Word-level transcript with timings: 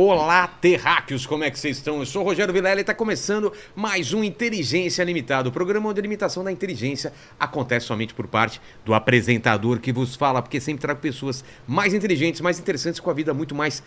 Olá, 0.00 0.46
terráqueos, 0.46 1.26
como 1.26 1.42
é 1.42 1.50
que 1.50 1.58
vocês 1.58 1.78
estão? 1.78 1.98
Eu 1.98 2.06
sou 2.06 2.22
o 2.22 2.24
Rogério 2.24 2.54
Vilela 2.54 2.78
e 2.78 2.82
está 2.82 2.94
começando 2.94 3.52
mais 3.74 4.12
um 4.12 4.22
Inteligência 4.22 5.02
Limitada, 5.02 5.48
o 5.48 5.52
programa 5.52 5.88
onde 5.88 5.98
a 5.98 6.02
limitação 6.02 6.44
da 6.44 6.52
inteligência 6.52 7.12
acontece 7.36 7.86
somente 7.86 8.14
por 8.14 8.28
parte 8.28 8.60
do 8.84 8.94
apresentador 8.94 9.80
que 9.80 9.92
vos 9.92 10.14
fala, 10.14 10.40
porque 10.40 10.60
sempre 10.60 10.82
trago 10.82 11.00
pessoas 11.00 11.44
mais 11.66 11.94
inteligentes, 11.94 12.40
mais 12.40 12.60
interessantes, 12.60 13.00
com 13.00 13.10
a 13.10 13.12
vida 13.12 13.34
muito 13.34 13.56
mais 13.56 13.82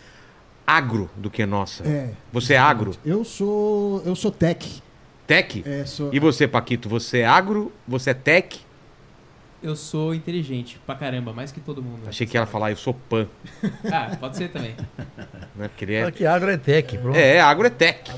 agro 0.66 1.08
do 1.16 1.30
que 1.30 1.44
a 1.44 1.46
nossa. 1.46 1.82
É, 1.88 2.10
Você 2.30 2.52
é 2.52 2.58
agro? 2.58 2.90
Eu 3.06 3.24
sou. 3.24 4.02
Eu 4.04 4.14
sou 4.14 4.30
tech. 4.30 4.82
Tech? 5.26 5.62
É, 5.66 5.86
sou- 5.86 6.12
E 6.12 6.20
você, 6.20 6.46
Paquito, 6.46 6.90
você 6.90 7.20
é 7.20 7.26
agro? 7.26 7.72
Você 7.88 8.10
é 8.10 8.14
tech? 8.14 8.60
Eu 9.62 9.76
sou 9.76 10.12
inteligente 10.12 10.80
pra 10.84 10.94
caramba, 10.96 11.32
mais 11.32 11.52
que 11.52 11.60
todo 11.60 11.80
mundo. 11.80 12.00
Achei 12.08 12.26
que 12.26 12.36
ela 12.36 12.44
ia 12.46 12.50
falar, 12.50 12.70
eu 12.72 12.76
sou 12.76 12.92
pan, 12.92 13.28
Ah, 13.92 14.16
pode 14.18 14.36
ser 14.36 14.48
também. 14.48 14.74
né? 15.54 15.68
Porque 15.68 15.84
ele 15.84 15.94
é... 15.94 16.00
Fala 16.00 16.12
que 16.12 16.26
agro 16.26 16.50
é 16.50 16.56
tech, 16.56 16.98
pronto. 16.98 17.16
É, 17.16 17.40
agro 17.40 17.66
é 17.66 17.70
tech. 17.70 18.10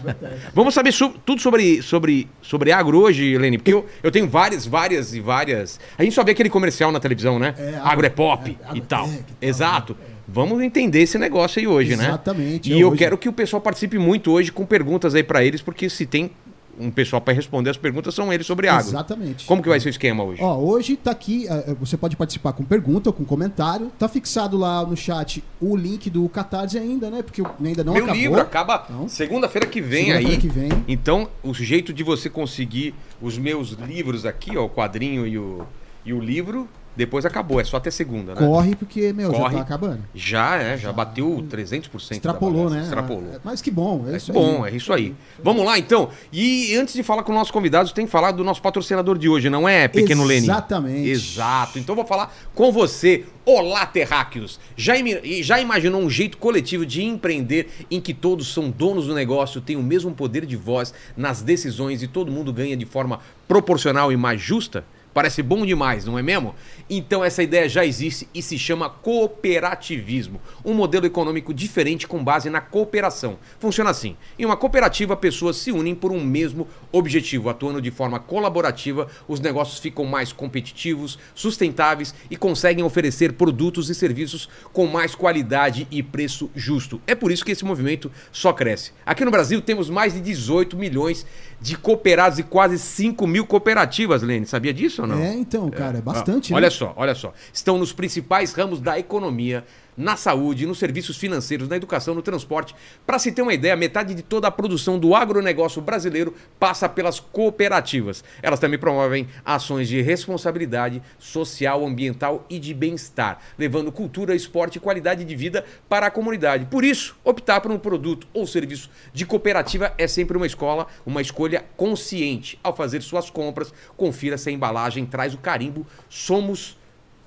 Vamos 0.54 0.72
saber 0.72 0.90
su- 0.92 1.10
tudo 1.24 1.42
sobre, 1.42 1.82
sobre, 1.82 2.28
sobre 2.40 2.72
agro 2.72 2.98
hoje, 2.98 3.34
Helene, 3.34 3.58
porque 3.58 3.74
eu, 3.74 3.86
eu 4.02 4.10
tenho 4.10 4.26
várias, 4.26 4.64
várias 4.66 5.14
e 5.14 5.20
várias. 5.20 5.78
A 5.98 6.02
gente 6.02 6.14
só 6.14 6.24
vê 6.24 6.32
aquele 6.32 6.48
comercial 6.48 6.90
na 6.90 6.98
televisão, 6.98 7.38
né? 7.38 7.54
É, 7.58 7.68
agro, 7.76 7.88
agro- 7.90 8.06
é 8.06 8.10
pop 8.10 8.56
é, 8.62 8.64
agro 8.66 8.76
e 8.78 8.80
tal. 8.80 9.04
tech 9.06 9.18
e 9.18 9.22
tal, 9.22 9.36
Exato. 9.42 9.96
Vamos 10.26 10.62
entender 10.62 11.02
esse 11.02 11.18
negócio 11.18 11.60
aí 11.60 11.66
hoje, 11.66 11.94
né? 11.96 12.04
Exatamente, 12.06 12.70
E 12.72 12.76
é 12.78 12.82
eu 12.82 12.88
hoje. 12.88 12.96
quero 12.98 13.18
que 13.18 13.28
o 13.28 13.32
pessoal 13.32 13.60
participe 13.60 13.98
muito 13.98 14.32
hoje 14.32 14.50
com 14.50 14.64
perguntas 14.64 15.14
aí 15.14 15.22
pra 15.22 15.44
eles, 15.44 15.60
porque 15.60 15.90
se 15.90 16.06
tem 16.06 16.30
um 16.78 16.90
pessoal 16.90 17.20
pra 17.20 17.32
responder 17.34 17.70
as 17.70 17.76
perguntas, 17.76 18.14
são 18.14 18.32
eles 18.32 18.46
sobre 18.46 18.68
agro. 18.68 18.88
Exatamente. 18.88 19.44
Como 19.46 19.62
que 19.62 19.68
vai 19.68 19.78
ser 19.80 19.88
o 19.88 19.90
esquema 19.90 20.22
hoje? 20.24 20.42
Ó, 20.42 20.56
hoje 20.58 20.96
tá 20.96 21.10
aqui, 21.10 21.46
eh, 21.48 21.74
você 21.80 21.96
pode 21.96 22.16
participar 22.16 22.52
com 22.52 22.64
pergunta 22.64 23.08
ou 23.08 23.12
com 23.12 23.24
comentário. 23.24 23.90
Tá 23.98 24.08
fixado 24.08 24.56
lá 24.56 24.84
no 24.84 24.96
chat 24.96 25.42
o 25.60 25.76
link 25.76 26.08
do 26.10 26.28
Catarse 26.28 26.78
ainda, 26.78 27.10
né? 27.10 27.22
Porque 27.22 27.42
ainda 27.64 27.82
não 27.84 27.92
Meu 27.94 28.04
acabou. 28.04 28.20
livro 28.20 28.40
acaba 28.40 28.86
Não. 28.90 29.08
segunda-feira 29.08 29.66
que 29.66 29.80
vem 29.80 30.06
Segunda-feira 30.06 30.34
aí. 30.34 30.40
que 30.40 30.48
vem. 30.48 30.70
Então, 30.88 31.28
o 31.42 31.52
jeito 31.54 31.92
de 31.92 32.02
você 32.02 32.28
conseguir 32.30 32.94
os 33.20 33.38
meus 33.38 33.70
livros 33.70 34.24
aqui, 34.26 34.56
ó, 34.56 34.64
o 34.64 34.70
quadrinho 34.70 35.26
e 35.26 35.38
o, 35.38 35.62
e 36.04 36.12
o 36.12 36.20
livro, 36.20 36.68
depois 36.96 37.24
acabou. 37.24 37.60
É 37.60 37.64
só 37.64 37.76
até 37.76 37.90
segunda, 37.90 38.34
né? 38.34 38.40
Corre, 38.46 38.74
porque, 38.76 39.12
meu, 39.12 39.30
já 39.32 39.38
Corre. 39.38 39.56
tá 39.56 39.62
acabando. 39.62 40.00
Já, 40.14 40.56
é, 40.56 40.76
já 40.78 40.92
bateu 40.92 41.44
300% 41.50 42.08
da 42.08 42.14
Extrapolou, 42.16 42.70
né? 42.70 42.82
Extrapolou. 42.82 43.30
Ah, 43.34 43.40
Mas 43.44 43.60
que 43.60 43.70
bom, 43.70 44.04
é 44.08 44.14
É 44.14 44.16
isso 44.16 44.32
bom, 44.32 44.64
aí. 44.64 44.72
é 44.72 44.76
isso 44.76 44.92
aí. 44.92 45.14
Vamos 45.42 45.64
lá, 45.64 45.78
então. 45.78 46.10
E 46.32 46.74
antes 46.76 46.94
de 46.94 47.02
falar 47.02 47.22
com 47.22 47.32
nossos 47.32 47.50
convidados, 47.50 47.92
tem 47.92 48.06
que 48.06 48.12
falar 48.12 48.32
do 48.32 48.44
nosso 48.44 48.62
patrocinador 48.62 49.18
de 49.18 49.28
hoje, 49.28 49.50
não 49.50 49.68
é, 49.68 49.88
Pequeno 49.88 50.24
Lene? 50.24 50.46
Exatamente. 50.46 51.08
Exato. 51.08 51.78
Então 51.78 51.94
vou 51.94 52.06
falar 52.06 52.34
com 52.54 52.70
você. 52.72 53.24
Olá, 53.46 53.84
terráqueos! 53.84 54.58
Já, 54.74 54.94
já 55.42 55.60
imaginou 55.60 56.00
um 56.00 56.08
jeito 56.08 56.38
coletivo 56.38 56.86
de 56.86 57.02
empreender 57.04 57.68
em 57.90 58.00
que 58.00 58.14
todos 58.14 58.50
são 58.54 58.70
donos 58.70 59.06
do 59.06 59.14
negócio, 59.14 59.60
têm 59.60 59.76
o 59.76 59.82
mesmo 59.82 60.12
poder 60.14 60.46
de 60.46 60.56
voz 60.56 60.94
nas 61.14 61.42
decisões 61.42 62.02
e 62.02 62.08
todo 62.08 62.32
mundo 62.32 62.52
ganha 62.54 62.74
de 62.74 62.86
forma 62.86 63.20
proporcional 63.46 64.10
e 64.10 64.16
mais 64.16 64.40
justa? 64.40 64.84
Parece 65.14 65.44
bom 65.44 65.64
demais, 65.64 66.04
não 66.04 66.18
é 66.18 66.22
mesmo? 66.22 66.56
Então 66.90 67.24
essa 67.24 67.40
ideia 67.40 67.68
já 67.68 67.86
existe 67.86 68.28
e 68.34 68.42
se 68.42 68.58
chama 68.58 68.90
cooperativismo, 68.90 70.42
um 70.64 70.74
modelo 70.74 71.06
econômico 71.06 71.54
diferente 71.54 72.08
com 72.08 72.22
base 72.22 72.50
na 72.50 72.60
cooperação. 72.60 73.38
Funciona 73.60 73.90
assim: 73.90 74.16
em 74.36 74.44
uma 74.44 74.56
cooperativa, 74.56 75.16
pessoas 75.16 75.56
se 75.56 75.70
unem 75.70 75.94
por 75.94 76.10
um 76.10 76.22
mesmo 76.22 76.66
objetivo, 76.90 77.48
atuando 77.48 77.80
de 77.80 77.92
forma 77.92 78.18
colaborativa, 78.18 79.06
os 79.28 79.38
negócios 79.38 79.78
ficam 79.78 80.04
mais 80.04 80.32
competitivos, 80.32 81.16
sustentáveis 81.32 82.12
e 82.28 82.36
conseguem 82.36 82.82
oferecer 82.82 83.34
produtos 83.34 83.88
e 83.88 83.94
serviços 83.94 84.48
com 84.72 84.88
mais 84.88 85.14
qualidade 85.14 85.86
e 85.92 86.02
preço 86.02 86.50
justo. 86.56 87.00
É 87.06 87.14
por 87.14 87.30
isso 87.30 87.44
que 87.44 87.52
esse 87.52 87.64
movimento 87.64 88.10
só 88.32 88.52
cresce. 88.52 88.90
Aqui 89.06 89.24
no 89.24 89.30
Brasil 89.30 89.60
temos 89.62 89.88
mais 89.88 90.12
de 90.12 90.20
18 90.20 90.76
milhões 90.76 91.24
de 91.60 91.76
cooperados 91.76 92.40
e 92.40 92.42
quase 92.42 92.78
5 92.80 93.26
mil 93.28 93.46
cooperativas, 93.46 94.20
Lene. 94.20 94.44
Sabia 94.44 94.74
disso 94.74 95.03
ou 95.04 95.08
não? 95.08 95.22
É, 95.22 95.34
então, 95.34 95.68
cara, 95.70 95.98
é 95.98 96.00
bastante, 96.00 96.52
Ah, 96.52 96.54
né? 96.54 96.56
Olha 96.62 96.70
só, 96.70 96.92
olha 96.96 97.14
só. 97.14 97.32
Estão 97.52 97.78
nos 97.78 97.92
principais 97.92 98.52
ramos 98.52 98.80
da 98.80 98.98
economia, 98.98 99.64
na 99.96 100.16
saúde, 100.16 100.66
nos 100.66 100.78
serviços 100.78 101.16
financeiros, 101.16 101.68
na 101.68 101.76
educação, 101.76 102.14
no 102.14 102.22
transporte. 102.22 102.74
Para 103.06 103.18
se 103.18 103.32
ter 103.32 103.42
uma 103.42 103.54
ideia, 103.54 103.76
metade 103.76 104.14
de 104.14 104.22
toda 104.22 104.48
a 104.48 104.50
produção 104.50 104.98
do 104.98 105.14
agronegócio 105.14 105.80
brasileiro 105.80 106.34
passa 106.58 106.88
pelas 106.88 107.20
cooperativas. 107.20 108.24
Elas 108.42 108.60
também 108.60 108.78
promovem 108.78 109.28
ações 109.44 109.88
de 109.88 110.00
responsabilidade 110.00 111.02
social, 111.18 111.84
ambiental 111.84 112.44
e 112.48 112.58
de 112.58 112.74
bem-estar, 112.74 113.40
levando 113.58 113.92
cultura, 113.92 114.34
esporte 114.34 114.76
e 114.76 114.80
qualidade 114.80 115.24
de 115.24 115.36
vida 115.36 115.64
para 115.88 116.06
a 116.06 116.10
comunidade. 116.10 116.66
Por 116.66 116.84
isso, 116.84 117.16
optar 117.24 117.60
por 117.60 117.70
um 117.70 117.78
produto 117.78 118.26
ou 118.32 118.46
serviço 118.46 118.90
de 119.12 119.24
cooperativa 119.24 119.92
é 119.98 120.06
sempre 120.06 120.36
uma 120.36 120.46
escola, 120.46 120.86
uma 121.04 121.20
escolha 121.20 121.64
consciente. 121.76 122.58
Ao 122.62 122.74
fazer 122.74 123.02
suas 123.02 123.30
compras, 123.30 123.72
confira 123.96 124.38
se 124.38 124.48
a 124.48 124.52
embalagem 124.52 125.06
traz 125.06 125.34
o 125.34 125.38
carimbo 125.38 125.86
Somos 126.08 126.76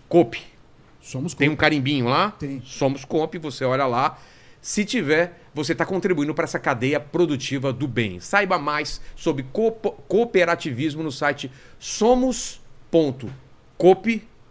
Coop. 0.10 0.57
Somos 1.08 1.34
Tem 1.34 1.48
um 1.48 1.56
carimbinho 1.56 2.06
lá? 2.06 2.32
Tem. 2.32 2.62
Somos 2.66 3.06
Coop, 3.06 3.38
você 3.38 3.64
olha 3.64 3.86
lá. 3.86 4.20
Se 4.62 4.84
tiver, 4.84 5.40
você 5.54 5.72
está 5.72 5.86
contribuindo 5.86 6.34
para 6.34 6.44
essa 6.44 6.60
cadeia 6.60 7.00
produtiva 7.00 7.72
do 7.72 7.88
bem. 7.88 8.20
Saiba 8.20 8.60
mais 8.60 9.00
sobre 9.16 9.46
cooperativismo 10.10 11.02
no 11.02 11.12
site 11.12 11.50
somos.coop, 11.80 13.32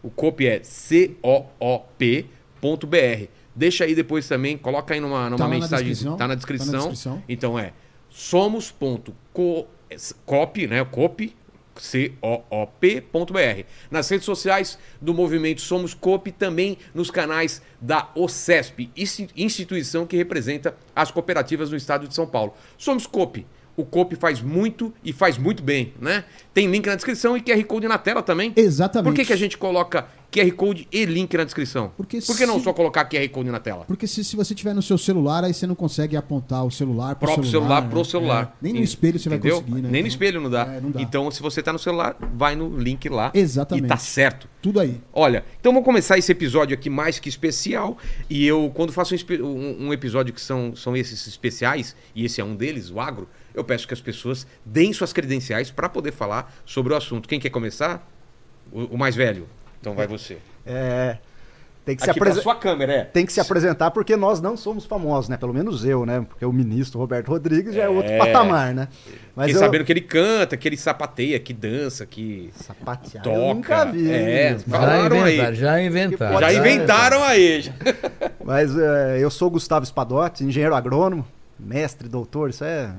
o 0.03 0.09
coop 0.11 0.47
é 0.47 0.63
C-O-O-P.br. 0.63 2.27
Deixa 3.55 3.85
aí 3.85 3.95
depois 3.95 4.27
também, 4.27 4.57
coloca 4.57 4.95
aí 4.95 5.01
numa, 5.01 5.29
numa 5.29 5.37
Tá 5.39 5.45
na 5.45 5.51
mensagem, 5.51 5.89
descrição. 5.89 6.17
tá 6.17 6.17
na 6.17 6.25
Tá 6.25 6.29
na 6.29 6.35
descrição. 6.35 6.79
descrição. 6.91 7.23
Então 7.29 7.59
é 7.59 7.73
somos.coop, 8.09 9.17
né? 10.67 10.83
Coop, 10.85 11.37
C-O-O-P.br. 11.79 13.65
Nas 13.91 14.09
redes 14.09 14.25
sociais 14.25 14.79
do 15.01 15.13
movimento 15.15 15.61
Somos 15.61 15.95
Coop, 15.95 16.31
também 16.33 16.79
nos 16.95 17.11
canais 17.11 17.63
da 17.81 18.11
OCESP, 18.15 18.91
insti- 18.97 19.29
instituição 19.37 20.07
que 20.07 20.17
representa 20.17 20.77
as 20.95 21.11
cooperativas 21.11 21.71
no 21.71 21.77
estado 21.77 22.07
de 22.09 22.15
São 22.15 22.27
Paulo. 22.27 22.55
Somos 22.79 23.07
Coop. 23.07 23.47
O 23.77 23.85
Coop 23.85 24.17
faz 24.17 24.41
muito 24.41 24.93
e 25.05 25.13
faz 25.13 25.37
muito 25.37 25.63
bem, 25.63 25.93
né? 26.01 26.25
Tem 26.55 26.67
link 26.71 26.87
na 26.87 26.95
descrição 26.95 27.37
e 27.37 27.41
QR 27.43 27.63
Code 27.65 27.87
na 27.87 27.99
tela 27.99 28.23
também. 28.23 28.53
Exatamente. 28.57 29.11
Por 29.13 29.15
que, 29.15 29.25
que 29.27 29.33
a 29.33 29.37
gente 29.37 29.59
coloca 29.59 30.07
QR 30.33 30.51
Code 30.53 30.89
e 30.91 31.05
link 31.05 31.37
na 31.37 31.45
descrição? 31.45 31.93
Porque 31.97 32.21
Por 32.23 32.37
que 32.37 32.47
não 32.47 32.59
se- 32.59 32.65
só 32.65 32.73
colocar 32.73 33.05
QR 33.05 33.29
Code 33.29 33.51
na 33.51 33.61
tela? 33.61 33.85
Porque 33.87 34.07
se, 34.07 34.25
se 34.25 34.35
você 34.35 34.55
tiver 34.55 34.75
no 34.75 34.81
seu 34.81 34.97
celular, 34.97 35.45
aí 35.45 35.53
você 35.53 35.67
não 35.67 35.75
consegue 35.75 36.17
apontar 36.17 36.65
o 36.65 36.71
celular 36.71 37.17
pro 37.17 37.27
próprio 37.27 37.51
celular, 37.51 37.83
né? 37.83 37.89
pro 37.91 38.05
celular. 38.05 38.57
É, 38.61 38.65
nem 38.65 38.73
no 38.73 38.81
espelho 38.81 39.19
você 39.19 39.29
Entendeu? 39.29 39.57
vai 39.57 39.61
conseguir, 39.65 39.83
né? 39.83 39.89
Nem 39.91 40.03
no 40.03 40.09
Então, 40.09 40.09
espelho 40.09 40.41
não 40.41 40.51
dá. 40.51 40.63
é, 40.75 40.81
não 40.81 40.91
dá. 40.91 41.01
Então, 41.03 41.31
se 41.31 41.43
você 41.43 41.63
tá 41.63 41.71
no 41.73 41.79
celular, 41.79 42.17
vai 42.35 42.57
no 42.57 42.75
link 42.79 43.09
lá. 43.11 43.31
Exatamente. 43.35 43.85
E 43.85 43.89
tá 43.89 43.99
certo. 43.99 44.49
Tudo 44.63 44.81
aí. 44.81 45.01
Olha, 45.13 45.45
então 45.61 45.71
vamos 45.73 45.85
começar 45.85 46.17
esse 46.17 46.33
episódio 46.33 46.73
aqui 46.75 46.89
mais 46.89 47.19
que 47.19 47.29
especial. 47.29 47.99
E 48.29 48.47
eu, 48.47 48.71
quando 48.75 48.91
faço 48.93 49.15
um, 49.15 49.45
um- 49.45 49.87
um 49.89 49.93
episódio 49.93 50.33
que 50.33 50.41
são, 50.41 50.75
são 50.75 50.97
esses 50.97 51.27
especiais, 51.27 51.95
e 52.15 52.25
esse 52.25 52.41
é 52.41 52.45
um 52.45 52.57
deles, 52.57 52.91
o 52.91 52.99
agro, 52.99 53.29
eu 53.57 53.65
peço 53.65 53.89
que 53.89 53.95
as 53.95 54.01
pessoas 54.01 54.47
deem 54.65 54.93
suas 54.93 55.13
credenciais 55.13 55.71
para 55.71 55.89
poder 55.89 56.13
falar 56.13 56.55
sobre 56.65 56.93
o 56.93 56.97
assunto. 56.97 57.29
Quem 57.29 57.41
quer 57.41 57.51
começar? 57.51 58.07
O, 58.71 58.83
o 58.95 58.99
mais 58.99 59.17
velho. 59.17 59.49
Então 59.81 59.95
vai 59.95 60.07
você. 60.07 60.39
É, 60.69 61.19
tem 61.85 61.95
que, 61.95 62.03
se 62.03 62.11
Aqui 62.11 62.19
pra 62.19 62.31
apresen- 62.31 62.43
sua 62.43 62.57
câmera, 62.57 62.93
é. 62.93 63.05
tem 63.05 63.25
que 63.25 63.33
se 63.33 63.39
apresentar 63.39 63.93
porque 63.93 64.17
nós 64.17 64.41
não 64.41 64.57
somos 64.57 64.85
famosos, 64.85 65.29
né? 65.29 65.37
Pelo 65.37 65.55
menos 65.55 65.85
eu, 65.85 66.05
né? 66.05 66.27
Porque 66.29 66.45
o 66.45 66.53
ministro 66.53 66.99
Roberto 66.99 67.29
Rodrigues 67.29 67.73
já 67.73 67.85
é 67.85 67.89
outro 67.89 68.11
É. 68.11 68.19
patamar, 68.19 68.75
né? 68.75 68.89
Mas 69.37 69.47
Fiquei 69.47 69.63
eu... 69.63 69.65
sabendo 69.65 69.85
que 69.85 69.93
ele 69.93 70.01
canta, 70.01 70.57
que 70.57 70.67
ele 70.67 70.77
sapateia, 70.77 71.39
que 71.39 71.53
dança, 71.53 72.05
que 72.05 72.51
Sapatear, 72.57 73.23
toca. 73.23 73.37
eu 73.37 73.55
nunca 73.55 73.85
vi. 73.85 74.11
É, 74.11 74.51
mesmo. 74.51 74.71
Falaram 74.73 75.17
já 75.19 75.25
aí. 75.25 75.35
inventaram, 75.37 75.55
já 75.55 75.81
inventaram. 75.83 76.41
Já 76.41 76.53
inventaram 76.53 77.23
aí. 77.23 77.61
já. 77.63 77.73
Mas 78.45 78.77
é, 78.77 79.19
eu 79.23 79.31
sou 79.31 79.49
Gustavo 79.49 79.87
Spadotti, 79.87 80.43
engenheiro 80.43 80.75
agrônomo, 80.75 81.25
mestre, 81.57 82.09
doutor, 82.09 82.51
isso 82.51 82.65
é 82.65 82.91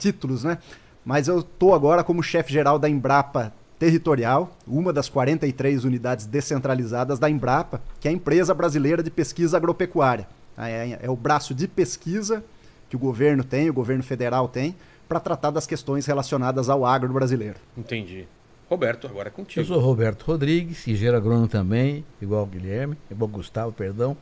títulos, 0.00 0.44
né? 0.44 0.58
Mas 1.04 1.28
eu 1.28 1.42
tô 1.42 1.74
agora 1.74 2.02
como 2.02 2.22
chefe 2.22 2.52
geral 2.52 2.78
da 2.78 2.88
Embrapa 2.88 3.52
Territorial, 3.78 4.54
uma 4.66 4.92
das 4.92 5.08
43 5.08 5.84
unidades 5.84 6.26
descentralizadas 6.26 7.18
da 7.18 7.30
Embrapa, 7.30 7.80
que 7.98 8.08
é 8.08 8.10
a 8.10 8.14
empresa 8.14 8.52
brasileira 8.52 9.02
de 9.02 9.10
pesquisa 9.10 9.56
agropecuária. 9.56 10.28
É, 10.58 10.98
é 11.02 11.10
o 11.10 11.16
braço 11.16 11.54
de 11.54 11.66
pesquisa 11.66 12.44
que 12.90 12.96
o 12.96 12.98
governo 12.98 13.42
tem, 13.42 13.70
o 13.70 13.72
governo 13.72 14.02
federal 14.02 14.48
tem, 14.48 14.74
para 15.08 15.18
tratar 15.18 15.50
das 15.50 15.66
questões 15.66 16.04
relacionadas 16.04 16.68
ao 16.68 16.84
agro 16.84 17.12
brasileiro. 17.12 17.56
Entendi. 17.76 18.26
Roberto, 18.68 19.06
agora 19.06 19.28
é 19.28 19.30
contigo. 19.32 19.60
Eu 19.60 19.64
sou 19.64 19.80
Roberto 19.80 20.22
Rodrigues, 20.22 20.86
engenheiro 20.86 21.16
agrônomo 21.16 21.48
também, 21.48 22.04
igual 22.20 22.44
o 22.44 22.46
Guilherme, 22.46 22.96
igual 23.10 23.28
o 23.28 23.32
Gustavo, 23.32 23.72
perdão. 23.72 24.16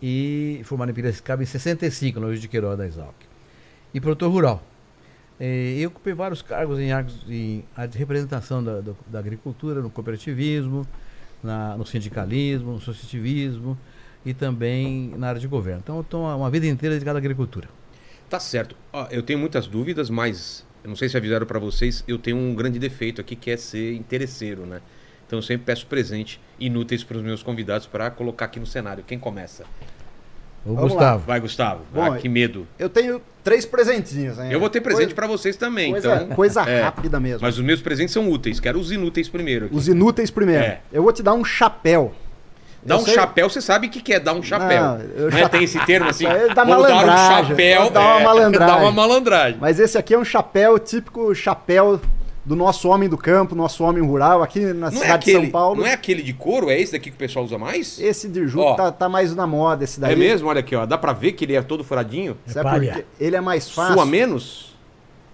E 0.00 0.60
formado 0.64 0.90
em 0.90 0.94
Piracicaba 0.94 1.42
em 1.42 1.46
65, 1.46 2.20
no 2.20 2.30
Rio 2.30 2.38
de 2.38 2.48
Queiroz 2.48 2.78
da 2.78 2.86
Exalc. 2.86 3.14
E 3.92 4.00
produtor 4.00 4.30
rural. 4.30 4.62
Eh, 5.40 5.76
Eu 5.80 5.88
ocupei 5.88 6.12
vários 6.14 6.42
cargos 6.42 6.78
em 6.78 6.90
em 7.28 7.64
de 7.88 7.98
representação 7.98 8.62
da, 8.62 8.80
da 9.06 9.18
agricultura, 9.18 9.80
no 9.82 9.90
cooperativismo, 9.90 10.86
na- 11.42 11.76
no 11.76 11.84
sindicalismo, 11.84 12.72
no 12.72 12.76
associativismo 12.78 13.76
e 14.24 14.32
também 14.32 15.12
na 15.18 15.28
área 15.28 15.40
de 15.40 15.46
governo. 15.48 15.80
Então, 15.82 15.96
eu 15.96 16.02
estou 16.02 16.24
uma 16.24 16.50
vida 16.50 16.66
inteira 16.66 16.94
dedicado 16.94 17.18
à 17.18 17.20
agricultura. 17.20 17.68
Tá 18.30 18.40
certo. 18.40 18.74
Ó, 18.92 19.06
eu 19.10 19.22
tenho 19.22 19.38
muitas 19.38 19.66
dúvidas, 19.66 20.08
mas 20.08 20.64
eu 20.82 20.88
não 20.88 20.96
sei 20.96 21.08
se 21.08 21.16
avisaram 21.16 21.46
para 21.46 21.58
vocês, 21.58 22.02
eu 22.08 22.18
tenho 22.18 22.36
um 22.36 22.54
grande 22.54 22.78
defeito 22.78 23.20
aqui 23.20 23.36
que 23.36 23.50
é 23.50 23.56
ser 23.56 23.94
interesseiro, 23.94 24.64
né? 24.64 24.80
Então 25.26 25.38
eu 25.38 25.42
sempre 25.42 25.64
peço 25.66 25.86
presente 25.86 26.40
inúteis 26.60 27.02
para 27.02 27.16
os 27.16 27.22
meus 27.22 27.42
convidados 27.42 27.86
para 27.86 28.10
colocar 28.10 28.44
aqui 28.46 28.60
no 28.60 28.66
cenário. 28.66 29.02
Quem 29.04 29.18
começa? 29.18 29.64
O 30.66 30.74
Gustavo. 30.74 31.24
Vai, 31.26 31.40
Gustavo. 31.40 31.80
Bom, 31.92 32.12
ah, 32.12 32.16
que 32.16 32.28
medo. 32.28 32.66
Eu 32.78 32.88
tenho 32.88 33.20
três 33.42 33.66
presentinhos, 33.66 34.36
né? 34.38 34.48
Eu 34.50 34.58
vou 34.58 34.70
ter 34.70 34.80
presente 34.80 35.14
para 35.14 35.26
vocês 35.26 35.56
também, 35.56 35.92
Coisa, 35.92 36.14
então. 36.16 36.28
coisa 36.36 36.62
é. 36.62 36.82
rápida 36.82 37.20
mesmo. 37.20 37.40
Mas 37.42 37.58
os 37.58 37.64
meus 37.64 37.82
presentes 37.82 38.14
são 38.14 38.28
úteis. 38.30 38.58
Quero 38.60 38.78
os 38.78 38.90
inúteis 38.90 39.28
primeiro. 39.28 39.66
aqui. 39.66 39.74
Os 39.76 39.86
inúteis 39.88 40.30
primeiro. 40.30 40.62
É. 40.64 40.80
Eu 40.92 41.02
vou 41.02 41.12
te 41.12 41.22
dar 41.22 41.34
um 41.34 41.44
chapéu. 41.44 42.12
Dá 42.82 42.94
Eu 42.96 42.98
um 42.98 43.04
sei- 43.04 43.14
chapéu, 43.14 43.48
você 43.48 43.60
sabe 43.62 43.86
o 43.86 43.90
que 43.90 44.00
que 44.02 44.12
é 44.12 44.20
dar 44.20 44.34
um 44.34 44.42
chapéu. 44.42 44.82
Não, 44.82 45.00
eu 45.16 45.28
é? 45.28 45.32
cha- 45.32 45.48
Tem 45.48 45.64
esse 45.64 45.78
termo 45.86 46.08
assim? 46.08 46.24
Isso 46.26 46.32
aí 46.36 46.42
é 46.42 46.46
Vou 46.46 46.54
dar 46.54 46.64
um 46.66 46.68
malandragem, 46.70 47.48
chapéu. 47.50 47.90
dar 47.90 48.00
uma 48.00 48.20
é, 48.20 48.24
malandragem. 48.24 48.74
Dá 48.74 48.82
uma 48.82 48.92
malandragem. 48.92 49.58
Mas 49.60 49.80
esse 49.80 49.96
aqui 49.96 50.12
é 50.14 50.18
um 50.18 50.24
chapéu 50.24 50.78
típico 50.78 51.34
chapéu 51.34 52.00
do 52.44 52.54
nosso 52.54 52.88
homem 52.88 53.08
do 53.08 53.16
campo, 53.16 53.54
nosso 53.54 53.82
homem 53.84 54.02
rural 54.02 54.42
aqui 54.42 54.60
na 54.60 54.72
Não 54.74 54.88
é, 54.88 54.90
cidade 54.90 55.06
de 55.06 55.12
aquele, 55.30 55.40
São 55.44 55.50
Paulo. 55.50 55.80
não 55.80 55.86
é 55.86 55.92
aquele 55.94 56.22
de 56.22 56.32
couro? 56.34 56.68
É 56.70 56.78
esse 56.78 56.92
daqui 56.92 57.10
que 57.10 57.16
o 57.16 57.18
pessoal 57.18 57.44
usa 57.44 57.56
mais? 57.58 57.98
Esse 57.98 58.28
de 58.28 58.46
Ju 58.46 58.60
Ó. 58.60 58.74
tá, 58.74 58.92
tá 58.92 59.08
mais 59.08 59.34
na 59.34 59.46
moda, 59.46 59.84
esse 59.84 59.98
daí. 59.98 60.12
É 60.12 60.16
mesmo? 60.16 60.48
Olha 60.48 60.60
aqui, 60.60 60.76
ó. 60.76 60.84
Dá 60.84 60.98
pra 60.98 61.12
ver 61.12 61.32
que 61.32 61.44
ele 61.44 61.54
é 61.56 61.62
todo 61.62 61.82
furadinho? 61.82 62.36
Sabe 62.46 62.60
É 62.60 62.62
por 62.62 62.78
palha. 62.80 62.92
quê? 62.94 63.04
Ele 63.18 63.36
é 63.36 63.40
mais 63.40 63.70
fácil. 63.70 63.94
Sua 63.94 64.04
menos? 64.06 64.74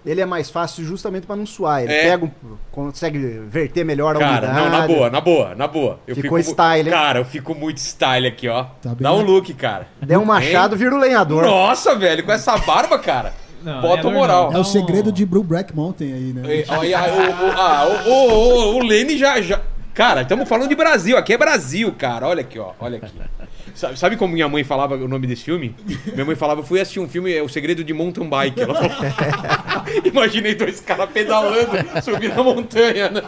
Ele 0.03 0.19
é 0.19 0.25
mais 0.25 0.49
fácil 0.49 0.83
justamente 0.83 1.27
para 1.27 1.35
não 1.35 1.45
suar. 1.45 1.83
Ele 1.83 1.93
É. 1.93 2.09
pega, 2.09 2.25
um- 2.25 2.31
consegue 2.71 3.19
verter 3.47 3.85
melhor 3.85 4.15
a 4.15 4.19
Cara, 4.19 4.47
umidade. 4.47 4.59
não, 4.59 4.69
na 4.79 4.87
boa, 4.87 5.09
na 5.11 5.21
boa, 5.21 5.55
na 5.55 5.67
boa. 5.67 5.99
Eu 6.07 6.15
Ficou 6.15 6.39
fico 6.39 6.49
style, 6.49 6.89
hein? 6.89 6.95
Cara, 6.95 7.19
eu 7.19 7.25
fico 7.25 7.53
muito 7.53 7.77
style 7.77 8.25
aqui, 8.25 8.47
ó. 8.47 8.63
Tá 8.81 8.89
bem, 8.89 8.97
Dá 9.01 9.13
um 9.13 9.21
look, 9.21 9.53
cara. 9.53 9.87
Der 10.01 10.17
um 10.17 10.25
machado, 10.25 10.75
vira 10.75 10.95
o 10.95 10.97
lenhador. 10.97 11.43
Nossa, 11.45 11.93
velho, 11.95 12.23
com 12.25 12.31
essa 12.31 12.57
barba, 12.57 12.97
cara. 12.97 13.31
Não, 13.63 13.81
Bota 13.81 14.07
o 14.07 14.11
é 14.11 14.13
moral. 14.13 14.49
É 14.49 14.53
Não. 14.53 14.61
o 14.61 14.65
segredo 14.65 15.11
de 15.11 15.25
Blue 15.25 15.43
Black 15.43 15.75
Mountain 15.75 16.13
aí, 16.13 16.33
né? 16.33 16.55
E- 16.57 16.65
ó, 16.69 16.83
e 16.83 16.93
a- 16.93 17.03
o, 17.05 17.45
o, 17.47 17.51
ah, 17.51 17.87
o, 18.05 18.09
o, 18.09 18.73
o, 18.73 18.75
o 18.77 18.83
Lene 18.83 19.17
já, 19.17 19.39
já. 19.41 19.61
Cara, 19.93 20.21
estamos 20.21 20.47
falando 20.47 20.69
de 20.69 20.75
Brasil. 20.75 21.17
Aqui 21.17 21.33
é 21.33 21.37
Brasil, 21.37 21.93
cara. 21.97 22.27
Olha 22.27 22.41
aqui, 22.41 22.57
ó. 22.57 22.71
Olha 22.79 22.97
aqui. 22.97 23.11
Sabe, 23.75 23.97
sabe 23.99 24.17
como 24.17 24.33
minha 24.33 24.47
mãe 24.47 24.63
falava 24.63 24.95
o 24.95 25.07
nome 25.07 25.27
desse 25.27 25.43
filme? 25.43 25.75
Minha 26.13 26.25
mãe 26.25 26.35
falava, 26.35 26.61
eu 26.61 26.65
fui 26.65 26.79
assistir 26.79 26.99
um 26.99 27.07
filme, 27.07 27.33
é 27.33 27.41
O 27.41 27.49
Segredo 27.49 27.83
de 27.83 27.93
Mountain 27.93 28.27
Bike. 28.29 28.61
Ela 28.61 28.73
falou. 28.75 28.91
Imaginei 30.05 30.55
dois 30.55 30.79
caras 30.79 31.09
pedalando, 31.11 31.71
subindo 32.03 32.39
a 32.39 32.43
montanha, 32.43 33.09
né? 33.09 33.21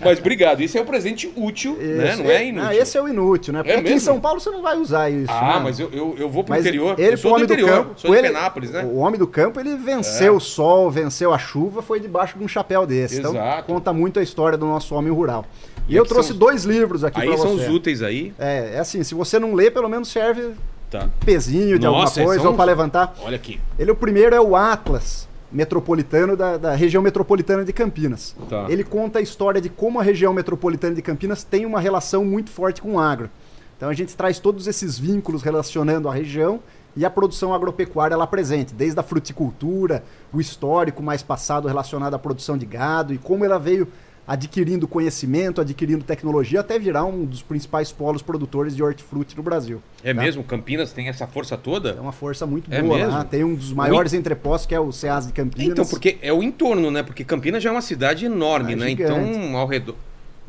Mas 0.00 0.18
obrigado. 0.18 0.60
Isso 0.62 0.76
é 0.78 0.82
um 0.82 0.84
presente 0.86 1.30
útil, 1.36 1.76
né? 1.76 2.08
Esse- 2.12 2.22
Não 2.22 2.30
é 2.30 2.44
inútil. 2.46 2.68
Ah, 2.68 2.74
esse 2.76 2.98
é 2.98 3.02
o 3.02 3.08
inútil, 3.08 3.52
né? 3.52 3.62
Porque 3.62 3.78
aqui 3.78 3.92
em? 3.92 3.98
São 3.98 4.20
Paulo 4.20 4.40
você 4.40 4.50
não 4.50 4.62
vai 4.62 4.76
usar 4.76 5.10
isso. 5.10 5.30
Ah, 5.32 5.56
né? 5.58 5.60
mas 5.64 5.78
eu, 5.80 5.90
eu, 5.92 6.14
eu 6.18 6.28
vou 6.28 6.44
pro 6.44 6.52
Mas 6.54 6.64
interior. 6.64 6.94
Ele, 6.98 7.14
eu 7.14 7.16
sou 7.18 7.30
do 7.30 7.34
homem 7.34 7.46
do 7.46 7.52
interior, 7.52 7.84
campo, 7.84 8.00
sou 8.00 8.10
de 8.10 8.16
ele- 8.18 8.28
Penápolis, 8.28 8.70
né? 8.70 8.84
O 8.84 8.96
homem 8.96 9.18
do 9.18 9.26
campo, 9.26 9.58
ele 9.60 9.76
venceu 9.76 10.36
o 10.36 10.40
sol, 10.40 10.90
venceu 10.90 11.32
a 11.32 11.38
chuva, 11.38 11.82
foi 11.82 11.98
debaixo 12.00 12.38
de 12.38 12.44
um 12.44 12.48
chapéu 12.48 12.86
desse. 12.86 13.18
Então, 13.18 13.32
Exato. 13.32 13.64
conta 13.64 13.92
muito 13.92 14.18
a 14.18 14.22
história 14.22 14.56
do 14.58 14.66
nosso 14.66 14.94
homem 14.94 15.12
rural. 15.12 15.44
E, 15.88 15.94
E 15.94 15.96
eu 15.96 16.04
trouxe 16.04 16.30
são 16.30 16.38
dois 16.38 16.64
livros 16.64 17.04
aqui 17.04 17.20
Aí 17.20 17.28
pra 17.28 17.36
são 17.36 17.56
você. 17.56 17.68
os 17.68 17.74
úteis 17.74 18.02
aí. 18.02 18.32
É, 18.38 18.74
é 18.74 18.78
assim, 18.78 19.02
se 19.02 19.14
você 19.14 19.38
não 19.38 19.54
lê, 19.54 19.70
pelo 19.70 19.88
menos 19.88 20.08
serve 20.08 20.52
Tá. 20.90 21.08
pezinho 21.24 21.78
de 21.78 21.84
Nossa, 21.86 22.20
alguma 22.20 22.26
coisa 22.26 22.42
são 22.42 22.50
ou 22.52 22.56
para 22.56 22.64
levantar. 22.66 23.14
Olha 23.22 23.36
aqui. 23.36 23.60
Ele, 23.78 23.90
o 23.90 23.94
primeiro 23.96 24.34
é 24.36 24.40
o 24.40 24.54
Atlas 24.54 25.28
metropolitano 25.50 26.36
da, 26.36 26.56
da 26.56 26.74
região 26.74 27.02
metropolitana 27.02 27.64
de 27.64 27.72
Campinas. 27.72 28.34
Tá. 28.48 28.66
Ele 28.68 28.84
conta 28.84 29.18
a 29.18 29.22
história 29.22 29.60
de 29.60 29.68
como 29.68 29.98
a 30.00 30.02
região 30.02 30.32
metropolitana 30.32 30.94
de 30.94 31.02
Campinas 31.02 31.42
tem 31.44 31.64
uma 31.64 31.80
relação 31.80 32.24
muito 32.24 32.50
forte 32.50 32.80
com 32.82 32.94
o 32.94 32.98
agro. 33.00 33.30
Então 33.76 33.88
a 33.88 33.94
gente 33.94 34.16
traz 34.16 34.38
todos 34.38 34.66
esses 34.66 34.98
vínculos 34.98 35.42
relacionando 35.42 36.08
a 36.08 36.14
região 36.14 36.60
e 36.96 37.04
a 37.04 37.10
produção 37.10 37.52
agropecuária 37.52 38.16
lá 38.16 38.26
presente, 38.26 38.72
desde 38.72 38.98
a 38.98 39.02
fruticultura, 39.02 40.02
o 40.32 40.40
histórico 40.40 41.02
mais 41.02 41.22
passado 41.22 41.68
relacionado 41.68 42.14
à 42.14 42.18
produção 42.18 42.56
de 42.56 42.64
gado 42.64 43.12
e 43.12 43.18
como 43.18 43.44
ela 43.44 43.58
veio 43.58 43.86
adquirindo 44.26 44.88
conhecimento, 44.88 45.60
adquirindo 45.60 46.02
tecnologia 46.04 46.60
até 46.60 46.78
virar 46.78 47.04
um 47.04 47.24
dos 47.24 47.42
principais 47.42 47.92
polos 47.92 48.22
produtores 48.22 48.74
de 48.74 48.82
hortifruti 48.82 49.36
no 49.36 49.42
Brasil. 49.42 49.80
É 50.02 50.12
tá? 50.12 50.20
mesmo? 50.20 50.42
Campinas 50.42 50.92
tem 50.92 51.08
essa 51.08 51.26
força 51.26 51.56
toda? 51.56 51.90
É 51.90 52.00
uma 52.00 52.12
força 52.12 52.44
muito 52.46 52.72
É 52.72 52.82
boa 52.82 52.96
mesmo? 52.98 53.12
lá. 53.12 53.24
Tem 53.24 53.44
um 53.44 53.54
dos 53.54 53.72
maiores 53.72 54.12
entrepostos 54.12 54.66
que 54.66 54.74
é 54.74 54.80
o 54.80 54.90
CEAS 54.90 55.28
de 55.28 55.32
Campinas. 55.32 55.68
Então, 55.68 55.86
porque 55.86 56.18
é 56.20 56.32
o 56.32 56.42
entorno, 56.42 56.90
né? 56.90 57.02
Porque 57.02 57.24
Campinas 57.24 57.62
já 57.62 57.68
é 57.70 57.72
uma 57.72 57.82
cidade 57.82 58.26
enorme, 58.26 58.72
Ah, 58.72 58.76
né? 58.76 58.88
gigante. 58.88 59.12
Então, 59.30 59.56
ao 59.56 59.66
redor. 59.66 59.94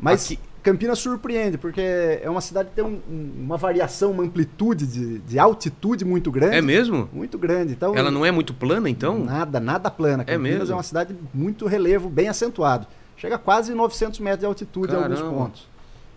Mas 0.00 0.24
Aqui- 0.26 0.38
Campinas 0.60 0.98
surpreende, 0.98 1.56
porque 1.56 1.80
é 1.80 2.28
uma 2.28 2.40
cidade 2.40 2.68
que 2.70 2.74
tem 2.74 2.84
um- 2.84 3.00
um- 3.08 3.32
uma 3.44 3.56
variação, 3.56 4.10
uma 4.10 4.24
amplitude 4.24 4.86
de, 4.86 5.18
de 5.20 5.38
altitude 5.38 6.04
muito 6.04 6.30
grande. 6.32 6.56
É 6.56 6.60
mesmo? 6.60 7.08
Muito 7.12 7.38
grande. 7.38 7.72
Então, 7.72 7.94
Ela 7.96 8.10
não 8.10 8.26
é 8.26 8.30
muito 8.32 8.52
plana, 8.52 8.90
então? 8.90 9.18
Nada, 9.24 9.60
nada 9.60 9.88
plana. 9.90 10.24
É 10.26 10.32
Campinas 10.36 10.58
mesmo? 10.58 10.72
é 10.72 10.76
uma 10.76 10.82
cidade 10.82 11.14
muito 11.32 11.66
relevo, 11.66 12.08
bem 12.10 12.28
acentuado. 12.28 12.86
Chega 13.18 13.34
a 13.34 13.38
quase 13.38 13.74
900 13.74 14.20
metros 14.20 14.40
de 14.40 14.46
altitude 14.46 14.92
em 14.92 14.96
alguns 14.96 15.18
Caramba. 15.18 15.36
pontos. 15.38 15.68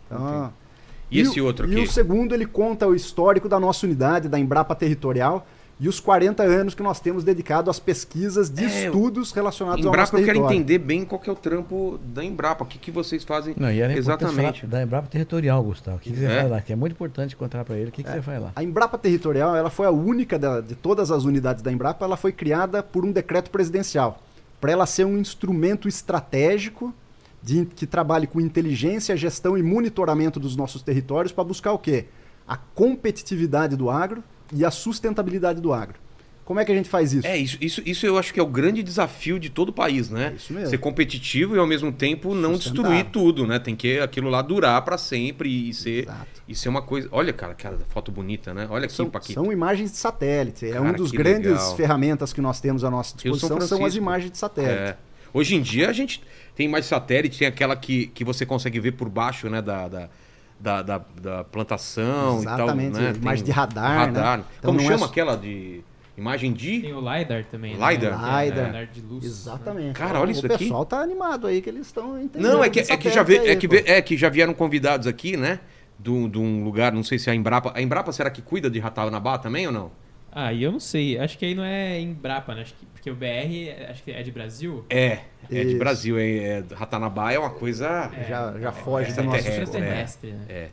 Então, 0.05 0.53
E 1.09 1.19
esse 1.19 1.41
o- 1.41 1.45
outro 1.45 1.67
E 1.67 1.73
aqui? 1.73 1.83
o 1.83 1.91
segundo, 1.91 2.33
ele 2.33 2.45
conta 2.45 2.87
o 2.87 2.95
histórico 2.95 3.49
da 3.49 3.59
nossa 3.59 3.85
unidade, 3.85 4.29
da 4.29 4.39
Embrapa 4.39 4.73
Territorial, 4.75 5.45
e 5.79 5.89
os 5.89 5.99
40 5.99 6.43
anos 6.43 6.75
que 6.75 6.83
nós 6.83 6.99
temos 6.99 7.23
dedicado 7.23 7.69
às 7.69 7.79
pesquisas 7.79 8.49
de 8.51 8.63
É, 8.63 8.85
estudos 8.85 9.31
relacionados 9.31 9.83
ao 9.83 9.91
nosso 9.91 9.97
Embrapa, 9.97 10.15
eu 10.17 10.19
quero 10.25 10.37
território. 10.37 10.55
entender 10.57 10.77
bem 10.77 11.03
qual 11.03 11.19
que 11.19 11.27
é 11.29 11.33
o 11.33 11.35
trampo 11.35 11.99
da 12.13 12.23
Embrapa. 12.23 12.63
O 12.63 12.67
que, 12.67 12.77
que 12.77 12.91
vocês 12.91 13.23
fazem 13.23 13.55
Não, 13.57 13.69
e 13.71 13.81
exatamente. 13.81 14.61
falar 14.61 14.71
da 14.71 14.83
Embrapa 14.83 15.07
Territorial, 15.07 15.63
Gustavo. 15.63 15.97
O 15.97 15.99
que, 15.99 16.11
que 16.11 16.17
você 16.19 16.25
É? 16.25 16.37
faz 16.41 16.51
lá? 16.51 16.61
Que 16.61 16.71
é 16.71 16.75
muito 16.75 16.93
importante 16.93 17.35
contar 17.35 17.65
para 17.65 17.75
ele. 17.77 17.89
O 17.89 17.91
que, 17.91 18.03
que 18.03 18.09
você 18.11 18.21
faz 18.21 18.39
lá? 18.41 18.51
A 18.55 18.63
Embrapa 18.63 18.95
Territorial, 18.97 19.55
ela 19.55 19.71
foi 19.71 19.87
a 19.87 19.91
única 19.91 20.37
da- 20.37 20.61
de 20.61 20.75
todas 20.75 21.09
as 21.09 21.23
unidades 21.25 21.63
da 21.63 21.71
Embrapa, 21.71 22.05
ela 22.05 22.15
foi 22.15 22.31
criada 22.31 22.83
por 22.83 23.03
um 23.03 23.11
decreto 23.11 23.49
presidencial, 23.49 24.21
para 24.61 24.71
ela 24.71 24.85
ser 24.85 25.05
um 25.05 25.17
instrumento 25.17 25.87
estratégico 25.87 26.93
de- 27.41 27.65
que 27.65 27.87
trabalhe 27.87 28.27
com 28.27 28.39
inteligência, 28.39 29.17
gestão 29.17 29.57
e 29.57 29.63
monitoramento 29.63 30.39
dos 30.39 30.55
nossos 30.55 30.83
territórios 30.83 31.33
para 31.33 31.43
buscar 31.43 31.73
o 31.73 31.79
quê? 31.79 32.05
A 32.47 32.55
competitividade 32.55 33.75
do 33.75 33.89
agro 33.89 34.23
e 34.53 34.63
a 34.63 34.69
sustentabilidade 34.69 35.59
do 35.59 35.73
agro. 35.73 35.99
Como 36.43 36.59
é 36.59 36.65
que 36.65 36.71
a 36.71 36.75
gente 36.75 36.89
faz 36.89 37.13
isso? 37.13 37.25
É, 37.25 37.37
isso, 37.37 37.57
isso, 37.61 37.81
isso 37.85 38.05
eu 38.05 38.17
acho 38.17 38.33
que 38.33 38.39
é 38.39 38.43
o 38.43 38.47
grande 38.47 38.83
desafio 38.83 39.39
de 39.39 39.49
todo 39.49 39.69
o 39.69 39.73
país, 39.73 40.09
né? 40.09 40.31
É 40.33 40.35
isso 40.35 40.51
mesmo. 40.53 40.69
Ser 40.69 40.77
competitivo 40.79 41.55
e 41.55 41.59
ao 41.59 41.67
mesmo 41.67 41.91
tempo 41.91 42.33
não 42.35 42.53
destruir 42.53 43.05
tudo, 43.05 43.47
né? 43.47 43.57
Tem 43.59 43.75
que 43.75 43.99
aquilo 43.99 44.29
lá 44.29 44.41
durar 44.41 44.81
pra 44.83 44.97
sempre 44.97 45.69
e 45.69 45.73
ser, 45.73 46.03
Exato. 46.03 46.41
e 46.47 46.55
ser 46.55 46.67
uma 46.69 46.81
coisa. 46.81 47.07
Olha, 47.11 47.31
cara, 47.31 47.53
cara, 47.53 47.77
foto 47.89 48.11
bonita, 48.11 48.53
né? 48.53 48.67
Olha 48.69 48.89
São, 48.89 49.09
Paquito. 49.09 49.33
são 49.33 49.51
imagens 49.51 49.91
de 49.91 49.97
satélite. 49.97 50.65
É 50.65 50.71
Cara, 50.73 50.83
um 50.83 50.93
dos 50.93 51.11
que 51.11 51.17
grandes 51.17 51.51
legal. 51.51 51.75
ferramentas 51.77 52.33
que 52.33 52.41
nós 52.41 52.59
temos 52.59 52.83
à 52.83 52.89
nossa 52.91 53.15
disposição, 53.15 53.61
são 53.61 53.85
as 53.85 53.95
imagens 53.95 54.31
de 54.31 54.37
satélite. 54.37 54.73
É. 54.73 54.97
Hoje 55.33 55.55
em 55.55 55.61
dia 55.61 55.89
a 55.89 55.93
gente 55.93 56.21
tem 56.55 56.67
mais 56.67 56.85
satélite, 56.85 57.39
tem 57.39 57.47
aquela 57.47 57.75
que, 57.75 58.07
que 58.07 58.25
você 58.25 58.45
consegue 58.45 58.79
ver 58.81 58.91
por 58.93 59.07
baixo, 59.07 59.47
né? 59.49 59.61
Da, 59.61 59.87
da, 59.87 60.09
da, 60.59 60.81
da- 60.81 61.01
da 61.21 61.43
plantação 61.45 62.39
Exatamente, 62.39 62.89
e 62.89 62.91
tal. 62.93 63.01
Né? 63.01 63.13
imagem 63.21 63.45
de 63.45 63.51
radar, 63.51 64.11
né? 64.11 64.43
Então 64.59 64.73
Como 64.73 64.81
é 64.81 64.83
chama 64.83 64.97
só- 64.99 65.05
aquela 65.05 65.35
de. 65.37 65.81
Imagem 66.17 66.51
de. 66.53 66.81
Tem 66.81 66.93
o 66.93 66.99
LiDAR 66.99 67.45
também. 67.45 67.73
LiDAR? 67.73 68.21
Né? 68.21 68.45
LiDAR. 68.45 68.67
LiDAR 68.67 68.85
de 68.87 69.01
luz. 69.01 69.23
Exatamente. 69.23 69.93
Cara, 69.93 70.19
olha 70.19 70.29
o 70.29 70.31
isso 70.31 70.45
aqui. 70.45 70.55
O 70.55 70.59
pessoal 70.59 70.85
tá 70.85 70.99
animado 71.01 71.47
aí, 71.47 71.61
que 71.61 71.69
eles 71.69 71.87
estão 71.87 72.21
entendendo. 72.21 72.51
Não, 72.51 72.63
é 72.63 72.69
que, 72.69 72.79
é 72.81 72.97
que 72.97 73.09
já 73.09 73.23
vê, 73.23 73.37
é 73.37 73.49
aí, 73.51 73.55
que 73.55 73.67
pô. 73.67 73.75
vê- 73.75 73.83
é 73.85 74.01
que 74.01 74.17
já 74.17 74.29
vieram 74.29 74.53
convidados 74.53 75.07
aqui, 75.07 75.37
né? 75.37 75.59
De 75.97 76.09
um 76.09 76.29
um 76.35 76.63
lugar, 76.63 76.91
não 76.91 77.03
sei 77.03 77.17
se 77.17 77.29
é 77.29 77.33
a 77.33 77.35
Embrapa. 77.35 77.71
A 77.75 77.81
Embrapa 77.81 78.11
será 78.11 78.29
que 78.29 78.41
cuida 78.41 78.69
de 78.69 78.79
Ratanabá 78.79 79.37
também 79.37 79.65
ou 79.67 79.73
não? 79.73 79.91
Ah, 80.31 80.51
e 80.53 80.63
eu 80.63 80.71
não 80.71 80.79
sei. 80.79 81.17
Acho 81.19 81.37
que 81.37 81.45
aí 81.45 81.53
não 81.55 81.63
é 81.63 81.99
Embrapa, 81.99 82.55
né? 82.55 82.61
Acho 82.61 82.73
que, 82.73 82.85
porque 82.85 83.09
o 83.11 83.15
BR, 83.15 83.69
é- 83.69 83.87
acho 83.91 84.03
que 84.03 84.11
é 84.11 84.21
de 84.23 84.31
Brasil. 84.31 84.85
É, 84.89 85.19
é 85.51 85.63
de. 85.63 85.75
Brasil. 85.75 86.17
É, 86.17 86.23
é, 86.29 86.63
Ratanabá 86.73 87.31
é 87.33 87.39
uma 87.39 87.49
coisa. 87.49 88.09
É, 88.17 88.25
Já- 88.29 88.57
já 88.59 88.71
foge 88.71 89.11
é, 89.11 89.13
do 89.13 89.23
nosso 89.23 89.47
extraterrestre, 89.47 90.31
né? 90.31 90.45
É. 90.49 90.69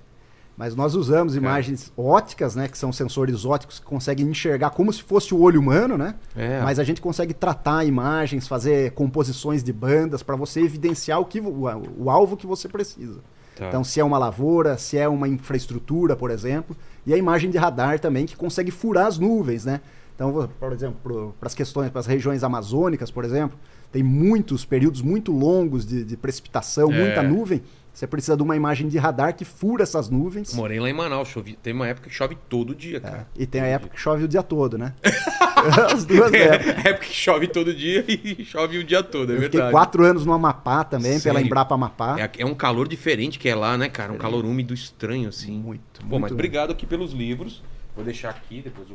Mas 0.58 0.74
nós 0.74 0.96
usamos 0.96 1.36
imagens 1.36 1.92
óticas, 1.96 2.56
né? 2.56 2.66
Que 2.66 2.76
são 2.76 2.92
sensores 2.92 3.44
óticos 3.44 3.78
que 3.78 3.86
conseguem 3.86 4.26
enxergar 4.26 4.70
como 4.70 4.92
se 4.92 5.00
fosse 5.00 5.32
o 5.32 5.40
olho 5.40 5.60
humano, 5.60 5.96
né? 5.96 6.16
É. 6.34 6.60
Mas 6.60 6.80
a 6.80 6.84
gente 6.84 7.00
consegue 7.00 7.32
tratar 7.32 7.84
imagens, 7.84 8.48
fazer 8.48 8.90
composições 8.90 9.62
de 9.62 9.72
bandas 9.72 10.20
para 10.20 10.34
você 10.34 10.60
evidenciar 10.60 11.20
o, 11.20 11.24
que, 11.24 11.40
o, 11.40 11.64
o 11.96 12.10
alvo 12.10 12.36
que 12.36 12.44
você 12.44 12.68
precisa. 12.68 13.20
Tá. 13.54 13.68
Então, 13.68 13.84
se 13.84 14.00
é 14.00 14.04
uma 14.04 14.18
lavoura, 14.18 14.76
se 14.76 14.98
é 14.98 15.08
uma 15.08 15.28
infraestrutura, 15.28 16.16
por 16.16 16.28
exemplo, 16.28 16.76
e 17.06 17.14
a 17.14 17.16
imagem 17.16 17.50
de 17.50 17.56
radar 17.56 18.00
também 18.00 18.26
que 18.26 18.36
consegue 18.36 18.72
furar 18.72 19.06
as 19.06 19.16
nuvens, 19.16 19.64
né? 19.64 19.80
Então, 20.16 20.48
por 20.58 20.72
exemplo, 20.72 21.36
para 21.38 21.46
as 21.46 21.54
questões, 21.54 21.88
para 21.90 22.00
as 22.00 22.06
regiões 22.06 22.42
amazônicas, 22.42 23.12
por 23.12 23.24
exemplo, 23.24 23.56
tem 23.92 24.02
muitos 24.02 24.64
períodos 24.64 25.00
muito 25.02 25.30
longos 25.30 25.86
de, 25.86 26.02
de 26.02 26.16
precipitação, 26.16 26.92
É. 26.92 26.98
muita 26.98 27.22
nuvem. 27.22 27.62
Você 27.98 28.06
precisa 28.06 28.36
de 28.36 28.44
uma 28.44 28.54
imagem 28.54 28.86
de 28.86 28.96
radar 28.96 29.34
que 29.34 29.44
fura 29.44 29.82
essas 29.82 30.08
nuvens. 30.08 30.54
Morei 30.54 30.78
lá 30.78 30.88
em 30.88 30.92
Manaus, 30.92 31.26
chove... 31.26 31.58
tem 31.60 31.72
uma 31.72 31.88
época 31.88 32.08
que 32.08 32.14
chove 32.14 32.38
todo 32.48 32.72
dia, 32.72 32.98
É, 32.98 33.00
cara. 33.00 33.28
e 33.36 33.44
tem 33.44 33.60
a 33.60 33.66
época 33.66 33.96
que 33.96 34.00
chove 34.00 34.22
o 34.22 34.28
dia 34.28 34.40
todo, 34.40 34.78
né? 34.78 34.94
As 35.92 36.04
duas 36.04 36.32
É, 36.32 36.44
épocas. 36.54 36.86
época 36.86 37.06
que 37.06 37.12
chove 37.12 37.48
todo 37.48 37.74
dia 37.74 38.04
e 38.06 38.44
chove 38.44 38.78
o 38.78 38.84
dia 38.84 39.02
todo, 39.02 39.32
é 39.32 39.34
Eu 39.34 39.42
fiquei 39.42 39.58
verdade. 39.58 39.72
quatro 39.72 40.04
anos 40.04 40.24
no 40.24 40.32
Amapá 40.32 40.84
também, 40.84 41.18
pela? 41.20 41.42
Embrapa 41.42 41.74
Amapá. 41.74 42.16
É, 42.20 42.30
é 42.42 42.46
um 42.46 42.54
calor 42.54 42.86
diferente 42.86 43.36
que 43.36 43.48
é 43.48 43.54
lá, 43.56 43.76
né, 43.76 43.88
cara? 43.88 44.12
Um 44.12 44.16
calor 44.16 44.44
úmido 44.44 44.72
estranho, 44.72 45.28
assim. 45.28 45.58
Muito, 45.58 45.82
Pô, 46.02 46.06
muito. 46.06 46.22
mas 46.22 46.30
obrigado 46.30 46.70
aqui 46.70 46.86
pelos 46.86 47.12
livros. 47.12 47.64
Vou 47.96 48.04
deixar 48.04 48.30
aqui, 48.30 48.62
depois 48.62 48.88
o, 48.88 48.94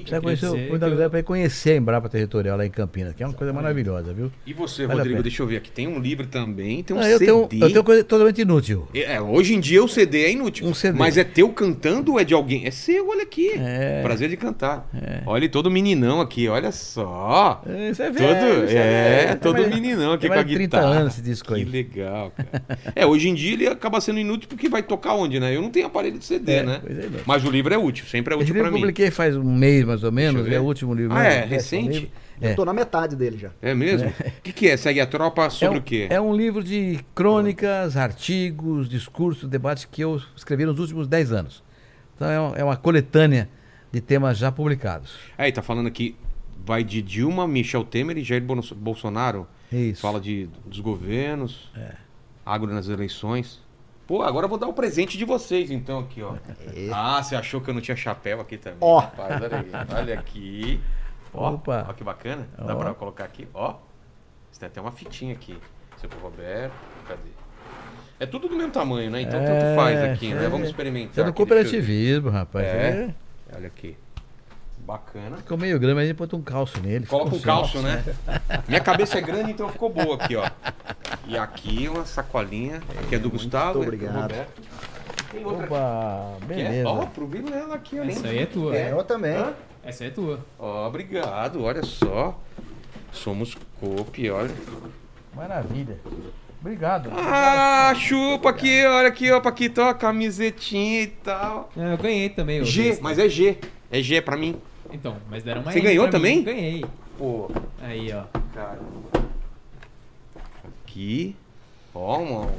conhecer, 0.00 0.46
dizer 0.46 0.48
o- 0.48 0.78
que 0.78 1.02
eu- 1.02 1.10
para 1.10 1.22
conhecer 1.22 1.70
a 1.72 1.76
Embrapa 1.76 2.08
Territorial 2.08 2.56
lá 2.56 2.66
em 2.66 2.70
Campinas, 2.70 3.14
que 3.14 3.22
é 3.22 3.26
uma 3.26 3.34
coisa 3.34 3.52
maravilhosa, 3.52 4.12
viu? 4.12 4.30
E 4.46 4.52
você, 4.52 4.86
Vale 4.86 5.00
Rodrigo, 5.00 5.22
deixa 5.22 5.42
eu 5.42 5.46
ver 5.46 5.56
aqui. 5.58 5.70
Tem 5.70 5.86
um 5.86 5.98
livro 5.98 6.26
também, 6.26 6.82
tem 6.82 6.96
um 6.96 7.00
Ah, 7.00 7.08
eu, 7.08 7.18
CD. 7.18 7.26
tenho, 7.48 7.62
eu 7.62 7.68
tenho 7.70 7.84
coisa 7.84 8.04
totalmente 8.04 8.40
inútil. 8.40 8.88
É, 8.94 9.20
hoje 9.20 9.54
em 9.54 9.60
dia 9.60 9.82
o 9.82 9.88
CD 9.88 10.24
é 10.24 10.32
inútil. 10.32 10.66
Um 10.66 10.74
CD. 10.74 10.98
Mas 10.98 11.16
é 11.16 11.24
teu 11.24 11.48
cantando 11.50 12.12
ou 12.12 12.20
é 12.20 12.24
de 12.24 12.34
alguém? 12.34 12.66
É 12.66 12.70
seu, 12.70 13.08
olha 13.08 13.22
aqui. 13.22 13.52
É. 13.56 14.02
Prazer 14.02 14.28
de 14.28 14.36
cantar. 14.36 14.88
É. 14.94 15.22
Olha, 15.26 15.48
todo 15.48 15.70
meninão 15.70 16.20
aqui, 16.20 16.48
olha 16.48 16.72
só. 16.72 17.62
Isso 17.90 18.02
é 18.02 18.06
Todo, 18.10 18.18
velho, 18.18 18.64
isso 18.64 18.76
é, 18.76 19.34
todo 19.36 19.58
meninão 19.68 20.12
aqui 20.12 20.26
com 20.26 20.32
a 20.32 20.36
mais 20.36 20.46
de 20.48 20.54
30 20.54 20.76
guitarra. 20.78 21.00
anos 21.00 21.12
esse 21.14 21.22
disco 21.22 21.54
aí. 21.54 21.64
Que 21.64 21.70
legal, 21.70 22.32
cara. 22.36 22.62
é, 22.94 23.06
hoje 23.06 23.28
em 23.28 23.34
dia 23.34 23.52
ele 23.52 23.66
acaba 23.66 24.00
sendo 24.00 24.18
inútil 24.18 24.48
porque 24.48 24.68
vai 24.68 24.82
tocar 24.82 25.14
onde, 25.14 25.38
né? 25.40 25.54
Eu 25.54 25.62
não 25.62 25.70
tenho 25.70 25.86
aparelho 25.86 26.18
de 26.18 26.24
CD, 26.24 26.52
É, 26.52 26.62
né? 26.62 26.80
pois 26.84 26.98
é. 26.98 27.08
Mas 27.26 27.44
o 27.44 27.50
livro 27.50 27.72
é 27.72 27.78
útil, 27.78 28.04
sempre 28.06 28.34
é 28.34 28.36
útil 28.36 28.46
livro 28.54 28.60
pra 28.62 28.68
eu 28.68 28.72
mim. 28.74 28.80
publiquei 28.80 29.10
faz 29.10 29.36
um 29.36 29.42
mês 29.56 29.81
mais 29.84 30.02
ou 30.04 30.12
menos, 30.12 30.46
é 30.50 30.58
o 30.60 30.62
último 30.64 30.94
livro. 30.94 31.16
Ah, 31.16 31.20
meu, 31.22 31.30
é? 31.30 31.46
décimo 31.46 31.50
Recente? 31.82 31.88
livro. 32.00 32.10
Eu 32.40 32.48
É. 32.50 32.54
tô 32.54 32.64
na 32.64 32.72
metade 32.72 33.14
dele 33.14 33.38
já. 33.38 33.50
É 33.62 33.72
mesmo? 33.74 34.08
O 34.08 34.42
que, 34.42 34.52
que 34.52 34.68
é? 34.68 34.76
Segue 34.76 35.00
a 35.00 35.06
tropa 35.06 35.48
sobre 35.50 35.76
é 35.76 35.78
um, 35.78 35.80
o 35.80 35.82
quê? 35.82 36.06
É 36.10 36.20
um 36.20 36.34
livro 36.34 36.62
de 36.64 36.98
crônicas, 37.14 37.96
artigos, 37.96 38.88
discursos, 38.88 39.48
debates 39.48 39.84
que 39.84 40.02
eu 40.02 40.20
escrevi 40.36 40.64
nos 40.64 40.78
últimos 40.80 41.06
10 41.06 41.32
anos. 41.32 41.62
Então 42.16 42.28
é, 42.28 42.40
um- 42.40 42.54
é 42.56 42.64
uma 42.64 42.76
coletânea 42.76 43.48
de 43.92 44.00
temas 44.00 44.38
já 44.38 44.50
publicados. 44.50 45.14
Aí, 45.38 45.52
tá 45.52 45.62
falando 45.62 45.86
aqui, 45.86 46.16
vai 46.66 46.82
de 46.82 47.00
Dilma, 47.00 47.46
Michel 47.46 47.84
Temer 47.84 48.18
e 48.18 48.24
Jair 48.24 48.42
Bolso- 48.42 48.74
Bolsonaro. 48.74 49.46
Isso. 49.70 50.00
Fala 50.02 50.20
de, 50.20 50.48
dos 50.66 50.80
governos, 50.80 51.70
É. 51.76 51.92
agro 52.44 52.72
nas 52.74 52.88
eleições. 52.88 53.60
Pô, 54.12 54.20
agora 54.22 54.44
eu 54.44 54.48
vou 54.50 54.58
dar 54.58 54.66
o 54.66 54.74
presente 54.74 55.16
de 55.16 55.24
vocês, 55.24 55.70
então, 55.70 56.00
aqui, 56.00 56.22
ó. 56.22 56.34
Ah, 56.92 57.22
você 57.22 57.34
achou 57.34 57.62
que 57.62 57.70
eu 57.70 57.72
não 57.72 57.80
tinha 57.80 57.96
chapéu 57.96 58.42
aqui 58.42 58.58
também? 58.58 58.76
Ó. 58.78 58.98
Rapaz, 58.98 59.40
olha 59.40 59.56
aí. 59.56 59.70
Olha 59.96 60.18
aqui. 60.20 60.78
Ó, 61.32 61.52
Opa. 61.54 61.86
ó 61.88 61.94
que 61.94 62.04
bacana. 62.04 62.46
Dá 62.58 62.76
pra 62.76 62.92
colocar 62.92 63.24
aqui, 63.24 63.48
ó. 63.54 63.76
Você 64.50 64.60
tem 64.60 64.66
até 64.66 64.82
uma 64.82 64.92
fitinha 64.92 65.32
aqui. 65.32 65.56
Seu 65.96 66.10
pro 66.10 66.18
Roberto, 66.20 66.74
cadê? 67.08 67.30
É 68.20 68.26
tudo 68.26 68.50
do 68.50 68.54
mesmo 68.54 68.70
tamanho, 68.70 69.10
né? 69.10 69.22
Então 69.22 69.40
tanto 69.40 69.64
É, 69.64 69.76
faz 69.76 69.98
aqui, 70.02 70.34
né? 70.34 70.44
é. 70.44 70.48
Vamos 70.50 70.68
experimentar. 70.68 71.12
É 71.18 71.24
do 71.24 71.30
aqui, 71.30 71.36
cooperativismo, 71.38 72.28
rapaz. 72.28 72.66
É. 72.66 73.14
É. 73.50 73.56
Olha 73.56 73.66
aqui. 73.68 73.96
Bacana. 74.84 75.36
Ficou 75.36 75.56
meio 75.56 75.78
grande, 75.78 75.94
mas 75.94 76.04
a 76.04 76.06
gente 76.08 76.16
botou 76.16 76.38
um 76.38 76.42
calço 76.42 76.80
nele. 76.80 77.06
Coloca 77.06 77.28
um 77.34 77.38
ficou 77.38 77.54
calço, 77.54 77.78
né? 77.80 78.02
Minha 78.66 78.80
cabeça 78.80 79.16
é 79.18 79.20
grande, 79.20 79.52
então 79.52 79.68
ficou 79.68 79.88
boa 79.88 80.16
aqui, 80.16 80.34
ó. 80.34 80.48
E 81.26 81.38
aqui 81.38 81.88
uma 81.88 82.04
sacolinha, 82.04 82.82
que 83.08 83.14
é 83.14 83.18
do 83.18 83.30
Gustavo, 83.30 83.70
é 83.70 83.72
do 83.74 83.80
obrigado. 83.82 84.22
Roberto. 84.22 84.62
Tem 85.30 85.44
outra 85.44 85.64
aqui. 85.64 85.72
Opa, 85.72 86.36
é- 86.42 86.44
beleza. 86.44 86.88
Ó, 86.88 87.06
pro 87.06 87.26
Vilela 87.26 87.76
aqui, 87.76 88.00
ó. 88.00 88.02
Essa 88.04 88.26
aí 88.26 88.38
é 88.40 88.46
tua. 88.46 88.76
É, 88.76 88.90
eu 88.92 89.04
também. 89.04 89.36
Hã? 89.36 89.52
Essa 89.84 90.02
aí 90.04 90.10
é 90.10 90.12
tua. 90.12 90.40
Ó, 90.58 90.88
obrigado, 90.88 91.62
olha 91.62 91.82
só. 91.84 92.38
Somos 93.12 93.56
Coop, 93.78 94.30
olha. 94.30 94.54
Maravilha. 95.34 95.98
Obrigado. 96.60 97.10
Ah, 97.12 97.92
chupa 97.96 98.50
aqui, 98.50 98.84
olha 98.84 99.08
aqui, 99.08 99.30
ó, 99.30 99.40
Paquito, 99.40 99.80
ó, 99.80 99.94
camisetinha 99.94 101.02
e 101.02 101.06
tal. 101.06 101.70
É, 101.76 101.92
eu 101.92 101.98
ganhei 101.98 102.28
também. 102.28 102.58
eu 102.58 102.64
G, 102.64 102.98
mas 103.00 103.18
é 103.18 103.28
G. 103.28 103.58
É 103.90 104.00
G 104.02 104.20
pra 104.20 104.36
mim. 104.36 104.56
Então, 104.92 105.16
mas 105.30 105.42
deram 105.42 105.62
mais. 105.62 105.74
Você 105.74 105.80
ganhou 105.80 106.08
pra 106.08 106.18
mim. 106.18 106.42
também? 106.42 106.44
Ganhei. 106.44 106.84
Pô, 107.18 107.50
Aí, 107.80 108.12
ó. 108.12 108.24
cara. 108.54 108.78
Aqui. 110.84 111.36
Ó, 111.94 112.18
uma. 112.18 112.52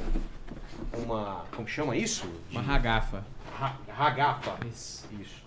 Uma. 0.96 1.44
Como 1.54 1.66
chama 1.68 1.96
isso? 1.96 2.26
Uma 2.50 2.60
ragafa. 2.62 3.24
Ra- 3.58 3.76
Ragafa. 3.88 4.56
Isso. 4.70 5.06
Isso. 5.20 5.42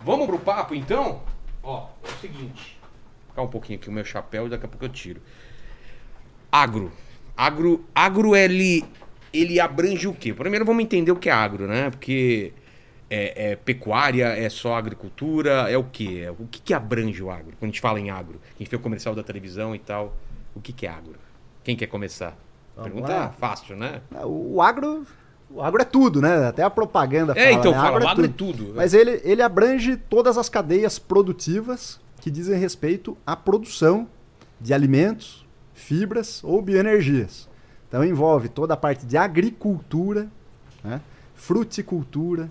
Vamos 0.00 0.26
pro 0.26 0.38
papo 0.38 0.74
então? 0.74 1.22
Ó, 1.62 1.88
é 2.04 2.08
o 2.08 2.20
seguinte. 2.20 2.78
Vou 2.82 3.28
ficar 3.30 3.42
um 3.42 3.48
pouquinho 3.48 3.78
aqui 3.78 3.88
o 3.88 3.92
meu 3.92 4.04
chapéu 4.04 4.46
e 4.46 4.50
daqui 4.50 4.66
a 4.66 4.68
pouco 4.68 4.84
eu 4.84 4.88
tiro. 4.88 5.20
Agro. 6.50 6.92
Agro, 7.36 7.84
agro 7.94 8.36
ele, 8.36 8.84
ele 9.32 9.58
abrange 9.58 10.06
o 10.06 10.12
quê? 10.14 10.34
Primeiro 10.34 10.64
vamos 10.64 10.82
entender 10.84 11.10
o 11.10 11.16
que 11.16 11.28
é 11.30 11.32
agro, 11.32 11.66
né? 11.66 11.88
Porque 11.90 12.52
é, 13.14 13.52
é 13.52 13.56
pecuária, 13.56 14.26
é 14.28 14.48
só 14.48 14.74
agricultura, 14.74 15.70
é 15.70 15.76
o 15.76 15.84
quê? 15.84 16.22
É, 16.24 16.30
O 16.30 16.46
que, 16.50 16.60
que 16.62 16.72
abrange 16.72 17.22
o 17.22 17.30
agro? 17.30 17.52
Quando 17.58 17.64
a 17.64 17.66
gente 17.66 17.80
fala 17.80 18.00
em 18.00 18.08
agro, 18.10 18.40
a 18.54 18.58
gente 18.58 18.70
vê 18.70 18.76
o 18.76 18.80
comercial 18.80 19.14
da 19.14 19.22
televisão 19.22 19.74
e 19.74 19.78
tal. 19.78 20.16
O 20.54 20.60
que, 20.60 20.72
que 20.72 20.86
é 20.86 20.90
agro? 20.90 21.14
Quem 21.62 21.76
quer 21.76 21.86
começar? 21.88 22.34
Vamos 22.74 22.90
Pergunta 22.90 23.12
lá. 23.14 23.28
fácil, 23.30 23.76
né? 23.76 24.00
O 24.24 24.62
agro, 24.62 25.06
o 25.50 25.60
agro 25.60 25.82
é 25.82 25.84
tudo, 25.84 26.22
né? 26.22 26.46
Até 26.48 26.62
a 26.62 26.70
propaganda 26.70 27.34
É, 27.36 27.52
então, 27.52 27.72
né? 27.72 27.78
fala, 27.78 28.02
o 28.02 28.08
agro 28.08 28.24
é 28.24 28.28
tudo. 28.28 28.72
Mas 28.74 28.94
ele, 28.94 29.20
ele 29.24 29.42
abrange 29.42 29.96
todas 29.96 30.38
as 30.38 30.48
cadeias 30.48 30.98
produtivas 30.98 32.00
que 32.20 32.30
dizem 32.30 32.58
respeito 32.58 33.16
à 33.26 33.36
produção 33.36 34.08
de 34.58 34.72
alimentos, 34.72 35.46
fibras 35.74 36.42
ou 36.42 36.62
bioenergias. 36.62 37.48
Então 37.88 38.02
envolve 38.02 38.48
toda 38.48 38.72
a 38.72 38.76
parte 38.76 39.04
de 39.04 39.18
agricultura, 39.18 40.28
né? 40.82 41.00
fruticultura, 41.34 42.50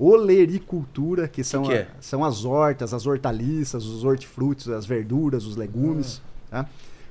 olericultura, 0.00 1.28
que 1.28 1.44
são, 1.44 1.62
que 1.64 1.72
é? 1.72 1.82
a- 1.82 1.86
são 2.00 2.24
as 2.24 2.44
hortas, 2.44 2.94
as 2.94 3.06
hortaliças, 3.06 3.84
os 3.84 4.04
hortifrutos, 4.04 4.68
as 4.68 4.86
verduras, 4.86 5.44
os 5.44 5.56
legumes. 5.56 6.22
tá? 6.50 6.66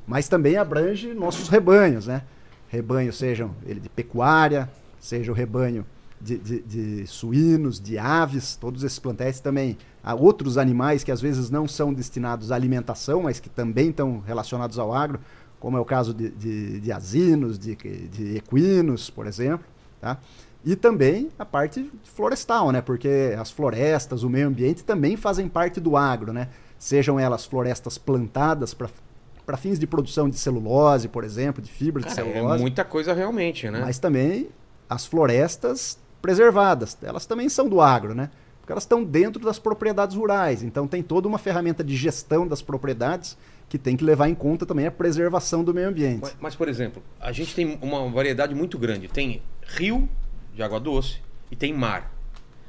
Mas 0.08 0.27
também 0.27 0.58
abrange 0.58 1.13
nossos 1.13 1.48
rebanhos, 1.50 2.08
né? 2.08 2.24
Rebanho, 2.67 3.12
sejam 3.13 3.51
ele 3.65 3.79
de 3.79 3.89
pecuária, 3.89 4.69
seja 5.00 5.31
o 5.31 5.36
rebanho 5.36 5.86
de, 6.19 6.38
de- 6.38 6.62
de 6.62 7.08
suínos, 7.08 7.79
de 7.79 7.98
aves, 7.98 8.55
todos 8.55 8.84
esses 8.84 9.00
plantéis 9.00 9.39
também. 9.39 9.77
Há 10.03 10.15
outros 10.15 10.58
animais 10.58 11.03
que 11.03 11.12
às 11.12 11.22
vezes 11.22 11.50
não 11.50 11.67
são 11.67 11.93
destinados 11.93 12.51
à 12.51 12.55
alimentação, 12.55 13.24
mas 13.24 13.39
que 13.39 13.50
também 13.50 13.89
estão 13.89 14.19
relacionados 14.25 14.79
ao 14.79 14.93
agro, 14.93 15.19
como 15.60 15.77
é 15.77 15.79
o 15.79 15.86
caso 15.86 16.13
de, 16.13 16.29
de, 16.29 16.79
de 16.79 16.91
asinos, 16.91 17.60
de, 17.60 17.75
de 17.75 18.38
equinos, 18.38 19.10
por 19.10 19.27
exemplo. 19.27 19.65
Tá? 20.01 20.17
E 20.63 20.75
também 20.75 21.29
a 21.39 21.45
parte 21.45 21.89
florestal, 22.03 22.71
né? 22.71 22.81
Porque 22.81 23.35
as 23.39 23.49
florestas, 23.49 24.23
o 24.23 24.29
meio 24.29 24.47
ambiente 24.47 24.83
também 24.83 25.15
fazem 25.15 25.47
parte 25.47 25.79
do 25.79 25.95
agro, 25.95 26.33
né? 26.33 26.49
Sejam 26.77 27.19
elas 27.19 27.45
florestas 27.45 27.97
plantadas 27.97 28.73
para 28.73 29.57
fins 29.57 29.79
de 29.79 29.87
produção 29.87 30.29
de 30.29 30.37
celulose, 30.37 31.07
por 31.07 31.23
exemplo, 31.23 31.61
de 31.61 31.71
fibras 31.71 32.05
de 32.05 32.15
Cara, 32.15 32.27
é 32.27 32.33
celulose 32.33 32.61
muita 32.61 32.83
coisa 32.83 33.13
realmente, 33.13 33.69
né? 33.69 33.81
mas 33.81 33.99
também 33.99 34.49
as 34.89 35.05
florestas 35.05 35.97
preservadas. 36.21 36.97
Elas 37.01 37.25
também 37.25 37.47
são 37.47 37.67
do 37.67 37.79
agro, 37.79 38.13
né? 38.13 38.29
Porque 38.59 38.73
elas 38.73 38.83
estão 38.83 39.03
dentro 39.03 39.43
das 39.43 39.59
propriedades 39.59 40.15
rurais. 40.15 40.61
Então 40.61 40.87
tem 40.87 41.01
toda 41.01 41.27
uma 41.27 41.37
ferramenta 41.37 41.83
de 41.83 41.95
gestão 41.95 42.47
das 42.47 42.61
propriedades 42.61 43.37
que 43.69 43.77
tem 43.77 43.95
que 43.95 44.03
levar 44.03 44.27
em 44.27 44.35
conta 44.35 44.65
também 44.65 44.87
a 44.87 44.91
preservação 44.91 45.63
do 45.63 45.73
meio 45.73 45.87
ambiente. 45.87 46.21
Mas, 46.21 46.35
mas, 46.39 46.55
por 46.55 46.67
exemplo, 46.67 47.03
a 47.19 47.31
gente 47.31 47.53
tem 47.55 47.77
uma 47.81 48.09
variedade 48.09 48.55
muito 48.55 48.77
grande. 48.77 49.07
Tem 49.07 49.41
rio 49.61 50.09
de 50.59 50.63
água 50.63 50.77
doce 50.79 51.19
e 51.49 51.55
tem 51.55 51.73
mar. 51.73 52.13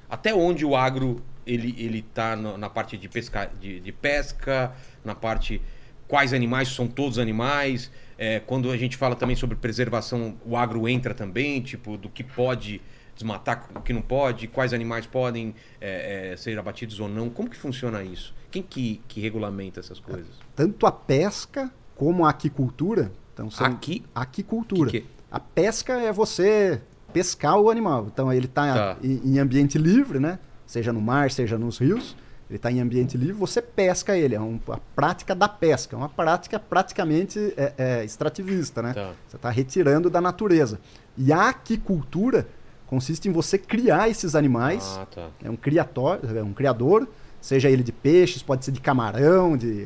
Até 0.09 0.33
onde 0.33 0.65
o 0.65 0.77
agro 0.77 1.21
ele 1.45 1.75
ele 1.77 2.03
tá 2.03 2.37
no- 2.37 2.57
na 2.57 2.71
parte 2.71 2.97
de 2.97 3.09
pesca, 3.09 3.51
de, 3.61 3.81
de 3.81 3.91
pesca, 3.93 4.73
na 5.05 5.15
parte 5.15 5.61
quais 6.07 6.33
animais 6.33 6.69
são 6.69 6.87
todos 6.87 7.19
animais. 7.19 7.91
É, 8.17 8.39
quando 8.41 8.71
a 8.71 8.77
gente 8.77 8.97
fala 8.97 9.17
também 9.17 9.35
sobre 9.35 9.57
preservação, 9.57 10.37
o 10.47 10.57
agro 10.57 10.89
entra 10.89 11.15
também, 11.15 11.61
tipo 11.61 11.97
do 11.97 12.09
que 12.09 12.23
pode 12.23 12.81
desmatar, 13.17 13.69
o 13.75 13.81
que 13.81 13.93
não 13.93 14.03
pode, 14.03 14.47
quais 14.47 14.73
animais 14.73 15.05
podem 15.07 15.55
é, 15.81 16.33
é, 16.33 16.37
ser 16.37 16.57
abatidos 16.59 17.01
ou 17.01 17.09
não. 17.09 17.29
Como 17.29 17.51
que 17.51 17.57
funciona 17.57 18.05
isso? 18.05 18.33
Quem 18.53 18.63
que, 18.63 19.01
que 19.09 19.21
regulamenta 19.21 19.81
essas 19.81 19.99
coisas? 19.99 20.31
Tanto 20.55 20.87
a 20.87 20.93
pesca 20.93 21.73
como 21.97 22.25
a 22.25 22.31
aquicultura. 22.31 23.11
Então 23.35 23.51
são 23.51 23.67
Aqui, 23.67 24.05
aquicultura. 24.15 24.91
Que 24.91 25.01
que 25.01 25.07
A 25.31 25.41
pesca 25.41 25.95
é 25.95 26.13
você 26.13 26.81
pescar 27.13 27.59
o 27.59 27.71
animal. 27.71 28.07
Então 28.13 28.33
ele 28.33 28.47
está 28.47 28.95
Tá. 28.95 28.97
em, 29.03 29.21
em 29.35 29.39
ambiente 29.39 29.77
livre, 29.79 30.19
né? 30.19 30.39
Seja 30.67 30.93
no 30.93 31.01
mar, 31.01 31.31
seja 31.31 31.59
nos 31.59 31.79
rios. 31.79 32.17
Ele 32.49 32.57
está 32.57 32.71
em 32.71 32.81
ambiente 32.81 33.17
livre, 33.17 33.33
você 33.35 33.63
pesca 33.63 34.17
ele. 34.17 34.35
É 34.35 34.41
um- 34.41 34.59
a 34.69 34.79
prática 34.97 35.35
da 35.35 35.49
pesca. 35.49 35.95
É 35.95 35.99
uma 35.99 36.09
prática 36.09 36.59
praticamente 36.59 37.39
é, 37.57 37.73
é, 37.79 38.05
extrativista, 38.05 38.83
né? 38.83 38.93
Tá. 38.93 39.13
Você 39.29 39.37
está 39.37 39.51
retirando 39.51 40.11
da 40.11 40.21
natureza. 40.21 40.81
E 41.17 41.33
a 41.33 41.49
aquicultura 41.51 42.49
consiste 42.87 43.29
em 43.29 43.33
você 43.33 43.57
criar 43.57 44.09
esses 44.09 44.35
animais. 44.35 44.99
Ah, 45.01 45.07
tá. 45.07 45.29
É 45.45 45.49
um 45.51 45.55
criatório, 45.57 46.37
é 46.37 46.43
um 46.43 46.53
criador, 46.53 47.07
seja 47.41 47.71
ele 47.71 47.85
de 47.85 47.93
peixes, 47.93 48.43
pode 48.43 48.65
ser 48.65 48.73
de 48.73 48.81
camarão, 48.81 49.57
de, 49.57 49.85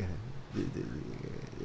de- 0.54 0.64
de- 0.64 1.04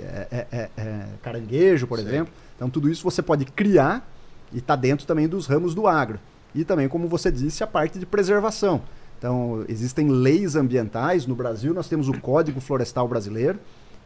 é- 0.03 0.27
é- 0.31 0.47
é- 0.51 0.69
é 0.77 1.05
caranguejo, 1.21 1.87
por 1.87 1.97
Sei. 1.97 2.07
exemplo. 2.07 2.33
Então 2.57 2.69
tudo 2.69 2.89
isso 2.89 3.03
você 3.03 3.21
pode 3.21 3.45
criar 3.45 4.05
e 4.53 4.57
está 4.57 4.75
dentro 4.75 5.05
também 5.05 5.27
dos 5.27 5.45
ramos 5.45 5.73
do 5.75 5.87
agro. 5.87 6.19
E 6.53 6.63
também, 6.63 6.87
como 6.87 7.07
você 7.07 7.31
disse, 7.31 7.63
a 7.63 7.67
parte 7.67 7.99
de 7.99 8.05
preservação. 8.05 8.81
Então, 9.17 9.65
existem 9.67 10.09
leis 10.09 10.55
ambientais. 10.55 11.27
No 11.27 11.35
Brasil, 11.35 11.73
nós 11.73 11.87
temos 11.87 12.07
o 12.07 12.19
Código 12.19 12.59
Florestal 12.59 13.07
Brasileiro, 13.07 13.59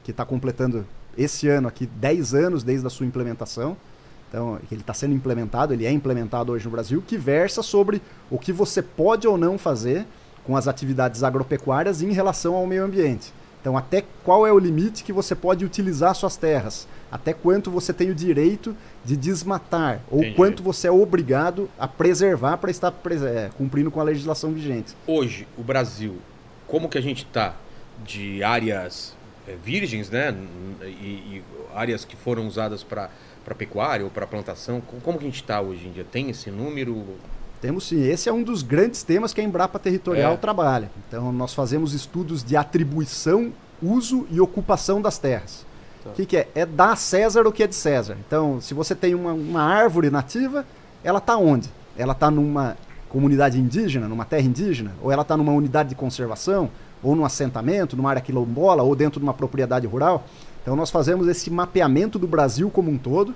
que 0.03 0.11
está 0.11 0.25
completando 0.25 0.85
esse 1.17 1.47
ano 1.47 1.67
aqui 1.67 1.85
10 1.85 2.33
anos 2.33 2.63
desde 2.63 2.85
a 2.85 2.89
sua 2.89 3.05
implementação. 3.05 3.77
Então, 4.27 4.59
ele 4.71 4.81
está 4.81 4.93
sendo 4.93 5.13
implementado, 5.13 5.73
ele 5.73 5.85
é 5.85 5.91
implementado 5.91 6.51
hoje 6.51 6.65
no 6.65 6.71
Brasil, 6.71 7.03
que 7.05 7.17
versa 7.17 7.61
sobre 7.61 8.01
o 8.31 8.39
que 8.39 8.51
você 8.51 8.81
pode 8.81 9.27
ou 9.27 9.37
não 9.37 9.59
fazer 9.59 10.05
com 10.43 10.57
as 10.57 10.67
atividades 10.67 11.23
agropecuárias 11.23 12.01
em 12.01 12.11
relação 12.11 12.55
ao 12.55 12.65
meio 12.65 12.83
ambiente. 12.83 13.31
Então, 13.63 13.77
até 13.77 14.03
qual 14.25 14.45
é 14.45 14.51
o 14.51 14.59
limite 14.59 15.05
que 15.05 15.13
você 15.13 15.33
pode 15.33 15.63
utilizar 15.63 16.13
suas 16.13 16.35
terras? 16.35 16.85
Até 17.09 17.31
quanto 17.31 17.71
você 17.71 17.93
tem 17.93 18.09
o 18.09 18.13
direito 18.13 18.75
de 19.05 19.15
desmatar? 19.15 20.01
Ou 20.11 20.19
Entendi. 20.19 20.35
quanto 20.35 20.61
você 20.61 20.89
é 20.89 20.91
obrigado 20.91 21.69
a 21.79 21.87
preservar 21.87 22.57
para 22.57 22.69
estar 22.69 22.93
é, 23.25 23.49
cumprindo 23.57 23.89
com 23.89 24.01
a 24.01 24.03
legislação 24.03 24.51
vigente? 24.51 24.93
Hoje, 25.07 25.47
o 25.57 25.63
Brasil, 25.63 26.17
como 26.67 26.89
que 26.89 26.97
a 26.97 27.01
gente 27.01 27.25
tá 27.27 27.55
de 28.05 28.43
áreas 28.43 29.15
é, 29.47 29.55
virgens, 29.63 30.09
né? 30.09 30.35
E, 30.81 30.85
e 31.39 31.43
áreas 31.73 32.03
que 32.03 32.17
foram 32.17 32.45
usadas 32.45 32.83
para 32.83 33.09
pecuária 33.57 34.03
ou 34.03 34.11
para 34.11 34.27
plantação, 34.27 34.81
co- 34.81 34.97
como 35.01 35.17
que 35.17 35.23
a 35.23 35.27
gente 35.29 35.41
está 35.41 35.61
hoje 35.61 35.87
em 35.87 35.91
dia? 35.93 36.03
Tem 36.03 36.29
esse 36.29 36.51
número? 36.51 37.01
Temos 37.63 37.87
sim. 37.87 38.03
Esse 38.03 38.27
é 38.27 38.33
um 38.33 38.43
dos 38.43 38.61
grandes 38.61 39.03
temas 39.03 39.33
que 39.33 39.39
a 39.39 39.43
Embrapa 39.43 39.79
Territorial 39.79 40.33
É. 40.33 40.35
trabalha. 40.35 40.91
Então, 41.07 41.31
nós 41.31 41.53
fazemos 41.53 41.93
estudos 41.93 42.43
de 42.43 42.57
atribuição, 42.57 43.53
uso 43.81 44.27
e 44.29 44.41
ocupação 44.41 45.01
das 45.01 45.17
terras. 45.17 45.65
O 46.01 46.09
Tá. 46.09 46.11
que, 46.13 46.25
que 46.25 46.35
é? 46.35 46.49
É 46.53 46.65
dar 46.65 46.91
a 46.91 46.95
César 46.97 47.47
o 47.47 47.53
que 47.53 47.63
é 47.63 47.67
de 47.67 47.73
César. 47.73 48.17
Então, 48.27 48.59
se 48.59 48.73
você 48.73 48.93
tem 48.93 49.15
uma, 49.15 49.31
uma 49.31 49.61
árvore 49.63 50.09
nativa, 50.09 50.65
ela 51.05 51.19
está 51.19 51.37
onde? 51.37 51.69
Ela 51.97 52.11
está 52.11 52.29
numa 52.29 52.75
comunidade 53.07 53.57
indígena, 53.57 54.09
numa 54.09 54.25
terra 54.25 54.43
indígena? 54.45 54.91
Ou 55.01 55.09
ela 55.09 55.21
está 55.21 55.37
numa 55.37 55.53
unidade 55.53 55.87
de 55.87 55.95
conservação? 55.95 56.69
Ou 57.01 57.15
num 57.15 57.23
assentamento, 57.23 57.95
numa 57.95 58.09
área 58.09 58.21
quilombola? 58.21 58.83
Ou 58.83 58.93
dentro 58.93 59.21
de 59.21 59.23
uma 59.25 59.33
propriedade 59.33 59.87
rural? 59.87 60.25
Então, 60.61 60.75
nós 60.75 60.89
fazemos 60.89 61.29
esse 61.29 61.49
mapeamento 61.49 62.19
do 62.19 62.27
Brasil 62.27 62.69
como 62.69 62.91
um 62.91 62.97
todo 62.97 63.33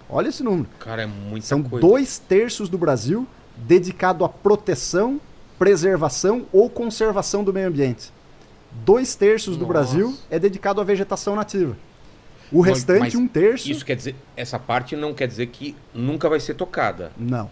Olha 0.09 0.29
esse 0.29 0.43
número. 0.43 0.67
Cara, 0.79 1.03
é 1.03 1.07
muita 1.07 1.47
São 1.47 1.63
coisa. 1.63 1.87
dois 1.87 2.19
terços 2.19 2.71
do 2.71 2.79
Brasil 2.79 3.27
dedicado 3.57 4.25
à 4.25 4.29
proteção, 4.29 5.21
preservação 5.59 6.47
ou 6.53 6.71
conservação 6.71 7.45
do 7.45 7.53
meio 7.53 7.69
ambiente. 7.69 8.11
Dois 8.85 9.15
terços 9.15 9.57
do 9.57 9.67
Nossa. 9.67 9.73
Brasil 9.73 10.17
é 10.31 10.39
dedicado 10.39 10.81
à 10.81 10.85
vegetação 10.85 11.37
nativa. 11.37 11.77
O 12.51 12.61
restante, 12.61 13.01
mas 13.01 13.15
um 13.15 13.27
terço. 13.27 13.71
Isso 13.71 13.85
quer 13.85 13.97
dizer, 13.97 14.15
essa 14.37 14.59
parte 14.59 14.95
não 14.97 15.15
quer 15.15 15.27
dizer 15.29 15.47
que 15.47 15.75
nunca 15.95 16.29
vai 16.29 16.39
ser 16.41 16.55
tocada. 16.55 17.13
Não. 17.17 17.51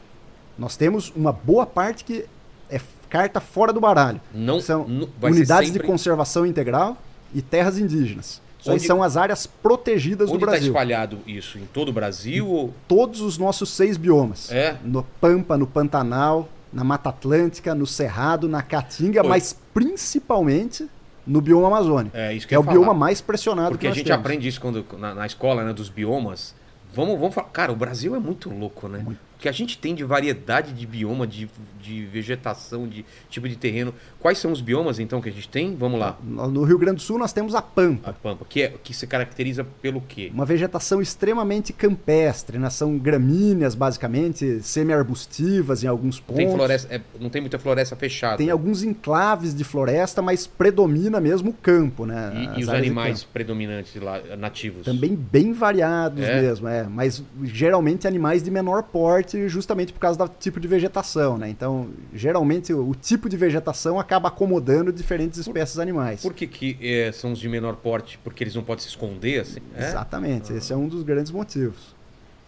Nós 0.59 0.77
temos 0.77 1.11
uma 1.17 1.33
boa 1.33 1.65
parte 1.65 2.05
que 2.05 2.27
é 2.69 2.79
carta 3.09 3.41
fora 3.41 3.73
do 3.73 3.81
baralho. 3.81 4.21
Não, 4.35 4.61
São 4.61 4.87
ser 4.87 5.27
unidades 5.27 5.69
sempre- 5.71 5.83
de 5.83 5.87
conservação 5.91 6.45
integral 6.45 6.99
e 7.35 7.41
terras 7.41 7.79
indígenas. 7.79 8.43
Isso 8.61 8.69
aí 8.71 8.77
Onde- 8.77 8.87
são 8.87 9.03
as 9.03 9.17
áreas 9.17 9.47
protegidas 9.47 10.29
Onde 10.29 10.39
do 10.41 10.45
está 10.45 10.51
Brasil. 10.53 10.69
espalhado 10.69 11.19
isso? 11.27 11.57
Em 11.59 11.65
todo 11.65 11.89
o 11.89 11.93
Brasil? 11.93 12.47
ou- 12.47 12.75
Todos 12.87 13.23
os 13.23 13.39
nossos 13.39 13.71
seis 13.71 13.97
biomas. 13.97 14.53
É? 14.53 14.77
No 14.85 15.03
Pampa, 15.19 15.57
no 15.57 15.67
Pantanal, 15.67 16.47
na 16.71 16.85
Mata 16.85 17.09
Atlântica, 17.09 17.75
no 17.75 17.87
Cerrado, 17.87 18.51
na 18.51 18.61
Caatinga, 18.61 19.23
Oi. 19.23 19.29
mas 19.29 19.57
principalmente 19.73 20.87
no 21.31 21.41
bioma 21.41 21.69
amazônico. 21.69 22.17
É 22.17 22.35
isso 22.35 22.47
que 22.47 22.51
que 22.51 22.55
é 22.55 22.59
o 22.59 22.63
falar. 22.63 22.77
bioma 22.77 22.95
mais 22.95 23.21
pressionado 23.21 23.71
Porque 23.71 23.87
que 23.87 23.93
a 23.93 23.95
gente 23.95 24.07
temos. 24.07 24.21
aprende 24.21 24.49
isso 24.49 24.61
quando, 24.61 24.85
na, 24.99 25.15
na 25.15 25.27
escola, 25.27 25.65
né, 25.65 25.73
dos 25.73 25.89
biomas. 25.89 26.55
Vamos, 26.93 27.19
vamos 27.19 27.35
falar. 27.35 27.49
Cara, 27.51 27.73
o 27.73 27.77
Brasil 27.77 28.15
é 28.17 28.19
muito 28.19 28.51
louco, 28.51 28.89
né? 28.89 29.05
O 29.07 29.30
que 29.41 29.49
a 29.49 29.53
gente 29.53 29.79
tem 29.79 29.95
de 29.95 30.05
variedade 30.05 30.73
de 30.73 30.87
bioma, 30.87 31.27
de, 31.27 31.49
de 31.81 32.05
vegetação, 32.07 32.87
de 32.87 33.05
tipo 33.29 33.49
de 33.49 33.57
terreno. 33.57 33.95
Quais 34.19 34.39
são 34.39 34.53
os 34.53 34.61
biomas, 34.61 34.99
então, 34.99 35.21
que 35.21 35.29
a 35.29 35.33
gente 35.33 35.49
tem? 35.49 35.75
Vamos 35.75 35.99
lá. 35.99 36.19
No 36.23 36.63
Rio 36.65 36.79
Grande 36.79 36.97
do 36.97 37.03
Sul 37.03 37.19
nós 37.19 37.33
temos 37.33 37.55
a 37.55 37.63
Pampa. 37.63 38.11
A 38.11 38.13
Pampa, 38.13 38.45
que, 38.49 38.63
é, 38.63 38.75
que 38.83 38.93
se 38.93 39.07
caracteriza 39.07 39.65
pelo 39.81 40.01
quê? 40.01 40.31
Uma 40.33 40.45
vegetação 40.45 41.01
extremamente 41.01 41.73
campestre, 41.73 42.59
né? 42.59 42.69
São 42.71 42.99
gramíneas, 42.99 43.75
basicamente, 43.75 44.61
semi-arbustivas 44.63 45.83
em 45.83 45.87
alguns 45.87 46.21
pontos. 46.21 46.45
tem, 46.45 46.55
floresta, 46.55 46.95
é, 46.95 47.01
não 47.19 47.31
tem 47.31 47.41
muita 47.41 47.59
floresta 47.59 47.97
fechada. 47.97 48.37
Tem 48.37 48.51
alguns 48.51 48.83
enclaves 48.83 49.55
de 49.55 49.65
floresta, 49.65 50.21
mas 50.21 50.47
predomina 50.47 51.21
mesmo 51.21 51.51
o 51.51 51.55
campo, 51.55 52.05
né? 52.05 52.33
E, 52.57 52.61
e 52.61 52.63
os 52.63 52.69
animais 52.69 53.25
predominantes 53.25 53.95
lá, 54.01 54.21
nativos? 54.37 54.85
Também 54.85 55.15
bem 55.15 55.53
variados 55.53 56.23
É? 56.23 56.41
mesmo, 56.41 56.69
é. 56.69 56.85
Mas 56.85 57.23
geralmente 57.45 58.07
animais 58.07 58.43
de 58.43 58.51
menor 58.51 58.83
porte, 58.83 59.30
justamente 59.49 59.93
por 59.93 59.99
causa 60.01 60.19
do 60.19 60.29
tipo 60.39 60.59
de 60.61 60.67
vegetação, 60.69 61.37
né? 61.39 61.49
Então, 61.49 61.89
geralmente 62.15 62.73
o, 62.73 62.91
o 62.91 62.95
tipo 62.95 63.29
de 63.29 63.37
vegetação 63.37 63.99
acaba 63.99 64.29
acomodando 64.29 64.93
diferentes 64.93 65.39
espécies 65.39 65.79
animais. 65.79 66.21
Por 66.23 66.33
que, 66.35 66.47
que 66.47 66.77
é, 66.81 67.11
são 67.13 67.33
os 67.33 67.39
de 67.39 67.49
menor 67.49 67.77
porte? 67.77 68.19
Porque 68.23 68.43
eles 68.45 68.55
não 68.55 68.63
podem 68.63 68.83
se 68.83 68.89
esconder, 68.89 69.41
assim? 69.41 69.61
É? 69.77 69.89
Exatamente, 69.89 70.53
esse 70.53 70.73
é 70.73 70.77
um 70.77 70.89
dos 70.89 71.03
grandes 71.03 71.31
motivos. 71.33 71.95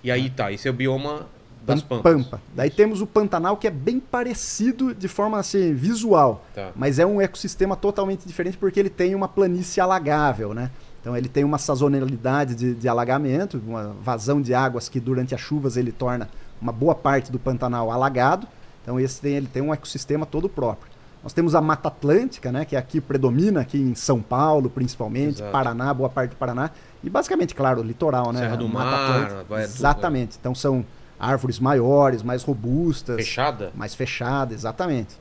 E 0.02 0.10
aí 0.10 0.28
tá, 0.30 0.50
esse 0.50 0.66
é 0.66 0.70
o 0.70 0.74
bioma 0.74 1.26
das 1.64 1.80
Pam- 1.80 2.02
Pampas. 2.02 2.24
Pampa. 2.24 2.42
Daí 2.56 2.70
temos 2.70 3.00
o 3.00 3.06
Pantanal, 3.06 3.56
que 3.56 3.68
é 3.68 3.70
bem 3.70 4.00
parecido 4.00 4.92
de 4.92 5.06
forma 5.06 5.38
assim, 5.38 5.72
visual, 5.74 6.44
Tá. 6.54 6.72
mas 6.74 6.98
é 6.98 7.06
um 7.06 7.20
ecossistema 7.20 7.76
totalmente 7.76 8.26
diferente 8.26 8.56
porque 8.58 8.80
ele 8.80 8.90
tem 8.90 9.14
uma 9.14 9.28
planície 9.28 9.80
alagável, 9.80 10.52
né? 10.54 10.70
Então 11.00 11.16
ele 11.16 11.28
tem 11.28 11.42
uma 11.44 11.58
sazonalidade 11.58 12.54
de, 12.54 12.74
de 12.74 12.88
alagamento, 12.88 13.60
uma 13.66 13.94
vazão 14.02 14.40
de 14.40 14.54
águas 14.54 14.88
que 14.88 15.00
durante 15.00 15.34
as 15.34 15.40
chuvas 15.40 15.76
ele 15.76 15.90
torna 15.92 16.28
uma 16.62 16.72
boa 16.72 16.94
parte 16.94 17.32
do 17.32 17.38
Pantanal 17.38 17.90
alagado. 17.90 18.46
Então 18.82 18.98
esse 18.98 19.20
tem, 19.20 19.34
ele 19.34 19.48
tem 19.48 19.60
um 19.60 19.74
ecossistema 19.74 20.24
todo 20.24 20.48
próprio. 20.48 20.90
Nós 21.22 21.32
temos 21.32 21.54
a 21.54 21.60
Mata 21.60 21.88
Atlântica, 21.88 22.50
né, 22.50 22.64
que 22.64 22.74
aqui 22.74 23.00
predomina, 23.00 23.60
aqui 23.60 23.78
em 23.78 23.94
São 23.94 24.20
Paulo 24.20 24.70
principalmente, 24.70 25.36
Exato. 25.36 25.52
Paraná, 25.52 25.92
boa 25.92 26.08
parte 26.08 26.30
do 26.30 26.36
Paraná. 26.36 26.70
E 27.02 27.10
basicamente, 27.10 27.54
claro, 27.54 27.80
o 27.80 27.84
litoral, 27.84 28.32
né? 28.32 28.40
Serra 28.40 28.56
do 28.56 28.68
Mata 28.68 28.90
Mar, 28.90 29.10
Atlântica. 29.10 29.44
vai 29.48 29.64
tudo, 29.64 29.74
Exatamente. 29.76 30.36
Então 30.40 30.54
são 30.54 30.84
árvores 31.18 31.58
maiores, 31.60 32.22
mais 32.22 32.42
robustas, 32.42 33.16
Fechada? 33.16 33.70
mais 33.74 33.94
fechadas, 33.94 34.54
exatamente. 34.60 35.16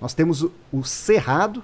Nós 0.00 0.14
temos 0.14 0.42
o, 0.42 0.52
o 0.72 0.82
cerrado, 0.82 1.62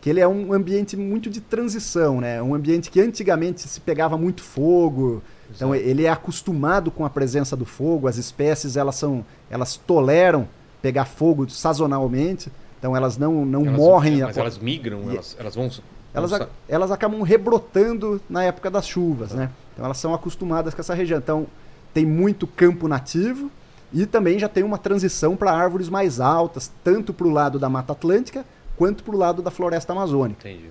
que 0.00 0.10
ele 0.10 0.20
é 0.20 0.26
um 0.26 0.52
ambiente 0.52 0.96
muito 0.96 1.28
de 1.30 1.40
transição, 1.40 2.20
né? 2.20 2.42
Um 2.42 2.54
ambiente 2.54 2.90
que 2.90 3.00
antigamente 3.00 3.60
se 3.62 3.80
pegava 3.80 4.16
muito 4.16 4.42
fogo. 4.42 5.22
Então 5.54 5.74
Exato. 5.74 5.90
ele 5.90 6.04
é 6.04 6.10
acostumado 6.10 6.90
com 6.90 7.04
a 7.04 7.10
presença 7.10 7.56
do 7.56 7.64
fogo. 7.64 8.06
As 8.08 8.16
espécies 8.16 8.76
elas 8.76 8.94
são, 8.96 9.24
elas 9.50 9.76
toleram 9.76 10.48
pegar 10.82 11.04
fogo 11.04 11.48
sazonalmente. 11.50 12.50
Então 12.78 12.96
elas 12.96 13.16
não 13.18 13.44
não 13.44 13.66
Elas- 13.66 13.76
morrem. 13.78 14.20
é, 14.20 14.24
Mas 14.26 14.38
a- 14.38 14.40
elas 14.40 14.58
migram, 14.58 15.02
E- 15.08 15.14
elas, 15.14 15.36
elas 15.38 15.54
vão. 15.54 15.70
elas, 16.14 16.32
a- 16.32 16.48
elas 16.68 16.90
acabam 16.90 17.20
rebrotando 17.22 18.20
na 18.28 18.44
época 18.44 18.70
das 18.70 18.86
chuvas, 18.86 19.32
né? 19.32 19.50
Então 19.72 19.84
elas 19.84 19.98
são 19.98 20.14
acostumadas 20.14 20.74
com 20.74 20.80
essa 20.80 20.94
região. 20.94 21.18
Então 21.18 21.46
tem 21.92 22.06
muito 22.06 22.46
campo 22.46 22.86
nativo 22.88 23.50
e 23.92 24.06
também 24.06 24.38
já 24.38 24.48
tem 24.48 24.62
uma 24.62 24.78
transição 24.78 25.36
para 25.36 25.52
árvores 25.52 25.88
mais 25.88 26.20
altas, 26.20 26.70
tanto 26.84 27.12
para 27.12 27.26
o 27.26 27.30
lado 27.30 27.58
da 27.58 27.68
Mata 27.68 27.92
Atlântica 27.92 28.44
quanto 28.76 29.02
para 29.04 29.14
o 29.14 29.18
lado 29.18 29.42
da 29.42 29.50
Floresta 29.50 29.92
Amazônica. 29.92 30.48
Entendi. 30.48 30.70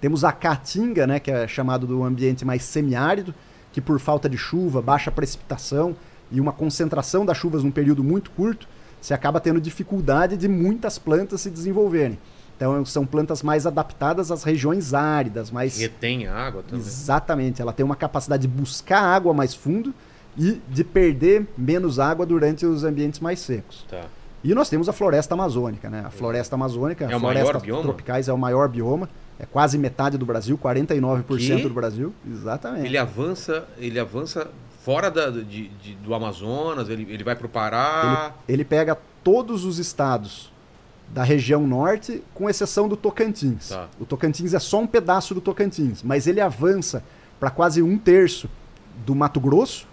Temos 0.00 0.24
a 0.24 0.30
Caatinga, 0.32 1.06
né, 1.06 1.18
que 1.18 1.30
é 1.30 1.48
chamado 1.48 1.86
do 1.86 2.04
ambiente 2.04 2.44
mais 2.44 2.62
semiárido, 2.62 3.34
que 3.76 3.80
por 3.82 4.00
falta 4.00 4.26
de 4.26 4.38
chuva, 4.38 4.80
baixa 4.80 5.10
precipitação 5.10 5.94
e 6.32 6.40
uma 6.40 6.50
concentração 6.50 7.26
das 7.26 7.36
chuvas 7.36 7.62
num 7.62 7.70
período 7.70 8.02
muito 8.02 8.30
curto, 8.30 8.66
você 8.98 9.12
acaba 9.12 9.38
tendo 9.38 9.60
dificuldade 9.60 10.34
de 10.34 10.48
muitas 10.48 10.98
plantas 10.98 11.42
se 11.42 11.50
desenvolverem. 11.50 12.18
Então 12.56 12.82
são 12.86 13.04
plantas 13.04 13.42
mais 13.42 13.66
adaptadas 13.66 14.30
às 14.32 14.44
regiões 14.44 14.94
áridas, 14.94 15.50
mais 15.50 15.78
Retém 15.78 16.26
água 16.26 16.62
também. 16.62 16.80
Exatamente, 16.80 17.60
ela 17.60 17.70
tem 17.70 17.84
uma 17.84 17.94
capacidade 17.94 18.40
de 18.40 18.48
buscar 18.48 19.02
água 19.02 19.34
mais 19.34 19.54
fundo 19.54 19.92
e 20.38 20.58
de 20.70 20.82
perder 20.82 21.46
menos 21.58 21.98
água 21.98 22.24
durante 22.24 22.64
os 22.64 22.82
ambientes 22.82 23.20
mais 23.20 23.40
secos. 23.40 23.84
Tá. 23.90 24.06
E 24.42 24.54
nós 24.54 24.70
temos 24.70 24.88
a 24.88 24.92
floresta 24.94 25.34
amazônica, 25.34 25.90
né? 25.90 26.02
A 26.06 26.10
floresta 26.10 26.54
amazônica, 26.54 27.04
É 27.04 27.12
a 27.12 27.18
o 27.18 27.20
maior 27.20 27.34
florestas 27.34 27.62
bioma? 27.62 27.82
tropicais 27.82 28.26
é 28.26 28.32
o 28.32 28.38
maior 28.38 28.70
bioma, 28.70 29.06
é 29.38 29.44
quase 29.46 29.76
metade 29.78 30.16
do 30.18 30.24
Brasil, 30.26 30.56
49% 30.58 31.56
Quê? 31.56 31.62
do 31.62 31.74
Brasil. 31.74 32.12
Exatamente. 32.30 32.86
Ele 32.86 32.96
avança, 32.98 33.66
ele 33.78 33.98
avança 33.98 34.48
fora 34.82 35.10
da- 35.10 35.30
de- 35.30 35.68
de- 35.68 35.94
do 35.96 36.14
Amazonas, 36.14 36.88
ele, 36.88 37.06
ele 37.10 37.22
vai 37.24 37.34
pro 37.36 37.48
Pará. 37.48 38.34
Ele 38.48 38.64
pega 38.64 38.96
todos 39.22 39.64
os 39.64 39.78
estados 39.78 40.52
da 41.08 41.22
região 41.22 41.66
norte, 41.66 42.22
com 42.34 42.48
exceção 42.50 42.88
do 42.88 42.96
Tocantins. 42.96 43.68
Tá. 43.68 43.88
O 44.00 44.04
Tocantins 44.04 44.54
é 44.54 44.58
só 44.58 44.80
um 44.80 44.86
pedaço 44.86 45.34
do 45.34 45.40
Tocantins, 45.40 46.02
mas 46.02 46.26
ele 46.26 46.40
avança 46.40 47.02
para 47.38 47.50
quase 47.50 47.82
um 47.82 47.96
terço 47.98 48.48
do 49.04 49.14
Mato 49.14 49.38
Grosso 49.38 49.86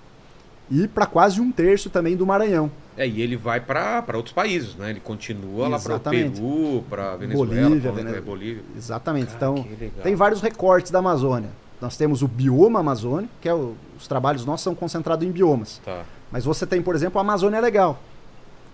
e 0.72 0.88
para 0.88 1.06
quase 1.06 1.40
um 1.42 1.52
terço 1.52 1.90
também 1.90 2.16
do 2.16 2.26
Maranhão. 2.26 2.72
É, 2.96 3.08
e 3.08 3.22
ele 3.22 3.36
vai 3.36 3.60
para 3.60 4.04
outros 4.14 4.34
países, 4.34 4.76
né? 4.76 4.92
Ele 4.92 5.00
continua 5.00 5.68
lá 5.68 5.80
para 5.80 5.92
o 5.94 5.96
Exatamente. 5.96 6.40
Peru, 6.40 6.84
para 6.90 7.16
Venezuela, 7.16 7.46
Bolívia, 7.70 7.92
pra 7.92 8.04
Vene- 8.04 8.22
Bolívia. 8.22 8.64
Exatamente. 8.78 9.26
Cara, 9.34 9.38
então, 9.38 9.56
que 9.64 9.70
legal. 9.76 10.04
tem 10.04 10.16
vários 10.16 10.42
recortes 10.42 10.92
da 10.92 11.00
Amazônia. 11.00 11.50
Nós 11.82 11.98
temos 11.98 12.22
o 12.22 12.28
bioma 12.28 12.80
amazônico, 12.82 13.34
que 13.42 13.50
é 13.50 13.54
o- 13.54 13.74
os 13.98 14.08
trabalhos 14.08 14.46
nossos 14.46 14.64
são 14.64 14.76
concentrados 14.76 15.28
em 15.28 15.32
biomas. 15.32 15.82
Tá. 15.84 16.04
Mas 16.32 16.46
você 16.46 16.66
tem, 16.68 16.82
por 16.82 16.94
exemplo, 16.96 17.18
a 17.20 17.22
Amazônia 17.22 17.60
Legal. 17.60 18.00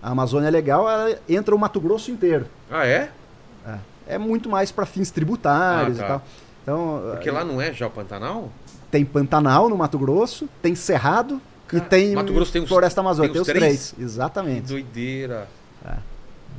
A 0.03 0.11
Amazônia 0.11 0.49
Legal 0.49 0.89
ela 0.89 1.17
entra 1.27 1.55
o 1.55 1.59
Mato 1.59 1.79
Grosso 1.79 2.11
inteiro. 2.11 2.45
Ah, 2.69 2.85
é? 2.85 3.09
É 4.07 4.17
muito 4.17 4.49
mais 4.49 4.71
para 4.71 4.85
fins 4.87 5.11
tributários 5.11 5.99
Ah, 5.99 6.01
tá. 6.01 6.05
e 6.05 6.09
tal. 6.09 6.21
Então, 6.63 7.01
Porque 7.11 7.29
lá 7.31 7.43
não 7.45 7.61
é 7.61 7.71
já 7.71 7.85
o 7.87 7.89
Pantanal? 7.91 8.49
tem 8.91 9.05
Pantanal 9.05 9.69
no 9.69 9.77
Mato 9.77 9.97
Grosso, 9.99 10.49
tem 10.63 10.73
Cerrado 10.73 11.39
e 11.77 11.81
tem 11.81 12.13
Mato 12.15 12.33
Grosso 12.33 12.51
tem 12.51 12.61
os- 12.61 12.67
Floresta 12.69 13.01
Amazônica. 13.01 13.33
tem 13.33 13.41
Tem 13.41 13.41
os 13.41 13.47
os 13.47 13.53
três? 13.53 13.89
três. 13.89 13.91
Que 13.97 14.01
Exatamente. 14.03 14.67
doideira. 14.67 15.47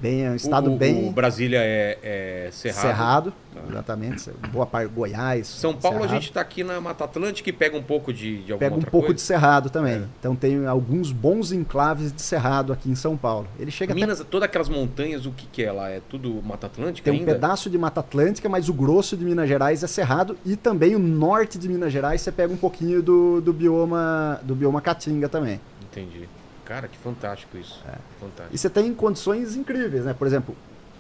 Bem, 0.01 0.25
é 0.25 0.31
um 0.31 0.35
estado 0.35 0.71
o, 0.71 0.75
o- 0.75 0.79
bem 0.79 1.09
O 1.09 1.13
Brasília 1.13 1.59
é, 1.63 1.99
é 2.03 2.49
Cerrado. 2.51 2.81
cerrado. 2.81 3.33
Tá. 3.53 3.61
Exatamente. 3.69 4.31
Boa 4.53 4.65
parte 4.65 4.89
Goiás. 4.93 5.47
São 5.47 5.75
Paulo 5.75 5.99
a 5.99 6.01
Cerrado. 6.03 6.21
gente 6.23 6.33
tá 6.33 6.41
aqui 6.41 6.65
na 6.65 6.81
Mata 6.81 7.05
Atlântica 7.05 7.51
e 7.51 7.53
pega 7.53 7.77
um 7.77 7.83
pouco 7.83 8.13
de, 8.13 8.43
de 8.45 8.55
Pega 8.55 8.75
um 8.77 8.81
pouco 8.81 8.99
coisa. 9.09 9.15
de 9.15 9.21
cerrado 9.21 9.69
também. 9.69 9.95
É. 9.97 10.03
Então 10.19 10.35
tem 10.35 10.67
alguns 10.67 11.13
bons 11.13 11.53
enclaves 11.53 12.13
de 12.13 12.23
cerrado 12.23 12.73
aqui 12.73 12.89
em 12.91 12.95
São 12.95 13.17
Paulo. 13.17 13.47
Ele 13.59 13.71
chega 13.71 13.93
até 13.93 14.01
Minas, 14.01 14.25
todas 14.31 14.47
aquelas 14.47 14.69
montanhas, 14.69 15.27
o 15.27 15.33
que 15.33 15.47
que 15.47 15.63
é 15.65 15.71
lá? 15.73 15.91
É 15.91 16.01
tudo 16.09 16.41
Mata 16.43 16.67
Atlântica 16.69 17.05
tem 17.11 17.19
um 17.19 17.23
ainda? 17.23 17.35
pedaço 17.35 17.69
de 17.69 17.77
Mata 17.77 18.01
Atlântica, 18.01 18.49
mas 18.49 18.69
o 18.69 18.73
grosso 18.73 19.17
de 19.17 19.25
Minas 19.25 19.49
Gerais 19.49 19.83
é 19.83 19.87
cerrado 19.87 20.39
e 20.47 20.57
também 20.57 20.95
o 20.95 20.99
norte 20.99 21.59
de 21.59 21.69
Minas 21.69 21.93
Gerais 21.93 22.21
você 22.23 22.33
pega 22.33 22.53
um 22.53 22.57
pouquinho 22.57 23.03
do, 23.03 23.41
do 23.43 23.53
bioma 23.53 24.41
do 24.45 24.55
bioma 24.55 24.81
caatinga 24.81 25.29
também. 25.29 25.61
Entendi. 25.83 26.29
Cara, 26.71 26.87
que 26.87 26.97
fantástico 26.97 27.59
isso. 27.59 27.83
É. 27.85 27.99
Fantástico. 28.21 28.55
E 28.55 28.57
você 28.57 28.71
tem 28.71 28.95
condições 28.95 29.57
incríveis, 29.57 30.05
né? 30.05 30.15
Por 30.15 30.25
exemplo, 30.25 30.55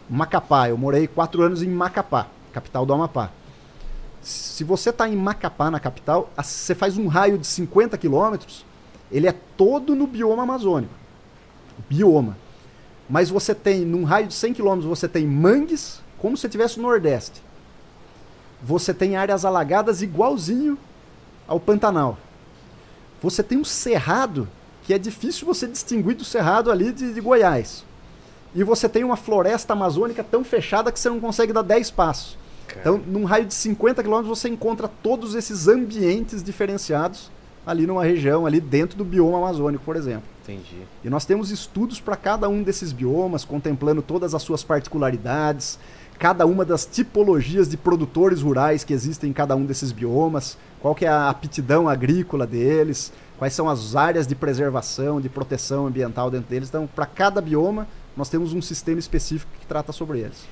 Macapá. 0.08 0.68
Eu 0.68 0.76
morei 0.76 1.06
quatro 1.06 1.42
anos 1.42 1.62
em 1.62 1.68
Macapá, 1.68 2.26
capital 2.52 2.84
do 2.84 2.92
Amapá. 2.92 3.30
Se 4.20 4.64
você 4.64 4.90
está 4.90 5.08
em 5.08 5.14
Macapá, 5.14 5.70
na 5.70 5.78
capital, 5.78 6.28
você 6.36 6.74
faz 6.74 6.98
um 6.98 7.06
raio 7.06 7.38
de 7.38 7.46
50 7.46 7.96
quilômetros, 7.98 8.66
ele 9.12 9.28
é 9.28 9.32
todo 9.56 9.94
no 9.94 10.08
bioma 10.08 10.42
amazônico. 10.42 10.92
Bioma. 11.88 12.36
Mas 13.08 13.30
você 13.30 13.54
tem, 13.54 13.84
num 13.84 14.02
raio 14.02 14.26
de 14.26 14.34
100 14.34 14.54
quilômetros, 14.54 14.88
você 14.88 15.06
tem 15.06 15.24
mangues, 15.24 16.02
como 16.18 16.36
se 16.36 16.48
estivesse 16.48 16.78
no 16.80 16.88
Nordeste. 16.88 17.40
Você 18.60 18.92
tem 18.92 19.14
áreas 19.14 19.44
alagadas 19.44 20.02
igualzinho 20.02 20.76
ao 21.46 21.60
Pantanal. 21.60 22.18
Você 23.22 23.40
tem 23.40 23.56
um 23.56 23.64
cerrado 23.64 24.48
que 24.90 24.94
é 24.94 24.98
difícil 24.98 25.46
você 25.46 25.68
distinguir 25.68 26.16
do 26.16 26.24
cerrado 26.24 26.68
ali 26.68 26.92
de, 26.92 27.14
de 27.14 27.20
Goiás. 27.20 27.84
E 28.52 28.64
você 28.64 28.88
tem 28.88 29.04
uma 29.04 29.16
floresta 29.16 29.72
amazônica 29.72 30.24
tão 30.24 30.42
fechada 30.42 30.90
que 30.90 30.98
você 30.98 31.08
não 31.08 31.20
consegue 31.20 31.52
dar 31.52 31.62
10 31.62 31.92
passos. 31.92 32.36
Cara, 32.66 32.80
Então, 32.80 33.00
num 33.06 33.22
raio 33.22 33.46
de 33.46 33.54
50 33.54 34.02
quilômetros, 34.02 34.36
você 34.36 34.48
encontra 34.48 34.88
todos 34.88 35.36
esses 35.36 35.68
ambientes 35.68 36.42
diferenciados 36.42 37.30
ali 37.64 37.86
numa 37.86 38.02
região, 38.02 38.46
ali 38.46 38.60
dentro 38.60 38.98
do 38.98 39.04
bioma 39.04 39.38
amazônico, 39.38 39.84
por 39.84 39.94
exemplo. 39.94 40.24
entendi. 40.42 40.82
E 41.04 41.08
nós 41.08 41.24
temos 41.24 41.52
estudos 41.52 42.00
para 42.00 42.16
cada 42.16 42.48
um 42.48 42.60
desses 42.60 42.90
biomas, 42.90 43.44
contemplando 43.44 44.02
todas 44.02 44.34
as 44.34 44.42
suas 44.42 44.64
particularidades, 44.64 45.78
cada 46.18 46.44
uma 46.46 46.64
das 46.64 46.84
tipologias 46.84 47.68
de 47.68 47.76
produtores 47.76 48.42
rurais 48.42 48.82
que 48.82 48.92
existem 48.92 49.30
em 49.30 49.32
cada 49.32 49.54
um 49.54 49.64
desses 49.64 49.92
biomas, 49.92 50.58
qual 50.80 50.96
que 50.96 51.04
é 51.04 51.08
a 51.08 51.28
aptidão 51.28 51.88
agrícola 51.88 52.44
deles, 52.44 53.12
quais 53.40 53.54
são 53.54 53.70
as 53.70 53.96
áreas 53.96 54.26
de 54.26 54.34
preservação, 54.34 55.18
de 55.18 55.30
proteção 55.30 55.86
ambiental 55.86 56.30
dentro 56.30 56.50
deles. 56.50 56.68
Então, 56.68 56.86
para 56.86 57.06
cada 57.06 57.40
bioma, 57.40 57.88
nós 58.14 58.28
temos 58.28 58.52
um 58.52 58.60
sistema 58.60 59.00
específico 59.00 59.50
que 59.58 59.66
trata 59.66 59.92
sobre 59.92 60.18
eles. 60.20 60.46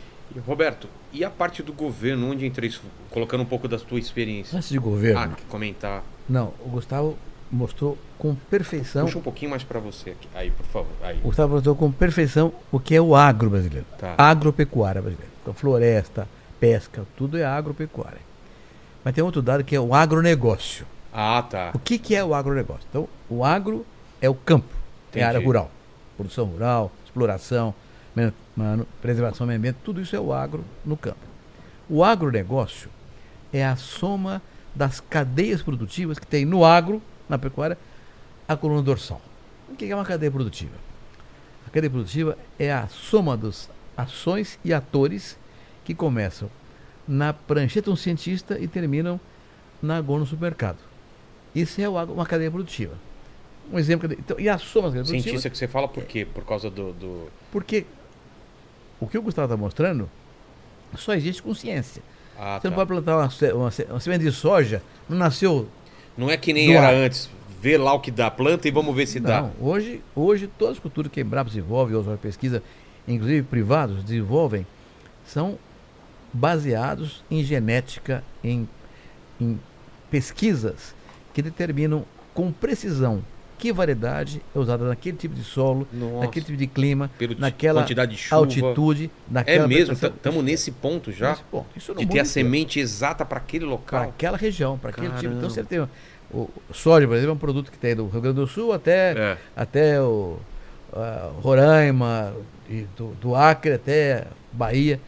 Roberto, 0.46 0.88
e 1.12 1.22
a 1.22 1.29
parte 1.29 1.62
do 1.62 1.70
governo, 1.70 2.31
onde 2.31 2.46
entra 2.46 2.64
isso? 2.64 2.81
Colocando 3.11 3.42
um 3.42 3.46
pouco 3.46 3.68
da 3.68 3.77
tua 3.77 3.98
experiência. 3.98 4.57
Antes 4.57 4.70
de 4.70 4.79
governo. 4.79 5.20
Ah, 5.20 5.37
comentar. 5.51 6.03
Não, 6.27 6.55
o 6.64 6.70
Gustavo 6.70 7.18
mostrou 7.53 7.98
com 8.16 8.35
perfeição. 8.35 9.05
Puxa 9.05 9.18
um 9.18 9.22
pouquinho 9.22 9.51
mais 9.51 9.62
pra 9.62 9.79
você 9.81 10.11
aqui. 10.11 10.29
Aí, 10.35 10.51
por 10.51 10.64
favor. 10.64 10.92
Aí. 11.03 11.18
O 11.18 11.24
Gustavo 11.24 11.53
mostrou 11.53 11.74
com 11.77 11.92
perfeição 11.92 12.55
o 12.72 12.81
que 12.81 12.94
é 12.94 13.01
o 13.03 13.14
agro 13.14 13.51
brasileiro. 13.51 13.87
Tá. 13.98 14.14
Agropecuária 14.16 15.03
brasileira. 15.03 15.33
Então, 15.42 15.53
floresta, 15.53 16.27
pesca, 16.59 17.07
tudo 17.18 17.37
é 17.37 17.44
agropecuária. 17.44 18.20
Mas 19.05 19.14
tem 19.14 19.22
outro 19.22 19.42
dado 19.42 19.62
que 19.62 19.77
é 19.77 19.81
o 19.81 19.92
agronegócio. 19.92 20.87
Ah, 21.21 21.43
tá. 21.43 21.73
O 21.75 21.81
que, 21.81 21.99
que 21.99 22.15
é 22.15 22.25
o 22.25 22.33
agronegócio? 22.33 22.87
Então, 22.89 23.09
o 23.29 23.45
agro 23.45 23.85
é 24.21 24.31
o 24.31 24.35
campo, 24.37 24.73
é 25.13 25.21
a 25.21 25.27
área 25.27 25.39
Entendi. 25.39 25.47
rural. 25.47 25.69
Produção 26.17 26.45
rural, 26.45 26.93
exploração, 27.05 27.75
mano- 28.57 28.87
preservação 29.03 29.45
do 29.45 29.49
meio 29.49 29.59
ambiente, 29.59 29.79
tudo 29.85 30.01
isso 30.01 30.15
é 30.15 30.21
o 30.21 30.33
agro 30.33 30.65
no 30.85 30.97
campo. 30.97 31.19
O 31.91 32.05
agronegócio 32.05 32.89
é 33.53 33.67
a 33.67 33.75
soma 33.75 34.41
das 34.77 35.01
cadeias 35.01 35.61
produtivas 35.61 36.21
que 36.21 36.27
tem 36.27 36.45
no 36.45 36.65
agro, 36.65 37.03
na 37.29 37.37
pecuária, 37.37 37.77
a 38.47 38.57
coluna 38.57 38.81
dorsal. 38.83 39.21
O 39.69 39.75
que 39.75 39.87
é 39.91 39.95
uma 39.97 40.05
cadeia 40.05 40.31
produtiva? 40.31 40.77
A 41.67 41.71
cadeia 41.71 41.91
produtiva 41.91 42.39
é 42.61 42.73
a 42.73 42.87
soma 42.87 43.37
das 43.37 43.69
ações 43.97 44.57
e 44.65 44.73
atores 44.73 45.37
que 45.85 45.97
começam 45.97 46.49
na 47.09 47.33
prancheta 47.33 47.87
de 47.87 47.91
um 47.91 47.97
cientista 47.97 48.57
e 48.57 48.69
terminam 48.69 49.19
na 49.83 50.01
gôndola 50.01 50.21
no 50.21 50.27
supermercado. 50.27 50.88
Isso 51.61 51.81
é 51.81 51.88
uma 51.88 52.27
cadeia 52.27 52.51
produtiva. 52.51 52.94
Um 53.73 53.79
exemplo. 53.79 54.11
Então, 54.12 54.38
e 54.38 54.49
a 54.49 54.59
soma 54.59 54.90
produtivas? 54.90 55.23
Cientista 55.23 55.51
que 55.51 55.59
você 55.59 55.68
fala 55.68 55.88
por 55.88 56.05
quê? 56.05 56.25
Por 56.25 56.44
causa 56.44 56.71
do. 56.71 56.92
do... 56.92 57.29
Porque 57.53 57.85
o 59.01 59.07
que 59.07 59.18
o 59.18 59.23
Gustavo 59.23 59.47
está 59.47 59.57
mostrando 59.57 60.09
só 60.97 61.14
existe 61.14 61.42
com 61.42 61.55
ciência. 61.55 62.03
Ah, 62.38 62.57
Você 62.57 62.62
tá. 62.62 62.68
não 62.71 62.77
pode 62.77 62.88
plantar 62.88 63.16
uma, 63.16 63.29
uma, 63.55 63.71
uma 63.90 64.01
semente 64.01 64.25
de 64.25 64.33
soja, 64.33 64.83
não 65.09 65.18
nasceu. 65.18 65.68
Não 66.16 66.31
é 66.31 66.37
que 66.37 66.53
nem 66.53 66.75
era 66.75 66.88
ar. 66.88 66.94
antes. 66.94 67.29
Vê 67.61 67.77
lá 67.77 67.92
o 67.92 68.01
que 68.01 68.12
dá, 68.12 68.31
planta 68.31 68.68
e 68.68 68.71
vamos 68.71 68.94
ver 68.94 69.07
se 69.07 69.18
dá. 69.18 69.42
Não, 69.42 69.53
hoje, 69.61 70.01
hoje 70.14 70.47
todas 70.47 70.75
as 70.77 70.79
culturas 70.79 71.11
que 71.11 71.18
a 71.18 71.23
Embrapa 71.25 71.51
desenvolve, 71.51 71.94
ou 71.94 72.12
as 72.12 72.21
pesquisa, 72.21 72.62
inclusive 73.07 73.42
privados, 73.42 74.05
desenvolvem, 74.05 74.64
são 75.27 75.59
baseados 76.33 77.25
em 77.29 77.42
genética, 77.42 78.23
em, 78.44 78.68
em 79.40 79.59
pesquisas 80.09 80.94
que 81.33 81.43
determinam 81.43 82.05
com 82.35 82.51
precisão 82.53 83.23
que 83.59 83.73
variedade 83.73 84.41
é 84.55 84.59
usada 84.59 84.87
naquele 84.87 85.17
tipo 85.17 85.35
de 85.35 85.43
solo, 85.43 85.88
Nossa. 85.93 86.21
naquele 86.27 86.47
tipo 86.47 86.57
de 86.57 86.67
clima, 86.69 87.11
Pelo 87.19 87.35
naquela 87.41 87.83
quantidade 87.83 88.12
de 88.12 88.19
chuva. 88.19 88.37
altitude, 88.37 89.07
É 89.07 89.11
naquela 89.35 89.67
mesmo, 89.67 89.87
prestação- 89.88 90.14
estamos 90.17 90.45
nesse 90.45 90.71
ponto 90.71 91.11
já. 91.11 91.31
Nesse 91.31 91.43
ponto. 91.43 91.67
Isso 91.77 91.93
De 91.93 92.07
ter 92.07 92.21
a 92.21 92.25
semente 92.25 92.79
exata 92.79 93.25
para 93.25 93.38
aquele 93.38 93.64
para 93.64 93.73
local. 93.73 94.03
aquela 94.05 94.37
região, 94.37 94.79
para 94.79 94.91
aquele 94.91 95.11
tipo. 95.14 95.35
Então 95.35 95.51
você 95.51 95.64
tem 95.64 95.81
o, 96.31 96.49
soja, 96.73 97.05
por 97.09 97.14
exemplo, 97.17 97.33
é 97.33 97.35
um 97.35 97.38
produto 97.38 97.73
que 97.73 97.79
tem 97.79 97.97
do 97.97 98.07
Rio 98.07 98.21
Grande 98.21 98.37
do 98.37 98.47
Sul 98.47 98.73
até, 98.73 99.11
É. 99.19 99.38
até 99.57 100.01
o 100.01 100.38
Roraima, 101.43 102.35
do, 102.97 103.09
do 103.21 103.35
Acre 103.35 103.73
até 103.73 104.25
Bahia, 104.53 105.01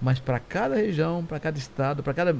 mas 0.00 0.18
para 0.18 0.38
cada 0.38 0.74
região, 0.76 1.24
para 1.24 1.38
cada 1.38 1.58
estado, 1.58 2.02
para 2.02 2.12
cada 2.14 2.36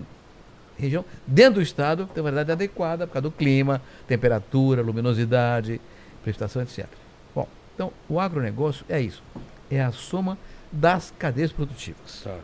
região, 0.79 1.05
dentro 1.27 1.55
do 1.55 1.63
estado, 1.63 2.07
tem 2.13 2.23
uma 2.23 2.31
variedade 2.31 2.53
adequada 2.53 3.07
por 3.07 3.13
causa 3.15 3.23
do 3.23 3.31
clima, 3.31 3.81
temperatura, 4.07 4.83
luminosidade, 4.83 5.81
precipitação, 6.23 6.63
etc. 6.63 6.87
Bom, 7.35 7.49
então 7.75 7.93
o 8.09 8.19
agronegócio 8.21 8.85
é 8.89 9.01
isso, 9.01 9.23
é 9.71 9.83
a 9.83 9.93
soma 9.93 10.37
das 10.71 11.13
cadeias 11.19 11.53
produtivas. 11.53 12.23
Tá. 12.25 12.37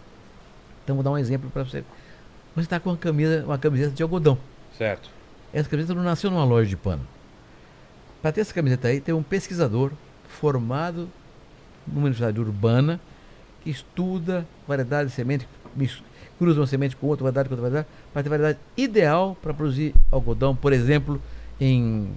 Então 0.85 0.97
vou 0.97 1.03
dar 1.03 1.11
um 1.11 1.19
exemplo 1.19 1.51
para 1.51 1.63
você. 1.65 1.85
Você 2.55 2.63
está 2.63 2.81
com 2.81 2.91
uma 2.91 2.97
camisa, 2.97 3.45
uma 3.45 3.59
camiseta 3.59 3.91
de 3.93 4.03
algodão. 4.03 4.39
Certo. 4.77 5.11
Essa 5.53 5.69
camiseta 5.69 5.95
não 5.95 6.03
nasceu 6.03 6.31
numa 6.31 6.45
loja 6.45 6.69
de 6.69 6.77
pano. 6.77 7.07
Para 8.21 8.33
ter 8.33 8.41
essa 8.41 8.53
camiseta 8.53 8.89
aí, 8.89 9.01
tem 9.01 9.15
um 9.15 9.23
pesquisador 9.23 9.93
formado 10.29 11.09
numa 11.87 12.01
universidade 12.01 12.39
urbana 12.41 13.01
que 13.63 13.71
estuda 13.71 14.47
variedade 14.67 15.09
de 15.11 15.15
semente, 15.15 15.49
mis- 15.75 16.03
cruza 16.39 16.61
uma 16.61 16.67
semente 16.67 16.95
com 16.97 17.07
outra 17.07 17.25
variedade, 17.25 17.49
com 17.49 17.55
outra 17.55 17.69
variedade, 17.71 17.89
para 18.13 18.23
ter 18.23 18.29
variedade 18.29 18.59
ideal 18.77 19.37
para 19.43 19.53
produzir 19.53 19.95
algodão, 20.11 20.55
por 20.55 20.73
exemplo, 20.73 21.21
em, 21.61 22.09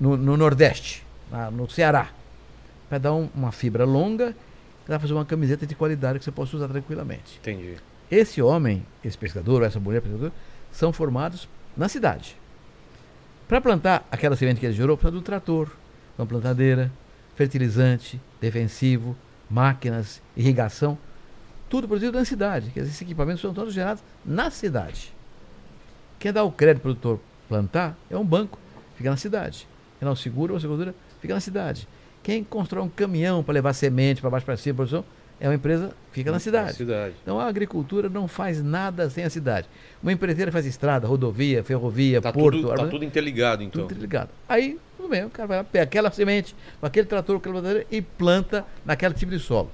no, 0.00 0.16
no 0.16 0.36
Nordeste, 0.36 1.04
no 1.52 1.68
Ceará. 1.70 2.08
Para 2.88 2.98
dar 2.98 3.12
um- 3.14 3.28
uma 3.34 3.52
fibra 3.52 3.84
longa, 3.84 4.34
para 4.84 4.98
fazer 4.98 5.12
uma 5.14 5.24
camiseta 5.24 5.66
de 5.66 5.74
qualidade 5.74 6.18
que 6.18 6.24
você 6.24 6.30
possa 6.32 6.56
usar 6.56 6.68
tranquilamente. 6.68 7.38
Entendi. 7.40 7.76
Esse 8.10 8.42
homem, 8.42 8.84
esse 9.04 9.16
pescador, 9.16 9.60
ou 9.62 9.66
essa 9.66 9.80
mulher 9.80 10.02
pescadora, 10.02 10.32
são 10.70 10.92
formados 10.92 11.48
na 11.76 11.88
cidade. 11.88 12.36
Para 13.48 13.60
plantar 13.60 14.06
aquela 14.10 14.36
semente 14.36 14.60
que 14.60 14.66
ele 14.66 14.74
gerou, 14.74 14.96
precisa 14.96 15.12
do 15.12 15.22
trator, 15.22 15.70
uma 16.18 16.26
plantadeira, 16.26 16.90
fertilizante, 17.34 18.20
defensivo, 18.40 19.16
máquinas, 19.48 20.20
irrigação, 20.36 20.98
tudo 21.72 21.88
produzido 21.88 22.18
na 22.18 22.24
cidade. 22.26 22.70
Quer 22.70 22.80
dizer, 22.80 22.90
esses 22.90 23.00
equipamentos 23.00 23.40
são 23.40 23.54
todos 23.54 23.72
gerados 23.72 24.04
na 24.26 24.50
cidade. 24.50 25.10
Quem 26.18 26.30
dá 26.30 26.44
o 26.44 26.52
crédito 26.52 26.82
para 26.82 26.90
o 26.90 26.94
produtor 26.94 27.20
plantar 27.48 27.96
é 28.10 28.16
um 28.18 28.26
banco, 28.26 28.58
fica 28.94 29.08
na 29.08 29.16
cidade. 29.16 29.66
Quem 29.98 30.06
dá 30.06 30.12
o 30.12 30.16
seguro, 30.16 30.54
a 30.54 30.60
seguradora, 30.60 30.94
fica 31.18 31.32
na 31.32 31.40
cidade. 31.40 31.88
Quem 32.22 32.44
constrói 32.44 32.84
um 32.84 32.90
caminhão 32.90 33.42
para 33.42 33.54
levar 33.54 33.72
semente 33.72 34.20
para 34.20 34.28
baixo 34.28 34.44
para 34.44 34.54
cima, 34.58 34.76
produção, 34.76 35.02
é 35.40 35.48
uma 35.48 35.54
empresa, 35.54 35.94
fica 36.12 36.30
na 36.30 36.38
cidade. 36.38 36.74
cidade. 36.74 37.14
Então 37.22 37.40
a 37.40 37.46
agricultura 37.46 38.10
não 38.10 38.28
faz 38.28 38.62
nada 38.62 39.08
sem 39.08 39.24
a 39.24 39.30
cidade. 39.30 39.66
Uma 40.02 40.12
empreiteira 40.12 40.52
faz 40.52 40.66
estrada, 40.66 41.06
rodovia, 41.08 41.64
ferrovia, 41.64 42.20
Tá, 42.20 42.34
porto, 42.34 42.56
tudo, 42.56 42.66
tá 42.66 42.72
armazém, 42.74 42.90
tudo 42.90 43.04
interligado, 43.06 43.62
então. 43.62 43.88
tudo 43.88 43.98
ligado. 43.98 44.28
Aí, 44.46 44.78
tudo 44.98 45.08
bem, 45.08 45.24
o 45.24 45.30
cara 45.30 45.48
vai 45.48 45.56
lá, 45.56 45.64
pega 45.64 45.84
aquela 45.84 46.10
semente, 46.10 46.54
com 46.78 46.84
aquele 46.84 47.06
trator, 47.06 47.38
aquela 47.38 47.54
madeira 47.54 47.86
e 47.90 48.02
planta 48.02 48.62
naquele 48.84 49.14
tipo 49.14 49.32
de 49.32 49.38
solo. 49.38 49.70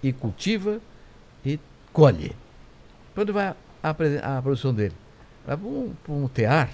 E 0.00 0.12
cultiva 0.12 0.80
e 1.46 1.60
colhe. 1.92 2.34
Para 3.14 3.22
onde 3.22 3.32
vai 3.32 3.54
a, 3.82 4.38
a 4.38 4.42
produção 4.42 4.74
dele? 4.74 4.94
Vai 5.46 5.56
para 5.56 5.66
um, 5.68 5.92
pra 6.02 6.12
um 6.12 6.28
tear, 6.28 6.70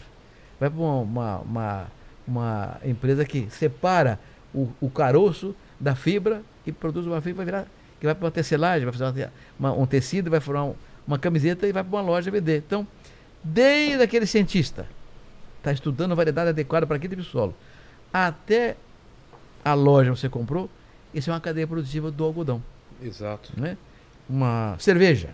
vai 0.59 0.71
para 0.71 0.79
uma, 0.81 1.39
uma, 1.41 1.87
uma 2.27 2.77
empresa 2.85 3.25
que 3.25 3.49
separa 3.51 4.19
o, 4.55 4.71
o 4.81 4.89
caroço 4.89 5.55
da 5.79 5.95
fibra 5.95 6.43
e 6.67 6.73
produz 6.73 7.07
uma 7.07 7.21
fibra, 7.21 7.37
vai 7.37 7.45
virar, 7.45 7.67
que 8.01 8.07
vai 8.07 8.15
para 8.15 8.25
uma 8.25 8.31
tecelagem, 8.31 8.85
vai 8.85 8.93
fazer 8.93 9.05
uma 9.05 9.31
uma- 9.59 9.83
um 9.83 9.87
tecido, 9.87 10.31
vai 10.31 10.41
formar 10.41 10.65
um- 10.65 10.75
uma 11.07 11.19
camiseta 11.19 11.67
e 11.67 11.73
vai 11.73 11.85
para 11.85 11.93
uma 11.97 12.03
loja 12.03 12.31
vender. 12.31 12.63
Então, 12.67 12.87
desde 13.45 14.03
aquele 14.03 14.25
cientista, 14.27 14.87
está 15.59 15.71
estudando 15.73 16.13
a 16.13 16.15
variedade 16.15 16.49
adequada 16.51 16.87
para 16.87 16.97
aquele 16.97 17.11
tipo 17.11 17.23
de 17.23 17.29
solo, 17.29 17.55
até 18.13 18.77
a 19.65 19.75
loja 19.75 20.13
que 20.13 20.19
você 20.19 20.29
comprou, 20.29 20.69
isso 21.13 21.29
é 21.31 21.33
uma 21.33 21.41
cadeia 21.41 21.67
produtiva 21.67 22.11
do 22.11 22.25
algodão. 22.25 22.63
Exato. 23.03 23.53
Né? 23.57 23.77
Uma 24.33 24.77
cerveja. 24.79 25.29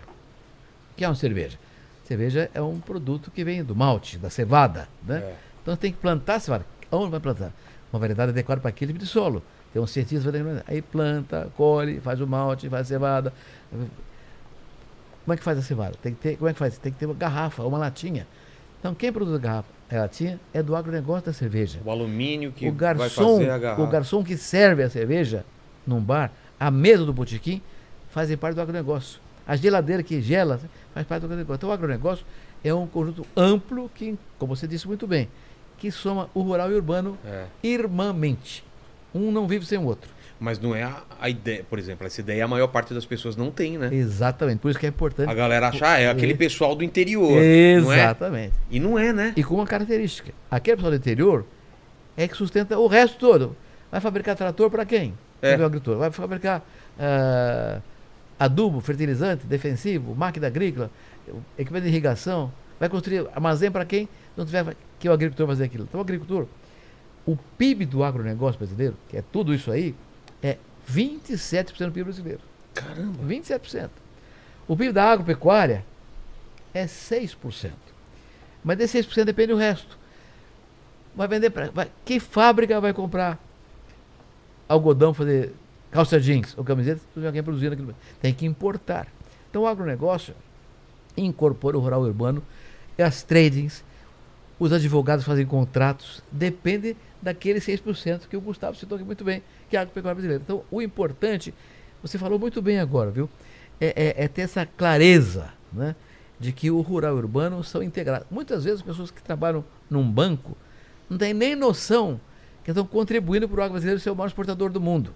O 0.92 0.96
que 0.96 1.04
é 1.04 1.08
uma 1.08 1.14
cerveja? 1.14 1.56
Cerveja 2.04 2.50
é 2.52 2.60
um 2.60 2.80
produto 2.80 3.30
que 3.30 3.44
vem 3.44 3.62
do 3.62 3.76
malte, 3.76 4.18
da 4.18 4.28
cevada. 4.28 4.88
Né? 5.06 5.18
É. 5.18 5.34
Então 5.62 5.76
tem 5.76 5.92
que 5.92 5.98
plantar 5.98 6.34
a 6.34 6.40
cevada. 6.40 6.66
Onde 6.90 7.10
vai 7.12 7.20
plantar? 7.20 7.52
Uma 7.92 8.00
variedade 8.00 8.30
adequada 8.30 8.60
para 8.60 8.70
aquele 8.70 8.92
tipo 8.92 9.04
de 9.04 9.08
solo. 9.08 9.40
Tem 9.72 9.80
um 9.80 9.86
cientista 9.86 10.32
vai 10.32 10.62
aí 10.66 10.82
planta, 10.82 11.48
colhe, 11.56 12.00
faz 12.00 12.20
o 12.20 12.26
malte, 12.26 12.68
faz 12.68 12.86
a 12.86 12.88
cevada. 12.88 13.32
Como 13.70 15.34
é 15.34 15.36
que 15.36 15.44
faz 15.44 15.58
a 15.58 15.62
cevada? 15.62 15.94
Tem 16.02 16.12
que 16.12 16.20
ter, 16.20 16.36
como 16.36 16.48
é 16.48 16.52
que 16.52 16.58
faz? 16.58 16.76
Tem 16.78 16.90
que 16.90 16.98
ter 16.98 17.06
uma 17.06 17.14
garrafa, 17.14 17.62
uma 17.62 17.78
latinha. 17.78 18.26
Então 18.80 18.94
quem 18.94 19.12
produz 19.12 19.36
a 19.36 19.38
garrafa, 19.38 19.68
a 19.90 19.96
latinha, 19.96 20.40
é 20.52 20.60
do 20.60 20.74
agronegócio 20.74 21.26
da 21.26 21.32
cerveja. 21.32 21.78
O 21.84 21.90
alumínio 21.90 22.50
que 22.50 22.66
o 22.66 22.72
vai 22.72 22.94
garçom, 22.94 23.36
fazer 23.36 23.50
a 23.50 23.58
garrafa. 23.58 23.82
o 23.82 23.86
garçom 23.86 24.24
que 24.24 24.36
serve 24.36 24.82
a 24.82 24.90
cerveja 24.90 25.44
num 25.86 26.00
bar, 26.00 26.32
a 26.58 26.70
mesa 26.70 27.04
do 27.04 27.12
botequim, 27.12 27.62
fazem 28.10 28.36
parte 28.36 28.54
do 28.54 28.60
agronegócio. 28.60 29.20
A 29.46 29.56
geladeira 29.56 30.02
que 30.02 30.20
gela 30.20 30.60
faz 30.92 31.06
parte 31.06 31.22
do 31.22 31.26
agronegócio. 31.26 31.56
Então 31.56 31.70
o 31.70 31.72
agronegócio 31.72 32.24
é 32.62 32.72
um 32.74 32.86
conjunto 32.86 33.26
amplo 33.36 33.90
que, 33.94 34.18
como 34.38 34.54
você 34.54 34.66
disse 34.66 34.86
muito 34.86 35.06
bem, 35.06 35.28
que 35.78 35.90
soma 35.90 36.28
o 36.34 36.42
rural 36.42 36.70
e 36.70 36.74
o 36.74 36.76
urbano 36.76 37.16
É. 37.24 37.44
irmãmente. 37.62 38.64
Um 39.14 39.30
não 39.32 39.46
vive 39.46 39.64
sem 39.64 39.78
o 39.78 39.84
outro. 39.84 40.10
Mas 40.40 40.58
não 40.60 40.74
é 40.74 40.84
a, 40.84 41.02
a 41.20 41.28
ideia, 41.28 41.64
por 41.68 41.78
exemplo, 41.78 42.06
essa 42.06 42.20
ideia 42.20 42.44
a 42.44 42.48
maior 42.48 42.68
parte 42.68 42.94
das 42.94 43.04
pessoas 43.04 43.34
não 43.36 43.50
tem, 43.50 43.76
né? 43.76 43.88
Exatamente. 43.92 44.60
Por 44.60 44.70
isso 44.70 44.78
que 44.78 44.86
é 44.86 44.88
importante. 44.88 45.28
A 45.28 45.34
galera 45.34 45.68
acha, 45.68 45.84
ah, 45.84 45.98
é 45.98 46.08
aquele 46.08 46.34
pessoal 46.34 46.76
do 46.76 46.84
interior. 46.84 47.30
Não 47.82 47.92
é? 47.92 48.02
Exatamente. 48.04 48.54
E 48.70 48.78
não 48.78 48.96
é, 48.98 49.12
né? 49.12 49.32
E 49.36 49.42
com 49.42 49.54
uma 49.56 49.66
característica. 49.66 50.32
Aquele 50.50 50.76
pessoal 50.76 50.92
do 50.92 50.96
interior 50.96 51.44
é 52.16 52.28
que 52.28 52.36
sustenta 52.36 52.78
o 52.78 52.86
resto 52.86 53.18
todo. 53.18 53.56
Vai 53.90 54.00
fabricar 54.00 54.36
trator 54.36 54.70
para 54.70 54.84
quem? 54.84 55.14
É. 55.42 55.56
O 55.56 55.64
agricultor. 55.64 55.96
Vai 55.96 56.10
fabricar 56.12 56.62
ah, 57.00 57.80
adubo, 58.38 58.80
fertilizante, 58.80 59.46
defensivo, 59.46 60.14
máquina 60.14 60.46
agrícola, 60.46 60.90
equipamento 61.58 61.84
de 61.84 61.90
irrigação. 61.90 62.52
Vai 62.78 62.88
construir 62.88 63.26
armazém 63.34 63.70
para 63.70 63.84
quem 63.84 64.08
não 64.36 64.46
tiver 64.46 64.76
que 64.98 65.08
o 65.08 65.12
agricultor 65.12 65.46
fazer 65.46 65.64
aquilo. 65.64 65.84
Então 65.84 65.98
o 65.98 66.02
agricultor, 66.02 66.46
o 67.26 67.36
PIB 67.56 67.84
do 67.84 68.04
agronegócio 68.04 68.58
brasileiro, 68.58 68.96
que 69.08 69.16
é 69.16 69.22
tudo 69.22 69.52
isso 69.52 69.70
aí, 69.70 69.94
é 70.42 70.56
27% 70.90 71.86
do 71.86 71.92
PIB 71.92 72.04
brasileiro. 72.04 72.40
Caramba. 72.74 73.24
27%. 73.24 73.90
O 74.68 74.76
PIB 74.76 74.92
da 74.92 75.10
agropecuária 75.10 75.84
é 76.72 76.84
6%. 76.84 77.72
Mas 78.62 78.78
desse 78.78 78.98
6% 79.02 79.24
depende 79.24 79.52
o 79.52 79.56
resto. 79.56 79.98
Vai 81.16 81.26
vender 81.26 81.50
para. 81.50 81.88
Que 82.04 82.20
fábrica 82.20 82.80
vai 82.80 82.92
comprar 82.92 83.38
algodão, 84.68 85.12
fazer 85.12 85.52
calça 85.90 86.20
jeans 86.20 86.54
ou 86.56 86.64
camiseta, 86.64 87.00
se 87.14 87.26
alguém 87.26 87.42
produzindo 87.42 87.72
aquilo? 87.74 87.94
Tem 88.20 88.32
que 88.34 88.46
importar. 88.46 89.06
Então 89.50 89.62
o 89.62 89.66
agronegócio 89.66 90.34
incorpora 91.16 91.76
o 91.76 91.80
rural 91.80 92.02
urbano, 92.02 92.42
as 92.98 93.22
tradings, 93.22 93.84
os 94.58 94.72
advogados 94.72 95.24
fazem 95.24 95.46
contratos, 95.46 96.22
depende 96.30 96.96
daquele 97.22 97.60
6% 97.60 98.28
que 98.28 98.36
o 98.36 98.40
Gustavo 98.40 98.76
citou 98.76 98.96
aqui 98.96 99.04
muito 99.04 99.24
bem, 99.24 99.42
que 99.68 99.76
é 99.76 99.78
a 99.78 99.82
agropecuária 99.82 100.14
brasileira. 100.14 100.42
Então 100.44 100.62
o 100.70 100.80
importante, 100.82 101.52
você 102.02 102.18
falou 102.18 102.38
muito 102.38 102.60
bem 102.62 102.78
agora, 102.78 103.10
viu? 103.10 103.28
É, 103.80 103.86
é- 104.18 104.24
é 104.24 104.28
ter 104.28 104.42
essa 104.42 104.66
clareza, 104.66 105.52
né? 105.72 105.94
De 106.40 106.52
que 106.52 106.70
o 106.70 106.80
rural 106.80 107.12
e 107.12 107.14
o 107.14 107.18
urbano 107.18 107.64
são 107.64 107.82
integrados. 107.82 108.26
Muitas 108.30 108.64
vezes 108.64 108.80
as 108.80 108.86
pessoas 108.86 109.10
que 109.10 109.22
trabalham 109.22 109.64
num 109.90 110.08
banco 110.08 110.56
não 111.10 111.18
têm 111.18 111.34
nem 111.34 111.56
noção 111.56 112.20
que 112.64 112.70
estão 112.70 112.86
contribuindo 112.86 113.48
para 113.48 113.58
o 113.60 113.62
agro 113.62 113.72
brasileiro 113.72 114.00
ser 114.00 114.10
o 114.10 114.14
maior 114.16 114.28
exportador 114.28 114.70
do 114.70 114.80
mundo. 114.80 115.12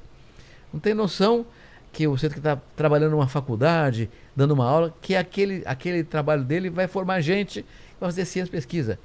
Não 0.72 0.80
tem 0.80 0.94
noção 0.94 1.44
que 1.92 2.06
você 2.06 2.28
que 2.28 2.38
está 2.38 2.56
trabalhando 2.74 3.12
numa 3.12 3.28
faculdade, 3.28 4.10
dando 4.34 4.52
uma 4.52 4.66
aula, 4.66 4.94
que 5.02 5.14
aquele, 5.14 5.62
aquele 5.66 6.02
trabalho 6.02 6.42
dele 6.42 6.70
vai 6.70 6.88
formar 6.88 7.20
gente 7.20 7.64
vai 8.00 8.10
fazer 8.10 8.24
ciência 8.24 8.50
e 8.50 8.52
pesquisa. 8.52 8.98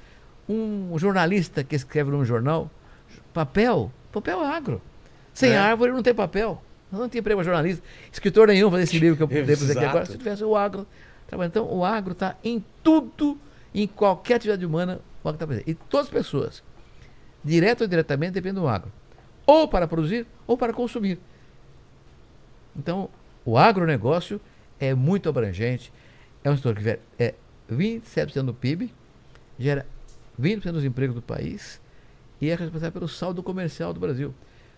Um 0.48 0.98
jornalista 0.98 1.62
que 1.62 1.76
escreve 1.76 2.10
num 2.10 2.24
jornal, 2.24 2.70
papel, 3.32 3.92
papel 4.10 4.40
é 4.42 4.46
agro. 4.46 4.82
Sem 5.32 5.52
É. 5.52 5.58
árvore 5.58 5.92
não 5.92 6.02
tem 6.02 6.14
papel. 6.14 6.60
Não 6.90 7.08
tem 7.08 7.20
emprego 7.20 7.38
para 7.38 7.44
jornalista. 7.44 7.84
Escritor 8.10 8.48
nenhum 8.48 8.70
fazer 8.70 8.84
esse 8.84 8.98
livro 8.98 9.16
que 9.16 9.22
eu 9.22 9.44
dei 9.44 9.56
para 9.56 9.72
aqui 9.72 9.84
agora, 9.84 10.06
se 10.06 10.16
tivesse 10.16 10.42
o 10.42 10.56
agro 10.56 10.86
trabalhando. 11.28 11.50
Então, 11.50 11.70
o 11.70 11.84
agro 11.84 12.12
está 12.12 12.34
em 12.42 12.64
tudo, 12.82 13.38
em 13.74 13.86
qualquer 13.86 14.36
atividade 14.36 14.64
humana, 14.64 15.00
o 15.22 15.28
agro 15.28 15.36
está 15.36 15.46
presente. 15.46 15.70
E 15.70 15.74
todas 15.74 16.06
as 16.06 16.12
pessoas, 16.12 16.62
direto 17.44 17.82
ou 17.82 17.86
indiretamente, 17.86 18.32
dependem 18.32 18.62
do 18.62 18.66
agro. 18.66 18.90
Ou 19.46 19.68
para 19.68 19.86
produzir, 19.86 20.26
ou 20.46 20.56
para 20.56 20.72
consumir. 20.72 21.20
Então, 22.78 23.08
o 23.44 23.58
agronegócio 23.58 24.40
é 24.78 24.94
muito 24.94 25.28
abrangente, 25.28 25.92
é 26.44 26.50
um 26.50 26.56
setor 26.56 26.74
que 26.76 26.82
gera- 26.82 27.00
é 27.18 27.34
27% 27.70 28.46
do 28.46 28.54
PIB, 28.54 28.92
gera 29.58 29.86
20% 30.40 30.72
dos 30.72 30.84
empregos 30.84 31.14
do 31.16 31.22
país 31.22 31.80
e 32.40 32.48
é 32.48 32.54
responsável 32.54 32.92
pelo 32.92 33.08
saldo 33.08 33.42
comercial 33.42 33.92
do 33.92 34.00
Brasil. 34.00 34.32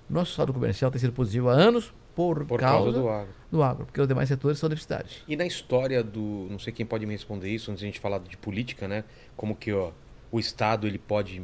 Nosso 0.08 0.32
saldo 0.34 0.52
comercial 0.52 0.90
tem 0.90 0.98
sido 0.98 1.12
positivo 1.12 1.48
há 1.50 1.52
anos 1.52 1.92
por, 2.16 2.44
Por 2.44 2.58
causa, 2.58 2.84
causa 2.84 2.92
do 2.98 3.08
agro. 3.08 3.28
do 3.52 3.62
agro, 3.62 3.86
porque 3.86 4.00
os 4.00 4.08
demais 4.08 4.28
setores 4.28 4.58
são 4.58 4.68
deficitários. 4.68 5.22
E 5.28 5.36
na 5.36 5.46
história 5.46 6.02
do. 6.02 6.48
Não 6.50 6.58
sei 6.58 6.72
quem 6.72 6.84
pode 6.84 7.06
me 7.06 7.12
responder 7.12 7.48
isso, 7.48 7.70
antes 7.70 7.80
de 7.80 7.86
a 7.86 7.88
gente 7.88 8.00
falar 8.00 8.18
de 8.18 8.36
política, 8.36 8.88
né? 8.88 9.04
Como 9.36 9.54
que 9.54 9.72
ó, 9.72 9.92
o 10.32 10.40
Estado 10.40 10.86
ele 10.88 10.98
pode, 10.98 11.42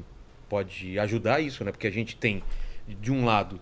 pode 0.48 0.98
ajudar 0.98 1.40
isso, 1.40 1.62
né? 1.62 1.70
Porque 1.70 1.86
a 1.86 1.90
gente 1.92 2.16
tem, 2.16 2.42
de 3.00 3.12
um 3.12 3.24
lado, 3.24 3.60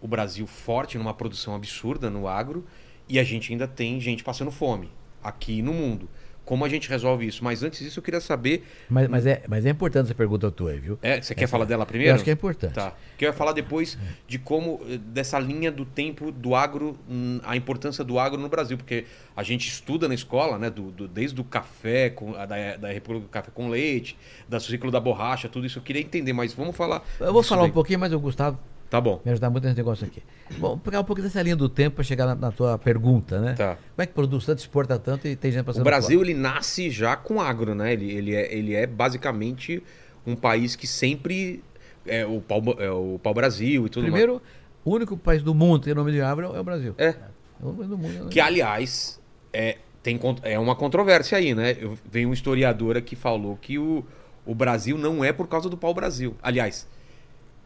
o 0.00 0.08
Brasil 0.08 0.46
forte 0.46 0.96
numa 0.98 1.14
produção 1.14 1.54
absurda 1.54 2.08
no 2.10 2.26
agro, 2.28 2.64
e 3.08 3.18
a 3.18 3.24
gente 3.24 3.52
ainda 3.52 3.66
tem 3.68 4.00
gente 4.00 4.22
passando 4.24 4.50
fome 4.50 4.90
aqui 5.22 5.62
no 5.62 5.72
mundo. 5.74 6.08
Como 6.42 6.64
a 6.64 6.68
gente 6.68 6.88
resolve 6.88 7.26
isso? 7.26 7.44
Mas 7.44 7.62
antes 7.62 7.78
disso, 7.78 8.00
eu 8.00 8.02
queria 8.02 8.20
saber. 8.20 8.66
Mas, 8.88 9.06
mas, 9.08 9.24
é, 9.26 9.42
mas 9.46 9.64
é 9.64 9.70
importante 9.70 10.06
essa 10.06 10.14
pergunta 10.16 10.50
tua 10.50 10.72
viu? 10.72 10.98
É, 11.00 11.20
você 11.22 11.32
quer 11.32 11.44
Essa- 11.44 11.50
falar 11.52 11.64
dela 11.64 11.86
primeiro? 11.86 12.10
Eu 12.10 12.14
acho 12.16 12.24
que 12.24 12.30
é 12.30 12.32
importante. 12.32 12.72
Tá. 12.74 12.92
Que 13.16 13.24
eu 13.24 13.28
ia 13.28 13.32
falar 13.32 13.52
depois 13.52 13.96
de 14.26 14.36
como, 14.36 14.80
eh, 14.88 14.96
dessa 14.96 15.38
linha 15.38 15.70
do 15.70 15.84
tempo 15.84 16.32
do 16.32 16.56
agro, 16.56 16.98
hum, 17.08 17.38
a 17.44 17.56
importância 17.56 18.02
do 18.02 18.18
agro 18.18 18.40
no 18.40 18.48
Brasil, 18.48 18.76
porque 18.76 19.04
a 19.36 19.44
gente 19.44 19.68
estuda 19.68 20.08
na 20.08 20.14
escola, 20.14 20.58
né, 20.58 20.70
do, 20.70 20.90
do- 20.90 21.06
desde 21.06 21.40
o 21.40 21.44
café, 21.44 22.10
com, 22.10 22.32
da, 22.32 22.46
da 22.76 22.88
República 22.92 23.26
do 23.26 23.30
Café 23.30 23.50
com 23.54 23.68
Leite, 23.68 24.16
da 24.48 24.58
ciclo 24.58 24.90
da 24.90 24.98
borracha, 24.98 25.48
tudo 25.48 25.66
isso 25.66 25.78
eu 25.78 25.82
queria 25.82 26.02
entender, 26.02 26.32
mas 26.32 26.52
vamos 26.52 26.74
falar. 26.74 27.04
Eu 27.20 27.32
vou 27.32 27.44
falar 27.44 27.62
um 27.62 27.64
daí. 27.66 27.72
pouquinho, 27.72 28.00
mas 28.00 28.12
o 28.12 28.18
Gustavo 28.18 28.58
Tá 28.90 29.00
bom. 29.00 29.20
me 29.24 29.30
ajudar 29.30 29.48
muito 29.50 29.64
nesse 29.64 29.76
negócio 29.76 30.04
aqui. 30.04 30.20
Bom, 30.58 30.76
pegar 30.76 31.00
um 31.00 31.04
pouquinho 31.04 31.28
dessa 31.28 31.40
linha 31.40 31.54
do 31.54 31.68
tempo 31.68 31.96
para 31.96 32.04
chegar 32.04 32.26
na, 32.26 32.34
na 32.34 32.50
tua 32.50 32.76
pergunta, 32.76 33.40
né? 33.40 33.54
Tá. 33.54 33.76
Como 33.76 34.02
é 34.02 34.06
que 34.06 34.12
produz 34.12 34.44
tanto, 34.44 34.58
exporta 34.58 34.98
tanto 34.98 35.28
e 35.28 35.36
tem 35.36 35.52
gente 35.52 35.64
passando 35.64 35.82
O 35.82 35.84
Brasil, 35.84 36.20
ele 36.20 36.34
nasce 36.34 36.90
já 36.90 37.14
com 37.14 37.40
agro, 37.40 37.72
né? 37.72 37.92
Ele, 37.92 38.10
ele, 38.10 38.34
é, 38.34 38.52
ele 38.52 38.74
é 38.74 38.88
basicamente 38.88 39.80
um 40.26 40.34
país 40.34 40.74
que 40.74 40.88
sempre 40.88 41.62
é 42.04 42.26
o 42.26 42.40
pau, 42.40 42.60
é 42.78 42.90
o 42.90 43.20
pau 43.22 43.32
Brasil 43.32 43.86
e 43.86 43.88
tudo 43.88 44.02
mais. 44.02 44.12
Primeiro, 44.12 44.42
o 44.84 44.90
único 44.92 45.16
país 45.16 45.42
do 45.42 45.54
mundo 45.54 45.80
que 45.80 45.84
tem 45.86 45.94
nome 45.94 46.10
de 46.10 46.20
árvore 46.20 46.48
é 46.48 46.60
o 46.60 46.64
Brasil. 46.64 46.94
É. 46.98 47.08
É 47.08 47.14
o 47.62 47.66
único 47.68 47.76
país 47.78 47.90
do 47.90 47.98
mundo. 47.98 48.24
né? 48.24 48.30
Que, 48.30 48.40
aliás, 48.40 49.20
é, 49.52 49.78
tem, 50.02 50.18
é 50.42 50.58
uma 50.58 50.74
controvérsia 50.74 51.38
aí, 51.38 51.54
né? 51.54 51.76
Eu, 51.78 51.96
veio 52.10 52.28
um 52.28 52.32
historiador 52.32 53.00
que 53.02 53.14
falou 53.14 53.56
que 53.56 53.78
o, 53.78 54.04
o 54.44 54.54
Brasil 54.54 54.98
não 54.98 55.24
é 55.24 55.32
por 55.32 55.46
causa 55.46 55.68
do 55.68 55.76
pau-brasil. 55.76 56.34
Aliás, 56.42 56.88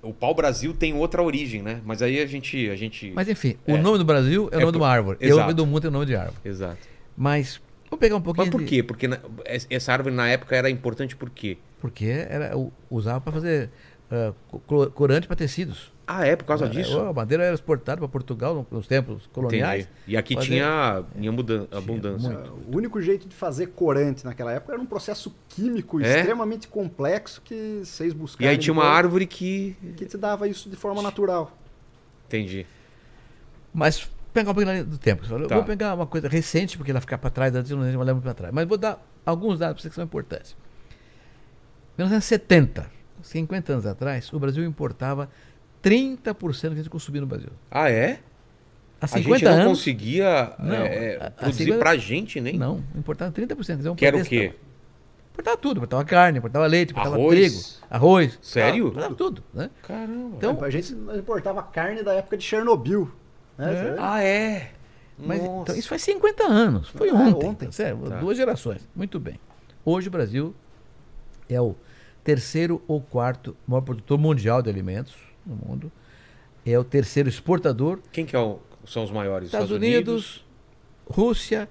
o 0.05 0.13
pau-brasil 0.13 0.73
tem 0.75 0.95
outra 0.95 1.23
origem, 1.23 1.63
né? 1.63 1.81
Mas 1.85 2.03
aí 2.03 2.21
a 2.21 2.27
gente. 2.27 2.69
A 2.71 2.77
gente... 2.77 3.13
Mas 3.15 3.29
enfim, 3.29 3.57
É. 3.67 3.73
o 3.75 3.79
nome 3.79 3.99
do 3.99 4.05
Brasil 4.05 4.49
é 4.53 4.57
o 4.57 4.59
É 4.59 4.61
nome 4.61 4.73
de 4.73 4.79
por- 4.79 4.85
uma 4.85 4.89
árvore. 4.93 5.19
E 5.21 5.25
o 5.25 5.29
Exato. 5.29 5.41
nome 5.41 5.55
do 5.55 5.67
mundo 5.67 5.85
é 5.87 5.89
o 5.89 5.91
nome 5.93 6.07
de 6.07 6.15
árvore. 6.17 6.37
Exato. 6.45 6.79
Mas 7.17 7.61
vamos 7.91 8.01
pegar 8.01 8.17
um 8.17 8.21
pouquinho. 8.21 8.47
Mas 8.47 8.53
por 8.53 8.61
de- 8.61 8.67
quê? 8.67 8.83
Porque 8.83 9.09
na- 9.09 9.21
es- 9.47 9.67
essa 9.71 9.93
árvore 9.93 10.15
na 10.15 10.29
época 10.29 10.55
era 10.55 10.69
importante 10.71 11.17
por 11.17 11.31
quê? 11.31 11.59
Porque 11.81 12.07
era, 12.07 12.53
usava 12.91 13.21
para 13.21 13.33
fazer 13.33 13.71
co- 14.67 14.91
corante 14.91 15.27
para 15.27 15.37
tecidos. 15.37 15.93
Ah, 16.07 16.27
é 16.27 16.37
por 16.37 16.45
causa 16.45 16.69
disso? 16.69 17.01
A 17.01 17.13
madeira 17.15 17.45
era 17.45 17.55
exportada 17.55 17.99
para 17.99 18.09
Portugal 18.09 18.55
no- 18.55 18.67
nos 18.71 18.87
tempos 18.87 19.27
coloniais. 19.33 19.85
Entendi. 19.85 20.01
E 20.09 20.17
aqui 20.19 20.35
Fazer- 20.35 20.47
tinha 20.49 21.05
abudan- 21.31 21.67
abundância. 21.73 22.29
muito. 22.31 22.51
O 22.71 22.77
único 22.77 23.01
jeito 23.01 23.27
de 23.27 23.35
fazer 23.35 23.69
corante 23.69 24.25
naquela 24.25 24.53
época 24.53 24.75
era 24.75 24.83
um 24.83 24.85
processo 24.87 25.35
químico 25.49 26.01
É? 26.03 26.19
extremamente 26.21 26.69
complexo 26.69 27.41
que 27.43 27.81
vocês 27.85 28.13
E 28.13 28.17
buscaram. 28.17 28.51
aí 28.51 28.59
tinha 28.59 28.73
uma 28.73 28.85
árvore 28.85 29.27
que. 29.27 29.77
que 29.97 30.05
te 30.05 30.19
dava 30.19 30.47
isso 30.47 30.69
de 30.69 30.77
forma 30.77 31.01
natural. 31.01 31.57
Entendi. 32.27 32.67
Mas 33.73 34.07
pegar 34.33 34.51
um 34.51 34.55
pouquinho 34.55 34.77
lá 34.77 34.83
do 34.83 34.99
tempo. 34.99 35.25
Eu 35.31 35.47
Tá. 35.47 35.55
Vou 35.55 35.65
pegar 35.65 35.95
uma 35.95 36.07
coisa 36.07 36.29
recente, 36.29 36.77
porque 36.77 36.91
ela 36.91 37.01
ficar 37.01 37.17
para 37.17 37.31
trás, 37.31 37.55
antes 37.55 37.71
eu 37.71 37.79
não 37.79 37.85
muito 38.13 38.21
para 38.23 38.35
trás. 38.35 38.53
Mas 38.53 38.67
vou 38.69 38.77
dar 38.77 39.01
alguns 39.25 39.59
dados 39.59 39.75
para 39.77 39.83
vocês 39.83 39.91
que 39.91 39.95
são 39.95 40.05
importantes. 40.05 40.55
1970, 41.97 42.91
50 43.23 43.73
anos 43.73 43.87
atrás, 43.87 44.33
o 44.33 44.39
Brasil 44.39 44.65
importava 44.65 45.31
30% 45.85 46.25
do 46.45 46.53
que 46.53 46.67
a 46.67 46.71
gente 46.77 46.91
consumia 46.91 47.21
no 47.21 47.27
Brasil. 47.27 47.51
Ah, 47.71 47.91
é? 47.91 48.21
Há 49.01 49.05
A 49.05 49.09
50 49.09 49.39
gente 49.39 49.45
não 49.49 49.53
anos. 49.63 49.79
conseguia 49.79 50.53
Não, 50.59 50.75
é, 50.77 51.17
a- 51.21 51.27
a 51.27 51.31
produzir 51.31 51.65
50 51.65 51.79
pra 51.79 51.97
gente, 51.97 52.41
nem. 52.41 52.57
Não, 52.57 52.83
importava 52.97 53.31
30%. 53.31 53.67
Quer 53.67 53.77
dizer, 53.77 53.91
um 53.91 53.95
Que 53.97 54.07
era 54.07 54.17
o 54.17 54.25
quê? 54.25 54.55
Importava 55.33 55.57
tudo, 55.57 55.77
importava 55.79 56.05
carne, 56.05 56.39
importava 56.39 56.67
leite, 56.67 56.93
importava 56.93 57.17
Arroz? 57.17 57.39
trigo, 57.39 57.87
arroz. 57.91 58.39
Sério? 58.41 58.87
Importava 58.89 59.15
tudo, 59.17 59.43
né? 59.53 59.69
Caramba. 59.83 60.37
Então, 60.37 60.59
a 60.63 60.71
gente 60.71 60.93
importava 60.93 61.61
carne 61.63 62.03
da 62.05 62.15
época 62.15 62.37
de 62.37 62.45
Chernobyl. 62.45 63.11
Né? 63.59 63.73
É. 63.75 63.97
Ah, 63.99 64.23
é? 64.23 64.71
Mas, 65.19 65.41
então, 65.43 65.75
isso 65.77 65.89
faz 65.89 66.03
50 66.03 66.45
anos. 66.45 66.89
Foi 66.89 67.09
Ah, 67.11 67.15
ontem. 67.15 67.49
ontem. 67.49 67.73
sério, 67.73 67.99
Tá. 68.09 68.17
Duas 68.19 68.37
gerações. 68.37 68.89
Muito 68.95 69.19
bem. 69.21 69.39
Hoje 69.85 70.09
o 70.09 70.11
Brasil 70.11 70.55
é 71.49 71.61
o 71.61 71.75
terceiro 72.23 72.81
ou 72.89 73.01
quarto 73.01 73.57
maior 73.67 73.83
produtor 73.83 74.19
mundial 74.19 74.63
de 74.63 74.71
alimentos 74.71 75.15
no 75.47 75.55
mundo. 75.57 75.91
É 76.67 76.79
o 76.79 76.85
terceiro 76.85 77.29
exportador. 77.29 77.99
Quem 78.13 78.25
que 78.25 78.35
é 78.35 78.39
o- 78.39 78.59
são 78.87 79.05
os 79.05 79.11
maiores? 79.11 79.47
Estados 79.49 79.71
Unidos, 79.71 80.45
Rússia 81.07 81.69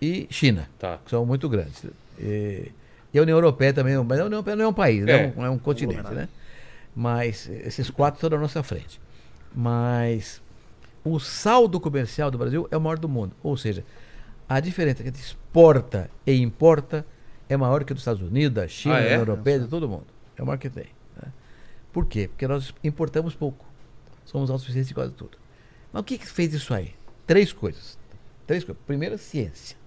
e 0.00 0.26
China, 0.30 0.68
Tá. 0.78 0.98
que 1.04 1.10
são 1.10 1.24
muito 1.24 1.48
grandes. 1.48 1.84
E, 2.18 2.70
e 3.14 3.18
a 3.18 3.22
União 3.22 3.36
Europeia 3.36 3.72
também, 3.72 3.96
mas 3.96 4.20
a 4.20 4.24
União 4.24 4.36
Europeia 4.38 4.56
não 4.56 4.64
é 4.64 4.68
um 4.68 4.72
país, 4.74 5.04
né? 5.04 5.12
É. 5.12 5.24
é, 5.24 5.34
um, 5.40 5.44
é 5.46 5.50
um 5.50 5.58
continente, 5.58 6.12
né? 6.12 6.28
Mas 6.94 7.48
esses 7.48 7.90
quatro 7.90 8.16
estão 8.18 8.30
na 8.30 8.38
nossa 8.38 8.62
frente. 8.62 9.00
Mas 9.54 10.42
o 11.04 11.18
saldo 11.18 11.80
comercial 11.80 12.30
do 12.30 12.36
Brasil 12.38 12.68
é 12.70 12.76
o 12.76 12.80
maior 12.80 12.98
do 12.98 13.08
mundo. 13.08 13.34
Ou 13.42 13.56
seja, 13.56 13.84
a 14.48 14.60
diferença 14.60 15.02
que 15.02 15.08
a 15.08 15.12
gente 15.12 15.20
exporta 15.20 16.10
e 16.26 16.32
importa 16.40 17.04
é 17.48 17.56
maior 17.56 17.84
que 17.84 17.92
a 17.92 17.94
dos 17.94 18.02
Estados 18.02 18.22
Unidos, 18.22 18.54
da 18.54 18.68
China, 18.68 18.96
Ah, 18.96 18.98
é? 18.98 19.02
da 19.02 19.06
União 19.08 19.20
Europeia, 19.20 19.60
de 19.60 19.66
todo 19.68 19.88
mundo. 19.88 20.04
É 20.36 20.42
o 20.42 20.46
maior 20.46 20.58
que 20.58 20.68
tem. 20.68 20.86
Por 21.96 22.04
quê? 22.04 22.28
Porque 22.28 22.46
nós 22.46 22.74
importamos 22.84 23.34
pouco. 23.34 23.64
Somos 24.26 24.50
autossuficientes 24.50 24.90
em 24.90 24.94
quase 24.94 25.12
tudo. 25.14 25.38
Mas 25.90 26.02
o 26.02 26.04
que, 26.04 26.18
que 26.18 26.26
fez 26.28 26.52
isso 26.52 26.74
aí? 26.74 26.92
Três 27.26 27.54
coisas. 27.54 27.98
Três 28.46 28.62
coisas. 28.62 28.82
Primeiro, 28.86 29.16
ciência. 29.16 29.78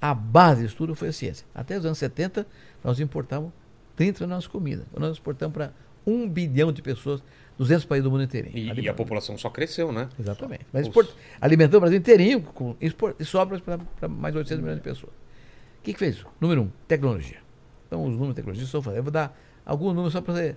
A 0.00 0.14
base 0.14 0.62
disso 0.62 0.76
tudo 0.76 0.94
foi 0.94 1.08
a 1.08 1.12
ciência. 1.12 1.46
Até 1.54 1.76
os 1.76 1.84
anos 1.84 1.98
70, 1.98 2.46
nós 2.82 3.00
importávamos 3.00 3.52
30% 3.98 4.20
da 4.20 4.28
nossa 4.28 4.48
comida. 4.48 4.86
Nós 4.96 5.12
exportamos 5.12 5.52
para 5.52 5.74
um 6.06 6.26
bilhão 6.26 6.72
de 6.72 6.80
pessoas, 6.80 7.22
200 7.58 7.84
países 7.84 8.04
do 8.04 8.10
mundo 8.10 8.22
inteirinho. 8.22 8.56
E, 8.56 8.80
e 8.80 8.88
a 8.88 8.94
população 8.94 9.36
só 9.36 9.50
cresceu, 9.50 9.92
né? 9.92 10.08
Exatamente. 10.18 10.64
Mas 10.72 10.84
Os- 10.84 10.88
export... 10.88 11.10
alimentando 11.38 11.76
o 11.76 11.80
Brasil 11.80 11.98
inteirinho 11.98 12.40
com 12.40 12.74
export... 12.80 13.14
e 13.20 13.26
sobra 13.26 13.60
para 13.60 14.08
mais 14.08 14.34
800 14.34 14.58
milhões 14.58 14.78
de 14.78 14.82
pessoas. 14.84 15.12
O 15.12 15.82
que, 15.82 15.92
que 15.92 15.98
fez 15.98 16.14
isso? 16.14 16.26
Número 16.40 16.62
um, 16.62 16.70
tecnologia. 16.88 17.40
Então, 17.86 18.02
os 18.04 18.12
números 18.12 18.30
de 18.30 18.36
tecnologia 18.36 18.64
estou 18.64 18.80
fazendo. 18.80 19.00
Eu 19.00 19.02
vou 19.02 19.12
dar 19.12 19.38
alguns 19.66 19.92
números 19.92 20.14
só 20.14 20.22
para 20.22 20.32
você. 20.32 20.56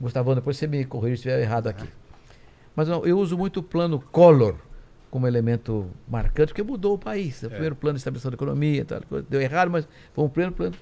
Gustavão, 0.00 0.34
depois 0.34 0.56
você 0.56 0.66
me 0.66 0.84
corrige 0.84 1.16
se 1.16 1.28
estiver 1.28 1.40
errado 1.40 1.68
aqui. 1.68 1.88
Mas 2.74 2.88
não, 2.88 3.04
eu 3.06 3.18
uso 3.18 3.36
muito 3.36 3.60
o 3.60 3.62
plano 3.62 4.00
Collor 4.12 4.56
como 5.10 5.26
elemento 5.26 5.86
marcante, 6.06 6.48
porque 6.48 6.62
mudou 6.62 6.94
o 6.94 6.98
país. 6.98 7.42
É. 7.42 7.46
O 7.46 7.50
primeiro 7.50 7.74
plano 7.74 7.94
de 7.94 8.00
estabilização 8.00 8.30
da 8.30 8.34
economia, 8.34 8.84
tal, 8.84 9.00
deu 9.28 9.40
errado, 9.40 9.70
mas 9.70 9.88
foi 10.12 10.24
um 10.24 10.28
plano, 10.28 10.52
plano 10.52 10.74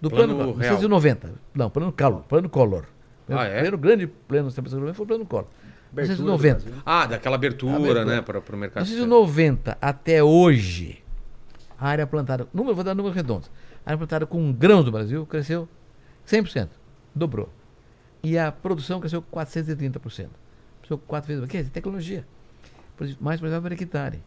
do 0.00 0.10
Plano 0.10 0.34
plano, 0.34 0.52
real. 0.52 0.78
1990. 0.78 1.32
Não, 1.54 1.70
plano 1.70 1.92
Collor. 1.92 2.22
Plano 2.22 2.48
Collor. 2.48 2.84
Ah, 3.28 3.36
o 3.36 3.40
é? 3.42 3.52
primeiro 3.52 3.78
grande 3.78 4.06
plano 4.06 4.44
de 4.44 4.48
estabilização 4.50 4.80
da 4.84 4.90
economia 4.90 4.94
foi 4.94 5.04
o 5.04 5.08
plano 5.08 5.26
Collor. 5.26 5.46
Abertura 5.90 6.16
do 6.16 6.22
1990. 6.22 6.54
Brasil. 6.64 6.82
Ah, 6.84 7.06
daquela 7.06 7.36
abertura, 7.36 7.76
Abertura. 7.76 8.04
né? 8.04 8.20
Para 8.20 8.38
o 8.38 8.56
mercado. 8.56 8.84
externo. 8.84 9.06
1990 9.06 9.78
até 9.80 10.22
hoje, 10.22 11.02
a 11.78 11.88
área 11.88 12.06
plantada, 12.06 12.46
número, 12.52 12.74
vou 12.74 12.84
dar 12.84 12.94
números 12.94 13.16
redondos, 13.16 13.50
a 13.84 13.90
área 13.90 13.98
plantada 13.98 14.26
com 14.26 14.52
grãos 14.52 14.84
do 14.84 14.92
Brasil 14.92 15.24
cresceu 15.24 15.66
100%, 16.26 16.68
dobrou. 17.14 17.48
E 18.22 18.36
a 18.38 18.50
produção 18.52 19.00
cresceu 19.00 19.22
430%. 19.22 20.28
Cresceu 20.80 20.98
quatro 20.98 21.28
vezes. 21.28 21.48
Que 21.48 21.58
é 21.58 21.62
tecnologia. 21.64 22.24
Produz 22.96 23.16
Mais, 23.20 23.38
por 23.40 23.46
exemplo, 23.46 23.68
per 23.68 23.72
hectare. 23.72 24.22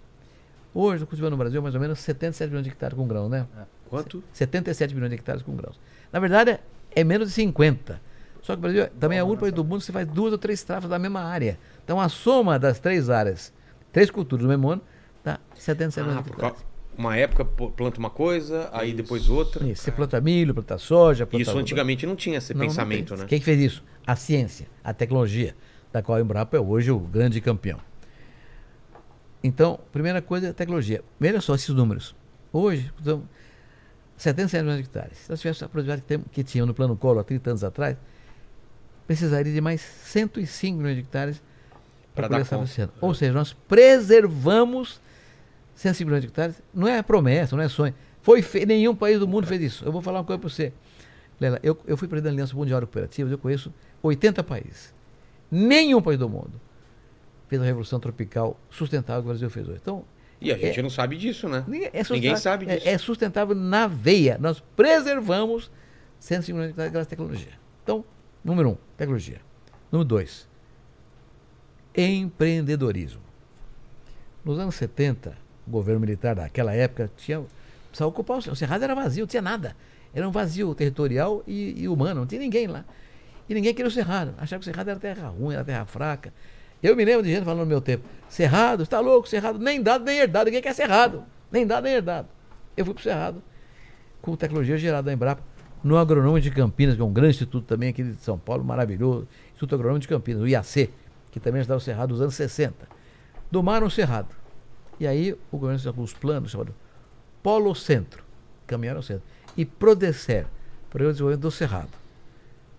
Hoje, 0.74 1.06
cultivando 1.06 1.32
no 1.32 1.38
Brasil, 1.38 1.62
mais 1.62 1.76
ou 1.76 1.82
menos 1.82 2.00
77 2.00 2.50
milhões 2.50 2.64
de 2.64 2.70
hectares 2.70 2.96
com 2.98 3.06
grãos, 3.06 3.30
né? 3.30 3.46
Quanto? 3.90 4.24
77 4.32 4.94
milhões 4.96 5.10
de 5.10 5.16
hectares 5.16 5.42
com 5.42 5.54
grãos. 5.56 5.78
Na 6.14 6.20
verdade, 6.20 6.60
é 6.96 7.04
menos 7.04 7.28
de 7.28 7.34
50. 7.34 8.00
Só 8.42 8.54
que 8.54 8.60
o 8.60 8.62
Brasil 8.62 8.88
também 9.00 9.18
é 9.20 9.24
o 9.24 9.26
único 9.28 9.42
país 9.42 9.54
do 9.54 9.64
mundo 9.66 9.84
que 9.84 9.92
faz 9.92 10.08
duas 10.08 10.32
ou 10.32 10.38
três 10.38 10.64
trafas 10.64 10.90
da 10.90 10.98
mesma 10.98 11.22
área. 11.22 11.60
Então, 11.84 12.00
a 12.00 12.08
soma 12.08 12.58
das 12.58 12.80
três 12.80 13.10
áreas, 13.10 13.54
três 13.92 14.10
culturas 14.10 14.44
do 14.46 14.50
mesmo 14.50 14.70
ano, 14.70 14.82
dá 15.24 15.40
77 15.56 16.00
Ah, 16.00 16.08
milhões 16.08 16.24
de 16.26 16.32
por 16.32 16.38
hectares. 16.46 16.66
Uma 17.02 17.18
época 17.18 17.44
planta 17.44 18.00
uma 18.00 18.10
coisa, 18.10 18.70
aí 18.72 18.94
depois 18.94 19.30
outra. 19.30 19.68
Isso, 19.68 19.84
você 19.84 19.92
planta 19.92 20.22
milho, 20.22 20.54
planta 20.54 20.78
soja, 20.78 21.26
planta... 21.26 21.42
Isso 21.42 21.58
antigamente 21.58 22.06
não 22.06 22.16
tinha 22.16 22.38
esse 22.38 22.54
Não, 22.54 22.62
não 22.62 22.68
pensamento, 22.68 23.10
tem. 23.10 23.18
né? 23.18 23.26
Quem 23.28 23.40
que 23.40 23.46
fez 23.46 23.60
isso? 23.60 23.84
A 24.06 24.16
ciência, 24.16 24.68
a 24.84 24.94
tecnologia, 24.94 25.56
da 25.92 26.02
qual 26.02 26.18
a 26.18 26.22
Embrapa 26.22 26.56
é 26.56 26.60
hoje 26.60 26.92
o 26.92 27.00
grande 27.00 27.42
campeão. 27.42 27.80
Então, 29.44 29.80
primeira 29.92 30.22
coisa 30.22 30.48
é 30.48 30.50
a 30.52 30.54
tecnologia. 30.54 31.04
Veja 31.20 31.42
só 31.42 31.56
esses 31.56 31.70
números. 31.70 32.16
Hoje, 32.54 32.92
então, 33.02 33.24
77 34.18 34.62
milhões 34.64 34.78
de 34.78 34.84
hectares. 34.84 35.18
Se 35.18 35.30
nós 35.30 35.42
tivéssemos 35.42 35.64
a 35.64 35.70
produtividade 35.70 36.24
que, 36.32 36.44
tinha 36.44 36.66
no 36.66 36.74
plano 36.74 36.96
Collor 36.96 37.22
há 37.22 37.24
30 37.24 37.50
anos 37.50 37.64
atrás, 37.64 37.98
precisaria 39.08 39.52
de 39.52 39.60
mais 39.60 39.82
105 39.82 40.78
milhões 40.78 40.96
de 40.96 41.02
hectares 41.02 41.42
para 42.14 42.28
dar 42.28 42.46
conta. 42.46 42.92
Ou 43.02 43.16
seja, 43.16 43.34
nós 43.34 43.54
preservamos 43.54 45.02
105 45.82 46.06
milhões 46.08 46.22
de 46.22 46.28
hectares. 46.28 46.62
Não 46.74 46.88
é 46.88 47.02
promessa, 47.02 47.56
não 47.56 47.64
é 47.64 47.68
sonho. 47.70 47.94
Foi 48.22 48.42
fe... 48.42 48.66
Nenhum 48.66 48.96
país 48.96 49.20
do 49.20 49.28
mundo 49.28 49.48
fez 49.48 49.62
isso. 49.62 49.84
Eu 49.86 49.92
vou 49.92 50.02
falar 50.02 50.20
uma 50.20 50.26
coisa 50.26 50.40
para 50.40 50.50
você. 50.50 50.72
Lela, 51.40 51.60
eu, 51.64 51.76
eu 51.88 51.98
fui 51.98 52.08
presidente 52.08 52.32
da 52.32 52.36
Aliança 52.36 52.56
Mundial 52.56 52.80
de 52.80 52.86
Cooperativas, 52.86 53.32
eu 53.32 53.38
conheço 53.38 53.74
80 54.04 54.44
países. 54.44 54.94
Nenhum 55.50 56.00
país 56.02 56.20
do 56.20 56.30
mundo 56.30 56.52
fez 57.48 57.60
a 57.62 57.66
revolução 57.66 58.00
tropical 58.00 58.60
sustentável 58.70 59.24
que 59.24 59.28
o 59.28 59.30
Brasil 59.32 59.50
fez 59.50 59.68
hoje. 59.68 59.80
Então, 59.82 60.06
E 60.40 60.52
a 60.52 60.58
gente 60.58 60.80
É. 60.80 60.84
não 60.84 60.90
sabe 60.90 61.18
disso, 61.18 61.48
né? 61.50 61.64
ninguém, 61.68 61.90
é 61.94 62.04
Ninguém 62.12 62.36
sabe 62.36 62.66
é- 62.70 62.76
disso. 62.76 62.88
É, 62.90 62.98
sustentável 62.98 63.56
na 63.56 63.88
veia. 63.88 64.38
Nós 64.40 64.60
preservamos 64.76 65.72
105 66.20 66.56
milhões 66.56 66.68
de 66.70 66.72
hectares 66.74 66.92
graças 66.92 67.08
à 67.08 67.10
tecnologia. 67.10 67.54
Então, 67.84 68.06
número 68.44 68.70
um, 68.70 68.78
tecnologia. 68.98 69.40
Número 69.92 70.08
dois, 70.08 70.48
empreendedorismo. 71.96 73.22
Nos 74.44 74.58
anos 74.60 74.76
70, 74.76 75.38
o 75.68 75.72
governo 75.72 76.00
militar 76.00 76.36
daquela 76.36 76.74
época 76.74 77.10
tinha 77.18 77.44
precisava 77.90 78.10
ocupar 78.10 78.38
o, 78.38 78.52
o 78.52 78.56
cerrado 78.56 78.84
era 78.84 78.96
vazio, 78.96 79.22
não 79.22 79.28
tinha 79.28 79.42
nada. 79.42 79.76
Era 80.14 80.28
um 80.28 80.32
vazio 80.32 80.74
territorial 80.74 81.44
e, 81.46 81.84
e 81.84 81.88
humano, 81.88 82.22
não 82.22 82.28
tinha 82.28 82.40
ninguém 82.40 82.68
lá. 82.68 82.86
E 83.48 83.54
ninguém 83.54 83.74
queria 83.74 83.88
o 83.88 83.92
cerrado. 83.92 84.34
Achava 84.38 84.62
que 84.62 84.70
o 84.70 84.72
cerrado 84.72 84.90
era 84.90 85.00
terra 85.00 85.28
ruim, 85.28 85.54
era 85.54 85.64
terra 85.64 85.86
fraca. 85.86 86.34
Eu 86.82 86.96
me 86.96 87.06
lembro 87.06 87.24
de 87.24 87.32
gente 87.32 87.44
falando 87.44 87.60
no 87.60 87.66
meu 87.66 87.82
tempo, 87.82 88.04
cerrado, 88.28 88.84
está 88.84 89.00
louco, 89.00 89.28
cerrado, 89.28 89.60
nem 89.60 89.82
dado 89.82 90.04
nem 90.04 90.20
herdado, 90.20 90.46
ninguém 90.46 90.62
quer 90.62 90.74
cerrado. 90.74 91.24
Nem 91.52 91.68
dado 91.68 91.84
nem 91.84 91.94
herdado. 91.94 92.28
Eu 92.76 92.86
fui 92.86 92.94
pro 92.94 93.04
cerrado 93.04 93.44
com 94.22 94.36
tecnologia 94.36 94.78
gerada 94.78 95.04
da 95.04 95.14
Embrapa, 95.14 95.42
no 95.84 95.98
Agronômico 95.98 96.42
de 96.42 96.52
Campinas, 96.52 96.96
que 96.96 97.02
é 97.02 97.04
um 97.04 97.12
grande 97.12 97.32
instituto 97.32 97.66
também 97.66 97.90
aqui 97.90 98.04
de 98.04 98.16
São 98.16 98.38
Paulo, 98.38 98.64
maravilhoso, 98.64 99.28
Instituto 99.50 99.76
Agronômico 99.76 100.02
de 100.02 100.08
Campinas, 100.08 100.42
o 100.42 100.48
IAC, 100.48 100.90
que 101.32 101.40
também 101.40 101.60
ajudava 101.60 101.80
o 101.80 101.82
Cerrado 101.82 102.12
nos 102.12 102.22
anos 102.22 102.36
60. 102.36 102.88
Domaram 103.50 103.88
o 103.88 103.92
Cerrado. 103.92 104.41
E 105.02 105.08
aí 105.08 105.34
o 105.52 105.58
governo 105.58 105.80
fez 105.80 105.88
alguns 105.88 106.14
planos 106.14 106.52
chamados 106.52 106.76
Polo 107.42 107.74
Centro, 107.74 108.24
caminharam 108.68 109.00
ao 109.00 109.04
centro, 109.04 109.24
e 109.58 109.66
Prodecer, 109.66 110.46
Programa 110.92 111.12
de 111.12 111.16
Desenvolvimento 111.16 111.42
do 111.42 111.50
Cerrado, 111.50 111.90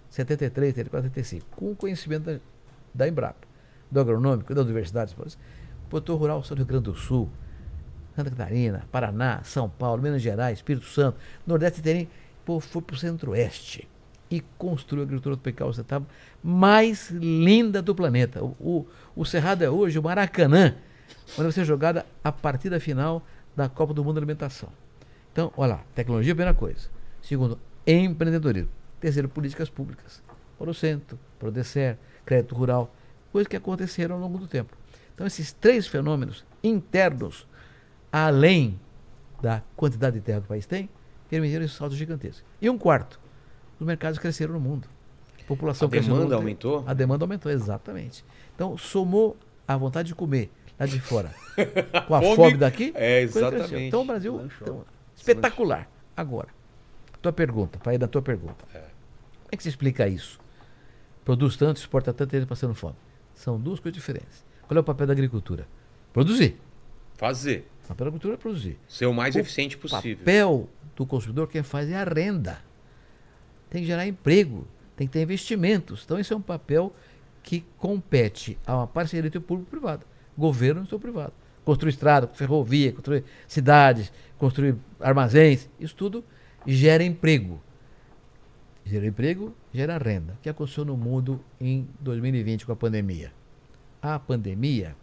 73, 0.08 0.72
74, 0.72 1.08
75, 1.08 1.46
com 1.50 1.72
o 1.72 1.74
conhecimento 1.74 2.26
da, 2.26 2.38
da 2.94 3.08
Embrapa, 3.08 3.44
do 3.90 3.98
agronômico, 3.98 4.54
da 4.54 4.62
universidade, 4.62 5.16
produtor 5.90 6.16
rural 6.16 6.40
do 6.42 6.54
Rio 6.54 6.64
Grande 6.64 6.84
do 6.84 6.94
Sul, 6.94 7.28
Santa 8.14 8.30
Catarina, 8.30 8.84
Paraná, 8.92 9.42
São 9.42 9.68
Paulo, 9.68 10.00
Minas 10.00 10.22
Gerais, 10.22 10.58
Espírito 10.58 10.86
Santo, 10.86 11.18
Nordeste 11.44 12.08
pô, 12.44 12.60
foi 12.60 12.82
para 12.82 12.94
o 12.94 12.98
Centro-Oeste. 12.98 13.88
e 14.30 14.40
construiu 14.56 15.02
a 15.02 15.06
agricultura 15.06 15.36
tropical 15.36 15.70
ocidental 15.70 16.06
mais 16.40 17.10
linda 17.10 17.82
do 17.82 17.96
planeta. 17.96 18.44
O, 18.44 18.54
o, 18.60 18.86
o 19.16 19.24
Cerrado 19.24 19.64
é 19.64 19.68
hoje 19.68 19.98
o 19.98 20.02
Maracanã, 20.04 20.76
onde 21.32 21.42
vai 21.42 21.52
ser 21.52 21.64
jogada 21.64 22.06
a 22.22 22.30
partida 22.30 22.78
final 22.80 23.22
da 23.56 23.68
Copa 23.68 23.94
do 23.94 24.04
Mundo 24.04 24.14
da 24.14 24.20
Alimentação. 24.20 24.68
Então, 25.32 25.52
olha 25.56 25.74
lá, 25.74 25.84
tecnologia 25.94 26.30
é 26.30 26.34
a 26.34 26.36
primeira 26.36 26.58
coisa. 26.58 26.88
Segundo, 27.20 27.58
empreendedorismo. 27.86 28.70
Terceiro, 29.00 29.28
políticas 29.28 29.68
públicas. 29.68 30.22
Procento, 30.58 31.18
Prodecer, 31.38 31.98
crédito 32.24 32.54
rural, 32.54 32.94
coisas 33.32 33.48
que 33.48 33.56
aconteceram 33.56 34.14
ao 34.14 34.20
longo 34.20 34.38
do 34.38 34.46
tempo. 34.46 34.76
Então, 35.14 35.26
esses 35.26 35.52
três 35.52 35.86
fenômenos 35.86 36.44
internos, 36.62 37.46
além 38.12 38.78
da 39.42 39.62
quantidade 39.74 40.20
de 40.20 40.22
terra 40.24 40.40
que 40.40 40.46
o 40.46 40.48
país 40.48 40.66
tem, 40.66 40.88
permitiram 41.28 41.64
esse 41.64 41.74
salto 41.74 41.96
gigantesco. 41.96 42.46
E 42.60 42.70
um 42.70 42.78
quarto, 42.78 43.18
os 43.80 43.86
mercados 43.86 44.18
cresceram 44.18 44.52
no 44.54 44.60
mundo. 44.60 44.86
A 45.40 45.44
população 45.44 45.88
A 45.88 45.90
cresceu 45.90 46.14
no 46.14 46.20
demanda 46.20 46.36
aumentou? 46.36 46.84
A 46.86 46.94
demanda 46.94 47.24
aumentou, 47.24 47.50
exatamente. 47.50 48.24
Então, 48.54 48.78
somou 48.78 49.36
a 49.66 49.76
vontade 49.76 50.08
de 50.08 50.14
comer 50.14 50.50
lá 50.78 50.86
de 50.86 51.00
fora 51.00 51.30
com 52.06 52.14
a 52.14 52.20
Fome, 52.20 52.36
fome, 52.36 52.56
daqui. 52.56 52.92
é, 52.94 53.20
exatamente. 53.22 53.74
Então, 53.76 54.02
o 54.02 54.04
Brasil. 54.04 54.34
Lanchou. 54.36 54.58
então, 54.62 54.84
espetacular. 55.16 55.88
Agora, 56.16 56.48
tua 57.20 57.32
pergunta, 57.32 57.78
para 57.78 57.94
ir 57.94 57.98
da 57.98 58.08
tua 58.08 58.22
pergunta. 58.22 58.64
Como 58.72 58.84
é 59.52 59.56
que 59.56 59.62
se 59.62 59.68
explica 59.68 60.08
isso? 60.08 60.40
Produz 61.24 61.56
tanto, 61.56 61.76
exporta 61.76 62.12
tanto 62.12 62.34
e 62.34 62.36
ele 62.38 62.46
passando 62.46 62.74
fome. 62.74 62.96
São 63.34 63.58
duas 63.60 63.78
coisas 63.80 63.94
diferentes. 63.96 64.44
Qual 64.66 64.76
é 64.76 64.80
o 64.80 64.84
papel 64.84 65.06
da 65.06 65.12
agricultura? 65.12 65.66
Produzir. 66.12 66.58
Fazer. 67.16 67.68
O 67.84 67.88
papel 67.88 68.04
da 68.04 68.08
agricultura 68.08 68.34
é 68.34 68.36
produzir. 68.36 68.78
Ser 68.88 69.06
o 69.06 69.12
mais 69.14 69.34
O 69.34 69.38
eficiente 69.38 69.76
O 69.76 69.78
possível. 69.78 70.18
papel 70.18 70.68
do 70.96 71.06
consumidor, 71.06 71.48
quem 71.48 71.62
faz 71.62 71.88
é 71.90 71.96
a 71.96 72.04
renda. 72.04 72.58
Tem 73.70 73.82
que 73.82 73.86
gerar 73.86 74.06
emprego, 74.06 74.66
tem 74.96 75.06
que 75.06 75.12
ter 75.12 75.22
investimentos. 75.22 76.02
Então, 76.04 76.18
esse 76.18 76.32
é 76.32 76.36
um 76.36 76.42
papel 76.42 76.92
que 77.42 77.64
compete 77.78 78.58
a 78.66 78.76
uma 78.76 78.86
parceria 78.86 79.26
entre 79.26 79.38
o 79.38 79.42
público 79.42 79.68
e 79.74 79.76
o 79.76 79.80
privado. 79.80 80.04
Governo 80.36 80.82
e 80.82 80.84
setor 80.84 80.98
privado. 81.00 81.32
Construir 81.64 81.90
estrada, 81.90 82.26
ferrovia, 82.28 82.92
construir 82.92 83.24
cidades, 83.46 84.12
construir 84.38 84.76
armazéns, 84.98 85.68
isso 85.78 85.94
tudo 85.94 86.24
gera 86.66 87.04
emprego. 87.04 87.60
Gera 88.84 89.06
emprego, 89.06 89.54
gera 89.72 89.96
renda. 89.96 90.32
O 90.34 90.42
que 90.42 90.48
aconteceu 90.48 90.84
no 90.84 90.96
mundo 90.96 91.40
em 91.60 91.88
2020 92.00 92.66
com 92.66 92.72
a 92.72 92.76
pandemia? 92.76 93.32
A 94.00 94.18
pandemia 94.18 94.96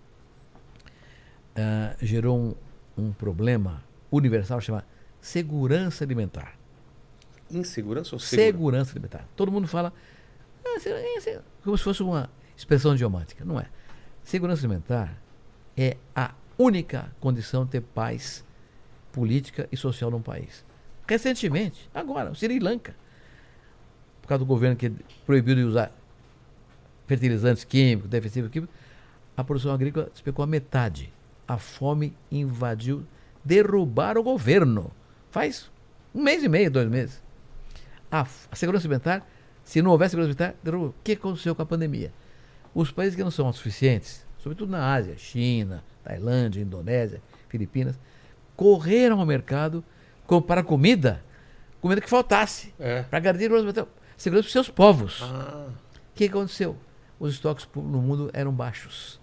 ah, 1.56 1.96
gerou 2.02 2.38
um, 2.38 2.56
um 2.98 3.12
problema 3.14 3.84
universal 4.12 4.60
chamado 4.60 4.86
segurança 5.22 6.04
alimentar. 6.04 6.58
Insegurança 7.52 8.16
ou 8.16 8.20
seguro? 8.20 8.46
Segurança 8.46 8.92
alimentar. 8.92 9.28
Todo 9.36 9.52
mundo 9.52 9.68
fala 9.68 9.94
"Ah, 10.66 10.80
se- 10.80 10.90
é, 10.90 11.20
se-" 11.22 11.40
como 11.64 11.78
se 11.78 11.84
fosse 11.84 12.04
uma 12.04 12.30
expressão 12.56 12.94
idiomática. 12.94 13.44
Não 13.46 13.60
é. 13.60 13.68
Segurança 14.30 14.62
alimentar 14.62 15.20
é 15.76 15.98
a 16.16 16.36
única 16.56 17.12
condição 17.20 17.66
de 17.66 17.72
ter 17.72 17.82
paz 17.82 18.46
política 19.12 19.68
e 19.72 19.76
social 19.76 20.12
num 20.12 20.22
país. 20.22 20.64
Recentemente, 21.08 21.90
agora, 21.92 22.30
o 22.30 22.36
Sri 22.36 22.60
Lanka, 22.60 22.96
por 24.22 24.28
causa 24.28 24.38
do 24.38 24.46
governo 24.46 24.76
que 24.76 24.92
proibiu 25.26 25.56
de 25.56 25.64
usar 25.64 25.92
fertilizantes 27.08 27.64
químicos, 27.64 28.08
defensivos 28.08 28.52
químicos, 28.52 28.76
a 29.36 29.44
produção 29.44 29.74
agrícola 29.74 30.12
despecou 30.14 30.44
a 30.44 30.48
metade. 30.48 31.12
A 31.48 31.58
fome 31.58 32.16
invadiu, 32.32 33.04
derrubaram 33.44 34.22
o 34.22 34.24
governo. 34.24 34.92
Faz 35.32 35.72
um 36.14 36.22
mês 36.22 36.44
e 36.44 36.48
meio, 36.48 36.70
dois 36.70 36.88
meses. 36.88 37.20
A, 38.12 38.28
a 38.52 38.56
segurança 38.56 38.86
alimentar, 38.86 39.28
se 39.64 39.82
não 39.82 39.90
houver 39.90 40.08
segurança 40.08 40.30
alimentar, 40.30 40.56
derrubou. 40.64 40.90
O 40.90 40.96
que 41.04 41.14
aconteceu 41.14 41.56
com 41.56 41.64
a 41.64 41.66
pandemia? 41.66 42.14
Os 42.80 42.92
países 42.92 43.14
que 43.14 43.24
não 43.26 43.30
são 43.32 43.46
autossuficientes, 43.46 44.26
sobretudo 44.38 44.72
na 44.72 44.94
Ásia, 44.94 45.18
China, 45.18 45.84
Tailândia, 46.02 46.62
Indonésia, 46.62 47.22
Filipinas, 47.50 48.00
correram 48.56 49.20
ao 49.20 49.26
mercado 49.26 49.84
comprar 50.26 50.64
comida, 50.64 51.22
comida 51.82 52.00
que 52.00 52.10
faltasse, 52.10 52.74
É. 52.80 53.04
para 53.04 53.20
garantir 53.20 53.48
a 53.48 53.50
segurança 53.50 53.86
para 54.26 54.40
os 54.40 54.52
seus 54.54 54.70
povos. 54.70 55.20
Ah, 55.24 55.68
O 56.12 56.16
que 56.16 56.24
aconteceu? 56.26 56.78
Os 57.20 57.34
estoques 57.34 57.68
no 57.76 58.02
mundo 58.02 58.30
eram 58.32 58.54
baixos. 58.54 59.16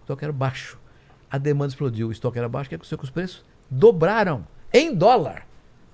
O 0.00 0.02
estoque 0.02 0.24
era 0.24 0.32
baixo. 0.34 0.78
A 1.30 1.38
demanda 1.38 1.70
explodiu, 1.72 2.08
o 2.08 2.12
estoque 2.12 2.38
era 2.38 2.46
baixo. 2.48 2.66
O 2.66 2.68
que 2.68 2.74
aconteceu 2.74 2.98
com 2.98 3.04
os 3.04 3.10
preços? 3.10 3.42
Dobraram 3.70 4.46
em 4.70 4.94
dólar. 4.94 5.46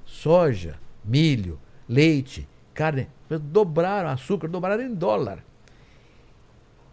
Soja, 0.05 0.81
milho, 1.05 1.61
leite, 1.89 2.49
carne, 2.75 3.09
dobraram, 3.41 4.09
açúcar, 4.11 4.49
dobraram 4.49 4.83
em 4.83 4.93
dólar. 4.93 5.45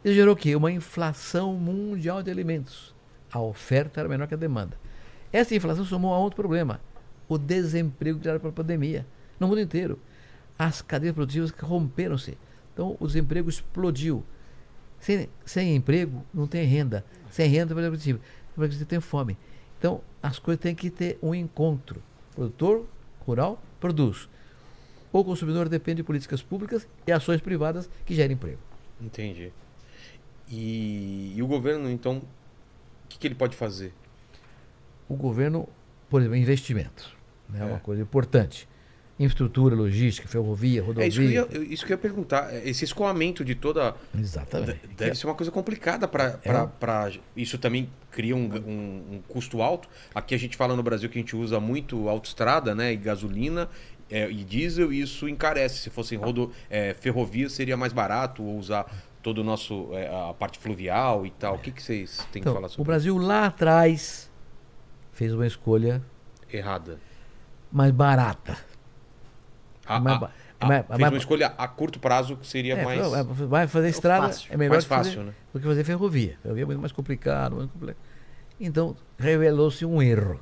Isso 0.06 0.14
gerou 0.14 0.36
o 0.36 0.38
quê? 0.38 0.56
Uma 0.56 0.72
inflação 0.72 1.56
mundial 1.56 2.22
de 2.22 2.30
alimentos. 2.30 2.94
A 3.32 3.42
oferta 3.42 4.00
era 4.00 4.08
menor 4.08 4.28
que 4.28 4.36
a 4.36 4.38
demanda. 4.38 4.78
Essa 5.34 5.56
inflação 5.56 5.84
somou 5.84 6.14
a 6.14 6.20
outro 6.20 6.36
problema: 6.38 6.80
o 7.28 7.40
desemprego 7.40 8.20
criado 8.20 8.40
pela 8.40 8.54
pandemia 8.54 9.04
no 9.40 9.48
mundo 9.48 9.62
inteiro. 9.62 9.98
As 10.60 10.80
cadeias 10.80 11.16
produtivas 11.16 11.50
romperam-se. 11.50 12.38
Então, 12.72 12.96
o 13.00 13.08
desemprego 13.08 13.50
explodiu. 13.50 14.24
Sem, 15.00 15.28
sem 15.44 15.76
emprego, 15.76 16.24
não 16.32 16.46
tem 16.46 16.68
renda. 16.68 17.04
Sem 17.32 17.50
renda, 17.50 17.74
não 17.74 17.82
tem 17.82 17.90
produtivo. 17.90 18.20
Você 18.56 18.86
tem 18.86 19.00
fome. 19.00 19.36
Então, 19.80 20.02
as 20.22 20.38
coisas 20.38 20.62
têm 20.62 20.76
que 20.76 20.92
ter 20.92 21.18
um 21.20 21.34
encontro. 21.34 22.00
Produtor 22.36 22.86
rural 23.26 23.60
produz. 23.80 24.30
O 25.12 25.24
consumidor 25.24 25.68
depende 25.68 25.98
de 25.98 26.04
políticas 26.04 26.44
públicas 26.44 26.88
e 27.08 27.12
ações 27.12 27.42
privadas 27.42 27.90
que 28.06 28.14
gerem 28.14 28.36
emprego. 28.36 28.60
entendi. 29.02 29.52
E, 30.50 31.34
e 31.36 31.42
o 31.42 31.48
governo, 31.48 31.90
então, 31.90 32.18
o 32.18 32.24
que, 33.10 33.18
que 33.18 33.28
ele 33.28 33.36
pode 33.36 33.56
fazer? 33.56 33.94
O 35.10 35.16
governo, 35.16 35.68
por 36.10 36.22
exemplo, 36.22 36.38
investimentos. 36.38 37.16
É 37.54 37.60
É. 37.62 37.64
uma 37.66 37.80
coisa 37.80 38.02
importante. 38.02 38.68
Infraestrutura, 39.18 39.76
logística, 39.76 40.28
ferrovia, 40.28 40.82
É 40.98 41.08
isso 41.08 41.22
que, 41.22 41.34
eu 41.34 41.44
rodovia. 41.44 41.62
ia, 41.62 41.74
isso 41.74 41.86
que 41.86 41.94
eu 41.94 41.96
ia 41.96 42.02
perguntar. 42.02 42.54
Esse 42.68 42.84
escoamento 42.84 43.46
de 43.46 43.56
toda. 43.56 43.96
Exatamente. 44.18 44.82
Deve 44.98 45.16
ser 45.16 45.26
uma 45.26 45.36
coisa 45.36 45.50
complicada 45.52 46.06
para. 46.06 46.38
É. 46.44 47.20
Isso 47.36 47.58
também 47.58 47.90
cria 48.12 48.36
um, 48.36 48.54
um- 48.54 49.16
um 49.16 49.22
custo 49.28 49.62
alto. 49.62 49.88
Aqui 50.14 50.36
a 50.36 50.38
gente 50.38 50.58
fala 50.58 50.76
no 50.76 50.84
Brasil 50.84 51.10
que 51.10 51.18
a 51.18 51.22
gente 51.22 51.34
usa 51.36 51.62
muito 51.62 52.10
autoestrada, 52.10 52.76
né? 52.76 52.92
E 52.92 52.98
gasolina 52.98 53.70
é, 54.10 54.30
e 54.30 54.44
diesel, 54.44 54.92
e 54.92 55.00
isso 55.00 55.30
encarece. 55.30 55.78
Se 55.80 55.90
fossem 55.90 56.18
rodo, 56.18 56.52
é, 56.70 56.94
ferrovia, 56.94 57.48
seria 57.48 57.78
mais 57.78 57.94
barato 57.94 58.44
ou 58.44 58.58
usar 58.58 58.86
todo 59.26 59.40
o 59.40 59.44
nosso. 59.44 59.90
é, 59.94 60.08
a 60.08 60.36
parte 60.36 60.60
fluvial 60.60 61.26
e 61.26 61.32
tal. 61.32 61.56
O 61.56 61.58
que, 61.58 61.72
que 61.72 61.82
vocês 61.82 62.20
têm 62.32 62.34
que 62.34 62.40
Então, 62.48 62.54
falar 62.54 62.68
o 62.68 62.70
sobre 62.70 62.84
Brasil 62.86 63.18
lá 63.18 63.48
atrás 63.48 64.32
fez 65.12 65.34
uma 65.34 65.48
escolha? 65.48 66.00
Errada. 66.54 67.00
mais 67.72 67.92
barata. 67.92 68.56
A, 69.86 70.00
Mais 70.00 70.22
a- 70.22 70.30
a- 70.60 70.68
mais- 70.68 70.86
fez 70.86 71.00
mais- 71.00 71.12
uma 71.14 71.18
escolha 71.18 71.48
a 71.58 71.68
curto 71.68 72.00
prazo 72.00 72.38
que 72.38 72.46
seria 72.48 72.76
É, 72.76 72.84
mais. 72.86 73.00
é, 73.14 73.24
vai 73.24 73.68
fazer 73.68 73.90
estrada 73.90 74.28
fácil, 74.28 74.54
é 74.54 74.58
melhor 74.58 74.74
mais 74.74 74.84
que 74.84 74.90
fazer- 74.90 75.10
fácil, 75.10 75.24
né? 75.24 75.34
do 75.52 75.60
que 75.60 75.66
fazer 75.66 75.84
ferrovia. 75.84 76.38
Ferrovia 76.44 76.64
é 76.64 76.66
muito 76.68 76.80
mais 76.80 76.92
complicado, 76.92 77.56
muito 77.56 77.72
complicado. 77.72 77.98
Então, 78.60 78.96
revelou-se 79.18 79.84
um 79.86 80.02
erro. 80.02 80.40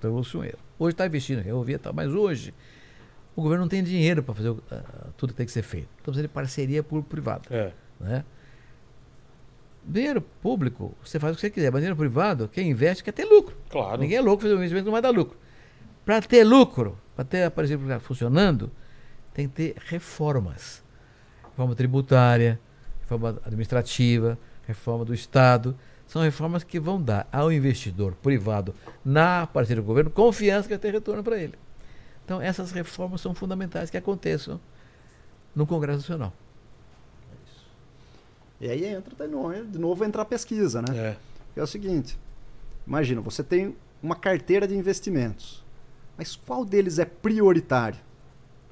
Revelou-se 0.00 0.34
um 0.36 0.44
erro. 0.44 0.58
Hoje 0.78 0.94
está 0.94 1.04
investindo 1.06 1.40
em 1.40 1.42
ferrovia, 1.42 1.78
tá, 1.78 1.92
mas 1.92 2.08
hoje 2.14 2.54
o 3.34 3.42
governo 3.42 3.64
não 3.64 3.68
tem 3.68 3.82
dinheiro 3.82 4.22
para 4.22 4.34
fazer 4.34 4.50
o- 4.50 4.62
ah, 4.70 5.08
tudo 5.16 5.30
que 5.32 5.36
tem 5.36 5.46
que 5.46 5.52
ser 5.52 5.62
feito. 5.62 5.88
Então, 5.96 6.04
precisa 6.12 6.22
de 6.22 6.28
parceria 6.32 6.82
público-privada. 6.84 7.42
É. 7.50 7.72
Né? 8.00 8.24
Dinheiro 9.84 10.20
público, 10.20 10.96
você 11.02 11.20
faz 11.20 11.32
o 11.32 11.36
que 11.36 11.42
você 11.42 11.50
quiser, 11.50 11.70
mas 11.70 11.80
dinheiro 11.80 11.96
privado, 11.96 12.48
quem 12.48 12.70
investe 12.70 13.04
quer 13.04 13.12
ter 13.12 13.24
lucro. 13.24 13.56
Claro. 13.70 14.00
Ninguém 14.00 14.18
é 14.18 14.20
louco 14.20 14.42
fazer 14.42 14.54
um 14.54 14.58
investimento 14.58 14.86
não 14.86 14.92
vai 14.92 15.02
dar 15.02 15.10
lucro. 15.10 15.38
Para 16.04 16.20
ter 16.22 16.44
lucro, 16.44 16.98
para 17.14 17.24
ter 17.24 17.50
parceria 17.50 17.78
pública 17.78 18.00
funcionando, 18.00 18.70
tem 19.32 19.48
que 19.48 19.54
ter 19.54 19.76
reformas. 19.86 20.82
Reforma 21.50 21.74
tributária, 21.74 22.60
reforma 23.00 23.38
administrativa, 23.44 24.38
reforma 24.66 25.04
do 25.04 25.14
Estado. 25.14 25.76
São 26.06 26.22
reformas 26.22 26.64
que 26.64 26.80
vão 26.80 27.00
dar 27.00 27.28
ao 27.32 27.52
investidor 27.52 28.14
privado 28.14 28.74
na 29.04 29.46
parceria 29.46 29.82
do 29.82 29.86
governo 29.86 30.10
confiança 30.10 30.62
que 30.68 30.74
vai 30.74 30.78
ter 30.78 30.92
retorno 30.92 31.22
para 31.22 31.38
ele. 31.38 31.54
Então, 32.24 32.40
essas 32.40 32.72
reformas 32.72 33.20
são 33.20 33.34
fundamentais 33.34 33.88
que 33.88 33.96
aconteçam 33.96 34.60
no 35.54 35.66
Congresso 35.66 35.98
Nacional. 35.98 36.32
E 38.60 38.70
aí 38.70 38.84
entra 38.84 39.14
de 39.26 39.32
novo, 39.32 39.64
de 39.64 39.78
novo 39.78 40.04
entra 40.04 40.22
a 40.22 40.24
pesquisa, 40.24 40.80
né? 40.82 40.88
É. 40.96 41.16
É 41.60 41.62
o 41.62 41.66
seguinte: 41.66 42.18
imagina, 42.86 43.20
você 43.20 43.42
tem 43.42 43.76
uma 44.02 44.14
carteira 44.16 44.66
de 44.66 44.74
investimentos, 44.76 45.64
mas 46.16 46.36
qual 46.36 46.64
deles 46.64 46.98
é 46.98 47.04
prioritário? 47.04 47.98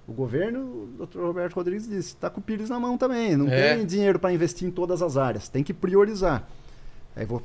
O 0.06 0.12
governo, 0.12 0.60
o 1.00 1.06
Dr. 1.06 1.20
Roberto 1.20 1.54
Rodrigues 1.54 1.88
disse, 1.88 2.08
está 2.10 2.28
com 2.28 2.38
o 2.38 2.42
Pires 2.42 2.68
na 2.68 2.78
mão 2.78 2.98
também. 2.98 3.36
Não 3.38 3.48
É. 3.48 3.74
tem 3.74 3.86
dinheiro 3.86 4.18
para 4.18 4.32
investir 4.34 4.68
em 4.68 4.70
todas 4.70 5.00
as 5.00 5.16
áreas. 5.16 5.48
Tem 5.48 5.64
que 5.64 5.72
priorizar. 5.72 6.46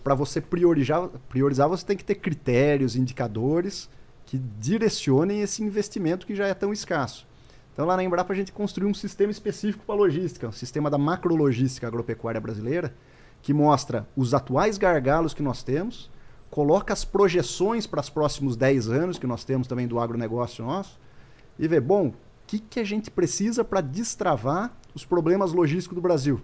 Para 0.03 0.13
você 0.13 0.41
priorizar, 0.41 1.07
priorizar, 1.29 1.69
você 1.69 1.85
tem 1.85 1.95
que 1.95 2.03
ter 2.03 2.15
critérios, 2.15 2.97
indicadores 2.97 3.89
que 4.25 4.37
direcionem 4.59 5.41
esse 5.41 5.63
investimento 5.63 6.27
que 6.27 6.35
já 6.35 6.47
é 6.47 6.53
tão 6.53 6.73
escasso. 6.73 7.25
Então 7.79 7.87
lá 7.87 7.95
na 7.95 8.03
Embrapa 8.03 8.33
a 8.33 8.35
gente 8.35 8.51
construiu 8.51 8.89
um 8.89 8.93
sistema 8.93 9.31
específico 9.31 9.85
para 9.85 9.95
logística, 9.95 10.45
um 10.45 10.51
sistema 10.51 10.89
da 10.89 10.97
macrologística 10.97 11.87
agropecuária 11.87 12.41
brasileira, 12.41 12.93
que 13.41 13.53
mostra 13.53 14.05
os 14.17 14.33
atuais 14.33 14.77
gargalos 14.77 15.33
que 15.33 15.41
nós 15.41 15.63
temos, 15.63 16.11
coloca 16.51 16.91
as 16.91 17.05
projeções 17.05 17.87
para 17.87 18.01
os 18.01 18.09
próximos 18.09 18.57
10 18.57 18.89
anos 18.89 19.17
que 19.17 19.25
nós 19.25 19.45
temos 19.45 19.65
também 19.65 19.87
do 19.87 19.97
agronegócio 19.97 20.65
nosso, 20.65 20.99
e 21.57 21.69
vê, 21.69 21.79
bom, 21.79 22.07
o 22.07 22.13
que, 22.47 22.59
que 22.59 22.81
a 22.81 22.83
gente 22.83 23.09
precisa 23.09 23.63
para 23.63 23.79
destravar 23.79 24.77
os 24.93 25.05
problemas 25.05 25.53
logísticos 25.53 25.95
do 25.95 26.01
Brasil? 26.01 26.41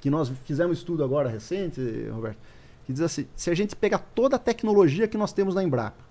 Que 0.00 0.10
nós 0.10 0.28
fizemos 0.42 0.70
um 0.70 0.80
estudo 0.80 1.04
agora 1.04 1.28
recente, 1.28 1.80
Roberto, 2.10 2.38
que 2.84 2.92
diz 2.92 3.02
assim, 3.02 3.28
se 3.36 3.48
a 3.48 3.54
gente 3.54 3.76
pegar 3.76 3.98
toda 3.98 4.34
a 4.34 4.40
tecnologia 4.40 5.06
que 5.06 5.16
nós 5.16 5.32
temos 5.32 5.54
na 5.54 5.62
Embrapa, 5.62 6.02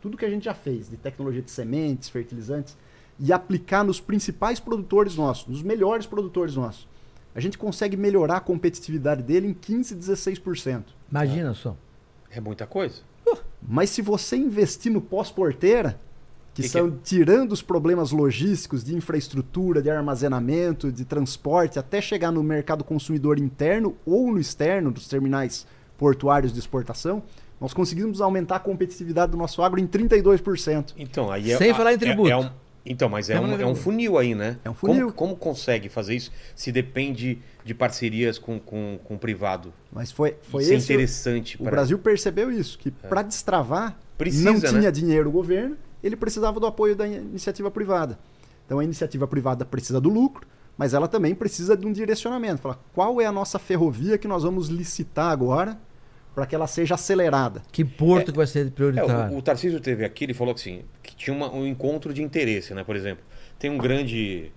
tudo 0.00 0.16
que 0.16 0.24
a 0.24 0.30
gente 0.30 0.46
já 0.46 0.54
fez 0.54 0.88
de 0.88 0.96
tecnologia 0.96 1.42
de 1.42 1.50
sementes, 1.50 2.08
fertilizantes, 2.08 2.78
e 3.22 3.32
aplicar 3.32 3.84
nos 3.84 4.00
principais 4.00 4.58
produtores 4.58 5.14
nossos, 5.14 5.46
nos 5.46 5.62
melhores 5.62 6.06
produtores 6.06 6.54
nossos, 6.56 6.88
a 7.34 7.40
gente 7.40 7.58
consegue 7.58 7.96
melhorar 7.96 8.38
a 8.38 8.40
competitividade 8.40 9.22
dele 9.22 9.46
em 9.46 9.54
15, 9.54 9.94
16%. 9.94 10.84
Imagina 11.10 11.54
só. 11.54 11.76
É 12.30 12.40
muita 12.40 12.66
coisa. 12.66 13.02
Mas 13.62 13.90
se 13.90 14.00
você 14.02 14.36
investir 14.36 14.90
no 14.90 15.00
pós-porteira, 15.00 16.00
que 16.52 16.62
Que 16.62 16.68
são 16.68 16.90
tirando 17.04 17.52
os 17.52 17.62
problemas 17.62 18.10
logísticos 18.10 18.82
de 18.82 18.96
infraestrutura, 18.96 19.80
de 19.80 19.88
armazenamento, 19.88 20.90
de 20.90 21.04
transporte, 21.04 21.78
até 21.78 22.00
chegar 22.00 22.32
no 22.32 22.42
mercado 22.42 22.82
consumidor 22.82 23.38
interno 23.38 23.94
ou 24.04 24.32
no 24.32 24.40
externo, 24.40 24.90
dos 24.90 25.06
terminais 25.06 25.64
portuários 25.96 26.52
de 26.52 26.58
exportação, 26.58 27.22
nós 27.60 27.72
conseguimos 27.72 28.20
aumentar 28.20 28.56
a 28.56 28.60
competitividade 28.60 29.30
do 29.30 29.38
nosso 29.38 29.62
agro 29.62 29.78
em 29.78 29.86
32%. 29.86 30.94
Então, 30.96 31.30
aí 31.30 31.52
é. 31.52 31.56
Sem 31.56 31.70
a- 31.70 31.74
falar 31.74 31.92
em 31.92 31.96
é- 31.96 31.98
tributo. 31.98 32.30
é 32.30 32.36
um- 32.36 32.50
então, 32.84 33.08
mas 33.08 33.28
é 33.30 33.38
um, 33.38 33.60
é 33.60 33.66
um 33.66 33.74
funil 33.74 34.16
aí, 34.18 34.34
né? 34.34 34.56
É 34.64 34.70
um 34.70 34.74
funil. 34.74 35.06
Como, 35.12 35.12
como 35.12 35.36
consegue 35.36 35.88
fazer 35.88 36.14
isso 36.14 36.30
se 36.54 36.72
depende 36.72 37.38
de 37.64 37.74
parcerias 37.74 38.38
com, 38.38 38.58
com, 38.58 38.98
com 39.04 39.14
o 39.14 39.18
privado? 39.18 39.72
Mas 39.92 40.10
foi, 40.10 40.36
foi 40.42 40.62
isso 40.62 40.72
é 40.72 40.76
esse 40.76 40.84
o- 40.84 40.94
interessante. 40.94 41.56
O 41.56 41.62
pra- 41.64 41.70
Brasil 41.72 41.98
percebeu 41.98 42.50
isso, 42.50 42.78
que 42.78 42.90
para 42.90 43.22
destravar 43.22 43.98
Precisa, 44.16 44.50
não 44.52 44.60
tinha 44.60 44.80
né? 44.82 44.90
dinheiro 44.90 45.28
o 45.28 45.32
governo, 45.32 45.76
ele 46.02 46.16
precisava 46.16 46.58
do 46.58 46.66
apoio 46.66 46.96
da 46.96 47.06
iniciativa 47.06 47.70
privada. 47.70 48.18
Então 48.66 48.78
a 48.78 48.84
iniciativa 48.84 49.26
privada 49.26 49.64
precisa 49.64 50.00
do 50.00 50.08
lucro, 50.08 50.46
mas 50.78 50.94
ela 50.94 51.06
também 51.08 51.34
precisa 51.34 51.76
de 51.76 51.86
um 51.86 51.92
direcionamento. 51.92 52.62
Falar 52.62 52.78
qual 52.94 53.20
é 53.20 53.26
a 53.26 53.32
nossa 53.32 53.58
ferrovia 53.58 54.16
que 54.16 54.26
nós 54.28 54.42
vamos 54.42 54.68
licitar 54.68 55.30
agora 55.30 55.78
para 56.34 56.46
que 56.46 56.54
ela 56.54 56.66
seja 56.68 56.94
acelerada. 56.94 57.60
Que 57.72 57.84
porto 57.84 58.30
que 58.30 58.36
vai 58.38 58.46
ser 58.46 58.68
É, 58.68 58.70
prioritário? 58.70 59.34
o, 59.34 59.38
o 59.38 59.42
Tarcísio 59.42 59.80
teve 59.80 60.04
aqui, 60.04 60.24
ele 60.24 60.32
falou 60.32 60.54
que, 60.54 60.60
assim, 60.60 60.82
tinha 61.20 61.36
uma- 61.36 61.52
um 61.52 61.66
encontro 61.66 62.14
de 62.14 62.22
interesse, 62.22 62.72
né? 62.72 62.82
Por 62.82 62.96
exemplo, 62.96 63.22
tem 63.58 63.70
um 63.70 63.76
grande 63.76 64.50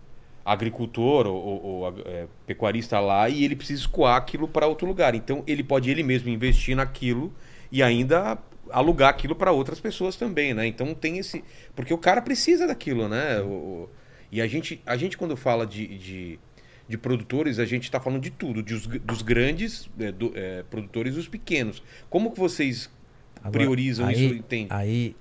agricultor 0.45 1.27
ou, 1.27 1.35
ou- 1.35 1.63
ou, 1.65 1.87
é, 2.05 2.27
pecuarista 2.47 2.99
lá 3.01 3.27
e 3.27 3.43
ele 3.43 3.55
precisa 3.55 3.81
escoar 3.81 4.15
aquilo 4.15 4.47
para 4.47 4.65
outro 4.65 4.87
lugar. 4.87 5.13
Então 5.13 5.43
ele 5.45 5.61
pode 5.63 5.89
ele 5.91 6.03
mesmo 6.03 6.29
investir 6.29 6.75
naquilo 6.75 7.33
e 7.71 7.83
ainda 7.83 8.37
alugar 8.69 9.09
aquilo 9.09 9.35
para 9.35 9.51
outras 9.51 9.79
pessoas 9.81 10.15
também, 10.15 10.53
né? 10.53 10.65
Então 10.65 10.93
tem 10.93 11.17
esse. 11.17 11.43
Porque 11.75 11.93
o 11.93 11.97
cara 11.97 12.21
precisa 12.21 12.65
daquilo, 12.65 13.09
né? 13.09 13.41
O- 13.41 13.89
e 14.31 14.41
a 14.41 14.47
gente, 14.47 14.81
a 14.85 14.95
gente 14.95 15.17
quando 15.17 15.35
fala 15.35 15.65
de, 15.67 15.85
de, 15.97 16.39
de 16.87 16.97
produtores, 16.97 17.59
a 17.59 17.65
gente 17.65 17.83
está 17.83 17.99
falando 17.99 18.21
de 18.21 18.31
tudo, 18.31 18.63
dos, 18.63 18.87
dos 18.87 19.21
grandes 19.21 19.89
é, 19.99 20.11
do- 20.13 20.31
é, 20.33 20.63
produtores 20.69 21.13
e 21.13 21.17
dos 21.17 21.27
pequenos. 21.27 21.83
Como 22.09 22.31
que 22.31 22.39
vocês 22.39 22.89
Agora, 23.37 23.51
priorizam 23.51 24.07
aí, 24.07 24.25
isso, 24.25 24.33
entende? 24.33 24.67
Aí 24.71 25.15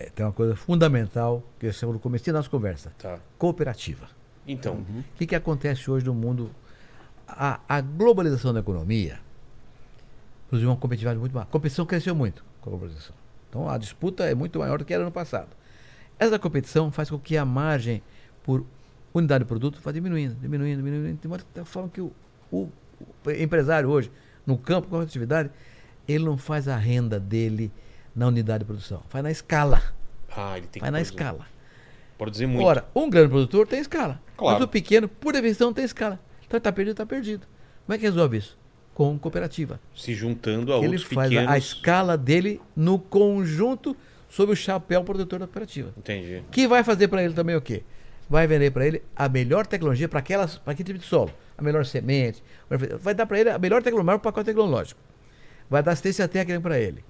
é, 0.00 0.10
tem 0.10 0.24
uma 0.24 0.32
coisa 0.32 0.56
fundamental 0.56 1.42
que 1.58 1.66
eu 1.66 1.72
sempre 1.72 1.94
no 1.94 1.98
começo 2.00 2.24
da 2.26 2.32
nossa 2.32 2.48
conversa. 2.48 2.92
Tá. 2.98 3.18
Cooperativa. 3.38 4.08
Então, 4.46 4.74
O 4.76 5.04
que, 5.16 5.26
que 5.26 5.34
acontece 5.34 5.90
hoje 5.90 6.04
no 6.06 6.14
mundo? 6.14 6.50
A, 7.28 7.60
a 7.68 7.80
globalização 7.80 8.52
da 8.52 8.60
economia 8.60 9.20
produziu 10.48 10.68
uma 10.70 10.76
competitividade 10.76 11.18
muito 11.20 11.32
maior. 11.32 11.44
A 11.44 11.46
competição 11.50 11.86
cresceu 11.86 12.14
muito 12.14 12.44
com 12.60 12.70
a 12.70 12.72
globalização. 12.72 13.14
Então 13.48 13.68
a 13.68 13.78
disputa 13.78 14.24
é 14.24 14.34
muito 14.34 14.58
maior 14.58 14.78
do 14.78 14.84
que 14.84 14.92
era 14.94 15.04
no 15.04 15.10
passado. 15.12 15.48
Essa 16.18 16.38
competição 16.38 16.90
faz 16.90 17.08
com 17.10 17.18
que 17.18 17.36
a 17.36 17.44
margem 17.44 18.02
por 18.42 18.64
unidade 19.14 19.44
de 19.44 19.48
produto 19.48 19.80
vá 19.82 19.92
diminuindo, 19.92 20.34
diminuindo, 20.36 20.76
diminuindo, 20.82 21.18
de 21.20 21.28
modo 21.28 21.44
que- 21.54 21.88
que 21.94 22.00
o, 22.00 22.12
o- 22.50 22.68
o 23.26 23.30
empresário 23.30 23.88
hoje, 23.88 24.10
no 24.46 24.56
campo 24.58 24.88
com 24.88 24.96
a 24.98 25.02
atividade, 25.02 25.50
ele 26.08 26.24
não 26.24 26.36
faz 26.36 26.66
a 26.68 26.76
renda 26.76 27.18
dele 27.20 27.70
na 28.14 28.26
unidade 28.26 28.60
de 28.60 28.64
produção, 28.66 29.02
faz 29.08 29.22
na 29.22 29.30
escala. 29.30 29.82
ah, 30.36 30.56
ele 30.58 30.66
tem 30.66 30.80
Faz 30.80 30.88
que 30.88 30.92
na 30.92 30.98
produzir, 30.98 31.14
escala. 31.14 31.46
produzir 32.18 32.46
muito. 32.46 32.64
Ora, 32.66 32.84
um 32.94 33.08
grande 33.08 33.28
produtor 33.28 33.66
tem 33.66 33.80
escala. 33.80 34.20
Claro. 34.36 34.58
Mas 34.58 34.64
o 34.64 34.68
pequeno, 34.68 35.08
por 35.08 35.32
definição, 35.32 35.72
tem 35.72 35.84
escala. 35.84 36.18
Então 36.46 36.58
está 36.58 36.72
perdido, 36.72 36.92
está 36.92 37.06
perdido. 37.06 37.46
Como 37.86 37.94
é 37.94 37.98
que 37.98 38.04
resolve 38.04 38.36
isso? 38.38 38.58
Com 38.94 39.18
cooperativa. 39.18 39.80
se 39.94 40.14
juntando 40.14 40.72
a 40.72 40.78
Ele 40.78 40.88
outros 40.88 41.04
faz 41.04 41.28
a- 41.28 41.30
pequenos. 41.30 41.50
a 41.52 41.58
escala 41.58 42.16
dele 42.18 42.60
no 42.76 42.98
conjunto 42.98 43.96
sob 44.28 44.52
o 44.52 44.56
chapéu 44.56 45.02
protetor 45.04 45.38
da 45.38 45.46
cooperativa. 45.46 45.92
Entendi. 45.96 46.42
Que 46.50 46.66
vai 46.68 46.84
fazer 46.84 47.08
para 47.08 47.22
ele 47.22 47.32
também 47.34 47.56
o 47.56 47.60
quê? 47.60 47.82
Vai 48.28 48.46
vender 48.46 48.70
para 48.70 48.86
ele 48.86 49.02
a 49.16 49.28
melhor 49.28 49.66
tecnologia 49.66 50.08
para 50.08 50.20
aquelas, 50.20 50.58
para 50.58 50.72
aquele 50.72 50.86
tipo 50.86 50.98
de 51.00 51.04
solo, 51.04 51.32
a 51.58 51.62
melhor 51.62 51.84
semente, 51.84 52.42
vai 53.00 53.12
dar 53.14 53.26
para 53.26 53.40
ele 53.40 53.50
a 53.50 53.58
melhor 53.58 53.82
tecnologia, 53.82 54.02
o 54.02 54.06
maior 54.06 54.18
pacote 54.18 54.46
tecnológico. 54.46 55.00
Vai 55.68 55.82
dar 55.82 55.92
assistência 55.92 56.28
técnica 56.28 56.60
para 56.60 56.78
ele. 56.78 57.02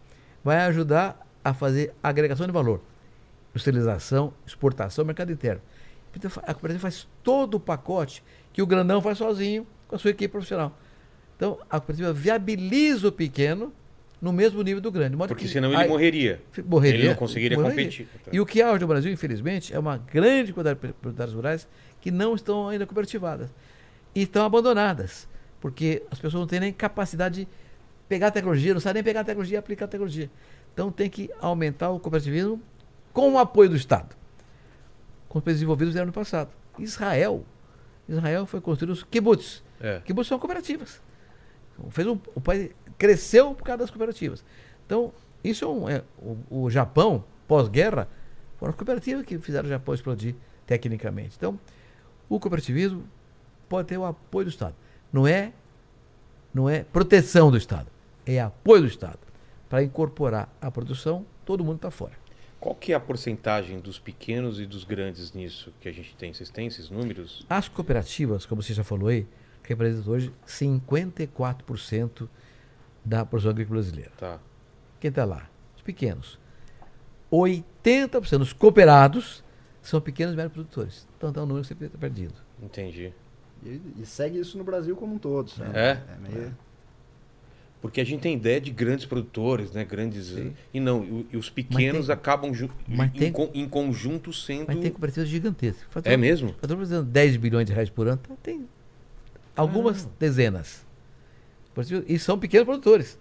Vai 0.43 0.59
ajudar 0.62 1.26
a 1.45 1.53
fazer 1.55 1.93
agregação 2.03 2.47
de 2.47 2.53
valor, 2.53 2.80
industrialização, 3.51 4.32
exportação, 4.47 5.05
mercado 5.05 5.32
interno. 5.32 5.61
A 6.43 6.53
cooperativa 6.55 6.80
faz 6.82 7.07
todo 7.22 7.55
o 7.55 7.61
pacote 7.61 8.22
que 8.53 8.61
o 8.62 8.66
grandão 8.66 9.01
faz 9.01 9.18
sozinho 9.18 9.66
com 9.86 9.97
a 9.97 9.99
sua 9.99 10.11
equipe 10.11 10.32
profissional. 10.32 10.76
Então, 11.36 11.59
a 11.70 11.78
cooperativa 11.78 12.12
viabiliza 12.12 13.09
o 13.09 13.12
pequeno 13.12 13.72
no 14.20 14.32
mesmo 14.32 14.61
nível 14.62 14.80
do 14.80 14.91
grande. 14.91 15.16
Porque 15.16 15.45
que 15.45 15.49
senão 15.49 15.68
ele 15.72 15.76
aí- 15.82 15.88
morreria. 15.88 16.43
morreria. 16.66 17.01
Ele 17.01 17.09
não 17.09 17.14
conseguiria 17.14 17.57
morreria. 17.57 17.84
competir. 17.84 18.09
E 18.32 18.41
o 18.41 18.45
que 18.45 18.61
há 18.61 18.70
hoje 18.70 18.80
no 18.80 18.86
Brasil, 18.88 19.11
infelizmente, 19.12 19.72
é 19.72 19.78
uma 19.78 19.97
grande 19.97 20.53
quantidade 20.53 20.78
de 20.78 20.88
propriedades 20.88 21.32
rurais 21.34 21.68
que 22.01 22.11
não 22.11 22.34
estão 22.34 22.68
ainda 22.68 22.86
cooperativadas. 22.86 23.49
E 24.14 24.22
estão 24.22 24.45
abandonadas. 24.45 25.26
Porque 25.61 26.03
as 26.11 26.18
pessoas 26.18 26.41
não 26.41 26.47
têm 26.47 26.61
nem 26.61 26.72
capacidade 26.72 27.45
de 27.45 27.49
pegar 28.11 28.27
a 28.27 28.31
tecnologia, 28.33 28.75
não 28.75 28.81
sabem 28.81 28.95
nem 28.95 29.05
pegar 29.05 29.21
a 29.21 29.25
tecnologia 29.25 29.57
e 29.57 29.59
aplicar 29.59 29.85
a 29.85 29.89
tecnologia. 29.89 30.29
Então 30.75 30.91
tem 30.91 31.09
que 31.09 31.31
aumentar 31.41 31.91
o 31.91 32.01
cooperativismo 32.01 32.61
com 33.13 33.35
o 33.35 33.39
apoio 33.39 33.71
do 33.71 33.77
Estado. 33.77 34.17
Como 35.29 35.39
os 35.39 35.45
países 35.45 35.61
desenvolvidos 35.61 35.93
fizeram 35.93 36.09
no 36.09 36.13
passado. 36.13 36.51
Israel. 36.77 37.45
Israel 38.09 38.47
foi 38.47 38.61
construído 38.61 38.91
os 38.91 39.05
kibbutz. 39.05 39.63
É. 39.81 40.01
Kibbutz 40.05 40.27
são 40.27 40.41
cooperativas. 40.41 41.01
Então, 41.77 41.89
Fez 41.93 42.09
um, 42.09 42.19
o 42.35 42.41
país 42.41 42.73
cresceu 42.99 43.55
por 43.55 43.63
causa 43.63 43.79
das 43.79 43.91
cooperativas. 43.91 44.45
Então, 44.85 45.13
isso 45.45 45.65
é, 45.65 45.69
um, 45.69 45.89
é 45.89 46.03
o, 46.19 46.65
o 46.65 46.71
Japão, 46.71 47.23
pós-guerra, 47.47 48.09
foram 48.59 48.71
as 48.71 48.77
cooperativas 48.77 49.25
que 49.25 49.39
fizeram 49.39 49.67
o 49.67 49.71
Japão 49.71 49.95
explodir 49.95 50.35
tecnicamente. 50.67 51.37
Então, 51.37 51.59
o 52.29 52.41
cooperativismo 52.41 53.05
pode 53.69 53.87
ter 53.87 53.97
o 53.97 54.05
apoio 54.05 54.47
do 54.47 54.51
Estado. 54.51 54.75
Não 55.13 55.29
é, 55.29 55.53
não 56.53 56.69
é 56.69 56.83
proteção 56.83 57.53
do 57.53 57.57
Estado, 57.57 57.87
é 58.37 58.41
apoio 58.41 58.83
do 58.83 58.89
Estado. 58.89 59.18
Para 59.68 59.83
incorporar 59.83 60.49
a 60.61 60.70
produção, 60.70 61.24
todo 61.45 61.64
mundo 61.64 61.76
está 61.76 61.91
fora. 61.91 62.12
Qual 62.59 62.74
que 62.74 62.93
é 62.93 62.95
a 62.97 63.01
porcentagem 63.01 63.78
dos 63.81 63.99
pequenos 63.99 64.61
e 64.61 64.66
dos 64.66 64.85
grandes 64.85 65.33
nisso 65.33 65.72
que 65.81 65.89
a 65.89 65.93
gente 65.93 66.14
tem? 66.16 66.33
Vocês 66.35 66.51
têm 66.51 66.66
esses 66.66 66.91
números? 66.91 67.47
As 67.49 67.68
cooperativas, 67.68 68.45
como 68.45 68.62
você 68.62 68.74
já 68.74 68.85
falou 68.85 69.09
aí, 69.09 69.26
representam 69.62 70.12
hoje 70.12 70.33
54% 70.47 72.28
da 73.05 73.24
produção 73.24 73.51
agrícola 73.53 73.81
brasileira. 73.81 74.12
Tá. 74.18 74.39
Quem 74.99 75.09
está 75.09 75.24
lá? 75.24 75.49
Os 75.76 75.83
pequenos. 75.83 76.39
80% 77.33 78.39
dos 78.39 78.53
cooperados 78.53 79.43
são 79.81 80.01
pequenos 80.01 80.35
e 80.35 80.37
médios 80.37 80.53
produtores. 80.53 81.07
Então 81.16 81.33
é 81.35 81.41
um 81.41 81.47
número 81.47 81.62
que 81.62 81.68
sempre 81.68 81.87
está 81.87 81.97
perdido. 81.99 82.35
Entendi. 82.62 83.12
E, 83.64 83.81
e 83.99 84.05
segue 84.07 84.39
isso 84.39 84.59
no 84.59 84.64
Brasil 84.64 84.95
como 84.97 85.14
um 85.14 85.18
todo. 85.18 85.49
sabe? 85.51 85.78
É? 85.78 86.03
meio- 86.20 86.57
Porque 87.83 88.01
a 88.01 88.05
gente 88.05 88.20
tem 88.20 88.35
ideia 88.35 88.61
de 88.61 88.70
grandes 88.70 89.07
produtores, 89.07 89.72
né? 89.72 89.85
Grandes. 89.85 90.26
Sim. 90.26 90.53
E 90.74 90.78
não, 90.78 91.26
e, 91.33 91.37
os 91.37 91.49
pequenos 91.49 92.07
tem- 92.07 92.14
acabam 92.14 92.53
em, 93.55 93.62
em 93.62 93.68
conjunto 93.68 94.33
sendo. 94.33 94.66
Mas 94.68 94.78
tem 94.81 94.91
cooperativas 94.91 95.28
gigantescas. 95.28 95.87
É 96.05 96.16
mesmo? 96.16 96.51
Estou 96.51 96.76
precisando 96.76 97.07
de 97.07 97.12
10 97.12 97.37
bilhões 97.37 97.66
de 97.66 97.72
reais 97.72 97.89
por 97.89 98.07
ano. 98.07 98.20
Então, 98.22 98.37
tem 98.43 98.66
algumas 99.57 100.05
dezenas. 100.18 100.85
Cooperativas- 101.74 102.05
E 102.09 102.18
são 102.18 102.39
pequenos 102.39 102.66
produtores, 102.66 103.18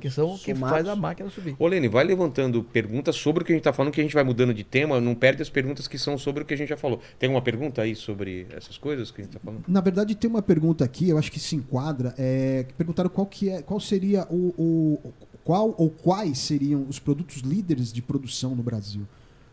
que 0.00 0.10
são 0.10 0.36
que 0.38 0.54
Somados. 0.54 0.76
faz 0.76 0.88
a 0.88 0.96
máquina 0.96 1.28
subir. 1.30 1.56
Ô, 1.58 1.66
Lene, 1.66 1.88
vai 1.88 2.04
levantando 2.04 2.62
perguntas 2.62 3.16
sobre 3.16 3.42
o 3.42 3.46
que 3.46 3.52
a 3.52 3.54
gente 3.54 3.60
está 3.60 3.72
falando, 3.72 3.92
que 3.92 4.00
a 4.00 4.04
gente 4.04 4.14
vai 4.14 4.24
mudando 4.24 4.52
de 4.54 4.62
tema, 4.64 5.00
não 5.00 5.14
perde 5.14 5.42
as 5.42 5.48
perguntas 5.50 5.86
que 5.88 5.98
são 5.98 6.16
sobre 6.18 6.42
o 6.42 6.46
que 6.46 6.54
a 6.54 6.56
gente 6.56 6.68
já 6.68 6.76
falou. 6.76 7.00
Tem 7.18 7.28
alguma 7.28 7.42
pergunta 7.42 7.82
aí 7.82 7.94
sobre 7.96 8.46
essas 8.50 8.76
coisas 8.78 9.10
que 9.10 9.20
a 9.20 9.24
gente 9.24 9.36
está 9.36 9.44
falando? 9.44 9.64
Na 9.66 9.80
verdade, 9.80 10.14
tem 10.14 10.28
uma 10.30 10.42
pergunta 10.42 10.84
aqui, 10.84 11.08
eu 11.08 11.18
acho 11.18 11.30
que 11.32 11.40
se 11.40 11.56
enquadra. 11.56 12.14
É, 12.18 12.64
que 12.68 12.74
perguntaram 12.74 13.08
qual, 13.10 13.26
que 13.26 13.48
é, 13.50 13.62
qual 13.62 13.80
seria 13.80 14.26
o, 14.30 14.54
o- 14.58 15.12
Qual 15.42 15.74
ou 15.78 15.88
quais 15.90 16.38
seriam 16.38 16.84
os 16.88 16.98
produtos 16.98 17.38
líderes 17.38 17.92
de 17.92 18.02
produção 18.02 18.54
no 18.54 18.62
Brasil? 18.62 19.02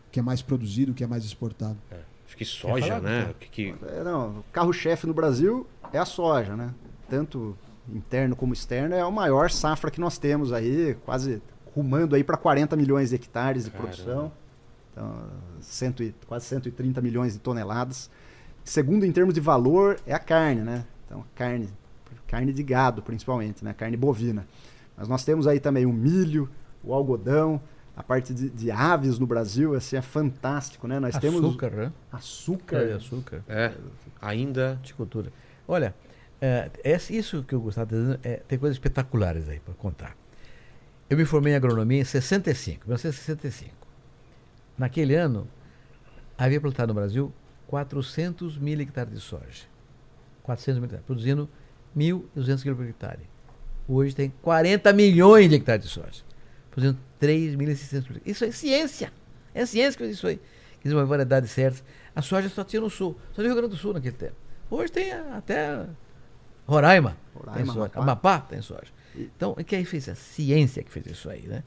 O 0.08 0.10
que 0.12 0.20
é 0.20 0.22
mais 0.22 0.42
produzido, 0.42 0.92
o 0.92 0.94
que 0.94 1.02
é 1.02 1.06
mais 1.06 1.24
exportado? 1.24 1.76
Acho 2.26 2.36
que 2.36 2.44
soja, 2.44 2.86
falar, 2.86 3.00
né? 3.00 3.30
O 3.30 3.34
que 3.34 3.48
que- 3.48 3.74
É, 3.88 4.04
não, 4.04 4.40
o 4.40 4.44
carro-chefe 4.52 5.06
no 5.06 5.14
Brasil 5.14 5.66
é 5.92 5.98
a 5.98 6.04
soja, 6.04 6.54
né? 6.54 6.74
Tanto 7.08 7.56
interno 7.92 8.36
como 8.36 8.52
externo, 8.52 8.94
é 8.94 9.00
a 9.00 9.10
maior 9.10 9.50
safra 9.50 9.90
que 9.90 10.00
nós 10.00 10.18
temos 10.18 10.52
aí, 10.52 10.96
quase 11.04 11.42
rumando 11.74 12.14
aí 12.16 12.24
para 12.24 12.36
40 12.36 12.76
milhões 12.76 13.10
de 13.10 13.14
hectares 13.16 13.64
de 13.64 13.70
Caramba. 13.70 13.88
produção. 13.90 14.32
Então, 14.92 15.14
cento 15.60 16.02
e- 16.02 16.14
quase 16.26 16.46
130 16.46 17.00
milhões 17.00 17.32
de 17.34 17.38
toneladas. 17.38 18.10
Segundo, 18.64 19.04
em 19.04 19.12
termos 19.12 19.32
de 19.32 19.40
valor, 19.40 19.98
é 20.06 20.12
a 20.12 20.18
carne, 20.18 20.60
né? 20.62 20.84
Então, 21.06 21.24
carne, 21.34 21.68
carne 22.26 22.52
de 22.52 22.62
gado, 22.62 23.00
principalmente, 23.02 23.64
né? 23.64 23.72
Carne 23.72 23.96
bovina. 23.96 24.46
Mas 24.96 25.08
nós 25.08 25.24
temos 25.24 25.46
aí 25.46 25.60
também 25.60 25.86
o 25.86 25.92
milho, 25.92 26.50
o 26.82 26.92
algodão, 26.92 27.60
a 27.96 28.02
parte 28.02 28.34
de, 28.34 28.50
de 28.50 28.70
aves 28.70 29.18
no 29.18 29.26
Brasil, 29.26 29.74
assim, 29.74 29.96
é 29.96 30.02
fantástico, 30.02 30.86
né? 30.88 30.98
Nós 31.00 31.16
temos 31.16 31.42
Açúcar, 31.44 31.70
né? 31.70 31.92
açúcar. 32.12 32.86
De 32.86 32.92
açúcar. 32.92 33.42
É, 33.48 33.72
ainda. 34.20 34.72
Horticultura. 34.80 35.32
Olha, 35.66 35.94
é, 36.40 36.70
esse- 36.84 37.16
isso 37.16 37.42
que 37.42 37.54
eu 37.54 37.60
gostava 37.60 37.86
de 37.94 38.00
dizer, 38.00 38.20
é, 38.22 38.36
tem 38.48 38.58
coisas 38.58 38.76
espetaculares 38.76 39.48
aí 39.48 39.60
para 39.60 39.74
contar. 39.74 40.16
Eu 41.10 41.16
me 41.16 41.24
formei 41.24 41.52
em 41.52 41.56
agronomia 41.56 42.00
em 42.00 42.04
65, 42.04 42.86
1965. 42.86 43.72
Naquele 44.76 45.14
ano, 45.14 45.48
havia 46.36 46.60
plantado 46.60 46.88
no 46.88 46.94
Brasil 47.00 47.32
400 47.66 48.58
mil 48.58 48.80
hectares 48.80 49.12
de 49.12 49.20
soja. 49.20 49.64
400 50.42 50.78
mil 50.78 50.84
hectares, 50.86 51.04
produzindo 51.06 51.48
1.200 51.96 52.62
quilos 52.62 52.78
por 52.78 52.86
hectare. 52.86 53.22
Hoje 53.88 54.14
tem 54.14 54.32
40 54.42 54.92
milhões 54.92 55.48
de 55.48 55.56
hectares 55.56 55.84
de 55.86 55.90
soja, 55.90 56.22
produzindo 56.70 56.98
3.600 57.20 58.06
quilos. 58.06 58.22
Isso 58.24 58.44
é 58.44 58.50
ciência. 58.52 59.12
É 59.54 59.64
ciência 59.66 59.92
que 59.98 60.04
fez 60.04 60.16
isso 60.16 60.26
aí. 60.26 60.36
Que 60.80 60.84
diz 60.84 60.92
uma 60.92 61.04
variedade 61.06 61.48
certa. 61.48 61.80
A 62.14 62.22
soja 62.22 62.48
só 62.48 62.62
tinha 62.62 62.80
no 62.80 62.90
sul, 62.90 63.18
só 63.30 63.36
tinha 63.36 63.48
no 63.48 63.54
Rio 63.54 63.56
Grande 63.56 63.74
do 63.74 63.80
Sul 63.80 63.94
naquele 63.94 64.14
tempo. 64.16 64.34
Hoje 64.70 64.92
tem 64.92 65.10
até 65.12 65.86
Roraima, 66.68 67.16
tem 67.32 67.42
Roraima, 67.42 67.72
soja. 67.72 67.92
Amapá. 67.94 68.02
Amapá 68.02 68.40
tem 68.40 68.60
soja. 68.60 68.92
Então, 69.16 69.52
o 69.52 69.64
que 69.64 69.74
aí 69.74 69.84
fez? 69.84 70.08
A 70.08 70.14
ciência 70.14 70.82
que 70.82 70.92
fez 70.92 71.06
isso 71.06 71.30
aí, 71.30 71.46
né? 71.46 71.64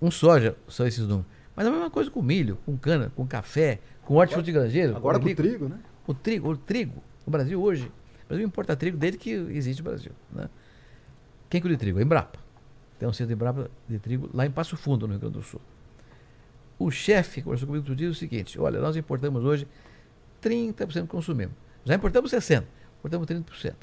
Um 0.00 0.10
soja, 0.10 0.56
são 0.68 0.86
esses 0.86 1.00
números. 1.00 1.26
Mas 1.56 1.66
a 1.66 1.70
mesma 1.70 1.90
coisa 1.90 2.10
com 2.10 2.22
milho, 2.22 2.56
com 2.64 2.76
cana, 2.76 3.12
com 3.14 3.26
café, 3.26 3.80
com 4.04 4.14
hortifruti 4.14 4.52
grangeiro. 4.52 4.96
Agora 4.96 5.18
com 5.18 5.26
o 5.26 5.28
orgânico. 5.28 5.42
trigo, 5.42 5.68
né? 5.68 5.78
O 6.06 6.14
trigo, 6.14 6.50
o 6.50 6.56
trigo. 6.56 7.02
O 7.26 7.30
Brasil 7.30 7.60
hoje, 7.60 7.90
o 8.24 8.28
Brasil 8.28 8.46
importa 8.46 8.76
trigo 8.76 8.96
desde 8.96 9.18
que 9.18 9.30
existe 9.30 9.80
o 9.80 9.84
Brasil. 9.84 10.12
Né? 10.30 10.48
Quem 11.50 11.60
cuida 11.60 11.76
de 11.76 11.80
trigo? 11.80 11.98
A 11.98 12.02
Embrapa. 12.02 12.38
Tem 12.98 13.08
um 13.08 13.12
centro 13.12 13.28
de 13.28 13.34
Embrapa 13.34 13.70
de 13.88 13.98
trigo 13.98 14.30
lá 14.32 14.46
em 14.46 14.50
Passo 14.50 14.76
Fundo, 14.76 15.06
no 15.06 15.14
Rio 15.14 15.20
Grande 15.20 15.38
do 15.38 15.42
Sul. 15.42 15.60
O 16.78 16.90
chefe 16.90 17.42
conversou 17.42 17.66
comigo 17.66 17.82
outro 17.82 17.96
dia 17.96 18.08
o 18.08 18.14
seguinte: 18.14 18.60
olha, 18.60 18.80
nós 18.80 18.96
importamos 18.96 19.44
hoje 19.44 19.66
30% 20.42 21.06
consumimos. 21.06 21.54
Já 21.84 21.94
importamos 21.94 22.30
60%, 22.30 22.64
importamos 22.98 23.26
30%. 23.26 23.74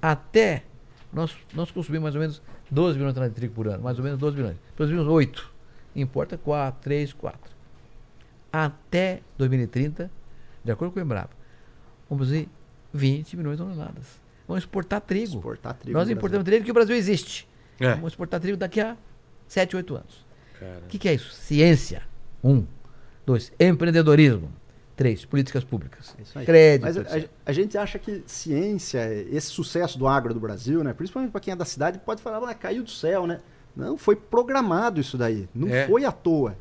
Até 0.00 0.64
nós, 1.12 1.36
nós 1.54 1.70
consumimos 1.70 2.04
mais 2.04 2.14
ou 2.14 2.20
menos 2.20 2.42
12 2.70 2.96
milhões 2.96 3.10
de 3.10 3.14
toneladas 3.14 3.34
de 3.34 3.36
trigo 3.36 3.54
por 3.54 3.68
ano, 3.68 3.82
mais 3.82 3.98
ou 3.98 4.04
menos 4.04 4.18
12 4.18 4.36
milhões. 4.36 4.56
Produzimos 4.76 5.06
8. 5.06 5.50
Importa 5.96 6.38
4, 6.38 6.80
3, 6.82 7.12
4. 7.12 7.52
Até 8.52 9.20
2030, 9.36 10.10
de 10.64 10.72
acordo 10.72 10.92
com 10.92 11.00
o 11.00 11.02
Embrapa, 11.02 11.34
vamos 12.08 12.26
produzir 12.26 12.48
20 12.92 13.36
milhões 13.36 13.58
de 13.58 13.64
toneladas. 13.64 14.20
Vamos 14.46 14.64
exportar 14.64 15.00
trigo. 15.00 15.36
Exportar 15.36 15.74
trigo. 15.74 15.98
Nós 15.98 16.08
importamos 16.10 16.44
trigo 16.44 16.64
que 16.64 16.70
o 16.70 16.74
Brasil 16.74 16.96
existe. 16.96 17.48
É. 17.78 17.94
Vamos 17.94 18.12
exportar 18.12 18.40
trigo 18.40 18.56
daqui 18.56 18.80
a 18.80 18.96
7, 19.46 19.76
8 19.76 19.94
anos. 19.96 20.26
O 20.84 20.88
que, 20.88 20.98
que 20.98 21.08
é 21.08 21.14
isso? 21.14 21.32
Ciência. 21.32 22.02
Um. 22.44 22.66
Dois. 23.24 23.52
Empreendedorismo. 23.58 24.52
Três. 25.00 25.24
Políticas 25.24 25.64
públicas. 25.64 26.14
É 26.18 26.22
isso 26.22 26.38
aí. 26.38 26.44
Crédito. 26.44 26.82
Mas 26.84 26.96
a, 26.98 27.26
a 27.46 27.52
gente 27.52 27.78
acha 27.78 27.98
que 27.98 28.22
ciência, 28.26 29.00
esse 29.30 29.46
sucesso 29.46 29.98
do 29.98 30.06
agro 30.06 30.34
do 30.34 30.40
Brasil, 30.40 30.84
né? 30.84 30.92
Principalmente 30.92 31.30
para 31.30 31.40
quem 31.40 31.52
é 31.52 31.56
da 31.56 31.64
cidade, 31.64 31.98
pode 32.00 32.20
falar, 32.20 32.46
ah, 32.46 32.52
caiu 32.54 32.82
do 32.82 32.90
céu, 32.90 33.26
né? 33.26 33.40
Não, 33.74 33.96
foi 33.96 34.14
programado 34.14 35.00
isso 35.00 35.16
daí. 35.16 35.48
Não 35.54 35.68
É. 35.68 35.86
foi 35.86 36.04
à 36.04 36.12
toa. 36.12 36.54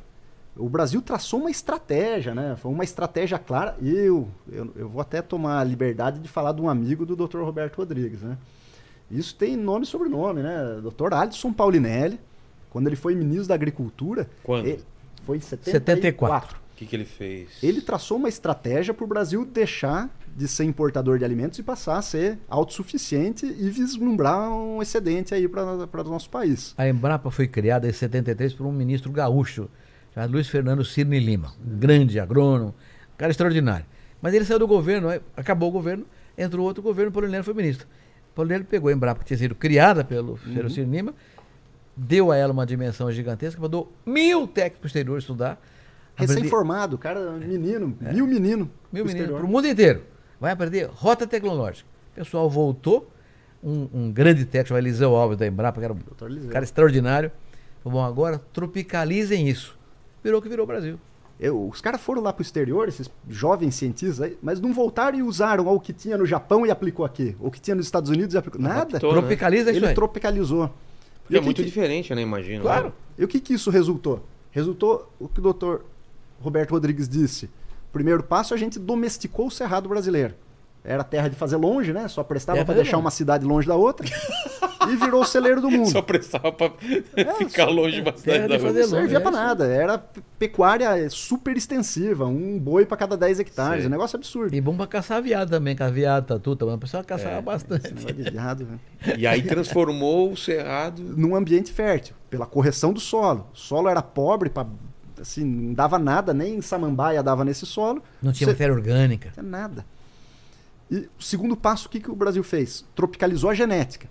O 0.55 0.69
Brasil 0.69 1.01
traçou 1.01 1.41
uma 1.41 1.51
estratégia, 1.51 2.33
né? 2.33 2.55
Foi 2.61 2.71
uma 2.71 2.85
estratégia 2.85 3.37
clara. 3.37 3.75
Eu, 3.81 4.29
eu, 4.49 4.71
eu 4.73 4.87
vou 4.87 5.01
até 5.01 5.21
tomar 5.21 5.59
a 5.59 5.63
liberdade 5.65 6.19
de 6.19 6.29
falar 6.29 6.53
de 6.53 6.61
um 6.61 6.69
amigo 6.69 7.05
do 7.05 7.17
Dr. 7.17 7.39
Roberto 7.41 7.75
Rodrigues, 7.75 8.21
né? 8.21 8.37
Isso 9.11 9.35
tem 9.35 9.57
nome 9.57 9.83
e 9.83 9.87
sobrenome, 9.87 10.41
né? 10.41 10.79
Dr. 10.81 11.13
Alisson 11.13 11.51
Paulinelli, 11.51 12.17
quando 12.69 12.87
ele 12.87 12.95
foi 12.95 13.15
ministro 13.15 13.49
da 13.49 13.55
Agricultura, 13.55 14.29
Quando? 14.43 14.65
ele- 14.65 14.81
foi 15.25 15.35
em 15.35 15.41
74. 15.41 15.71
74. 15.71 16.57
O 16.79 16.81
que, 16.81 16.85
que 16.85 16.95
ele 16.95 17.03
fez? 17.03 17.49
Ele 17.61 17.81
traçou 17.81 18.15
uma 18.15 18.29
estratégia 18.29 18.93
para 18.93 19.03
o 19.03 19.07
Brasil 19.07 19.45
deixar 19.45 20.09
de 20.33 20.47
ser 20.47 20.63
importador 20.63 21.19
de 21.19 21.25
alimentos 21.25 21.59
e 21.59 21.63
passar 21.63 21.97
a 21.97 22.01
ser 22.01 22.39
autossuficiente 22.47 23.45
e 23.45 23.69
vislumbrar 23.69 24.49
um 24.49 24.81
excedente 24.81 25.35
aí 25.35 25.45
para 25.45 25.61
o 25.65 26.03
nosso 26.09 26.29
país. 26.29 26.73
A 26.77 26.87
Embrapa 26.87 27.29
foi 27.29 27.49
criada 27.49 27.85
em 27.85 27.91
73 27.91 28.53
por 28.53 28.65
um 28.65 28.71
ministro 28.71 29.11
gaúcho, 29.11 29.69
chamado 30.13 30.31
Luiz 30.31 30.47
Fernando 30.47 30.85
Cirne 30.85 31.19
Lima, 31.19 31.53
um 31.61 31.77
grande 31.77 32.17
agrônomo, 32.17 32.69
um 33.13 33.17
cara 33.17 33.31
extraordinário. 33.31 33.85
Mas 34.21 34.33
ele 34.33 34.45
saiu 34.45 34.59
do 34.59 34.67
governo, 34.67 35.09
acabou 35.35 35.67
o 35.67 35.73
governo, 35.73 36.05
entrou 36.37 36.65
outro 36.65 36.81
governo, 36.81 37.11
Paulo 37.11 37.25
Paulinelli 37.25 37.43
foi 37.43 37.53
ministro. 37.53 37.85
Paulinelli 38.33 38.63
pegou 38.63 38.89
a 38.89 38.93
Embrapa, 38.93 39.19
que 39.19 39.25
tinha 39.25 39.37
sido 39.37 39.53
criada 39.53 40.05
pelo 40.05 40.37
Fernando 40.37 40.69
Cirne 40.69 40.95
Lima, 40.95 41.13
deu 41.93 42.31
a 42.31 42.37
ela 42.37 42.53
uma 42.53 42.65
dimensão 42.65 43.11
gigantesca, 43.11 43.59
mandou 43.59 43.91
mil 44.05 44.47
técnicos 44.47 44.79
para 44.79 44.85
o 44.85 44.87
exterior 44.87 45.17
estudar. 45.17 45.61
Recém-formado, 46.19 46.97
cara, 46.97 47.31
menino, 47.31 47.95
mil 47.99 48.27
menino. 48.27 48.69
Mil 48.91 49.05
exterior. 49.05 49.37
para 49.39 49.45
o 49.45 49.49
mundo 49.49 49.67
inteiro. 49.67 50.03
Vai 50.39 50.51
aprender 50.51 50.89
rota 50.93 51.25
tecnológica. 51.27 51.87
O 52.11 52.15
pessoal 52.15 52.49
voltou, 52.49 53.09
um, 53.63 53.87
um 53.93 54.11
grande 54.11 54.45
técnico 54.45 54.69
chamado 54.69 54.85
Eliseu 54.85 55.15
Alves 55.15 55.37
da 55.37 55.45
Embrapa, 55.47 55.79
que 55.79 55.85
era 55.85 55.93
um 55.93 56.47
cara 56.49 56.63
extraordinário. 56.63 57.31
Falou, 57.83 57.99
bom, 57.99 58.05
agora 58.05 58.41
tropicalizem 58.53 59.47
isso. 59.47 59.77
Virou 60.23 60.39
o 60.39 60.41
que 60.41 60.49
virou 60.49 60.63
o 60.63 60.67
Brasil. 60.67 60.99
Eu- 61.39 61.67
os 61.69 61.79
caras 61.79 62.01
foram 62.01 62.21
lá 62.21 62.33
pro 62.33 62.41
exterior, 62.41 62.89
esses 62.89 63.09
jovens 63.29 63.75
cientistas 63.75 64.19
aí, 64.19 64.37
mas 64.41 64.59
não 64.59 64.73
voltaram 64.73 65.17
e 65.17 65.23
usaram 65.23 65.65
o 65.67 65.79
que 65.79 65.93
tinha 65.93 66.17
no 66.17 66.25
Japão 66.25 66.65
e 66.65 66.71
aplicou 66.71 67.05
aqui. 67.05 67.35
O 67.39 67.49
que 67.49 67.61
tinha 67.61 67.75
nos 67.75 67.85
Estados 67.85 68.09
Unidos 68.09 68.35
e 68.35 68.37
aplicou. 68.37 68.59
Nada. 68.61 68.81
Adaptou, 68.81 69.13
né? 69.13 69.19
Tropicaliza 69.19 69.69
isso 69.71 69.79
Ele 69.79 69.87
aí. 69.87 69.95
tropicalizou. 69.95 70.69
Porque 71.23 71.35
é 71.35 71.37
o 71.37 71.41
que 71.41 71.45
muito 71.45 71.57
que- 71.57 71.63
diferente, 71.65 72.13
né? 72.13 72.21
Imagino. 72.21 72.63
Claro. 72.63 72.87
né? 72.87 72.91
E 73.19 73.23
o 73.23 73.27
que, 73.27 73.39
que 73.39 73.53
isso 73.53 73.69
resultou? 73.69 74.21
Resultou 74.51 75.09
o 75.19 75.29
que 75.29 75.39
o 75.39 75.43
doutor 75.43 75.85
Roberto 76.39 76.71
Rodrigues 76.71 77.07
disse. 77.07 77.49
Primeiro 77.91 78.23
passo, 78.23 78.53
a 78.53 78.57
gente 78.57 78.77
domesticou 78.79 79.47
o 79.47 79.51
cerrado 79.51 79.89
brasileiro. 79.89 80.35
Era 80.83 81.03
terra 81.03 81.27
de 81.27 81.35
fazer 81.35 81.57
longe, 81.57 81.91
né? 81.91 82.07
Só 82.07 82.23
prestava 82.23 82.59
É, 82.59 82.63
para 82.63 82.75
deixar 82.75 82.97
uma 82.97 83.11
cidade 83.11 83.45
longe 83.45 83.67
da 83.67 83.75
outra. 83.75 84.07
e 84.89 84.95
virou 84.95 85.21
o 85.21 85.25
celeiro 85.25 85.59
do 85.59 85.69
mundo. 85.69 85.89
Só 85.91 86.01
prestava 86.01 86.53
pra 86.53 86.71
ficar 87.37 87.65
longe 87.65 88.01
bastante 88.01 88.23
terra 88.23 88.47
da 88.47 88.57
fazer 88.59 88.81
Não 88.83 88.87
servia 88.89 89.17
é 89.17 89.21
isso. 89.21 89.31
nada. 89.31 89.65
Era 89.67 89.97
pecuária 90.39 91.09
super 91.09 91.57
extensiva. 91.57 92.25
Um 92.25 92.57
boi 92.57 92.85
para 92.85 92.95
cada 92.95 93.17
10 93.17 93.41
hectares. 93.41 93.85
Um 93.85 93.89
negócio 93.89 94.15
absurdo. 94.15 94.55
E 94.55 94.61
bom 94.61 94.77
pra 94.77 94.87
caçar 94.87 95.21
viado 95.21 95.49
também, 95.49 95.75
a 95.77 95.89
viado, 95.89 96.27
tatu, 96.27 96.55
também. 96.55 96.75
O 96.75 96.79
pessoal 96.79 97.03
caçava 97.03 97.35
É, 97.35 97.41
bastante. 97.41 97.93
Viado, 98.31 98.65
né? 98.65 98.79
E 99.17 99.27
aí 99.27 99.41
transformou 99.41 100.31
o 100.31 100.37
Cerrado. 100.37 101.01
Num 101.03 101.35
ambiente 101.35 101.73
fértil, 101.73 102.15
pela 102.29 102.45
correção 102.45 102.93
do 102.93 103.01
solo. 103.01 103.47
O 103.53 103.57
solo 103.57 103.89
era 103.89 104.01
pobre, 104.01 104.49
pra, 104.49 104.65
assim, 105.21 105.43
não 105.43 105.73
dava 105.73 105.97
nada, 105.99 106.33
nem 106.33 106.61
samambaia 106.61 107.21
dava 107.23 107.43
nesse 107.45 107.65
solo. 107.65 108.01
Não 108.21 108.31
tinha 108.31 108.47
Você- 108.47 108.53
matéria 108.53 108.73
orgânica. 108.73 109.27
Não 109.29 109.33
tinha 109.33 109.43
nada. 109.45 109.85
E 110.91 111.07
o 111.19 111.23
segundo 111.23 111.55
passo, 111.55 111.87
o 111.87 111.89
que, 111.89 111.99
que 111.99 112.09
o 112.09 112.15
Brasil 112.15 112.43
fez? 112.43 112.83
Tropicalizou 112.95 113.49
a 113.49 113.53
genética. 113.53 114.07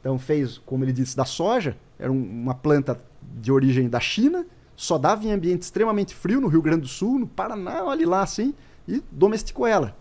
Então 0.00 0.18
fez, 0.18 0.58
como 0.58 0.84
ele 0.84 0.92
disse, 0.92 1.16
da 1.16 1.24
soja, 1.24 1.76
era 1.98 2.10
um- 2.10 2.22
uma 2.42 2.54
planta 2.54 3.00
de 3.40 3.52
origem 3.52 3.88
da 3.88 4.00
China, 4.00 4.44
só 4.74 4.96
dava 4.98 5.24
em 5.26 5.30
ambiente 5.32 5.62
extremamente 5.62 6.14
frio, 6.14 6.40
no 6.40 6.48
Rio 6.48 6.62
Grande 6.62 6.82
do 6.82 6.88
Sul, 6.88 7.18
no 7.18 7.26
Paraná, 7.26 7.84
olha 7.84 8.08
lá 8.08 8.22
assim, 8.22 8.54
e 8.88 9.02
domesticou 9.12 9.66
ela. 9.66 9.94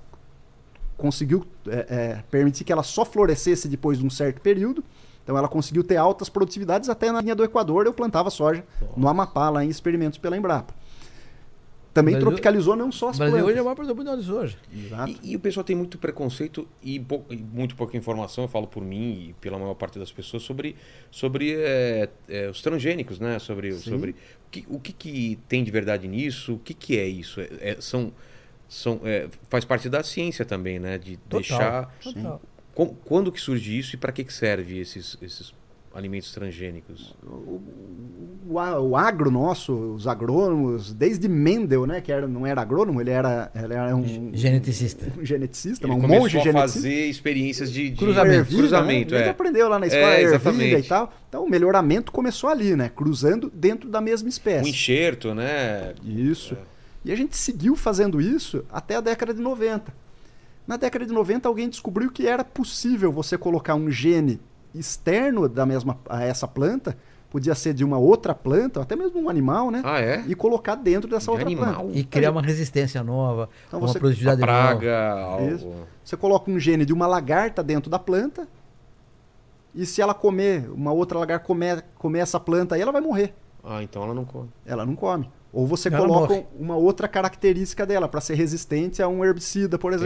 Conseguiu 0.97 1.45
é, 1.67 1.85
é, 1.89 2.23
permitir 2.31 2.63
que 2.63 2.71
ela 2.71 2.83
só 2.83 3.05
florescesse 3.05 3.67
depois 3.67 3.97
de 3.99 4.05
um 4.05 4.09
certo 4.09 4.41
período. 4.41 4.83
Então 5.29 5.37
ela 5.37 5.47
conseguiu 5.47 5.83
ter 5.83 5.95
altas 5.95 6.27
produtividades 6.27 6.89
até 6.89 7.11
na 7.11 7.21
linha 7.21 7.35
do 7.35 7.43
Equador. 7.43 7.85
Eu 7.85 7.93
plantava 7.93 8.31
soja 8.31 8.65
no 8.97 9.07
Amapá, 9.07 9.47
lá 9.51 9.63
em 9.63 9.69
experimentos 9.69 10.17
pela 10.17 10.35
Embrapa. 10.35 10.73
Também 11.93 12.13
Brasil- 12.15 12.29
tropicalizou 12.29 12.75
não 12.75 12.91
só 12.91 13.09
as 13.09 13.17
Brasil 13.19 13.33
plantas. 13.35 13.49
hoje 13.49 13.59
é 13.59 13.61
o 13.61 13.65
maior 13.65 13.75
produtor 13.75 13.95
mundial 13.95 14.17
de 14.17 14.23
soja. 14.23 14.57
Exato. 14.75 15.11
E, 15.21 15.31
e 15.33 15.35
o 15.35 15.39
pessoal 15.39 15.63
tem 15.63 15.75
muito 15.75 15.99
preconceito 15.99 16.67
e, 16.81 16.99
pou- 16.99 17.23
e 17.29 17.35
muito 17.37 17.75
pouca 17.75 17.95
informação, 17.95 18.43
eu 18.45 18.47
falo 18.47 18.65
por 18.65 18.83
mim 18.83 19.27
e 19.29 19.33
pela 19.39 19.59
maior 19.59 19.75
parte 19.75 19.99
das 19.99 20.11
pessoas, 20.11 20.41
sobre, 20.41 20.75
sobre 21.11 21.53
é, 21.55 22.09
é, 22.27 22.49
os 22.49 22.63
transgênicos, 22.63 23.19
né? 23.19 23.37
Sobre, 23.37 23.71
Sim. 23.73 23.87
sobre 23.91 24.11
o, 24.11 24.15
que, 24.49 24.65
o 24.67 24.79
que, 24.79 24.93
que 24.93 25.39
tem 25.47 25.63
de 25.63 25.69
verdade 25.69 26.07
nisso, 26.07 26.55
o 26.55 26.59
que, 26.59 26.73
que 26.73 26.97
é 26.97 27.07
isso? 27.07 27.39
É, 27.39 27.49
é- 27.61 27.77
são, 27.79 28.11
são, 28.67 29.01
é, 29.03 29.27
faz 29.47 29.63
parte 29.63 29.87
da 29.89 30.01
ciência 30.01 30.43
também, 30.43 30.79
né? 30.79 30.97
De 30.97 31.17
Total, 31.17 31.39
deixar. 31.39 31.95
total. 32.01 32.41
Com- 32.79 32.95
quando 33.03 33.29
que 33.31 33.41
surge 33.41 33.77
isso 33.77 33.95
e 33.95 33.97
para 33.97 34.11
que, 34.13 34.23
que 34.23 34.31
serve 34.33 34.79
esses, 34.79 35.17
esses 35.21 35.53
alimentos 35.93 36.31
transgênicos? 36.31 37.13
O, 38.47 38.57
a- 38.57 38.79
o 38.79 38.95
agro 38.95 39.29
nosso, 39.29 39.73
os 39.73 40.07
agrônomos, 40.07 40.93
desde 40.93 41.27
Mendel, 41.27 41.85
né, 41.85 41.99
que 41.99 42.09
era, 42.09 42.25
não 42.25 42.47
era 42.47 42.61
agrônomo, 42.61 43.01
ele 43.01 43.09
era, 43.09 43.51
ele 43.53 43.73
era 43.73 43.93
um, 43.95 44.31
Geneticista. 44.33 45.11
um 45.19 45.25
geneticista, 45.25 45.85
Ele 45.85 45.93
um 45.93 45.99
começou 45.99 46.21
monge 46.23 46.37
a 46.37 46.41
geneticista. 46.41 46.79
fazer 46.79 47.05
experiências 47.09 47.69
de, 47.71 47.89
de 47.89 47.97
Cruzamento. 47.97 48.35
Ervilha, 48.35 48.59
cruzamento, 48.59 49.13
né? 49.13 49.19
Ele 49.19 49.27
é. 49.27 49.31
aprendeu 49.31 49.67
lá 49.67 49.77
na 49.77 49.87
escola 49.87 50.13
É, 50.15 50.21
ervilha 50.23 50.79
e 50.79 50.83
tal. 50.83 51.13
Então 51.27 51.43
o 51.43 51.49
melhoramento 51.49 52.11
começou 52.13 52.49
ali, 52.49 52.75
né? 52.77 52.89
Cruzando 52.95 53.51
dentro 53.53 53.89
da 53.89 53.99
mesma 53.99 54.27
Um 54.27 54.29
espécie. 54.29 54.69
enxerto, 54.69 55.33
né? 55.35 55.93
Isso. 56.03 56.55
E 57.03 57.11
a 57.11 57.15
gente 57.15 57.35
seguiu 57.35 57.75
fazendo 57.75 58.19
isso 58.21 58.63
até 58.71 58.95
a 58.95 59.01
década 59.01 59.33
de 59.33 59.41
90. 59.41 59.93
Na 60.69 60.77
década 60.77 61.03
de 61.03 61.11
90, 61.11 61.47
alguém 61.49 61.67
descobriu 61.67 62.11
que 62.11 62.27
era 62.27 62.43
possível 62.43 63.11
você 63.11 63.35
colocar 63.39 63.73
um 63.73 63.89
gene 63.89 64.39
externo 64.75 65.49
da 65.49 65.65
mesma 65.65 65.97
a 66.07 66.23
essa 66.23 66.47
planta, 66.47 66.95
podia 67.27 67.55
ser 67.55 67.73
de 67.73 67.83
uma 67.83 67.97
outra 67.97 68.35
planta, 68.35 68.79
até 68.79 68.95
mesmo 68.95 69.19
um 69.19 69.29
animal, 69.29 69.71
né? 69.71 69.81
Ah, 69.83 69.99
é? 69.99 70.23
E 70.27 70.35
colocar 70.35 70.75
dentro 70.75 71.09
dessa 71.09 71.25
De 71.25 71.31
outra 71.31 71.45
animal? 71.47 71.73
planta. 71.85 71.97
E 71.97 72.03
criar 72.03 72.29
uma 72.29 72.41
resistência 72.43 73.03
nova, 73.03 73.49
Então 73.67 73.79
uma 73.79 73.87
você- 73.87 73.97
produtividade 73.97 74.39
nova. 74.41 74.51
praga, 74.51 75.11
algo. 75.23 75.49
Isso. 75.55 75.71
Você 76.03 76.15
coloca 76.15 76.51
um 76.51 76.59
gene 76.59 76.85
de 76.85 76.93
uma 76.93 77.07
lagarta 77.07 77.63
dentro 77.63 77.89
da 77.89 77.97
planta, 77.97 78.47
e 79.73 79.87
se 79.87 80.03
ela 80.03 80.13
comer, 80.13 80.69
uma 80.71 80.91
outra 80.91 81.17
lagarta 81.17 81.45
comer, 81.47 81.83
comer 81.97 82.19
essa 82.19 82.39
planta 82.39 82.75
aí, 82.75 82.81
ela 82.81 82.91
vai 82.91 83.01
morrer. 83.01 83.33
Ah, 83.63 83.81
então 83.81 84.03
ela 84.03 84.13
não 84.13 84.23
come. 84.23 84.49
Ela 84.67 84.85
não 84.85 84.95
come. 84.95 85.27
Ou 85.51 85.65
você 85.65 85.87
Ela 85.89 85.97
coloca 85.97 86.33
morre. 86.35 86.45
uma 86.59 86.75
outra 86.75 87.07
característica 87.07 87.87
dela 87.87 88.07
para 88.07 88.21
ser 88.21 88.35
resistente 88.35 89.01
a 89.01 89.07
um 89.07 89.25
herbicida, 89.25 89.79
por 89.79 89.93
Entendi. 89.93 90.05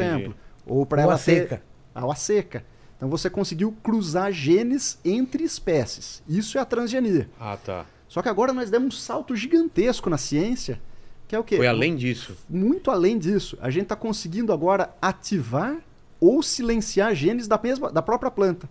Ou 0.66 0.86
para 0.86 1.02
ela 1.02 1.16
a 1.16 1.18
ter 1.18 1.42
seca. 1.42 1.64
a 1.94 2.12
a 2.12 2.16
seca. 2.16 2.64
Então 2.98 3.10
você 3.10 3.30
conseguiu 3.30 3.72
cruzar 3.84 4.32
genes 4.32 4.98
entre 5.04 5.44
espécies. 5.44 6.24
Isso 6.28 6.58
é 6.58 6.62
a 6.62 6.66
transgenia. 6.66 7.30
Ah, 7.40 7.58
tá. 7.58 7.86
Só 8.08 8.22
que 8.22 8.30
agora 8.30 8.54
nós 8.54 8.70
demos 8.70 8.96
um 8.96 8.98
salto 8.98 9.36
gigantesco 9.36 10.10
na 10.10 10.18
ciência, 10.18 10.80
que 11.28 11.36
é 11.36 11.40
o 11.40 11.44
quê? 11.44 11.58
Foi 11.58 11.68
além 11.68 11.96
disso. 11.96 12.38
Muito 12.50 12.92
além 12.92 13.18
disso. 13.18 13.58
A 13.62 13.70
gente 13.70 13.84
está 13.84 13.96
conseguindo 13.96 14.54
agora 14.54 14.94
ativar 15.02 15.78
ou 16.20 16.42
silenciar 16.44 17.14
genes 17.16 17.48
da 17.48 17.60
mesma 17.62 17.92
da 17.92 18.02
própria 18.02 18.32
planta. 18.32 18.70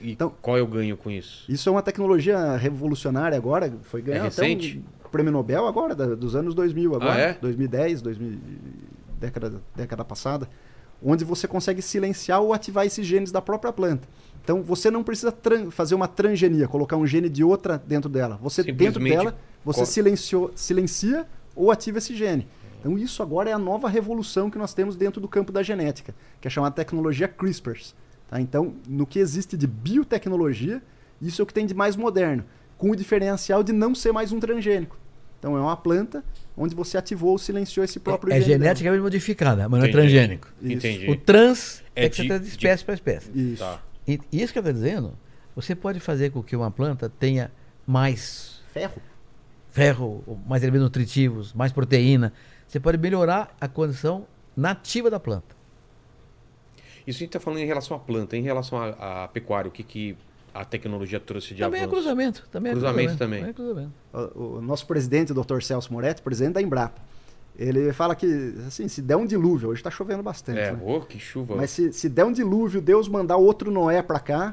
E 0.00 0.12
Então- 0.12 0.32
qual 0.40 0.56
é 0.56 0.62
o 0.62 0.66
ganho 0.66 0.96
com 0.96 1.10
isso? 1.10 1.44
Isso 1.48 1.68
é 1.68 1.72
uma 1.72 1.82
tecnologia 1.82 2.56
revolucionária 2.56 3.36
agora, 3.36 3.72
foi 3.82 4.00
ganhar 4.00 4.24
É 4.24 4.28
até 4.28 4.42
recente? 4.42 4.82
um 5.04 5.08
prêmio 5.10 5.32
Nobel 5.32 5.66
agora, 5.66 5.94
da- 5.94 6.14
dos 6.14 6.34
anos 6.36 6.54
2000 6.54 6.94
agora, 6.94 7.14
Ah, 7.14 7.18
é? 7.18 7.32
2010, 7.34 8.00
2000, 8.02 8.38
década, 9.18 9.60
década 9.74 10.04
passada, 10.04 10.48
onde 11.02 11.24
você 11.24 11.46
consegue 11.46 11.82
silenciar 11.82 12.40
ou 12.40 12.52
ativar 12.52 12.86
esses 12.86 13.06
genes 13.06 13.30
da 13.30 13.40
própria 13.40 13.72
planta. 13.72 14.08
Então 14.42 14.62
você 14.62 14.90
não 14.90 15.02
precisa 15.02 15.34
fazer 15.70 15.94
uma 15.94 16.06
transgenia, 16.06 16.68
colocar 16.68 16.96
um 16.96 17.06
gene 17.06 17.28
de 17.28 17.42
outra 17.42 17.82
dentro 17.84 18.08
dela. 18.08 18.38
Você 18.42 18.62
dentro 18.62 19.02
dela, 19.02 19.36
você 19.64 19.84
silenciou, 19.84 20.52
silencia 20.54 21.26
ou 21.54 21.70
ativa 21.70 21.98
esse 21.98 22.14
gene. 22.14 22.46
Então 22.78 22.96
isso 22.96 23.22
agora 23.22 23.50
é 23.50 23.52
a 23.52 23.58
nova 23.58 23.88
revolução 23.88 24.48
que 24.48 24.58
nós 24.58 24.72
temos 24.72 24.94
dentro 24.94 25.20
do 25.20 25.26
campo 25.26 25.50
da 25.50 25.62
genética, 25.62 26.14
que 26.40 26.46
é 26.46 26.50
chamada 26.50 26.74
tecnologia 26.74 27.26
CRISPR. 27.26 27.76
Tá? 28.28 28.40
Então, 28.40 28.74
no 28.86 29.06
que 29.06 29.18
existe 29.18 29.56
de 29.56 29.66
biotecnologia, 29.66 30.82
isso 31.20 31.40
é 31.40 31.44
o 31.44 31.46
que 31.46 31.54
tem 31.54 31.66
de 31.66 31.74
mais 31.74 31.96
moderno, 31.96 32.44
com 32.78 32.90
o 32.90 32.96
diferencial 32.96 33.62
de 33.62 33.72
não 33.72 33.94
ser 33.94 34.12
mais 34.12 34.32
um 34.32 34.38
transgênico. 34.38 34.96
Então 35.46 35.56
é 35.56 35.60
uma 35.60 35.76
planta 35.76 36.24
onde 36.56 36.74
você 36.74 36.98
ativou 36.98 37.30
ou 37.30 37.38
silenciou 37.38 37.84
esse 37.84 38.00
próprio 38.00 38.32
É, 38.32 38.38
é 38.38 38.40
geneticamente 38.40 39.00
modificada, 39.00 39.68
mas 39.68 39.78
não 39.78 39.86
é 39.86 39.92
transgênico. 39.92 40.48
Isso. 40.60 40.72
Entendi. 40.72 41.08
O 41.08 41.14
trans 41.16 41.84
É 41.94 42.06
é, 42.06 42.08
que 42.08 42.16
de- 42.16 42.22
você 42.22 42.26
traz 42.26 42.40
de 42.42 42.46
de- 42.48 42.52
espécie 42.56 42.84
para 42.84 42.94
espécie. 42.94 43.30
Isso. 43.32 43.62
Tá. 43.62 43.80
E, 44.08 44.18
e 44.32 44.42
isso 44.42 44.52
que 44.52 44.58
eu 44.58 44.60
estou 44.62 44.72
dizendo, 44.72 45.12
você 45.54 45.76
pode 45.76 46.00
fazer 46.00 46.30
com 46.30 46.42
que 46.42 46.56
uma 46.56 46.68
planta 46.68 47.08
tenha 47.08 47.52
mais 47.86 48.60
Ferro. 48.72 49.00
ferro, 49.70 50.24
mais 50.48 50.64
elementos 50.64 50.82
nutritivos, 50.86 51.52
mais 51.52 51.70
proteína. 51.70 52.32
Você 52.66 52.80
pode 52.80 52.98
melhorar 52.98 53.54
a 53.60 53.68
condição 53.68 54.26
nativa 54.56 55.08
da 55.08 55.20
planta. 55.20 55.54
Isso 57.06 57.18
a 57.18 57.20
gente 57.20 57.26
está 57.28 57.38
falando 57.38 57.60
em 57.60 57.66
relação 57.66 57.96
à 57.96 58.00
planta, 58.00 58.36
em 58.36 58.42
relação 58.42 58.78
à, 58.82 59.24
à 59.24 59.28
pecuária, 59.28 59.68
o 59.68 59.70
que, 59.72 59.84
que 59.84 60.16
a 60.60 60.64
tecnologia 60.64 61.18
trouxe 61.20 61.54
de 61.54 61.62
também 61.62 61.80
é 61.80 61.84
avanço? 61.84 62.00
cruzamento. 62.00 62.48
Também 62.50 62.70
é 62.70 62.74
Cruzamento 62.74 63.08
cruzamento 63.16 63.18
também. 63.18 63.44
é 63.44 63.52
cruzamento. 63.52 63.92
O, 64.38 64.56
o 64.56 64.60
nosso 64.62 64.86
presidente, 64.86 65.32
o 65.32 65.34
Dr. 65.34 65.60
Celso 65.62 65.92
Moretti, 65.92 66.22
presidente 66.22 66.54
da 66.54 66.62
Embrapa, 66.62 67.00
ele 67.58 67.92
fala 67.92 68.14
que, 68.14 68.54
assim, 68.66 68.86
se 68.88 69.00
der 69.00 69.16
um 69.16 69.24
dilúvio, 69.26 69.70
hoje 69.70 69.80
está 69.80 69.90
chovendo 69.90 70.22
bastante, 70.22 70.58
É, 70.60 70.72
né? 70.72 70.78
ô, 70.84 71.00
que 71.00 71.18
chuva. 71.18 71.56
Mas 71.56 71.70
se, 71.70 71.92
se 71.92 72.08
der 72.08 72.24
um 72.24 72.32
dilúvio, 72.32 72.80
Deus 72.82 73.08
mandar 73.08 73.36
outro 73.36 73.70
Noé 73.70 74.02
para 74.02 74.20
cá, 74.20 74.52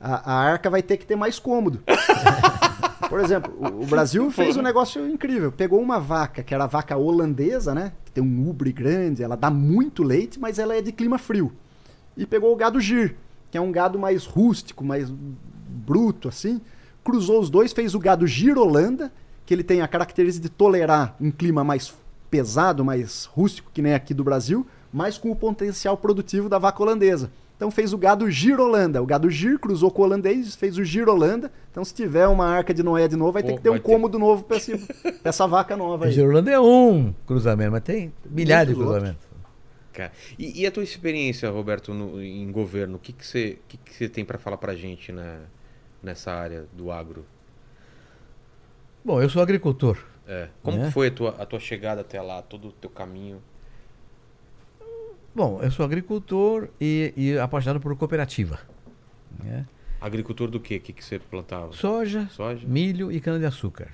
a, 0.00 0.32
a 0.32 0.34
arca 0.50 0.68
vai 0.68 0.82
ter 0.82 0.96
que 0.96 1.06
ter 1.06 1.14
mais 1.16 1.38
cômodo. 1.38 1.80
Por 3.08 3.20
exemplo, 3.20 3.52
o, 3.58 3.82
o 3.82 3.86
Brasil 3.86 4.30
fez 4.30 4.56
um 4.56 4.62
negócio 4.62 5.06
incrível. 5.06 5.52
Pegou 5.52 5.80
uma 5.80 6.00
vaca, 6.00 6.42
que 6.42 6.54
era 6.54 6.64
a 6.64 6.66
vaca 6.66 6.96
holandesa, 6.96 7.74
né? 7.74 7.92
Que 8.04 8.10
tem 8.10 8.24
um 8.24 8.48
ubre 8.48 8.72
grande, 8.72 9.22
ela 9.22 9.36
dá 9.36 9.50
muito 9.50 10.02
leite, 10.02 10.40
mas 10.40 10.58
ela 10.58 10.74
é 10.74 10.80
de 10.80 10.92
clima 10.92 11.18
frio. 11.18 11.52
E 12.16 12.24
pegou 12.26 12.52
o 12.52 12.56
gado 12.56 12.80
gir, 12.80 13.16
que 13.52 13.58
é 13.58 13.60
um 13.60 13.70
gado 13.70 13.98
mais 13.98 14.24
rústico, 14.24 14.82
mais 14.82 15.12
bruto, 15.12 16.26
assim. 16.26 16.58
Cruzou 17.04 17.38
os 17.38 17.50
dois, 17.50 17.70
fez 17.74 17.94
o 17.94 17.98
gado 17.98 18.26
gir 18.26 18.56
Holanda, 18.56 19.12
que 19.44 19.52
ele 19.52 19.62
tem 19.62 19.82
a 19.82 19.86
característica 19.86 20.48
de 20.48 20.48
tolerar 20.48 21.14
um 21.20 21.30
clima 21.30 21.62
mais 21.62 21.92
pesado, 22.30 22.82
mais 22.82 23.26
rústico, 23.26 23.70
que 23.74 23.82
nem 23.82 23.92
aqui 23.92 24.14
do 24.14 24.24
Brasil, 24.24 24.66
mas 24.90 25.18
com 25.18 25.30
o 25.30 25.36
potencial 25.36 25.98
produtivo 25.98 26.48
da 26.48 26.58
vaca 26.58 26.82
holandesa. 26.82 27.30
Então 27.54 27.70
fez 27.70 27.92
o 27.92 27.98
gado 27.98 28.28
gir 28.30 28.58
Holanda. 28.58 29.02
O 29.02 29.06
gado 29.06 29.28
gir 29.28 29.58
cruzou 29.58 29.90
com 29.90 30.00
o 30.00 30.04
holandês, 30.06 30.56
fez 30.56 30.78
o 30.78 30.82
gir 30.82 31.06
Holanda. 31.06 31.52
Então 31.70 31.84
se 31.84 31.92
tiver 31.92 32.26
uma 32.28 32.46
arca 32.46 32.72
de 32.72 32.82
Noé 32.82 33.06
de 33.06 33.16
novo, 33.16 33.32
vai 33.32 33.42
Pô, 33.42 33.48
ter 33.48 33.56
que 33.56 33.62
ter 33.62 33.68
um 33.68 33.72
vai 33.72 33.80
ter. 33.80 33.86
cômodo 33.86 34.18
novo 34.18 34.44
para 34.44 34.56
essa 35.22 35.46
vaca 35.46 35.76
nova 35.76 36.06
aí. 36.06 36.12
Girolanda 36.12 36.50
é 36.50 36.58
um 36.58 37.14
cruzamento, 37.26 37.72
mas 37.72 37.82
tem 37.82 38.14
milhares 38.30 38.74
de 38.74 38.82
cruzamentos. 38.82 39.31
Cara, 39.92 40.12
E, 40.38 40.62
e 40.62 40.66
a 40.66 40.70
tua 40.72 40.82
experiência, 40.82 41.50
Roberto, 41.50 41.92
no- 41.92 42.22
em 42.22 42.50
governo? 42.50 42.96
O 42.96 42.98
que, 42.98 43.12
que, 43.12 43.26
você, 43.26 43.58
que, 43.68 43.76
que 43.76 43.92
você 43.94 44.08
tem 44.08 44.24
para 44.24 44.38
falar 44.38 44.56
para 44.56 44.74
gente 44.74 45.12
na, 45.12 45.40
nessa 46.02 46.32
área 46.32 46.66
do 46.72 46.90
agro? 46.90 47.24
Bom, 49.04 49.20
eu 49.20 49.28
sou 49.28 49.42
agricultor. 49.42 49.98
É. 50.26 50.48
Como 50.62 50.80
É. 50.80 50.86
que 50.86 50.90
foi 50.92 51.08
a 51.08 51.10
tua, 51.10 51.30
a 51.42 51.44
tua 51.44 51.60
chegada 51.60 52.00
até 52.00 52.20
lá, 52.22 52.40
todo 52.40 52.68
o 52.68 52.72
teu 52.72 52.88
caminho? 52.88 53.42
Bom, 55.34 55.60
eu 55.62 55.70
sou 55.70 55.84
agricultor 55.84 56.68
e, 56.80 57.12
e 57.16 57.38
apaixonado 57.38 57.80
por 57.80 57.94
cooperativa. 57.96 58.60
né? 59.42 59.66
Agricultor 60.00 60.50
do 60.50 60.58
quê? 60.60 60.76
O 60.76 60.80
que, 60.80 60.92
que 60.92 61.04
você 61.04 61.18
plantava? 61.18 61.72
Soja, 61.72 62.28
Soja? 62.30 62.66
milho 62.66 63.10
e 63.12 63.20
cana-de-açúcar. 63.20 63.88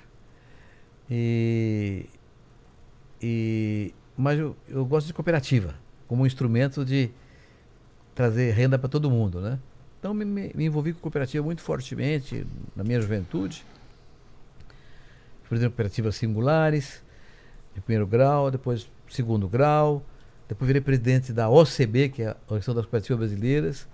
E, 1.09 2.05
e, 3.21 3.93
mas 4.17 4.37
eu, 4.39 4.55
eu 4.67 4.85
gosto 4.85 5.07
de 5.07 5.13
cooperativa 5.13 5.75
como 6.09 6.23
um 6.23 6.25
instrumento 6.25 6.83
de 6.83 7.11
trazer 8.15 8.51
renda 8.51 8.77
para 8.77 8.89
todo 8.89 9.09
mundo, 9.09 9.39
né? 9.39 9.57
Então 9.99 10.13
me, 10.13 10.25
me- 10.25 10.51
envolvi 10.55 10.91
com 10.91 10.99
cooperativa 10.99 11.45
muito 11.45 11.61
fortemente 11.61 12.45
na 12.75 12.83
minha 12.83 12.99
juventude. 12.99 13.63
Presidente 15.47 15.69
de 15.69 15.75
cooperativas 15.75 16.15
singulares, 16.15 17.01
de 17.75 17.81
primeiro 17.81 18.05
grau, 18.05 18.49
depois 18.51 18.89
segundo 19.07 19.47
grau, 19.47 20.03
depois 20.47 20.67
virei 20.67 20.81
presidente 20.81 21.31
da 21.31 21.49
OCB, 21.49 22.09
que 22.09 22.23
é 22.23 22.27
a 22.29 22.35
Organização 22.47 22.73
das 22.75 22.85
Cooperativas 22.85 23.19
Brasileiras. 23.19 23.87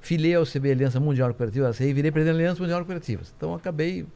Filiei 0.00 0.34
a 0.34 0.40
OCB, 0.40 0.70
Aliança 0.70 0.98
Mundial 0.98 1.28
de 1.28 1.34
Cooperativas, 1.34 1.80
e 1.80 1.92
virei 1.92 2.10
presidente 2.10 2.34
da 2.34 2.40
Aliança 2.40 2.60
Mundial 2.60 2.80
de 2.80 2.86
Cooperativas. 2.86 3.34
Então 3.36 3.54
acabei 3.54 4.06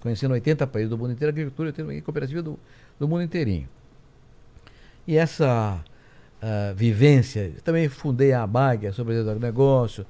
conhecendo 0.00 0.32
80 0.32 0.66
países 0.66 0.90
do 0.90 0.98
mundo 0.98 1.12
inteiro, 1.12 1.30
agricultura 1.30 1.72
e 1.94 2.00
cooperativa 2.00 2.42
do, 2.42 2.58
do 2.98 3.08
mundo 3.08 3.22
inteirinho. 3.22 3.68
E 5.06 5.16
essa 5.16 5.82
ah, 6.42 6.72
vivência, 6.74 7.52
também 7.64 7.88
fundei 7.88 8.32
a 8.32 8.42
ABAG, 8.42 8.92
sou 8.92 9.04
presidente 9.04 9.26
do 9.26 9.30
agronegócio, 9.32 10.06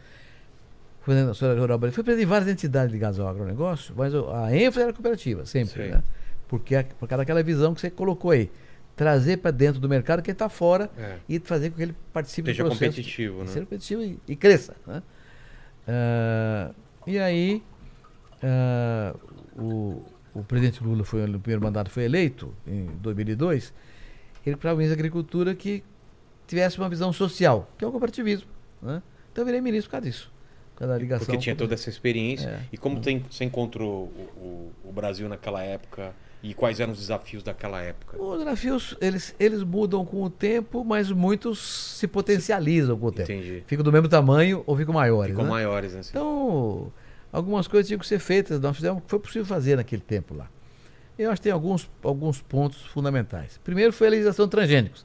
fui 1.03 1.15
da 1.15 1.29
Sociedade 1.29 1.61
Rural 1.61 1.79
Brasileira, 1.79 1.95
fui 1.95 2.05
presidente 2.05 2.27
de 2.27 2.31
várias 2.31 2.49
entidades 2.51 2.93
ligadas 2.93 3.19
ao 3.19 3.27
agronegócio, 3.29 3.95
mas 3.97 4.13
a 4.15 4.55
ênfase 4.55 4.83
era 4.83 4.93
cooperativa, 4.93 5.45
sempre, 5.47 5.89
né? 5.89 6.03
Porque 6.49 6.75
a- 6.77 6.85
por 6.85 7.09
causa 7.09 7.23
daquela 7.23 7.43
visão 7.43 7.75
que 7.75 7.81
você 7.81 7.91
colocou 7.91 8.31
aí, 8.33 8.51
trazer 8.97 9.39
para 9.39 9.51
dentro 9.51 9.81
do 9.81 9.89
mercado 9.89 10.21
quem 10.23 10.33
está 10.33 10.49
fora 10.49 10.91
É. 10.99 11.17
e 11.29 11.39
fazer 11.41 11.71
com 11.71 11.77
que 11.77 11.83
ele 11.83 11.95
participe 12.13 12.51
Seja 12.51 12.63
do 12.65 12.69
processo. 12.71 12.91
competitivo, 12.91 13.41
né? 13.41 13.47
Ser 13.47 13.61
competitivo 13.61 14.03
e, 14.03 14.19
e 14.29 14.37
cresça. 14.37 14.75
né? 14.87 15.03
Ah, 15.89 16.71
e 17.07 17.19
aí, 17.19 17.63
ah, 18.43 19.15
o, 19.57 20.03
o 20.35 20.43
presidente 20.45 20.83
Lula, 20.85 21.03
foi, 21.05 21.27
no 21.27 21.41
primeiro 21.41 21.63
mandato, 21.63 21.91
foi 21.91 22.05
eleito 22.05 22.53
em 22.67 22.87
2002. 23.01 23.73
Ele 24.45 24.57
para 24.57 24.73
o 24.73 24.77
ministro 24.77 24.97
da 24.97 25.01
Agricultura 25.01 25.55
que 25.55 25.83
tivesse 26.51 26.79
uma 26.79 26.89
visão 26.89 27.13
social, 27.13 27.69
que 27.79 27.85
é 27.85 27.89
o 27.89 27.91
cooperativismo. 27.91 28.49
Né? 28.83 29.03
Então 29.33 29.43
eu 29.43 29.47
virei 29.47 29.61
ministro 29.61 29.89
por 29.89 29.93
causa 29.93 30.07
disso. 30.07 30.33
Por 30.75 30.81
causa 30.81 30.95
da 30.95 30.99
ligação. 30.99 31.27
Porque 31.27 31.39
tinha 31.39 31.57
toda 31.57 31.75
essa 31.75 31.89
experiência. 31.89 32.49
É. 32.49 32.61
E 32.73 32.77
como 32.77 33.01
tem, 33.01 33.25
você 33.31 33.45
encontrou 33.45 34.05
o, 34.05 34.73
o, 34.85 34.89
o 34.91 34.93
Brasil 34.93 35.29
naquela 35.29 35.63
época? 35.63 36.13
E 36.43 36.55
quais 36.55 36.81
eram 36.81 36.93
os 36.93 36.99
desafios 36.99 37.43
daquela 37.43 37.83
época? 37.83 38.21
Os 38.21 38.39
desafios, 38.39 38.97
eles, 39.01 39.35
eles 39.39 39.63
mudam 39.63 40.05
com 40.07 40.23
o 40.23 40.31
tempo, 40.31 40.83
mas 40.85 41.13
muitos 41.13 41.59
se 41.99 42.09
potencializam 42.09 42.99
com 42.99 43.07
o 43.07 43.13
tempo. 43.13 43.31
Entendi. 43.31 43.63
Ficam 43.67 43.85
do 43.85 43.93
mesmo 43.93 44.09
tamanho 44.09 44.65
ou 44.67 44.75
ficam 44.75 44.95
maiores. 44.95 45.33
Ficam 45.33 45.45
né? 45.45 45.51
maiores, 45.51 45.93
né? 45.93 46.01
Então, 46.09 46.91
algumas 47.31 47.69
coisas 47.69 47.87
tinham 47.87 47.99
que 47.99 48.07
ser 48.07 48.19
feitas, 48.19 48.59
nós 48.59 48.75
fizemos 48.75 49.01
o 49.01 49.03
que 49.03 49.11
foi 49.11 49.19
possível 49.19 49.45
fazer 49.45 49.77
naquele 49.77 50.01
tempo 50.01 50.35
lá. 50.35 50.49
Eu 51.19 51.31
acho 51.31 51.43
que 51.43 51.45
tem 51.45 51.53
alguns, 51.53 51.91
alguns 52.03 52.41
pontos 52.41 52.81
fundamentais. 52.87 53.61
Primeiro 53.63 53.93
foi 53.93 54.07
a 54.07 54.11
legislação 54.11 54.47
de 54.47 54.51
transgênicos. 54.51 55.05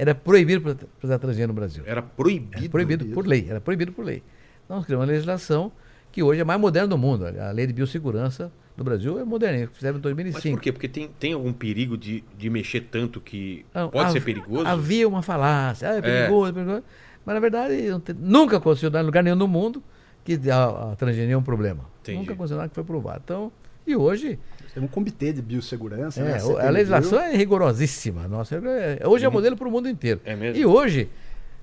Era 0.00 0.14
proibido 0.14 0.76
usar 1.02 1.18
transgênico 1.18 1.48
no 1.48 1.60
Brasil. 1.60 1.82
Era 1.86 2.00
proibido. 2.00 2.56
Era 2.58 2.68
proibido 2.70 3.04
por 3.06 3.26
lei, 3.26 3.46
era 3.50 3.60
proibido 3.60 3.92
por 3.92 4.02
lei. 4.02 4.22
Então 4.64 4.78
nós 4.78 4.86
criamos 4.86 5.04
uma 5.06 5.12
legislação 5.12 5.70
que 6.10 6.22
hoje 6.22 6.38
é 6.38 6.42
a 6.42 6.44
mais 6.46 6.58
moderna 6.58 6.88
do 6.88 6.96
mundo. 6.96 7.26
A 7.26 7.50
lei 7.50 7.66
de 7.66 7.72
biossegurança 7.74 8.50
do 8.76 8.82
Brasil 8.82 9.18
é 9.18 9.24
moderna, 9.24 9.68
fizeram 9.72 9.98
em 9.98 10.00
Mas 10.00 10.02
por 10.02 10.14
2005. 10.14 10.60
quê? 10.60 10.72
Porque 10.72 10.88
tem, 10.88 11.08
tem 11.18 11.32
algum 11.34 11.52
perigo 11.52 11.98
de, 11.98 12.24
de 12.38 12.48
mexer 12.48 12.80
tanto 12.90 13.20
que 13.20 13.66
Não, 13.74 13.90
pode 13.90 14.04
hav- 14.06 14.12
ser 14.14 14.22
perigoso? 14.22 14.66
Havia 14.66 15.06
uma 15.06 15.20
falácia, 15.22 15.90
ah, 15.90 15.96
é 15.96 16.00
perigoso, 16.00 16.48
é 16.50 16.52
perigoso. 16.54 16.82
Mas 17.26 17.34
na 17.34 17.40
verdade 17.40 17.74
nunca 18.18 18.56
aconteceu 18.56 18.90
em 18.90 19.02
lugar 19.02 19.22
nenhum 19.22 19.36
no 19.36 19.46
mundo 19.46 19.82
que 20.24 20.38
a, 20.50 20.92
a 20.92 20.96
transgenia 20.96 21.34
é 21.34 21.36
um 21.36 21.42
problema. 21.42 21.84
Entendi. 22.00 22.18
Nunca 22.20 22.32
aconteceu 22.32 22.56
nada 22.56 22.70
que 22.70 22.74
foi 22.74 22.84
provado. 22.84 23.20
Então, 23.22 23.52
e 23.86 23.94
hoje, 23.94 24.38
Tem 24.74 24.82
um 24.82 24.86
comitê 24.86 25.32
de 25.32 25.42
biossegurança. 25.42 26.22
né? 26.22 26.36
é, 26.36 26.38
CTBio. 26.38 26.58
a 26.66 26.70
legislação 26.70 27.20
é 27.20 27.36
rigorosíssima. 27.36 28.28
Nossa, 28.28 28.56
é- 28.56 29.06
hoje 29.06 29.24
é 29.24 29.28
modelo 29.28 29.56
para 29.56 29.66
o 29.66 29.70
mundo 29.70 29.88
inteiro. 29.88 30.20
É 30.24 30.36
mesmo? 30.36 30.60
E 30.60 30.64
hoje, 30.64 31.08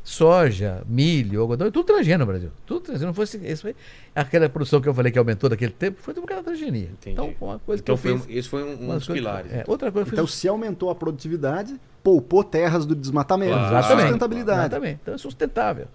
soja, 0.03 0.83
milho, 0.87 1.41
algodão, 1.41 1.67
é 1.67 1.71
tudo 1.71 1.85
transgênio 1.85 2.19
no 2.19 2.25
Brasil. 2.25 2.49
Tudo 2.65 2.81
transgênio. 2.81 3.07
Não 3.07 3.13
fosse 3.13 3.37
isso 3.45 3.67
aí, 3.67 3.75
aquela 4.15 4.47
produção 4.49 4.79
que 4.81 4.87
eu 4.89 4.93
falei 4.93 5.11
que 5.11 5.19
aumentou 5.19 5.49
daquele 5.49 5.71
tempo, 5.71 5.99
foi 6.01 6.13
tudo 6.13 6.23
por 6.23 6.29
causa 6.29 6.43
da 6.43 6.49
transgenia. 6.51 6.89
Entendi. 6.91 7.13
Então, 7.13 7.33
foi 7.37 7.47
uma 7.47 7.59
coisa 7.59 7.81
Então 7.81 7.95
que 7.95 8.01
foi 8.01 8.11
eu 8.11 8.15
um- 8.15 8.19
fiz. 8.19 8.37
esse 8.37 8.49
foi 8.49 8.63
um, 8.63 8.83
um 8.91 8.95
dos 8.95 9.07
que- 9.07 9.13
pilares. 9.13 9.51
é, 9.53 9.63
outra 9.67 9.91
coisa 9.91 10.09
Então, 10.11 10.25
fiz 10.25 10.35
se 10.35 10.47
aumentou 10.47 10.89
a 10.89 10.95
produtividade, 10.95 11.79
poupou 12.03 12.43
terras 12.43 12.85
do 12.85 12.95
desmatamento. 12.95 13.51
Claro. 13.53 13.67
Exatamente. 13.77 14.01
Sustentabilidade. 14.07 14.59
Exatamente. 14.59 14.99
Então 15.01 15.13
é 15.13 15.17
sustentável. 15.17 15.87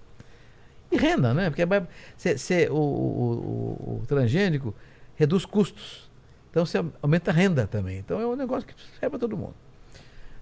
E 0.91 0.97
renda, 0.99 1.33
né? 1.33 1.49
Porque 1.49 1.65
vai- 1.65 1.87
cê- 2.19 2.37
cê- 2.37 2.69
o, 2.71 2.75
o- 2.75 2.79
o- 2.79 4.01
o 4.03 4.07
transgênico 4.07 4.75
reduz 5.15 5.47
custos. 5.47 6.11
Então 6.53 6.67
você 6.67 6.85
aumenta 7.01 7.31
a 7.31 7.35
renda 7.35 7.67
também. 7.67 7.99
Então 7.99 8.21
é 8.21 8.27
um 8.27 8.37
negócio 8.37 8.69
que 8.69 8.75
serve 9.01 9.09
para 9.09 9.19
todo 9.19 9.37
mundo. 9.39 9.55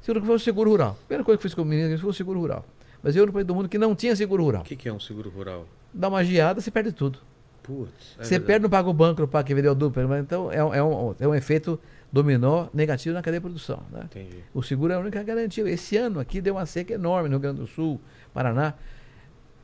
Segundo 0.03 0.23
que 0.23 0.27
foi 0.27 0.37
o 0.37 0.41
seguro 0.41 0.71
rural. 0.71 0.91
A 0.91 1.07
primeira 1.07 1.25
coisa 1.25 1.39
que 1.39 1.47
eu 1.47 1.51
fiz 1.51 1.55
com 1.55 1.63
o 1.63 1.65
menino 1.65 1.97
foi 1.99 2.11
o 2.11 2.13
seguro 2.13 2.41
rural. 2.41 2.67
Mas 3.01 3.15
eu 3.15 3.25
no 3.25 3.33
país 3.33 3.47
do 3.47 3.55
mundo 3.55 3.69
que 3.69 3.79
não 3.79 3.95
tinha 3.95 4.15
seguro 4.17 4.43
rural. 4.43 4.63
O 4.63 4.65
que, 4.65 4.75
que 4.75 4.89
é 4.89 4.93
um 4.93 4.99
seguro 4.99 5.31
rural? 5.31 5.67
Dá 5.95 6.09
uma 6.09 6.25
geada, 6.25 6.61
você 6.61 6.69
perde 6.69 6.91
tudo. 6.91 7.21
Putz. 7.63 7.93
é 8.19 8.25
você 8.25 8.31
verdade. 8.31 8.47
perde, 8.47 8.63
não 8.65 8.71
paga 8.71 8.89
o 8.89 8.93
banco, 8.93 9.21
não 9.21 9.29
paga 9.29 9.47
quem 9.47 9.55
vendeu 9.55 9.71
o 9.71 9.75
duplo. 9.75 10.03
Então 10.17 10.51
é 10.51 10.65
um, 10.65 10.75
é, 10.75 10.83
um, 10.83 11.15
é 11.21 11.29
um 11.29 11.35
efeito 11.35 11.79
dominó 12.11 12.67
negativo 12.75 13.15
na 13.15 13.23
cadeia 13.23 13.39
de 13.39 13.45
produção. 13.45 13.81
Né? 13.93 14.03
Entendi. 14.05 14.45
O 14.53 14.65
seguro 14.65 14.93
é 14.93 14.97
a 14.97 14.99
única 14.99 15.23
garantia. 15.23 15.69
Esse 15.71 15.97
ano 15.97 16.19
aqui 16.19 16.41
deu 16.41 16.55
uma 16.55 16.67
seca 16.67 16.95
enorme 16.95 17.29
no 17.29 17.37
Rio 17.37 17.41
Grande 17.41 17.61
do 17.61 17.69
Sul, 17.69 18.01
Paraná. 18.35 18.75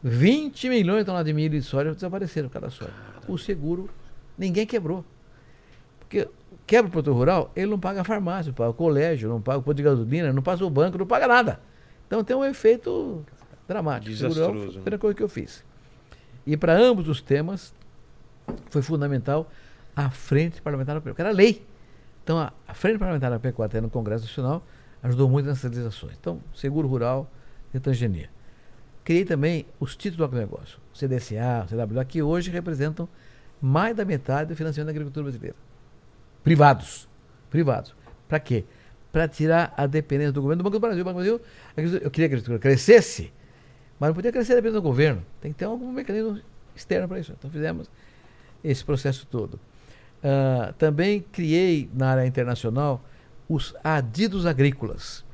20 0.01 0.69
milhões 0.69 1.01
de 1.01 1.07
toneladas 1.07 1.27
de 1.27 1.33
milho 1.33 1.57
e 1.57 1.63
soja 1.63 1.93
desapareceram 1.93 2.49
cada 2.49 2.71
soja. 2.71 2.93
O 3.27 3.37
seguro, 3.37 3.91
ninguém 4.39 4.65
quebrou. 4.65 5.05
Porque 6.17 6.31
quebra 6.67 6.89
o 6.89 6.91
produtor 6.91 7.15
rural, 7.15 7.53
ele 7.55 7.71
não 7.71 7.79
paga 7.79 8.01
a 8.01 8.05
farmácia, 8.05 8.51
não 8.51 8.55
paga 8.55 8.71
o 8.71 8.75
colégio, 8.75 9.29
não 9.29 9.41
paga 9.41 9.59
o 9.59 9.63
posto 9.63 9.77
de 9.77 9.83
gasolina, 9.83 10.33
não 10.33 10.43
passa 10.43 10.65
o 10.65 10.71
banco, 10.71 10.97
não 10.97 11.07
paga 11.07 11.29
nada. 11.29 11.61
Então 12.07 12.25
tem 12.25 12.35
um 12.35 12.45
efeito 12.45 13.25
dramático. 13.69 14.11
Desastroso, 14.11 14.53
Foi 14.53 14.63
a 14.63 14.67
né? 14.67 14.73
primeira 14.73 14.99
coisa 14.99 15.15
que 15.15 15.23
eu 15.23 15.29
fiz. 15.29 15.65
E 16.47 16.57
para 16.57 16.73
ambos 16.73 17.09
os 17.09 17.21
temas, 17.21 17.75
foi 18.71 18.81
fundamental 18.81 19.51
a 19.95 20.11
Frente 20.11 20.63
Parlamentar 20.63 20.95
da 20.95 21.01
Pecuária, 21.01 21.15
que 21.15 21.23
era 21.23 21.31
lei. 21.31 21.67
Então, 22.23 22.39
a, 22.39 22.53
a 22.67 22.75
Frente 22.75 22.99
Parlamentar 22.99 23.31
da 23.31 23.39
Pecuária, 23.39 23.71
até 23.71 23.81
no 23.81 23.91
Congresso 23.91 24.25
Nacional, 24.25 24.65
ajudou 25.03 25.29
muito 25.29 25.47
nessas 25.47 25.71
legislações. 25.71 26.17
Então, 26.19 26.41
seguro 26.55 26.89
rural 26.89 27.31
e 27.75 27.81
transgenia. 27.81 28.31
Criei 29.05 29.25
também 29.25 29.67
os 29.79 29.95
títulos 29.95 30.17
do 30.17 30.25
agronegócio, 30.25 30.79
CDCA, 30.95 31.67
CWA, 31.69 32.05
que 32.05 32.23
hoje 32.23 32.51
representam 32.51 33.09
mais 33.61 33.95
da 33.95 34.05
metade 34.05 34.49
do 34.49 34.57
financiamento 34.57 34.87
da 34.87 34.93
agricultura 34.93 35.25
brasileira. 35.25 35.66
Privados. 36.47 37.09
Privados. 37.51 37.93
Para 38.29 38.39
quê? 38.39 38.65
Para 39.11 39.27
tirar 39.27 39.75
a 39.77 39.85
dependência 39.85 40.31
do 40.31 40.41
governo 40.41 40.63
do 40.63 40.65
Banco 40.65 40.77
do 40.77 40.81
Brasil. 40.81 41.03
O 41.03 41.05
Banco 41.05 41.19
do 41.19 41.41
Brasil, 41.75 42.01
eu 42.01 42.09
queria 42.09 42.29
que 42.29 42.35
a 42.35 42.39
agricultura 42.39 42.59
crescesse, 42.61 43.33
mas 43.99 44.11
não 44.11 44.15
podia 44.15 44.31
crescer 44.31 44.55
dependendo 44.55 44.81
do 44.81 44.83
governo. 44.83 45.25
Tem 45.41 45.53
que 45.53 45.59
ter 45.59 45.65
algum 45.65 45.91
mecanismo 45.91 46.41
externo 46.73 47.09
para 47.09 47.19
isso. 47.19 47.35
Então 47.37 47.51
fizemos 47.51 47.91
esse 48.63 48.85
processo 48.85 49.27
todo. 49.27 49.59
Ah, 50.23 50.73
também 50.79 51.21
criei 51.33 51.91
na 51.93 52.11
área 52.11 52.25
internacional 52.25 53.05
os 53.49 53.75
adidos 53.83 54.47
agrícolas. 54.47 55.25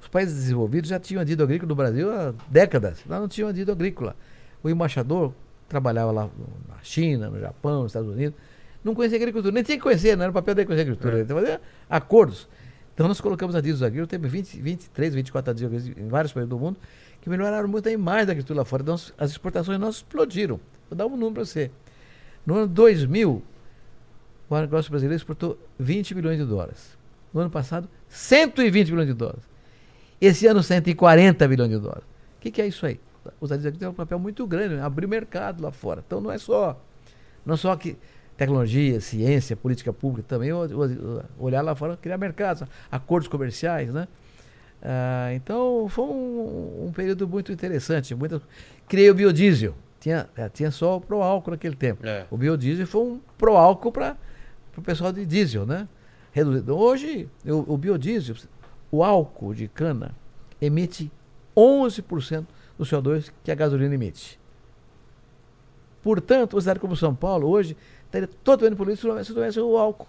Os 0.00 0.08
países 0.08 0.34
desenvolvidos 0.34 0.88
já 0.88 0.98
tinham 0.98 1.20
adido 1.20 1.42
agrícola 1.42 1.68
no 1.68 1.74
Brasil 1.74 2.10
há 2.10 2.32
décadas. 2.48 3.00
Lá 3.06 3.20
não 3.20 3.28
tinham 3.28 3.50
adido 3.50 3.70
agrícola. 3.70 4.16
O 4.62 4.70
embaixador 4.70 5.34
trabalhava 5.68 6.10
lá 6.10 6.30
na 6.70 6.82
China, 6.82 7.28
no 7.28 7.38
Japão, 7.38 7.82
nos 7.82 7.90
Estados 7.90 8.08
Unidos. 8.08 8.34
Não 8.84 8.94
conhecia 8.94 9.16
agricultura, 9.16 9.52
nem 9.52 9.62
tinha 9.62 9.76
que 9.76 9.82
conhecer, 9.82 10.16
não 10.16 10.24
era 10.24 10.30
o 10.30 10.34
papel 10.34 10.54
dele 10.54 10.66
conhecer 10.66 10.82
agricultura. 10.82 11.18
Ele 11.18 11.26
fazia 11.26 11.60
acordos. 11.88 12.48
Então 12.94 13.08
nós 13.08 13.20
colocamos 13.20 13.54
adidos 13.54 13.82
agrícolas, 13.82 14.08
teve 14.08 14.28
20, 14.28 14.60
23, 14.60 15.14
24 15.14 15.50
adidos 15.50 15.72
agrícolas 15.72 16.04
em 16.04 16.08
vários 16.08 16.32
países 16.32 16.48
do 16.48 16.58
mundo, 16.58 16.78
que 17.20 17.30
melhoraram 17.30 17.68
muito 17.68 17.88
a 17.88 17.92
imagem 17.92 18.26
da 18.26 18.32
agricultura 18.32 18.60
lá 18.60 18.64
fora. 18.64 18.82
Então 18.82 18.94
as 18.94 19.30
exportações 19.30 19.78
nossas 19.78 19.96
explodiram. 19.96 20.60
Vou 20.90 20.96
dar 20.96 21.06
um 21.06 21.10
número 21.10 21.34
para 21.34 21.44
você. 21.44 21.70
No 22.44 22.56
ano 22.56 22.66
2000, 22.66 23.42
o 24.48 24.54
agronegócio 24.54 24.90
brasileiro 24.90 25.16
exportou 25.16 25.58
20 25.78 26.14
bilhões 26.14 26.38
de 26.38 26.44
dólares. 26.44 26.98
No 27.32 27.40
ano 27.40 27.50
passado, 27.50 27.88
120 28.08 28.90
bilhões 28.90 29.08
de 29.08 29.14
dólares. 29.14 29.42
Esse 30.20 30.46
ano, 30.46 30.62
140 30.62 31.48
bilhões 31.48 31.70
de 31.70 31.78
dólares. 31.78 32.04
O 32.36 32.40
que, 32.40 32.50
que 32.50 32.60
é 32.60 32.66
isso 32.66 32.84
aí? 32.84 33.00
Os 33.40 33.50
adidos 33.50 33.66
agrícolas 33.66 33.78
têm 33.78 33.88
um 33.88 33.94
papel 33.94 34.18
muito 34.18 34.46
grande, 34.46 34.74
né? 34.74 34.82
abrir 34.82 35.06
mercado 35.06 35.62
lá 35.62 35.70
fora. 35.70 36.02
Então 36.06 36.20
não 36.20 36.30
é 36.30 36.38
só, 36.38 36.78
não 37.46 37.56
só 37.56 37.74
que 37.76 37.96
tecnologia, 38.42 39.00
ciência, 39.00 39.56
política 39.56 39.92
pública, 39.92 40.26
também 40.28 40.50
olhar 41.38 41.62
lá 41.62 41.74
fora, 41.74 41.96
criar 41.96 42.18
mercados, 42.18 42.64
acordos 42.90 43.28
comerciais, 43.28 43.92
né? 43.92 44.08
Ah, 44.82 45.32
então 45.32 45.86
foi 45.88 46.04
um, 46.04 46.86
um 46.88 46.92
período 46.92 47.28
muito 47.28 47.52
interessante. 47.52 48.14
Muita... 48.14 48.42
Criei 48.88 49.10
o 49.10 49.14
biodiesel. 49.14 49.74
Tinha, 50.00 50.28
eh, 50.36 50.48
tinha 50.48 50.72
só 50.72 50.96
o 50.96 51.00
pro-álcool 51.00 51.52
naquele 51.52 51.76
tempo. 51.76 52.04
É. 52.04 52.26
O 52.28 52.36
biodiesel 52.36 52.86
foi 52.88 53.00
um 53.02 53.20
pro-álcool 53.38 53.92
para 53.92 54.16
o 54.76 54.82
pessoal 54.82 55.12
de 55.12 55.24
diesel, 55.24 55.64
né? 55.64 55.86
Reduzido. 56.32 56.76
Hoje, 56.76 57.28
o, 57.46 57.74
o 57.74 57.78
biodiesel, 57.78 58.34
o 58.90 59.04
álcool 59.04 59.54
de 59.54 59.68
cana, 59.68 60.12
emite 60.60 61.12
11% 61.56 62.44
do 62.76 62.84
CO2 62.84 63.30
que 63.44 63.52
a 63.52 63.54
gasolina 63.54 63.94
emite. 63.94 64.40
Portanto, 66.02 66.54
uma 66.54 66.60
cidade 66.60 66.80
como 66.80 66.96
São 66.96 67.14
Paulo, 67.14 67.48
hoje, 67.48 67.76
estaria 68.12 68.28
totalmente 68.44 68.76
poluída 68.76 68.96
se 69.00 69.04
não 69.04 69.10
houvesse- 69.12 69.28
se 69.28 69.32
não 69.34 69.40
houvesse 69.40 69.60
o 69.60 69.76
álcool. 69.78 70.06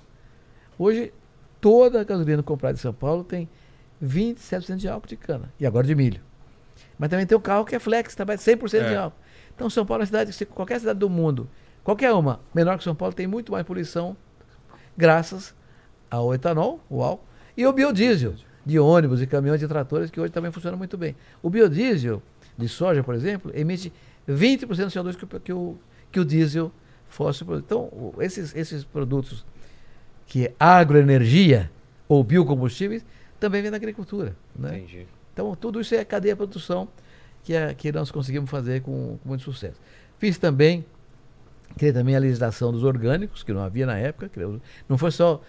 Hoje, 0.78 1.14
toda 1.62 2.01
a 2.01 2.04
gasolina 2.04 2.43
comprada 2.43 2.78
em 2.78 2.82
São 2.82 2.93
Paulo 2.93 3.24
tem 3.24 3.47
27% 4.01 4.76
de 4.78 4.89
álcool 4.89 5.08
de 5.08 5.16
cana. 5.16 5.51
E 5.60 5.66
agora 5.66 5.88
de 5.88 5.95
milho. 5.95 6.22
Mas 6.99 7.10
também 7.10 7.26
tem 7.26 7.38
o 7.38 7.41
carro 7.41 7.64
que 7.66 7.76
é 7.76 7.80
flex, 7.80 8.14
trabalha 8.16 8.38
100% 8.38 8.88
de 8.88 8.93
É. 8.93 8.97
álcool. 8.97 9.18
Então, 9.56 9.70
São 9.70 9.86
Paulo 9.86 10.01
é 10.01 10.04
uma 10.04 10.08
cidade, 10.08 10.34
se 10.34 10.45
qualquer 10.45 10.80
cidade 10.80 10.99
do 10.99 11.10
mundo, 11.10 11.47
qualquer 11.84 12.12
uma, 12.14 12.39
menor 12.54 12.78
que 12.78 12.84
São 12.84 12.95
Paulo, 12.95 13.14
tem 13.14 13.28
muito 13.28 13.51
mais 13.51 13.66
poluição 13.66 14.16
graças 14.97 15.54
ao 16.10 16.34
etanol, 16.34 16.80
o 16.89 17.01
álcool, 17.01 17.24
e 17.56 17.66
o 17.66 17.72
biodiesel, 17.74 18.36
de 18.66 18.80
ônibus 18.80 19.22
e 19.22 19.28
caminhões 19.28 19.62
e 19.62 19.68
tratores, 19.68 20.10
que 20.10 20.20
hoje 20.20 20.32
também 20.32 20.51
funciona 20.51 20.76
muito 20.78 20.97
bem. 20.97 21.16
O 21.41 21.49
biodiesel 21.49 22.22
de 22.58 22.68
soja, 22.70 23.04
por 23.04 23.14
exemplo, 23.16 23.51
emite 23.54 23.91
20% 24.28 24.86
do 24.86 24.91
CO2 24.91 25.16
que, 25.16 25.24
o- 25.26 25.39
que 25.39 25.54
o, 25.54 25.78
que 26.12 26.20
o 26.20 26.26
diesel 26.26 26.72
fóssil 27.14 27.45
produz. 27.45 27.64
Então, 27.66 28.14
esses, 28.20 28.55
esses 28.55 28.84
produtos 28.84 29.45
que 30.26 30.47
é 30.47 30.53
agroenergia 30.59 31.72
ou 32.07 32.24
biocombustíveis 32.24 33.05
também 33.39 33.61
vêm 33.61 33.72
da 33.72 33.78
agricultura. 33.78 34.36
Né? 34.55 34.80
Entendi. 34.80 35.07
Então, 35.34 35.55
tudo 35.55 35.82
isso 35.82 35.95
é 35.95 36.03
cadeia 36.03 36.34
de 36.34 36.38
produção 36.38 36.88
que, 37.43 37.53
é, 37.53 37.74
que 37.74 37.91
nós 37.91 38.11
conseguimos 38.11 38.49
fazer 38.49 38.82
com, 38.82 39.18
com 39.22 39.30
muito 39.30 39.43
sucesso. 39.43 39.80
Fiz 40.18 40.38
também, 40.38 40.86
criei 41.78 41.91
também 41.91 42.16
a 42.16 42.20
legislação 42.20 42.72
dos 42.72 42.84
orgânicos, 42.84 43.43
que 43.43 43.51
não 43.53 43.61
havia 43.61 43.86
na 43.86 43.97
época, 43.97 44.30
não 44.88 44.97
foi 44.97 45.11
só 45.11 45.41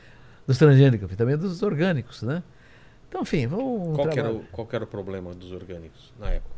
dos 0.47 0.59
transgênicos, 0.59 1.09
fiz 1.09 1.17
também 1.17 1.37
dos 1.37 1.63
orgânicos, 1.63 2.23
né? 2.23 2.43
Então, 3.09 3.23
enfim, 3.23 3.47
vamos 3.47 3.95
Qual, 3.95 4.11
era 4.11 4.33
o, 4.33 4.45
qual 4.51 4.69
era 4.73 4.85
o 4.85 4.87
problema 4.87 5.33
dos 5.33 5.53
orgânicos 5.53 6.13
na 6.19 6.31
época? 6.31 6.55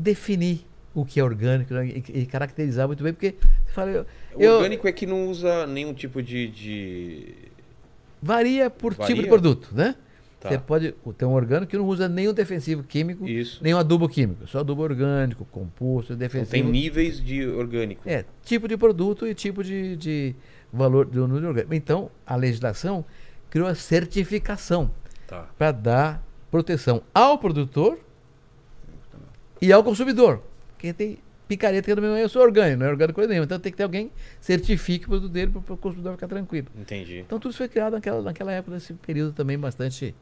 definir 0.00 0.66
o 0.94 1.04
que 1.04 1.20
é 1.20 1.24
orgânico 1.24 1.74
né, 1.74 1.86
e, 1.86 2.20
e 2.20 2.26
caracterizar 2.26 2.86
muito 2.86 3.04
bem, 3.04 3.12
porque 3.12 3.36
você 3.66 3.72
fala, 3.72 3.90
eu, 3.90 4.06
O 4.34 4.42
eu- 4.42 4.54
orgânico 4.56 4.86
é 4.88 4.92
que 4.92 5.06
não 5.06 5.28
usa 5.28 5.66
nenhum 5.66 5.92
tipo 5.94 6.22
de. 6.22 6.48
de... 6.48 7.34
varia 8.22 8.68
por 8.70 8.92
tipo 8.92 9.02
Varia? 9.02 9.22
de 9.22 9.28
produto, 9.28 9.68
né? 9.72 9.94
Tá. 10.38 10.48
Você 10.48 10.58
pode 10.58 10.94
ter 11.18 11.24
um 11.26 11.32
orgânico 11.34 11.70
que 11.70 11.76
não 11.76 11.86
usa 11.86 12.08
nenhum 12.08 12.32
defensivo 12.32 12.82
químico, 12.82 13.28
Isso. 13.28 13.62
nenhum 13.62 13.76
adubo 13.76 14.08
químico, 14.08 14.46
só 14.46 14.60
adubo 14.60 14.82
orgânico, 14.82 15.44
composto, 15.44 16.14
Então, 16.14 16.18
defensivo. 16.18 16.50
tem 16.52 16.62
níveis 16.64 17.22
de 17.22 17.46
orgânico. 17.46 18.00
É, 18.06 18.24
tipo 18.42 18.66
de 18.66 18.74
produto 18.78 19.26
e 19.26 19.34
tipo 19.34 19.62
de, 19.62 19.96
de 19.96 20.34
valor 20.72 21.04
do 21.04 21.28
número 21.28 21.48
orgânico. 21.48 21.74
Então, 21.74 22.10
a 22.26 22.36
legislação 22.36 23.04
criou 23.50 23.68
a 23.68 23.74
certificação 23.74 24.90
Tá. 25.26 25.46
para 25.58 25.72
dar 25.72 26.26
proteção 26.50 27.02
ao 27.12 27.36
produtor 27.36 27.98
e 29.60 29.70
ao 29.72 29.84
consumidor. 29.84 30.42
Quem 30.78 30.92
tem 30.94 31.18
picareta 31.50 31.84
que 31.88 31.94
também 31.94 32.12
é 32.12 32.22
eu 32.22 32.28
sou 32.28 32.42
orgânico, 32.42 32.78
não 32.78 32.86
é 32.86 32.90
orgânico 32.90 33.16
coisa 33.16 33.28
nenhuma. 33.28 33.44
Então 33.44 33.58
tem 33.58 33.72
que 33.72 33.76
ter 33.76 33.82
alguém 33.82 34.06
que 34.08 34.14
certifique 34.40 35.06
o 35.06 35.08
produto 35.08 35.30
dele 35.32 35.50
para 35.50 35.74
o 35.74 35.76
consumidor 35.76 36.12
ficar 36.14 36.28
tranquilo. 36.28 36.68
Entendi. 36.78 37.18
Então 37.18 37.40
tudo 37.40 37.50
isso 37.50 37.58
foi 37.58 37.68
criado 37.68 37.94
naquela, 37.94 38.22
naquela 38.22 38.52
época, 38.52 38.74
nesse 38.74 38.94
período 38.94 39.32
também 39.32 39.58
bastante 39.58 40.14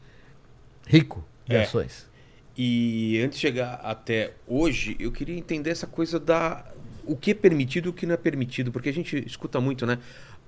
rico 0.86 1.22
de 1.46 1.54
É. 1.54 1.62
ações. 1.62 2.08
E 2.56 3.20
antes 3.22 3.38
de 3.38 3.42
chegar 3.42 3.74
até 3.84 4.32
hoje, 4.46 4.96
eu 4.98 5.12
queria 5.12 5.36
entender 5.36 5.70
essa 5.70 5.86
coisa 5.86 6.18
da 6.18 6.64
o 7.04 7.16
que 7.16 7.30
é 7.30 7.34
permitido 7.34 7.86
e 7.86 7.88
o 7.90 7.92
que 7.92 8.04
não 8.06 8.14
é 8.14 8.16
permitido, 8.16 8.72
porque 8.72 8.88
a 8.88 8.92
gente 8.92 9.22
escuta 9.26 9.60
muito, 9.60 9.86
né? 9.86 9.98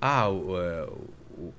Ah, 0.01 0.29
o, 0.29 0.59
é, 0.61 0.89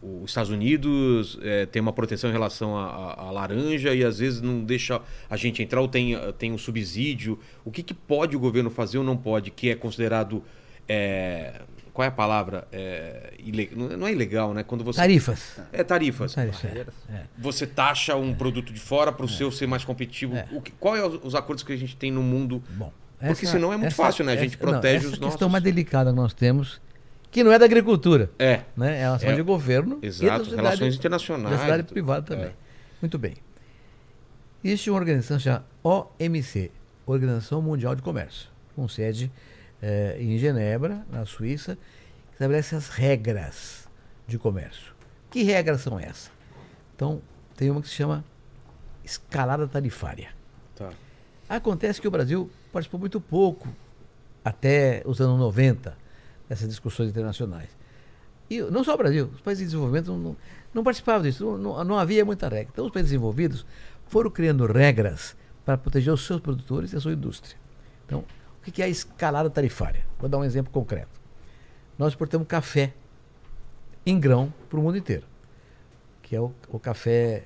o- 0.01 0.21
os 0.23 0.31
Estados 0.31 0.49
Unidos 0.51 1.37
é, 1.41 1.65
tem 1.65 1.81
uma 1.81 1.93
proteção 1.93 2.29
em 2.29 2.33
relação 2.33 2.77
à, 2.77 3.31
laranja 3.31 3.93
e 3.93 4.03
às 4.03 4.19
vezes 4.19 4.41
não 4.41 4.63
deixa 4.63 5.01
a 5.29 5.35
gente 5.37 5.61
entrar 5.63 5.81
ou 5.81 5.87
tem, 5.87 6.15
tem 6.37 6.51
um 6.51 6.57
subsídio. 6.57 7.39
O 7.65 7.71
que, 7.71 7.81
que 7.83 7.93
pode 7.93 8.35
o 8.35 8.39
governo 8.39 8.69
fazer 8.69 8.97
ou 8.97 9.03
não 9.03 9.17
pode, 9.17 9.49
que 9.51 9.69
é 9.69 9.75
considerado. 9.75 10.43
é, 10.87 11.61
qual 11.93 12.05
é 12.05 12.07
a 12.07 12.11
palavra? 12.11 12.67
É, 12.71 13.33
ile- 13.39 13.69
não 13.75 14.07
é- 14.07 14.11
é 14.11 14.13
ilegal, 14.13 14.53
né? 14.53 14.63
Quando 14.63 14.81
você. 14.83 14.97
Tarifas. 14.97 15.59
É 15.73 15.83
tarifas. 15.83 16.33
Tarifas, 16.33 16.63
é. 16.63 16.85
É. 17.13 17.23
Você 17.37 17.67
taxa 17.67 18.15
um 18.15 18.33
produto 18.33 18.71
de 18.71 18.79
fora 18.79 19.11
para 19.11 19.25
o 19.25 19.29
seu 19.29 19.51
ser 19.51 19.67
mais 19.67 19.83
competitivo. 19.83 20.35
É. 20.35 20.47
O 20.53 20.61
que, 20.61 20.71
qual 20.71 20.95
é 20.95 21.05
os, 21.05 21.19
os 21.21 21.35
acordos 21.35 21.63
que 21.65 21.73
a 21.73 21.77
gente 21.77 21.95
tem 21.97 22.09
no 22.09 22.23
mundo? 22.23 22.63
Bom, 22.69 22.93
Porque 23.19 23.45
senão 23.45 23.73
é 23.73 23.77
muito 23.77 23.93
fácil, 23.93 24.23
né? 24.23 24.31
A 24.33 24.35
gente 24.37 24.57
protege 24.57 25.03
não, 25.05 25.11
os 25.11 25.17
essa 25.17 25.21
questão 25.25 25.27
nossos. 25.47 25.51
mais 25.51 25.63
delicada 25.63 26.11
que 26.11 26.15
nós 26.15 26.33
temos, 26.33 26.79
que 27.31 27.43
não 27.43 27.51
é 27.51 27.57
da 27.57 27.65
agricultura, 27.65 28.29
É, 28.37 28.61
né? 28.75 28.99
É 28.99 29.05
a 29.05 29.13
ação 29.15 29.29
É, 29.29 29.35
de 29.35 29.41
governo 29.41 29.97
e 29.97 30.01
da 30.01 30.07
exato. 30.07 30.37
sociedade- 30.39 30.55
Relações 30.55 30.93
da 30.93 30.99
internacionais. 30.99 31.55
sociedade 31.55 31.83
tudo. 31.83 31.93
privada 31.93 32.21
também. 32.25 32.45
É. 32.47 32.53
Muito 33.01 33.17
bem. 33.17 33.35
Existe 34.63 34.89
uma 34.91 34.99
organização 34.99 35.39
chamada 35.39 35.65
OMC, 35.83 36.69
Organização 37.05 37.61
Mundial 37.61 37.95
de 37.95 38.01
Comércio, 38.01 38.49
com 38.75 38.87
sede 38.87 39.31
eh, 39.81 40.17
em 40.19 40.37
Genebra, 40.37 41.03
na 41.11 41.25
Suíça, 41.25 41.75
que 42.27 42.33
estabelece 42.33 42.75
as 42.75 42.89
regras 42.89 43.87
de 44.27 44.37
comércio. 44.37 44.93
Que 45.31 45.41
regras 45.41 45.81
são 45.81 45.99
essas? 45.99 46.29
Então, 46.95 47.21
tem 47.55 47.71
uma 47.71 47.81
que 47.81 47.87
se 47.89 47.95
chama 47.95 48.23
escalada 49.03 49.67
tarifária. 49.67 50.29
Tá. 50.75 50.89
Acontece 51.49 51.99
que 51.99 52.07
o 52.07 52.11
Brasil 52.11 52.49
participou 52.71 52.99
muito 52.99 53.19
pouco 53.19 53.67
até 54.45 55.01
os 55.05 55.19
anos 55.19 55.39
90 55.39 55.97
dessas 56.51 56.67
discussões 56.67 57.09
internacionais. 57.09 57.69
E 58.49 58.59
não 58.63 58.83
só 58.83 58.93
o 58.93 58.97
Brasil, 58.97 59.31
os 59.33 59.39
países 59.39 59.61
em 59.61 59.65
desenvolvimento 59.67 60.07
não, 60.07 60.17
não, 60.17 60.37
não 60.73 60.83
participavam 60.83 61.21
disso, 61.21 61.57
não, 61.57 61.81
não- 61.85 61.97
havia 61.97 62.25
muita 62.25 62.49
regra. 62.49 62.69
Então 62.73 62.85
os 62.85 62.91
países 62.91 63.11
desenvolvidos 63.11 63.65
foram 64.07 64.29
criando 64.29 64.65
regras 64.65 65.33
para 65.63 65.77
proteger 65.77 66.11
os 66.11 66.25
seus 66.25 66.41
produtores 66.41 66.91
e 66.91 66.97
a 66.97 66.99
sua 66.99 67.13
indústria. 67.13 67.55
Então, 68.05 68.25
o 68.67 68.69
que 68.69 68.81
é 68.81 68.85
a 68.85 68.89
escalada 68.89 69.49
tarifária? 69.49 70.05
Vou 70.19 70.27
dar 70.27 70.39
um 70.39 70.43
exemplo 70.43 70.73
concreto. 70.73 71.21
Nós 71.97 72.11
exportamos 72.11 72.45
café 72.45 72.93
em 74.05 74.19
grão 74.19 74.53
para 74.69 74.77
o 74.77 74.83
mundo 74.83 74.97
inteiro, 74.97 75.23
que 76.21 76.35
é 76.35 76.41
o, 76.41 76.51
o 76.67 76.77
café 76.77 77.45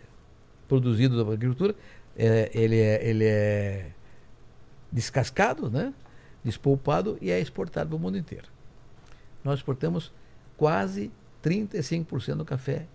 produzido 0.68 1.24
da 1.24 1.32
agricultura. 1.32 1.76
É, 2.18 2.50
ele, 2.56 2.80
é, 2.80 3.08
ele 3.08 3.26
é 3.26 3.92
descascado, 4.92 5.70
né? 5.70 5.94
despolpado 6.44 7.20
e 7.22 7.30
é 7.30 7.40
exportado 7.40 7.90
para 7.90 7.98
o 7.98 8.00
mundo 8.00 8.18
inteiro. 8.18 8.55
Nós 9.46 9.60
exportamos 9.60 10.12
quase 10.58 11.12
35% 11.44 12.36
do 12.36 12.44
café, 12.46 12.88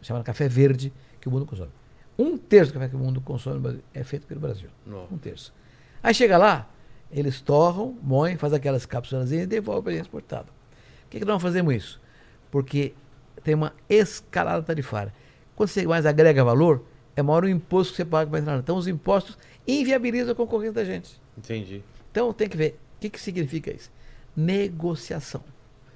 chamado 0.00 0.22
café 0.22 0.48
verde, 0.48 0.92
que 1.20 1.28
o 1.28 1.30
mundo 1.30 1.44
consome. 1.44 1.72
Um 2.16 2.38
terço 2.38 2.72
do 2.72 2.74
café 2.74 2.88
que 2.88 2.94
o 2.94 2.98
mundo 2.98 3.20
consome 3.20 3.82
é 3.92 4.04
feito 4.04 4.26
pelo 4.26 4.40
Brasil. 4.40 4.70
Um 5.10 5.18
terço. 5.18 5.52
Aí 6.00 6.14
chega 6.14 6.38
lá, 6.38 6.70
eles 7.10 7.40
torram, 7.40 7.98
moem, 8.00 8.36
fazem 8.36 8.56
aquelas 8.56 8.86
cápsulas 8.86 9.32
e 9.32 9.44
devolvem 9.44 9.82
para 9.82 9.92
exportado. 9.94 10.46
Por 10.46 11.10
que, 11.10 11.18
que 11.18 11.24
nós 11.24 11.42
fazemos 11.42 11.74
isso? 11.74 12.00
Porque 12.48 12.94
tem 13.42 13.54
uma 13.54 13.74
escalada 13.88 14.62
tarifária. 14.62 15.12
Quando 15.56 15.68
você 15.68 15.84
mais 15.84 16.06
agrega 16.06 16.44
valor, 16.44 16.84
é 17.16 17.22
maior 17.22 17.44
o 17.44 17.48
imposto 17.48 17.92
que 17.92 17.96
você 17.96 18.04
paga 18.04 18.30
para 18.30 18.38
entrar. 18.38 18.58
Então 18.58 18.76
os 18.76 18.86
impostos 18.86 19.36
inviabilizam 19.66 20.32
a 20.32 20.36
concorrência 20.36 20.74
da 20.74 20.84
gente. 20.84 21.20
Entendi. 21.36 21.82
Então 22.12 22.32
tem 22.32 22.48
que 22.48 22.56
ver 22.56 22.78
o 22.96 23.00
que, 23.00 23.10
que 23.10 23.20
significa 23.20 23.74
isso. 23.74 23.90
Negociação. 24.36 25.42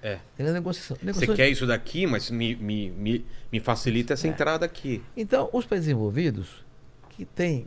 É. 0.03 0.19
Tem 0.37 0.47
a 0.47 0.53
negociação. 0.53 0.97
Você 1.03 1.27
quer 1.27 1.49
isso 1.49 1.67
daqui, 1.67 2.07
mas 2.07 2.31
me, 2.31 2.57
me, 2.57 2.91
me, 2.91 3.27
me 3.53 3.61
facilita 3.61 4.15
essa 4.15 4.27
É. 4.27 4.31
entrada 4.31 4.65
aqui. 4.65 5.03
Então, 5.17 5.49
os 5.53 5.67
países 5.67 5.87
desenvolvidos, 5.87 6.65
que 7.11 7.25
têm, 7.25 7.67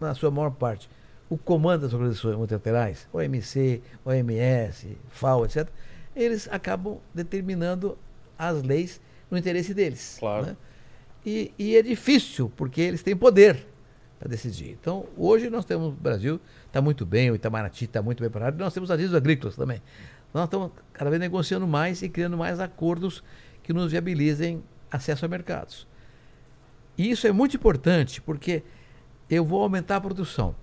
na 0.00 0.14
sua 0.14 0.30
maior 0.30 0.50
parte, 0.50 0.88
o 1.28 1.36
comando 1.36 1.82
das 1.82 1.92
organizações 1.92 2.36
multilaterais, 2.36 3.08
OMC, 3.12 3.82
OMS, 4.04 4.96
FAO, 5.10 5.44
etc., 5.44 5.68
eles 6.14 6.48
acabam 6.52 6.98
determinando 7.12 7.98
as 8.38 8.62
leis 8.62 9.00
no 9.30 9.36
interesse 9.36 9.74
deles. 9.74 10.16
Claro. 10.20 10.46
né? 10.46 10.56
E, 11.26 11.50
e 11.58 11.76
é 11.76 11.82
difícil, 11.82 12.52
porque 12.56 12.80
eles 12.80 13.02
têm 13.02 13.16
poder 13.16 13.66
para 14.20 14.28
decidir. 14.28 14.70
Então, 14.80 15.06
hoje 15.16 15.50
nós 15.50 15.64
temos, 15.64 15.88
o 15.88 15.92
Brasil 15.92 16.38
está 16.66 16.80
muito 16.80 17.04
bem, 17.04 17.30
o 17.30 17.34
Itamaraty 17.34 17.86
está 17.86 18.00
muito 18.00 18.20
bem 18.20 18.30
parado, 18.30 18.56
nós 18.62 18.72
temos 18.72 18.90
avisos 18.90 19.14
agrícolas 19.14 19.56
também. 19.56 19.82
Nós 20.34 20.44
estamos 20.44 20.72
cada 20.92 21.08
vez 21.10 21.20
negociando 21.20 21.66
mais 21.66 22.02
e 22.02 22.08
criando 22.08 22.36
mais 22.36 22.58
acordos 22.60 23.22
que 23.62 23.72
nos 23.72 23.92
viabilizem 23.92 24.62
acesso 24.90 25.24
a 25.24 25.28
mercados. 25.28 25.86
E 26.98 27.10
isso 27.10 27.26
é 27.26 27.32
muito 27.32 27.56
importante, 27.56 28.20
porque 28.20 28.62
eu 29.30 29.44
vou 29.44 29.62
aumentar 29.62 29.96
a 29.96 30.00
produção. 30.00 30.54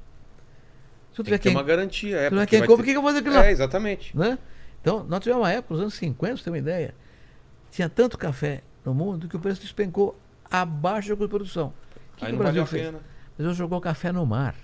Se 1.14 1.20
eu 1.20 1.24
Tem 1.24 1.26
tiver 1.26 1.38
que 1.38 1.44
ter 1.44 1.50
quem, 1.50 1.58
uma 1.58 1.64
garantia. 1.64 2.18
É, 2.18 2.20
se 2.20 2.26
eu 2.26 2.30
tiver 2.30 2.40
porque 2.42 2.50
quem 2.58 2.60
compra, 2.60 2.68
ter- 2.68 2.76
por 2.78 2.86
que 2.86 2.92
que 2.92 2.98
eu 2.98 3.02
vou 3.02 3.10
fazer 3.12 3.20
aquilo 3.20 3.36
lá? 3.36 3.46
É, 3.46 3.52
exatamente. 3.52 4.18
né? 4.18 4.38
Então, 4.82 5.04
nós 5.04 5.20
tivemos 5.22 5.42
uma 5.44 5.52
época, 5.52 5.74
nos 5.74 5.82
anos 5.82 5.94
50, 5.96 6.34
pra 6.34 6.38
você 6.38 6.44
ter 6.44 6.50
uma 6.50 6.58
ideia, 6.58 6.96
tinha 7.70 7.88
tanto 7.90 8.18
café 8.18 8.64
no 8.86 8.94
mundo 8.94 9.28
que 9.28 9.36
o 9.36 9.40
preço 9.40 9.62
despencou 9.62 10.20
abaixo 10.50 11.10
da 11.10 11.16
custo 11.16 11.28
de 11.28 11.30
produção. 11.30 11.74
O 12.14 12.18
que, 12.18 12.26
Aí 12.26 12.30
que 12.32 12.36
o 12.36 12.38
não 12.38 12.38
Brasil 12.44 12.66
fez? 12.66 12.86
pena. 12.88 12.98
O 12.98 13.38
Brasil 13.38 13.54
jogou 13.56 13.78
o 13.78 13.82
café 13.82 14.12
no 14.12 14.26
mar. 14.26 14.56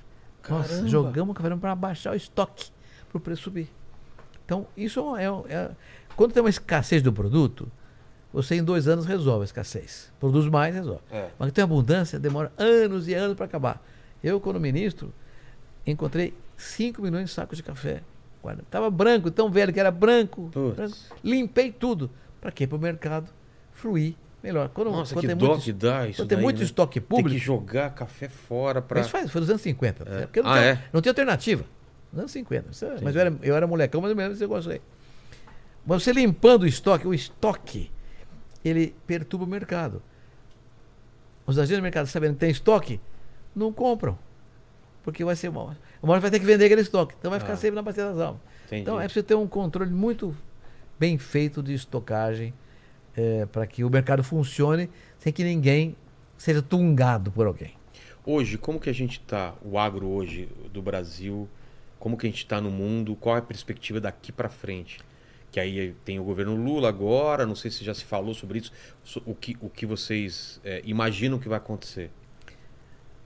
Nós 0.50 0.68
Caramba. 0.68 0.88
jogamos 0.88 1.32
o 1.32 1.34
café 1.34 1.50
no 1.50 1.56
mar 1.56 1.62
para 1.62 1.76
baixar 1.76 2.12
o 2.14 2.16
estoque, 2.16 2.70
para 3.10 3.18
o 3.18 3.22
preço 3.22 3.44
subir. 3.44 3.70
Então, 4.48 4.66
isso 4.78 5.16
é, 5.18 5.26
é- 5.54 5.72
Quando 6.16 6.32
tem 6.32 6.42
uma 6.42 6.50
escassez 6.50 7.04
do 7.04 7.12
produto, 7.12 7.70
você 8.34 8.56
em 8.56 8.64
dois 8.64 8.88
anos 8.88 9.06
resolve 9.06 9.42
a 9.42 9.44
escassez. 9.46 10.10
Produz 10.22 10.48
mais, 10.48 10.74
resolve. 10.74 11.02
É. 11.12 11.28
Mas 11.38 11.52
tem 11.52 11.62
abundância, 11.64 12.18
demora 12.18 12.50
anos 12.58 13.10
e 13.10 13.14
anos 13.14 13.36
para 13.36 13.46
acabar. 13.46 13.86
Eu, 14.24 14.40
quando 14.40 14.58
ministro, 14.60 15.14
encontrei 15.86 16.34
5 16.56 17.02
milhões 17.02 17.26
de 17.26 17.32
sacos 17.36 17.58
de 17.58 17.64
café. 17.64 18.02
Guarda- 18.42 18.64
Tava 18.72 18.90
branco, 18.90 19.30
tão 19.30 19.52
velho 19.52 19.74
que 19.74 19.80
era 19.82 19.92
branco. 19.92 20.50
Branco. 20.76 20.96
Limpei 21.24 21.72
tudo. 21.72 22.10
Para 22.40 22.50
quê? 22.52 22.66
Para 22.66 22.78
o 22.78 22.82
mercado 22.82 23.30
fluir 23.74 24.16
melhor. 24.42 24.70
Quando, 24.70 24.92
Nossa, 24.92 25.14
quando 25.14 25.22
que 25.22 25.28
tem 25.28 25.36
dó 25.36 25.48
muito, 25.50 25.64
que 25.64 25.74
dá 25.74 26.08
isso 26.08 26.22
quando 26.24 26.30
tem 26.30 26.38
muito 26.40 26.60
né? 26.60 26.64
estoque 26.64 27.00
Tem 27.02 27.08
público. 27.08 27.30
que 27.32 27.38
jogar 27.38 27.90
café 27.94 28.30
fora 28.30 28.82
pra... 28.82 29.02
Isso 29.02 29.10
faz, 29.10 29.30
foi 29.30 29.42
nos 29.42 29.50
anos 29.50 29.62
50. 29.62 30.04
É. 30.10 30.22
Porque 30.22 30.42
não, 30.42 30.50
Ah, 30.50 30.60
é? 30.64 30.84
não 30.94 31.02
tinha 31.02 31.12
alternativa. 31.12 31.66
Nos 32.12 32.20
anos 32.20 32.32
50. 32.32 32.72
Isso 32.72 32.86
é- 32.86 33.02
mas 33.02 33.16
eu 33.16 33.22
era, 33.22 33.36
eu 33.42 33.56
era 33.56 33.68
molecão, 33.68 34.02
mas 34.02 34.10
eu 34.10 34.16
me 34.16 34.22
lembro 34.22 34.34
desse 34.34 34.44
negócio 34.44 34.72
aí. 34.72 34.82
Mas 35.86 36.04
você 36.04 36.12
limpando 36.12 36.64
o 36.64 36.68
estoque, 36.68 37.08
o 37.08 37.14
estoque, 37.14 37.92
ele 38.64 38.94
perturba 39.06 39.46
o 39.46 39.48
mercado. 39.48 40.02
Os 41.46 41.58
agentes 41.58 41.78
do 41.78 41.84
mercado, 41.84 42.08
sabendo 42.08 42.34
que 42.34 42.40
tem 42.40 42.50
estoque, 42.50 43.00
não 43.56 43.72
compram. 43.72 44.18
Porque 45.04 45.24
vai 45.24 45.36
ser 45.36 45.50
mal. 45.50 45.74
Uma 46.04 46.14
hora 46.14 46.22
vai 46.22 46.30
ter 46.30 46.40
que 46.40 46.46
vender 46.46 46.66
aquele 46.66 46.82
estoque. 46.82 47.16
Então 47.18 47.32
vai 47.32 47.40
ficar 47.40 47.54
Ah. 47.54 47.58
sempre 47.58 47.76
na 47.76 47.82
bacia 47.82 48.04
das 48.06 48.20
almas. 48.20 48.42
Entendi. 48.66 48.82
Então 48.82 49.00
é 49.00 49.06
preciso 49.06 49.26
ter 49.26 49.36
um 49.36 49.48
controle 49.48 49.90
muito 49.92 50.36
bem 51.00 51.18
feito 51.18 51.64
de 51.64 51.74
estocagem 51.74 52.54
para 53.52 53.66
que 53.66 53.84
o 53.84 53.90
mercado 53.90 54.24
funcione 54.24 54.90
sem 55.18 55.32
que 55.34 55.44
ninguém 55.44 55.96
seja 56.38 56.62
tungado 56.62 57.32
por 57.32 57.48
alguém. 57.48 57.74
Hoje, 58.26 58.58
como 58.58 58.80
que 58.80 58.90
a 58.90 58.94
gente 58.94 59.20
tá, 59.22 59.56
o 59.64 59.80
agro 59.80 60.06
hoje 60.08 60.50
do 60.74 60.82
Brasil, 60.82 61.48
como 62.00 62.18
que 62.18 62.26
a 62.28 62.30
gente 62.30 62.46
tá 62.46 62.60
no 62.62 62.70
mundo, 62.72 63.16
qual 63.16 63.36
é 63.36 63.40
a 63.40 63.42
perspectiva 63.42 64.00
daqui 64.00 64.32
pra 64.32 64.50
frente? 64.50 65.00
Que 65.52 65.60
aí 65.60 65.96
tem 66.04 66.20
o 66.20 66.24
governo 66.24 66.56
Lula 66.56 66.90
agora, 66.90 67.46
não 67.46 67.56
sei 67.56 67.72
se 67.72 67.84
já 67.84 67.94
se 67.94 68.04
falou 68.04 68.34
sobre 68.34 68.60
isso, 68.60 68.72
so- 69.04 69.22
o 69.26 69.34
que, 69.34 69.56
o 69.62 69.70
que 69.70 69.86
vocês 69.86 70.60
é, 70.64 70.82
imaginam 70.86 71.40
que 71.40 71.48
vai 71.48 71.58
acontecer. 71.58 72.12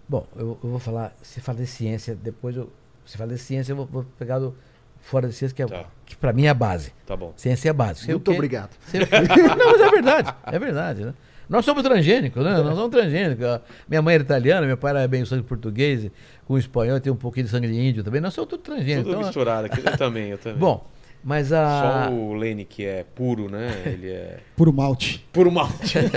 Bom, 0.08 0.28
eu, 0.36 0.60
eu 0.64 0.70
vou 0.70 0.80
falar, 0.80 1.16
se 1.22 1.40
fala 1.42 1.58
de 1.60 1.68
ciência, 1.68 2.16
depois 2.16 2.56
eu, 2.56 2.72
se 3.06 3.18
fala 3.18 3.34
de 3.34 3.40
ciência, 3.40 3.72
eu 3.72 3.76
vou, 3.78 3.86
vou 3.86 4.04
pegar 4.20 4.40
do 4.40 4.56
fora 5.00 5.28
de 5.28 5.34
ciência, 5.34 5.56
que, 5.56 5.64
é, 5.64 5.66
Tá. 5.68 5.86
que 6.06 6.16
para 6.16 6.32
mim 6.34 6.46
é 6.46 6.50
a 6.50 6.54
base. 6.54 6.94
Tá 7.06 7.16
bom. 7.18 7.34
Ciência 7.36 7.70
é 7.70 7.72
a 7.72 7.74
base. 7.74 8.02
Sei 8.06 8.14
Muito 8.14 8.32
obrigado. 8.32 8.70
Sei. 8.88 9.00
Não, 9.58 9.72
mas 9.72 9.82
é 9.82 9.90
verdade, 9.90 10.36
é 10.46 10.60
verdade, 10.60 11.06
né? 11.06 11.14
Nós 11.52 11.66
somos 11.66 11.84
transgênicos, 11.84 12.42
né? 12.44 12.52
Nós 12.62 12.76
somos 12.76 12.90
transgênicos. 12.90 13.46
Minha 13.90 14.02
mãe 14.02 14.14
era 14.16 14.24
italiana, 14.24 14.66
meu 14.66 14.78
pai 14.78 14.92
era 14.92 15.06
bem 15.06 15.26
sangue 15.26 15.44
português, 15.44 16.10
com 16.46 16.58
espanhol, 16.58 16.98
tem 17.02 17.12
um 17.12 17.16
pouquinho 17.18 17.46
de 17.46 17.52
sangue 17.52 17.68
de 17.68 17.74
índio 17.78 18.06
também. 18.06 18.22
Nós 18.22 18.34
somos 18.34 18.50
tudo 18.50 18.62
transgênicos. 18.64 19.04
Tudo 19.04 19.12
Então, 19.16 19.24
misturado 19.26 19.66
aqui, 19.66 19.82
eu 19.86 19.98
também, 19.98 20.30
eu 20.30 20.38
também. 20.38 20.58
bom, 20.58 20.88
mas 21.22 21.52
a... 21.52 22.06
Só 22.08 22.14
o 22.14 22.34
Lene 22.36 22.64
que 22.64 22.86
é 22.86 23.04
puro, 23.14 23.50
né? 23.50 23.70
Ele 23.86 24.10
é 24.10 24.38
Puro 24.56 24.72
malte. 24.72 25.28
puro 25.34 25.52
malte. 25.52 25.98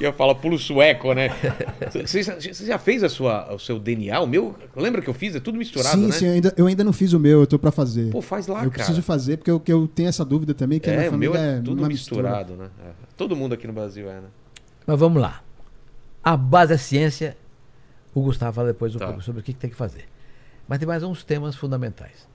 ia 0.00 0.12
falar 0.12 0.34
pulo 0.34 0.58
sueco, 0.58 1.12
né? 1.12 1.28
Você, 1.90 2.22
você 2.22 2.66
já 2.66 2.78
fez 2.78 3.02
a 3.02 3.08
sua, 3.08 3.52
o 3.54 3.58
seu 3.58 3.78
DNA? 3.78 4.20
O 4.20 4.26
meu, 4.26 4.54
lembra 4.76 5.00
que 5.00 5.08
eu 5.08 5.14
fiz? 5.14 5.34
É 5.34 5.40
tudo 5.40 5.58
misturado, 5.58 5.96
sim, 5.96 6.06
né? 6.06 6.12
sim, 6.12 6.26
eu 6.26 6.32
ainda, 6.32 6.54
eu 6.56 6.66
ainda 6.66 6.84
não 6.84 6.92
fiz 6.92 7.12
o 7.12 7.18
meu, 7.20 7.40
eu 7.40 7.46
tô 7.46 7.58
pra 7.58 7.70
fazer. 7.70 8.10
Pô, 8.10 8.20
faz 8.20 8.46
lá, 8.46 8.58
eu 8.64 8.70
cara. 8.70 8.84
preciso 8.84 9.02
fazer, 9.02 9.36
porque 9.38 9.50
eu, 9.50 9.58
que 9.60 9.72
eu 9.72 9.86
tenho 9.88 10.08
essa 10.08 10.24
dúvida 10.24 10.52
também, 10.54 10.78
que 10.80 10.90
a 10.90 10.92
é, 10.92 10.96
minha 10.98 11.10
o 11.10 11.16
meu 11.18 11.32
família 11.32 11.52
é 11.52 11.60
tudo 11.60 11.78
uma 11.80 11.88
mistura. 11.88 12.22
misturado, 12.22 12.54
né? 12.56 12.70
É. 12.84 12.90
Todo 13.16 13.34
mundo 13.36 13.54
aqui 13.54 13.66
no 13.66 13.72
Brasil 13.72 14.08
é, 14.10 14.14
né? 14.20 14.28
Mas 14.86 14.98
vamos 14.98 15.20
lá. 15.20 15.42
A 16.22 16.36
base 16.36 16.74
é 16.74 16.76
ciência. 16.76 17.36
O 18.14 18.22
Gustavo 18.22 18.52
fala 18.54 18.68
depois 18.68 18.94
um 18.94 18.98
Tá. 18.98 19.06
pouco 19.06 19.22
sobre 19.22 19.40
o 19.40 19.44
que, 19.44 19.54
tem 19.54 19.70
que 19.70 19.76
fazer. 19.76 20.04
Mas 20.68 20.78
tem 20.78 20.86
mais 20.88 21.02
uns 21.02 21.22
temas 21.24 21.54
fundamentais. 21.56 22.28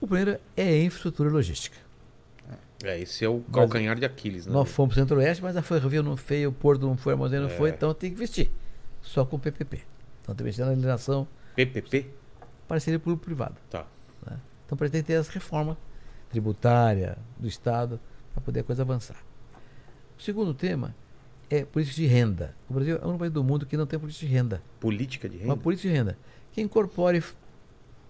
O 0.00 0.06
primeiro 0.06 0.38
é 0.56 0.62
a 0.62 0.82
infraestrutura 0.84 1.30
logística. 1.30 1.76
É, 2.84 2.98
esse 3.00 3.24
é 3.24 3.28
o 3.28 3.40
calcanhar 3.52 3.98
de 3.98 4.04
Aquiles, 4.04 4.46
né? 4.46 4.52
Nós 4.52 4.70
fomos 4.70 4.94
para 4.94 5.00
o 5.00 5.04
centro-oeste, 5.04 5.42
mas 5.42 5.56
a 5.56 5.62
ferrovia 5.62 6.02
não 6.02 6.16
foi, 6.16 6.46
o 6.46 6.52
porto 6.52 6.86
não 6.86 6.96
foi, 6.96 7.12
a 7.12 7.16
armazém 7.16 7.40
não 7.40 7.46
É. 7.48 7.50
foi, 7.50 7.70
então 7.70 7.92
tem 7.92 8.10
que 8.10 8.16
investir. 8.16 8.50
Só 9.02 9.24
com 9.24 9.38
PPP. 9.38 9.82
Então 10.22 10.34
tem 10.34 10.36
que 10.36 10.42
investir 10.44 10.64
na 10.64 10.70
legislação, 10.70 11.26
PPP? 11.56 12.06
parceria 12.68 12.98
público-privado. 13.00 13.56
Tá. 13.70 13.86
Então 14.66 14.76
pretende 14.76 15.04
ter 15.04 15.14
as 15.14 15.28
reformas 15.28 15.76
tributária 16.30 17.16
do 17.38 17.48
Estado 17.48 17.98
para 18.34 18.42
poder 18.42 18.60
a 18.60 18.62
coisa 18.64 18.82
avançar. 18.82 19.16
O 20.18 20.22
segundo 20.22 20.52
tema 20.52 20.94
é 21.48 21.64
política 21.64 21.96
de 21.96 22.06
renda. 22.06 22.54
O 22.68 22.74
Brasil 22.74 22.96
é 22.96 23.00
o 23.00 23.04
único 23.04 23.18
país 23.18 23.32
do 23.32 23.42
mundo 23.42 23.64
que 23.64 23.76
não 23.76 23.86
tem 23.86 23.98
política 23.98 24.26
de 24.26 24.32
renda. 24.32 24.62
Política 24.78 25.28
de 25.28 25.36
Uma 25.38 25.44
renda? 25.44 25.56
política 25.56 25.88
de 25.88 25.94
renda 25.94 26.18
que 26.52 26.60
incorpore 26.60 27.24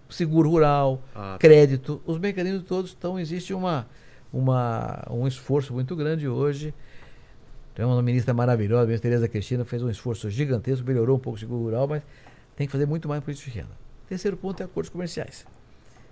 seguro 0.09 0.49
rural, 0.49 1.01
Ah, 1.15 1.33
tá. 1.33 1.37
crédito, 1.37 2.01
os 2.05 2.17
mecanismos 2.19 2.63
todos. 2.63 2.93
Então 2.97 3.17
existe 3.17 3.53
uma, 3.53 3.87
uma, 4.31 5.03
um 5.09 5.27
esforço 5.27 5.73
muito 5.73 5.95
grande 5.95 6.27
hoje. 6.27 6.73
Tem 7.75 7.85
uma 7.85 8.01
ministra 8.01 8.33
maravilhosa, 8.33 8.83
a 8.83 8.85
ministra 8.85 9.09
Tereza 9.09 9.27
Cristina, 9.27 9.63
fez 9.65 9.81
um 9.81 9.89
esforço 9.89 10.29
gigantesco, 10.29 10.85
melhorou 10.85 11.17
um 11.17 11.19
pouco 11.19 11.37
o 11.37 11.39
seguro 11.39 11.61
rural, 11.61 11.87
mas 11.87 12.03
tem 12.55 12.67
que 12.67 12.71
fazer 12.71 12.85
muito 12.85 13.07
mais 13.07 13.23
política 13.23 13.49
de 13.49 13.57
renda. 13.59 13.71
Terceiro 14.07 14.35
ponto 14.35 14.61
é 14.61 14.65
acordos 14.65 14.89
comerciais. 14.89 15.45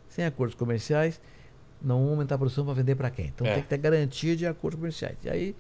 Sem 0.08 0.24
acordos 0.26 0.56
comerciais, 0.56 1.20
não 1.82 2.02
vão 2.04 2.10
aumentar 2.12 2.36
a 2.36 2.38
produção 2.38 2.64
para 2.64 2.74
vender 2.74 2.96
para 2.96 3.10
quem. 3.10 3.26
Então 3.28 3.46
É. 3.46 3.56
tem 3.56 3.64
que 3.64 3.70
ter 3.70 3.78
garantia 3.78 4.36
de 4.36 4.46
acordos 4.48 4.80
comerciais. 4.80 5.18
E 5.24 5.30
aí, 5.30 5.56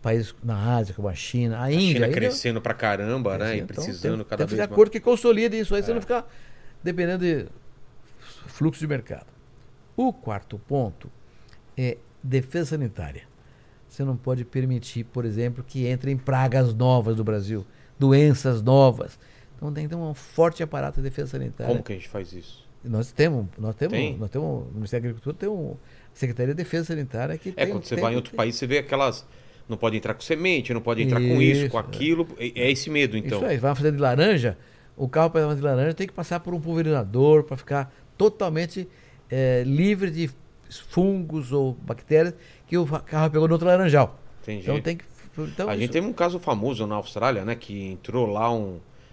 países 0.00 0.34
na 0.42 0.76
Ásia, 0.76 0.94
como 0.94 1.08
a 1.08 1.14
China, 1.14 1.58
a, 1.58 1.64
A 1.64 1.72
Índia. 1.72 1.86
China 1.94 2.06
a 2.06 2.08
Índia- 2.08 2.20
crescendo 2.20 2.60
pra 2.60 2.72
caramba, 2.72 3.36
né? 3.36 3.56
E 3.56 3.60
então, 3.60 3.66
precisando 3.76 4.18
tem, 4.18 4.24
cada 4.24 4.38
tem 4.38 4.46
vez 4.46 4.58
mais. 4.58 4.72
acordo 4.72 4.90
que 4.90 5.00
consolide 5.00 5.58
isso 5.58 5.74
aí, 5.74 5.82
você 5.82 5.90
É. 5.90 5.94
não 5.94 6.00
ficar 6.00 6.26
dependendo 6.82 7.24
de 7.24 7.46
fluxo 8.46 8.80
de 8.80 8.86
mercado. 8.86 9.26
O 9.96 10.12
quarto 10.12 10.58
ponto 10.58 11.10
é 11.76 11.96
defesa 12.22 12.70
sanitária. 12.70 13.22
Você 13.88 14.04
não 14.04 14.16
pode 14.16 14.44
permitir, 14.44 15.04
por 15.04 15.24
exemplo, 15.24 15.62
que 15.66 15.90
entrem 15.90 16.16
pragas 16.16 16.74
novas 16.74 17.16
do 17.16 17.24
Brasil, 17.24 17.64
doenças 17.98 18.62
novas. 18.62 19.18
Então 19.56 19.72
tem 19.72 19.84
que 19.84 19.90
ter 19.90 19.96
um 19.96 20.14
forte 20.14 20.62
aparato 20.62 20.96
de 21.00 21.08
defesa 21.08 21.32
sanitária. 21.32 21.72
Como 21.72 21.84
que 21.84 21.92
a 21.92 21.96
gente 21.96 22.08
faz 22.08 22.32
isso? 22.32 22.62
Nós 22.84 23.12
temos, 23.12 23.46
nós 23.58 23.74
temos, 23.76 23.92
Tem? 23.96 24.16
nós 24.16 24.28
temos, 24.30 24.66
o 24.66 24.74
Ministério 24.74 25.04
da 25.04 25.08
Agricultura 25.10 25.36
tem 25.38 25.48
um 25.48 25.76
Secretaria 26.12 26.52
de 26.52 26.62
Defesa 26.62 26.86
Sanitária 26.86 27.38
que 27.38 27.50
É, 27.50 27.64
tem, 27.64 27.68
quando 27.74 27.84
você 27.84 27.94
tem- 27.94 28.02
vai 28.02 28.12
em 28.12 28.16
outro 28.16 28.30
tem- 28.32 28.36
país, 28.36 28.56
você 28.56 28.66
vê 28.66 28.78
aquelas. 28.78 29.24
Não 29.68 29.76
pode 29.76 29.96
entrar 29.96 30.14
com 30.14 30.20
semente, 30.20 30.74
não 30.74 30.80
pode 30.80 31.00
entrar 31.02 31.20
com 31.20 31.40
isso, 31.40 31.60
com 31.60 31.66
Isso, 31.68 31.78
aquilo. 31.78 32.26
É, 32.38 32.46
é 32.62 32.70
esse 32.72 32.90
medo, 32.90 33.16
então. 33.16 33.38
Isso 33.38 33.46
aí, 33.46 33.56
vai 33.56 33.72
fazer 33.74 33.92
de 33.92 33.98
laranja, 33.98 34.58
o 34.96 35.08
carro 35.08 35.30
para 35.30 35.42
fazer 35.46 35.56
de 35.60 35.62
laranja 35.64 35.94
tem 35.94 36.06
que 36.08 36.12
passar 36.12 36.40
por 36.40 36.52
um 36.52 36.60
pulverizador 36.60 37.44
para 37.44 37.56
ficar 37.56 37.94
totalmente 38.18 38.88
eh, 39.30 39.62
livre 39.64 40.10
de 40.10 40.28
fungos 40.78 41.52
ou 41.52 41.74
bactérias 41.82 42.34
que 42.66 42.76
o 42.78 42.86
carro 42.86 43.30
pegou 43.30 43.46
no 43.48 43.54
outro 43.54 43.66
laranjal. 43.68 44.18
Entendi. 44.42 44.62
Então 44.62 44.80
tem 44.80 44.96
que. 44.96 45.04
Então, 45.38 45.68
a 45.68 45.72
isso- 45.72 45.80
gente 45.80 45.90
teve 45.92 46.06
um 46.06 46.12
caso 46.12 46.38
famoso 46.38 46.86
na 46.86 46.96
Austrália, 46.96 47.44
né? 47.44 47.54
Que 47.54 47.90
entrou 47.92 48.26
lá 48.26 48.52
um. 48.52 48.72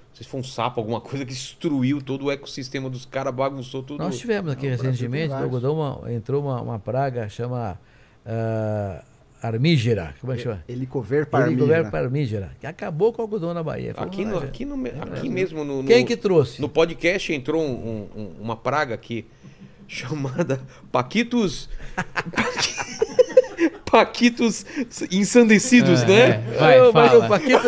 Não 0.09 0.15
sei 0.15 0.23
se 0.25 0.29
foi 0.29 0.39
um 0.39 0.43
sapo, 0.43 0.79
alguma 0.81 0.99
coisa 0.99 1.23
que 1.23 1.31
destruiu 1.31 2.01
todo 2.01 2.25
o 2.25 2.31
ecossistema 2.31 2.89
dos 2.89 3.05
caras, 3.05 3.33
bagunçou 3.33 3.81
tudo. 3.83 4.03
Nós 4.03 4.17
tivemos 4.17 4.51
aqui 4.51 4.63
Não, 4.69 4.71
recentemente, 4.71 5.29
tem 5.29 5.37
no 5.37 5.43
algodão, 5.43 5.75
uma- 5.75 6.11
entrou 6.11 6.43
uma, 6.43 6.61
uma 6.61 6.79
praga 6.79 7.29
chama 7.29 7.79
ah, 8.25 9.03
armígera. 9.41 10.15
Como 10.19 10.33
é 10.33 10.35
que 10.35 10.43
chama? 10.43 10.63
Helicover 10.67 11.19
Helicobacter 11.19 11.55
parmígera. 11.55 11.91
parmígera, 11.91 12.51
que 12.59 12.67
acabou 12.67 13.13
com 13.13 13.21
o 13.21 13.25
algodão 13.25 13.53
na 13.53 13.63
Bahia. 13.63 13.93
Foi 13.93 14.03
Aqui, 14.03 14.25
no, 14.25 14.37
aqui, 14.39 14.65
no, 14.65 14.75
me- 14.75 14.89
aqui 14.89 15.29
mesmo 15.29 15.63
no, 15.63 15.81
no- 15.83 15.87
Quem 15.87 16.05
que 16.05 16.17
trouxe? 16.17 16.59
no 16.59 16.67
podcast 16.67 17.31
entrou 17.31 17.61
um- 17.63 17.71
um- 18.15 18.21
um- 18.21 18.31
uma 18.41 18.55
praga 18.57 18.93
aqui 18.95 19.25
chamada 19.89 20.61
Paquitos. 20.91 21.67
Paquitos 23.91 24.65
ensandecidos, 25.11 26.03
É, 26.03 26.05
né? 26.05 26.43
é. 26.53 26.57
Vai, 26.59 26.79
mas 26.93 27.11
fala. 27.11 27.25
o 27.25 27.27
Paquito, 27.27 27.67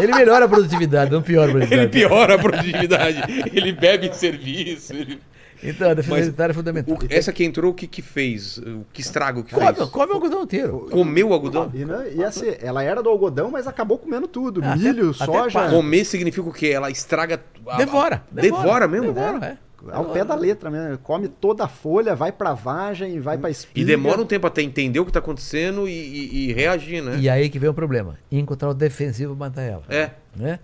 ele 0.00 0.14
melhora 0.14 0.44
a 0.44 0.48
produtividade, 0.48 1.10
não 1.10 1.20
piora 1.20 1.48
a 1.48 1.50
Ele 1.50 1.58
produtividade. 1.66 1.90
piora 2.08 2.34
a 2.34 2.38
produtividade. 2.38 3.22
ele 3.52 3.72
bebe 3.72 4.06
em 4.08 4.12
serviço. 4.12 4.92
ele- 4.94 5.20
Então, 5.62 5.90
a 5.90 5.94
defesa 5.94 6.14
Mas 6.14 6.24
sanitária 6.26 6.52
é 6.52 6.54
fundamental. 6.54 6.94
O- 6.96 6.98
essa 7.10 7.32
que 7.32 7.44
entrou, 7.44 7.72
o 7.72 7.74
que 7.74 7.86
que 7.88 8.00
fez? 8.00 8.58
O 8.58 8.86
que 8.92 9.00
estrago 9.00 9.42
que 9.42 9.52
Come, 9.52 9.74
fez? 9.74 9.88
come 9.90 10.12
o 10.12 10.14
algodão 10.14 10.42
inteiro. 10.44 10.88
Comeu 10.90 11.28
o 11.30 11.32
algodão? 11.34 11.70
E, 11.74 11.84
né, 11.84 12.12
ia 12.14 12.30
ser- 12.30 12.58
ela 12.62 12.82
era 12.82 13.02
do 13.02 13.10
algodão, 13.10 13.50
mas 13.50 13.66
acabou 13.66 13.98
comendo 13.98 14.28
tudo. 14.28 14.62
Até- 14.64 14.76
Milho, 14.76 15.10
até 15.18 15.24
soja. 15.26 15.68
Comer 15.68 16.04
significa 16.04 16.48
o 16.48 16.52
quê? 16.52 16.68
Ela 16.68 16.88
estraga. 16.90 17.42
a- 17.66 17.76
Devora. 17.76 18.22
Devora, 18.30 18.86
mesmo? 18.86 19.12
Devora, 19.12 19.44
é. 19.44 19.67
Ao 19.90 20.06
pé 20.06 20.24
da 20.24 20.34
letra 20.34 20.70
mesmo. 20.70 20.98
Come 20.98 21.28
toda 21.28 21.64
a 21.64 21.68
folha, 21.68 22.14
vai 22.16 22.32
pra 22.32 22.52
vagem, 22.54 23.20
vai 23.20 23.38
pra 23.38 23.48
espiga. 23.50 23.80
E 23.80 23.84
demora 23.84 24.20
um 24.20 24.24
tempo 24.26 24.46
até 24.46 24.60
entender 24.62 24.98
o 25.00 25.04
que 25.06 25.12
tá 25.12 25.18
acontecendo 25.20 25.88
e, 25.88 25.92
e- 25.92 26.50
e 26.50 26.52
reagir, 26.52 27.02
né? 27.02 27.18
E 27.18 27.28
aí 27.28 27.48
que 27.48 27.58
vem 27.58 27.68
o 27.70 27.74
problema. 27.74 28.16
Encontrar 28.30 28.68
o 28.70 28.74
defensivo 28.74 29.36
para 29.36 29.46
matar 29.48 29.62
ela. 29.62 29.82
É. 29.88 30.10
Né? 30.36 30.58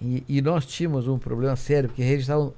E, 0.00 0.24
e 0.28 0.42
nós 0.42 0.66
tínhamos 0.66 1.06
um 1.08 1.18
problema 1.18 1.54
sério, 1.56 1.88
porque 1.88 2.02
registrar 2.02 2.38
um, 2.38 2.52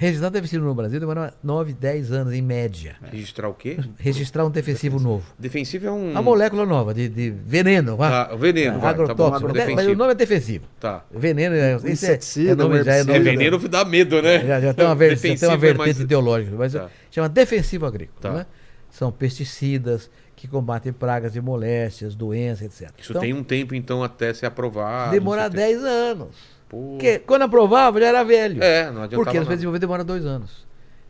registrar 0.00 0.28
um 0.28 0.30
defensivo 0.30 0.64
no 0.64 0.74
Brasil 0.74 1.00
demora 1.00 1.34
9, 1.42 1.72
10 1.74 2.12
anos 2.12 2.32
em 2.32 2.40
média. 2.40 2.94
Registrar 3.10 3.48
o 3.48 3.54
quê? 3.54 3.76
Registrar 3.98 4.46
um 4.46 4.50
defensivo 4.50 5.00
novo. 5.00 5.26
Defensivo 5.38 5.86
é 5.86 5.90
um. 5.90 6.12
Uma 6.12 6.22
molécula 6.22 6.64
nova, 6.64 6.94
de, 6.94 7.08
de 7.08 7.30
veneno. 7.30 7.96
Tá, 7.96 8.30
o 8.32 8.38
veneno, 8.38 8.78
vai, 8.78 8.94
tá 8.94 8.96
bom. 8.96 9.02
agrotóxico. 9.02 9.48
Mas- 9.48 9.56
mas 9.56 9.66
o 9.66 9.66
Defensivo. 9.74 9.98
nome 9.98 10.12
é 10.12 10.14
defensivo. 10.14 10.64
Tá. 10.78 11.04
Veneno 11.10 11.54
é, 11.56 11.72
é, 11.72 11.90
inseticida, 11.90 12.52
é 12.52 12.54
nome, 12.54 12.82
já 12.84 12.92
é 12.92 12.98
herbicida. 13.00 13.12
É 13.12 13.18
nome 13.18 13.30
veneno 13.36 13.58
dá 13.68 13.84
medo, 13.84 14.22
né? 14.22 14.46
Já, 14.46 14.60
já 14.60 14.72
tem 14.74 14.86
uma, 14.86 14.94
ver, 14.94 15.10
já 15.16 15.20
tem 15.20 15.32
Defensivo 15.32 15.50
uma 15.50 15.54
é 15.54 15.58
vertente 15.58 15.78
mais- 15.86 16.00
ideológica, 16.00 16.56
mas 16.56 16.72
Tá. 16.72 16.88
chama 17.10 17.28
defensivo 17.28 17.84
agrícola. 17.84 18.18
Tá. 18.20 18.32
né? 18.32 18.46
São 18.90 19.10
pesticidas 19.12 20.10
que 20.34 20.46
combatem 20.46 20.92
pragas 20.92 21.34
e 21.34 21.40
moléstias, 21.40 22.14
doenças, 22.14 22.62
etc. 22.66 22.94
Isso 22.96 23.10
Então, 23.12 23.20
tem 23.20 23.34
um 23.34 23.42
tempo, 23.42 23.74
então, 23.74 24.02
até 24.04 24.32
ser 24.32 24.46
aprovado. 24.46 25.10
demora 25.10 25.44
não 25.48 25.50
sei 25.52 25.76
o 25.76 25.80
10 25.80 25.84
anos. 25.84 26.57
Pô. 26.68 26.90
Porque 26.92 27.18
quando 27.20 27.42
aprovava 27.42 27.98
já 28.00 28.06
era 28.06 28.22
velho. 28.24 28.62
É, 28.62 28.84
não 28.90 29.02
adiantava 29.02 29.24
Porque 29.24 29.38
às 29.38 29.44
vezes 29.46 29.58
desenvolver 29.60 29.78
demora 29.78 30.04
dois 30.04 30.24
anos. 30.26 30.66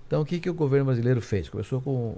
Então 0.07 0.23
o 0.23 0.25
que, 0.25 0.39
que 0.41 0.49
o 0.49 0.55
governo 0.55 0.87
brasileiro 0.87 1.21
fez? 1.21 1.49
Começou 1.49 1.81
com 1.81 1.91
o 1.91 2.17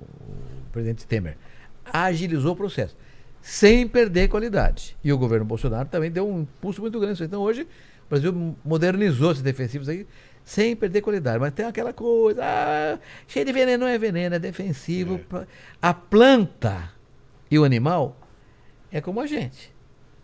presidente 0.72 1.06
Temer. 1.06 1.36
Agilizou 1.84 2.52
o 2.52 2.56
processo. 2.56 2.96
Sem 3.42 3.88
perder 3.88 4.28
qualidade. 4.28 4.96
E 5.02 5.12
o 5.12 5.18
governo 5.18 5.44
Bolsonaro 5.46 5.88
também 5.88 6.10
deu 6.10 6.28
um 6.28 6.42
impulso 6.42 6.80
muito 6.82 7.00
grande. 7.00 7.22
Então 7.24 7.40
hoje 7.40 7.62
o 7.62 8.08
Brasil 8.10 8.56
modernizou 8.64 9.30
esses 9.32 9.42
defensivos 9.42 9.88
aí 9.88 10.06
sem 10.44 10.76
perder 10.76 11.00
qualidade. 11.00 11.38
Mas 11.38 11.52
tem 11.52 11.64
aquela 11.64 11.92
coisa, 11.92 12.42
ah, 12.44 12.98
cheio 13.26 13.44
de 13.46 13.52
veneno, 13.52 13.84
não 13.84 13.90
é 13.90 13.98
veneno, 13.98 14.34
é 14.34 14.38
defensivo. 14.38 15.18
pra- 15.20 15.46
A 15.80 15.94
planta 15.94 16.90
e 17.50 17.58
o 17.58 17.64
animal 17.64 18.16
é 18.92 19.00
como 19.00 19.20
a 19.20 19.26
gente. 19.26 19.72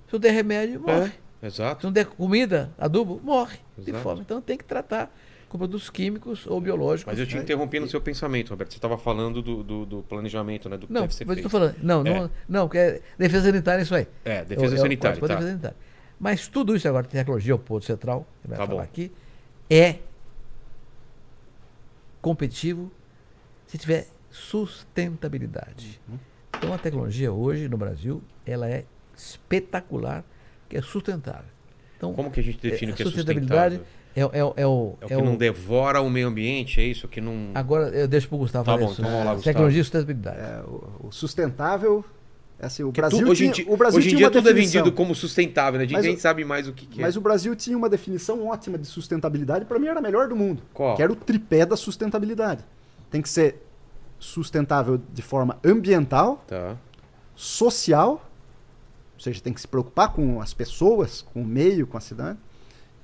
Se 0.06 0.12
não 0.12 0.20
der 0.20 0.32
remédio, 0.32 0.80
morre. 0.80 1.06
É, 1.08 1.12
exato. 1.42 1.80
Se 1.80 1.86
não 1.86 1.92
der 1.92 2.06
comida, 2.06 2.70
adubo, 2.78 3.20
morre 3.22 3.58
de 3.78 3.90
Exato. 3.90 4.02
fome. 4.02 4.20
Então 4.22 4.40
tem 4.40 4.56
que 4.56 4.64
tratar 4.64 5.14
com 5.48 5.56
produtos 5.58 5.88
químicos 5.90 6.46
ou 6.46 6.60
biológicos. 6.60 7.12
Mas 7.12 7.18
eu 7.20 7.26
te 7.26 7.36
interrompi 7.36 7.78
no 7.78 7.88
seu 7.88 8.00
pensamento, 8.00 8.50
Roberto. 8.50 8.72
Você 8.72 8.78
estava 8.78 8.98
falando 8.98 9.40
do, 9.40 9.62
do, 9.62 9.86
do 9.86 10.02
planejamento, 10.02 10.68
né? 10.68 10.76
Do 10.76 10.86
que 10.88 10.92
Não, 10.92 11.02
deve 11.02 11.14
ser 11.14 11.22
eu 11.28 11.32
feito. 11.34 11.48
falando. 11.48 11.76
Não, 11.82 12.00
É. 12.04 12.04
não, 12.20 12.30
não, 12.48 12.68
que 12.68 12.76
é 12.78 13.00
defesa 13.16 13.46
sanitária 13.46 13.80
é 13.80 13.82
isso 13.82 13.94
aí. 13.94 14.08
É, 14.24 14.44
defesa 14.44 14.74
Eu- 14.74 14.78
eu- 14.78 14.82
sanitária, 14.82 15.18
pode- 15.20 15.28
tá. 15.32 15.34
defesa 15.34 15.50
sanitária. 15.52 15.76
Mas 16.18 16.48
tudo 16.48 16.74
isso 16.74 16.88
agora, 16.88 17.06
tecnologia, 17.06 17.54
o 17.54 17.58
ponto 17.58 17.84
central, 17.84 18.26
que 18.42 18.48
vai 18.48 18.58
Tá 18.58 18.66
falar 18.66 18.78
bom. 18.78 18.84
aqui, 18.84 19.12
é 19.70 19.96
competitivo 22.20 22.90
se 23.66 23.78
tiver 23.78 24.08
sustentabilidade. 24.30 26.00
Uhum. 26.08 26.18
Então 26.56 26.72
a 26.72 26.78
tecnologia 26.78 27.32
hoje 27.32 27.68
no 27.68 27.76
Brasil, 27.76 28.22
ela 28.44 28.68
é 28.68 28.84
espetacular, 29.16 30.24
que 30.68 30.76
é 30.76 30.82
sustentável. 30.82 31.44
Então, 31.96 32.12
Como 32.12 32.30
que 32.30 32.40
a 32.40 32.42
gente 32.42 32.58
define 32.60 32.90
é, 32.90 32.94
o 32.94 32.96
que 32.96 33.02
é 33.02 33.06
sustentabilidade 33.06 33.80
é, 34.14 34.20
é, 34.22 34.24
é 34.38 34.44
o, 34.44 34.54
É 34.56 34.66
o 34.66 34.96
que 35.06 35.12
é 35.14 35.16
o- 35.16 35.24
não 35.24 35.36
devora 35.36 36.00
o 36.00 36.10
meio 36.10 36.28
ambiente, 36.28 36.80
é 36.80 36.84
isso? 36.84 37.06
Que 37.08 37.20
não. 37.20 37.50
Agora 37.54 37.88
eu 37.88 38.06
deixo 38.08 38.28
para 38.28 38.36
o 38.36 38.38
Gustavo 38.38 38.64
Tá 38.64 38.72
falar 38.72 38.84
bom, 38.86 38.92
isso. 38.92 39.00
então 39.00 39.10
vamos 39.10 39.26
lá, 39.26 39.34
Gustavo. 39.34 39.44
Tecnologia 39.54 39.80
e 39.80 39.84
sustentabilidade. 39.84 40.38
É, 40.38 40.62
o, 40.66 41.08
sustentável. 41.10 42.04
é 42.58 42.66
Assim, 42.66 42.82
o 42.82 42.92
Que 42.92 43.00
Brasil 43.00 43.18
tu- 43.24 43.30
hoje 43.30 43.42
tinha, 43.50 43.52
dia, 43.52 43.72
o 43.72 43.76
Brasil 43.76 43.98
hoje 43.98 44.06
em 44.06 44.10
tinha 44.10 44.18
dia 44.18 44.26
uma 44.26 44.30
tudo 44.32 44.48
é 44.48 44.52
definição, 44.52 44.82
vendido 44.82 44.96
como 44.96 45.14
sustentável, 45.14 45.78
né? 45.78 45.84
A 45.84 45.86
gente 45.86 45.96
Mas 45.96 46.04
nem 46.06 46.16
sabe 46.18 46.44
mais 46.44 46.66
o 46.68 46.72
que, 46.72 46.86
que 46.86 47.00
é. 47.00 47.02
Mas 47.02 47.16
o 47.16 47.20
Brasil 47.20 47.54
tinha 47.56 47.76
uma 47.76 47.88
definição 47.88 48.46
ótima 48.46 48.78
de 48.78 48.86
sustentabilidade, 48.86 49.64
para 49.66 49.78
mim 49.78 49.86
era 49.88 49.98
a 49.98 50.02
melhor 50.02 50.28
do 50.28 50.34
mundo. 50.36 50.62
Qual? 50.72 50.96
Que 50.96 51.02
era 51.02 51.12
o 51.12 51.16
tripé 51.16 51.66
da 51.66 51.76
sustentabilidade. 51.76 52.64
Tem 53.10 53.20
que 53.22 53.28
ser 53.28 53.62
sustentável 54.18 54.98
de 55.12 55.20
forma 55.22 55.58
ambiental, 55.64 56.42
Tá. 56.46 56.76
social 57.34 58.25
ou 59.16 59.20
seja, 59.20 59.40
tem 59.40 59.52
que 59.52 59.60
se 59.60 59.66
preocupar 59.66 60.12
com 60.12 60.40
as 60.40 60.54
pessoas, 60.54 61.22
com 61.22 61.42
o 61.42 61.44
meio, 61.44 61.86
com 61.86 61.96
a 61.96 62.00
cidade, 62.00 62.38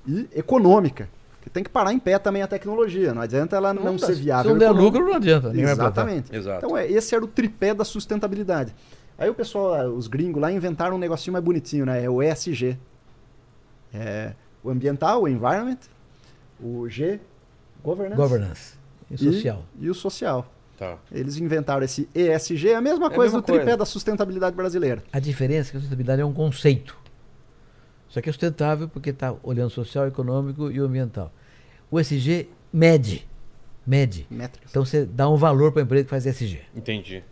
e 0.07 0.29
econômica, 0.33 1.09
que 1.41 1.49
tem 1.49 1.63
que 1.63 1.69
parar 1.69 1.91
em 1.91 1.99
pé 1.99 2.17
também 2.19 2.41
a 2.41 2.47
tecnologia. 2.47 3.13
Não 3.13 3.21
adianta 3.21 3.55
ela 3.55 3.73
não, 3.73 3.95
dá. 3.95 4.05
ser 4.05 4.15
viável. 4.15 4.43
Se 4.43 4.53
não 4.53 4.59
der 4.59 4.65
econômica. 4.65 4.97
lucro, 4.97 5.09
não 5.09 5.17
adianta. 5.17 5.57
Exatamente. 5.57 6.35
Exato. 6.35 6.65
Então, 6.65 6.77
é, 6.77 6.89
esse 6.89 7.13
era 7.13 7.23
o 7.23 7.27
tripé 7.27 7.73
da 7.73 7.83
sustentabilidade. 7.83 8.73
Aí 9.17 9.29
o 9.29 9.33
pessoal, 9.33 9.73
ah, 9.73 9.89
os 9.89 10.07
gringos 10.07 10.41
lá, 10.41 10.51
inventaram 10.51 10.95
um 10.95 10.99
negocinho 10.99 11.33
mais 11.33 11.43
bonitinho, 11.43 11.85
né? 11.85 12.03
É 12.03 12.09
o 12.09 12.21
ESG. 12.21 12.77
É 13.93 14.33
o 14.63 14.69
ambiental, 14.69 15.23
o 15.23 15.27
environment, 15.27 15.79
o 16.59 16.87
G, 16.87 17.19
governance, 17.83 18.15
Governance 18.15 18.73
e 19.11 19.17
social. 19.17 19.65
e 19.77 19.89
o 19.89 19.93
social. 19.93 20.52
Tá. 20.77 20.97
Eles 21.11 21.37
inventaram 21.37 21.83
esse 21.83 22.09
ESG, 22.15 22.73
a 22.73 22.81
mesma 22.81 23.05
É 23.05 23.07
a 23.07 23.11
coisa 23.11 23.37
mesma 23.37 23.41
do 23.41 23.45
tripé 23.45 23.63
coisa. 23.63 23.77
da 23.77 23.85
sustentabilidade 23.85 24.55
brasileira. 24.55 25.03
A 25.11 25.19
diferença 25.19 25.69
é 25.69 25.71
que 25.71 25.77
a 25.77 25.79
sustentabilidade 25.79 26.21
é 26.21 26.25
um 26.25 26.33
conceito. 26.33 26.97
Isso 28.09 28.19
aqui 28.19 28.29
é 28.29 28.31
sustentável 28.31 28.87
porque 28.87 29.11
está 29.11 29.35
olhando 29.43 29.69
social, 29.69 30.07
econômico 30.07 30.69
e 30.71 30.79
o 30.79 30.85
ambiental. 30.85 31.31
O 31.89 31.99
SG 31.99 32.49
mede. 32.71 33.27
Mede. 33.85 34.25
Métricas. 34.29 34.71
Então 34.71 34.85
você 34.85 35.05
dá 35.05 35.29
um 35.29 35.35
valor 35.35 35.71
para 35.71 35.81
a 35.81 35.83
empresa 35.83 36.03
que 36.05 36.09
faz 36.09 36.25
SG. 36.25 36.61
Entendi. 36.75 37.23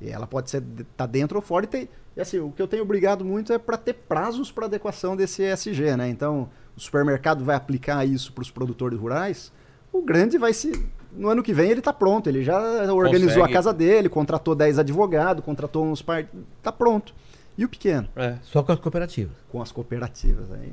E 0.00 0.10
ela 0.10 0.26
pode 0.26 0.50
ser 0.50 0.62
tá 0.96 1.06
dentro 1.06 1.36
ou 1.36 1.42
fora 1.42 1.64
e 1.64 1.68
tem. 1.68 1.88
E 2.16 2.20
assim, 2.20 2.38
o 2.38 2.50
que 2.50 2.60
eu 2.60 2.66
tenho 2.66 2.84
brigado 2.84 3.24
muito 3.24 3.52
é 3.52 3.58
para 3.58 3.76
ter 3.76 3.92
prazos 3.92 4.50
para 4.50 4.66
adequação 4.66 5.16
desse 5.16 5.42
ESG, 5.42 5.96
né? 5.96 6.08
Então, 6.08 6.48
o 6.76 6.80
supermercado 6.80 7.44
vai 7.44 7.54
aplicar 7.56 8.04
isso 8.06 8.32
para 8.32 8.42
os 8.42 8.50
produtores 8.50 8.98
rurais. 8.98 9.52
O 9.92 10.02
grande 10.02 10.38
vai 10.38 10.52
se 10.52 10.86
no 11.16 11.28
ano 11.28 11.42
que 11.42 11.52
vem 11.52 11.70
ele 11.70 11.80
está 11.80 11.92
pronto, 11.92 12.28
ele 12.28 12.42
já 12.44 12.58
organizou 12.92 13.28
Consegue. 13.36 13.52
a 13.52 13.52
casa 13.52 13.72
dele, 13.72 14.08
contratou 14.08 14.54
10 14.54 14.78
advogados, 14.78 15.44
contratou 15.44 15.84
uns 15.84 16.02
par... 16.02 16.24
tá 16.62 16.70
pronto. 16.70 17.14
E 17.58 17.64
o 17.64 17.68
pequeno 17.68 18.06
É. 18.14 18.36
Só 18.42 18.62
com 18.62 18.70
as 18.72 18.78
cooperativas. 18.78 19.32
com 19.50 19.62
as 19.62 19.72
cooperativas 19.72 20.52
aí. 20.52 20.72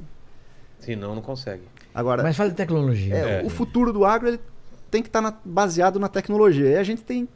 Senão 0.80 1.16
não 1.16 1.22
consegue. 1.22 1.62
Agora, 1.96 2.22
Mas 2.24 2.36
fala 2.36 2.50
de 2.50 2.56
tecnologia. 2.56 3.16
É, 3.16 3.42
É. 3.42 3.44
o 3.46 3.50
futuro 3.50 3.94
do 3.94 4.04
agro 4.04 4.28
ele 4.28 4.40
tem 4.92 5.02
que 5.02 5.08
estar 5.08 5.40
baseado 5.46 5.98
na 6.00 6.10
tecnologia. 6.10 6.70
E 6.72 6.76
a 6.78 6.84
gente 6.84 7.02
tem 7.04 7.28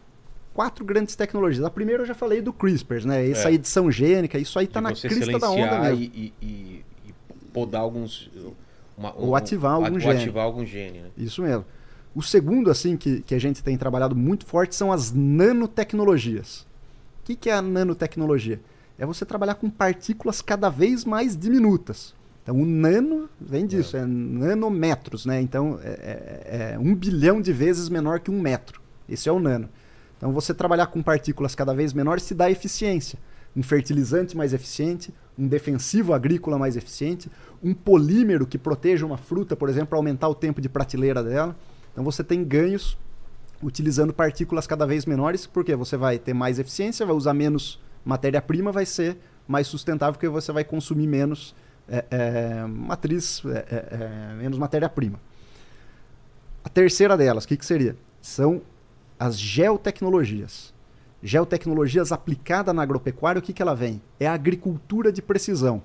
quatro 0.54 0.84
grandes 0.84 1.16
tecnologias. 1.16 1.64
A 1.64 1.70
primeira 1.70 2.04
eu 2.04 2.08
já 2.08 2.14
falei 2.14 2.42
do 2.42 2.52
CRISPR, 2.52 3.06
né? 3.08 3.30
Essa 3.30 3.50
É. 3.50 3.54
edição 3.54 3.90
gênica, 3.90 4.38
isso 4.38 4.60
aí 4.60 4.66
está 4.66 4.82
na 4.82 4.92
crista 4.94 5.40
da 5.40 5.50
onda 5.50 5.80
mesmo. 5.80 6.02
E, 6.02 6.34
e, 6.42 6.46
e, 6.46 6.86
e 7.08 7.14
podar 7.54 7.82
alguns. 7.82 8.30
uma- 8.98 9.14
Ou 9.16 9.36
ativar 9.36 9.74
algum 9.74 9.94
ou 9.94 10.00
gene. 10.00 10.16
ativar 10.22 10.44
algum 10.44 10.66
gene, 10.66 11.00
né? 11.02 11.10
Isso 11.18 11.42
mesmo. 11.42 11.64
O 12.18 12.22
segundo, 12.24 12.72
assim, 12.72 12.98
que, 12.98 13.22
que 13.22 13.36
a 13.36 13.40
gente 13.40 13.64
tem 13.64 13.78
trabalhado 13.78 14.16
muito 14.16 14.44
forte 14.44 14.74
são 14.76 14.92
as 14.92 15.14
nanotecnologias. 15.14 16.62
O 17.22 17.26
que, 17.26 17.36
que 17.36 17.48
é 17.48 17.54
a 17.54 17.62
nanotecnologia? 17.62 18.60
É 18.98 19.06
você 19.06 19.24
trabalhar 19.24 19.54
com 19.54 19.70
partículas 19.70 20.42
cada 20.42 20.68
vez 20.68 21.06
mais 21.06 21.38
diminutas. 21.38 22.16
Então, 22.42 22.60
o 22.60 22.66
nano 22.66 23.30
vem 23.40 23.68
disso, 23.68 23.96
é, 23.96 24.04
nanômetros, 24.04 25.28
né? 25.28 25.40
Então, 25.40 25.80
é, 25.84 25.90
é- 25.90 26.72
é 26.74 26.80
um 26.80 26.96
bilhão 26.96 27.40
de 27.40 27.54
vezes 27.54 27.88
menor 27.88 28.20
que 28.20 28.32
um 28.32 28.42
metro. 28.42 28.82
Esse 29.08 29.30
é 29.30 29.32
o 29.32 29.40
nano. 29.40 29.70
Então, 30.18 30.32
você 30.32 30.56
trabalhar 30.56 30.88
com 30.88 31.04
partículas 31.04 31.54
cada 31.54 31.72
vez 31.72 31.94
menores 31.94 32.26
te 32.26 32.34
dá 32.34 32.50
eficiência. 32.50 33.20
Um 33.56 33.62
fertilizante 33.62 34.36
mais 34.36 34.54
eficiente, 34.54 35.14
um 35.38 35.48
defensivo 35.48 36.16
agrícola 36.16 36.58
mais 36.58 36.76
eficiente, 36.76 37.30
um 37.64 37.76
polímero 37.76 38.48
que 38.48 38.58
proteja 38.58 39.06
uma 39.06 39.18
fruta, 39.18 39.56
por 39.56 39.70
exemplo, 39.70 39.90
para 39.90 40.00
aumentar 40.00 40.28
o 40.28 40.34
tempo 40.34 40.60
de 40.60 40.68
prateleira 40.68 41.22
dela. 41.22 41.56
Então, 41.98 42.06
você 42.06 42.24
tem 42.24 42.44
ganhos 42.44 42.96
utilizando 43.60 44.14
partículas 44.14 44.68
cada 44.68 44.86
vez 44.86 45.04
menores, 45.04 45.48
porque 45.48 45.76
você 45.76 45.98
vai 45.98 46.20
ter 46.20 46.32
mais 46.32 46.60
eficiência, 46.60 47.04
vai 47.04 47.16
usar 47.16 47.34
menos 47.34 47.82
matéria-prima, 48.06 48.72
vai 48.72 48.86
ser 48.86 49.18
mais 49.48 49.66
sustentável, 49.66 50.14
porque 50.14 50.30
você 50.30 50.52
vai 50.52 50.64
consumir 50.64 51.08
menos 51.08 51.56
é, 51.90 52.06
é, 52.12 52.68
matriz, 52.68 53.42
é, 53.48 54.36
menos 54.38 54.60
matéria-prima. 54.60 55.20
A 56.64 56.70
terceira 56.70 57.18
delas, 57.18 57.46
o 57.46 57.48
que, 57.48 57.58
que 57.58 57.66
seria? 57.66 57.98
São 58.22 58.62
as 59.20 59.36
geotecnologias. 59.36 60.72
Geotecnologias 61.24 62.12
aplicada 62.12 62.72
na 62.74 62.84
agropecuária, 62.84 63.40
o 63.40 63.42
que, 63.42 63.52
que 63.52 63.62
ela 63.64 63.74
vem? 63.74 64.00
É 64.20 64.28
a 64.28 64.36
agricultura 64.36 65.12
de 65.12 65.24
precisão. 65.24 65.82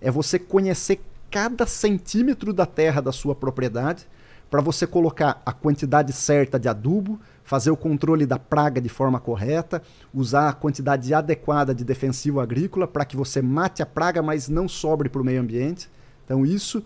É 0.00 0.10
você 0.10 0.38
conhecer 0.38 1.02
cada 1.30 1.66
centímetro 1.66 2.50
da 2.50 2.64
terra 2.64 3.02
da 3.02 3.12
sua 3.12 3.34
propriedade 3.34 4.06
para 4.54 4.62
você 4.62 4.86
colocar 4.86 5.42
a 5.44 5.52
quantidade 5.52 6.12
certa 6.12 6.60
de 6.60 6.68
adubo, 6.68 7.18
fazer 7.42 7.72
o 7.72 7.76
controle 7.76 8.24
da 8.24 8.38
praga 8.38 8.80
de 8.80 8.88
forma 8.88 9.18
correta, 9.18 9.82
usar 10.14 10.48
a 10.48 10.52
quantidade 10.52 11.12
adequada 11.12 11.74
de 11.74 11.82
defensivo 11.82 12.38
agrícola 12.38 12.86
para 12.86 13.04
que 13.04 13.16
você 13.16 13.42
mate 13.42 13.82
a 13.82 13.86
praga, 13.86 14.22
mas 14.22 14.48
não 14.48 14.68
sobre 14.68 15.08
para 15.08 15.20
o 15.20 15.24
meio 15.24 15.40
ambiente. 15.40 15.90
Então 16.24 16.46
isso 16.46 16.84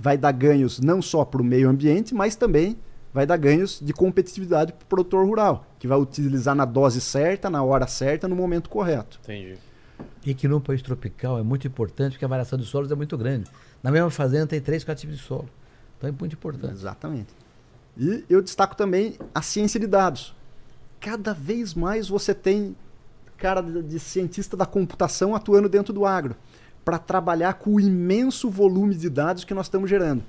vai 0.00 0.16
dar 0.16 0.32
ganhos 0.32 0.80
não 0.80 1.02
só 1.02 1.22
para 1.22 1.42
o 1.42 1.44
meio 1.44 1.68
ambiente, 1.68 2.14
mas 2.14 2.36
também 2.36 2.78
vai 3.12 3.26
dar 3.26 3.36
ganhos 3.36 3.78
de 3.82 3.92
competitividade 3.92 4.72
para 4.72 4.84
o 4.84 4.86
produtor 4.86 5.26
rural, 5.26 5.66
que 5.78 5.86
vai 5.86 5.98
utilizar 5.98 6.54
na 6.54 6.64
dose 6.64 7.02
certa, 7.02 7.50
na 7.50 7.62
hora 7.62 7.86
certa, 7.86 8.26
no 8.26 8.34
momento 8.34 8.70
correto. 8.70 9.20
Entendi. 9.24 9.58
E 10.24 10.32
que 10.32 10.48
no 10.48 10.58
país 10.58 10.80
tropical 10.80 11.38
é 11.38 11.42
muito 11.42 11.66
importante 11.66 12.12
porque 12.12 12.24
a 12.24 12.28
variação 12.28 12.58
de 12.58 12.64
solos 12.64 12.90
é 12.90 12.94
muito 12.94 13.18
grande. 13.18 13.50
Na 13.82 13.90
mesma 13.90 14.08
fazenda 14.08 14.46
tem 14.46 14.60
três, 14.62 14.82
quatro 14.82 15.02
tipos 15.02 15.18
de 15.18 15.22
solo. 15.22 15.50
Então 16.00 16.08
é 16.08 16.14
muito 16.18 16.32
importante. 16.32 16.72
Exatamente. 16.72 17.28
E 17.96 18.24
eu 18.30 18.40
destaco 18.40 18.74
também 18.74 19.18
a 19.34 19.42
ciência 19.42 19.78
de 19.78 19.86
dados. 19.86 20.34
Cada 20.98 21.34
vez 21.34 21.74
mais 21.74 22.08
você 22.08 22.32
tem 22.34 22.74
cara 23.36 23.60
de, 23.62 23.98
cientista 24.00 24.56
da 24.56 24.64
computação 24.66 25.34
atuando 25.34 25.68
dentro 25.68 25.92
do 25.92 26.06
agro 26.06 26.34
para 26.84 26.98
trabalhar 26.98 27.54
com 27.54 27.74
o 27.74 27.80
imenso 27.80 28.48
volume 28.48 28.94
de 28.94 29.10
dados 29.10 29.44
que 29.44 29.54
nós 29.54 29.66
estamos 29.66 29.88
gerando. 29.88 30.22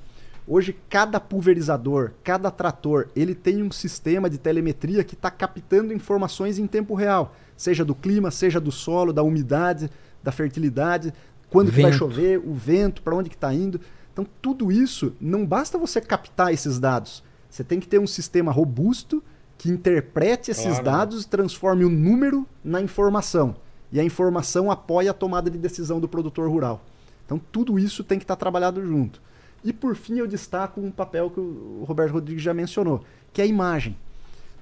Hoje, 0.45 0.75
cada 0.89 1.19
pulverizador, 1.19 2.11
cada 2.23 2.51
trator, 2.51 3.07
ele 3.15 3.33
tem 3.33 3.63
um 3.63 3.71
sistema 3.71 4.29
de 4.29 4.37
telemetria 4.37 5.03
que 5.03 5.13
está 5.13 5.31
captando 5.31 5.93
informações 5.93 6.57
em 6.57 6.67
tempo 6.67 6.93
real, 6.93 7.35
seja 7.55 7.85
do 7.85 7.95
clima, 7.95 8.31
seja 8.31 8.59
do 8.59 8.71
solo, 8.71 9.13
da 9.13 9.23
umidade, 9.23 9.89
da 10.21 10.31
fertilidade, 10.31 11.13
quando 11.49 11.71
que 11.71 11.81
vai 11.81 11.93
chover, 11.93 12.39
o 12.39 12.53
vento, 12.53 13.01
para 13.01 13.15
onde 13.15 13.29
que 13.29 13.35
está 13.35 13.53
indo. 13.53 13.79
Então, 14.13 14.25
tudo 14.41 14.71
isso, 14.71 15.13
não 15.19 15.45
basta 15.45 15.77
você 15.77 16.01
captar 16.01 16.53
esses 16.53 16.79
dados. 16.79 17.23
Você 17.49 17.63
tem 17.63 17.79
que 17.79 17.87
ter 17.87 17.99
um 17.99 18.07
sistema 18.07 18.51
robusto 18.51 19.23
que 19.57 19.69
interprete 19.69 20.51
esses 20.51 20.65
Claro. 20.65 20.83
dados 20.83 21.23
e 21.23 21.27
transforme 21.27 21.85
o 21.85 21.89
número 21.89 22.47
na 22.63 22.81
informação. 22.81 23.55
E 23.91 23.99
a 23.99 24.03
informação 24.03 24.71
apoia 24.71 25.11
a 25.11 25.13
tomada 25.13 25.49
de 25.49 25.57
decisão 25.57 25.99
do 25.99 26.07
produtor 26.07 26.49
rural. 26.49 26.83
Então, 27.25 27.39
tudo 27.51 27.77
isso 27.77 28.03
tem 28.03 28.17
que 28.17 28.23
estar 28.23 28.35
trabalhado 28.35 28.85
junto. 28.85 29.21
E, 29.63 29.71
por 29.71 29.95
fim, 29.95 30.17
eu 30.17 30.27
destaco 30.27 30.81
um 30.81 30.89
papel 30.91 31.29
que 31.29 31.39
o 31.39 31.83
Roberto 31.87 32.13
Rodrigues 32.13 32.43
já 32.43 32.53
mencionou, 32.53 33.03
que 33.31 33.41
é 33.41 33.43
a 33.43 33.47
imagem. 33.47 33.95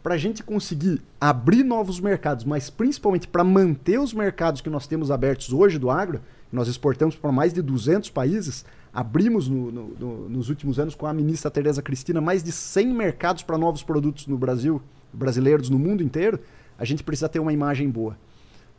Para 0.03 0.15
a 0.15 0.17
gente 0.17 0.43
conseguir 0.43 1.01
abrir 1.19 1.63
novos 1.63 1.99
mercados, 1.99 2.43
mas 2.45 2.69
principalmente 2.69 3.27
para 3.27 3.43
manter 3.43 3.99
os 3.99 4.13
mercados 4.13 4.61
que 4.61 4.69
nós 4.69 4.88
temos 4.88 5.11
abertos 5.11 5.51
hoje 5.53 5.77
do 5.77 5.89
agro, 5.89 6.21
nós 6.51 6.67
exportamos 6.67 7.15
para 7.15 7.31
mais 7.31 7.53
de 7.53 7.61
200 7.61 8.09
países, 8.09 8.65
abrimos 8.94 9.48
no- 9.48 9.72
no- 9.72 9.88
no- 9.99 10.30
nos 10.30 10.49
últimos 10.49 10.80
anos 10.80 10.95
com 10.95 11.06
a 11.06 11.14
ministra 11.14 11.49
Tereza 11.52 11.82
Cristina 11.82 12.20
mais 12.20 12.44
de 12.44 12.52
100 12.52 12.88
mercados 12.94 13.44
para 13.44 13.57
novos 13.57 13.84
produtos 13.84 14.28
no 14.28 14.38
Brasil, 14.38 14.82
brasileiros 15.14 15.70
no 15.70 15.78
mundo 15.80 16.03
inteiro, 16.03 16.40
a 16.78 16.86
gente 16.86 17.03
precisa 17.03 17.30
ter 17.30 17.40
uma 17.40 17.53
imagem 17.53 17.90
boa. 17.90 18.18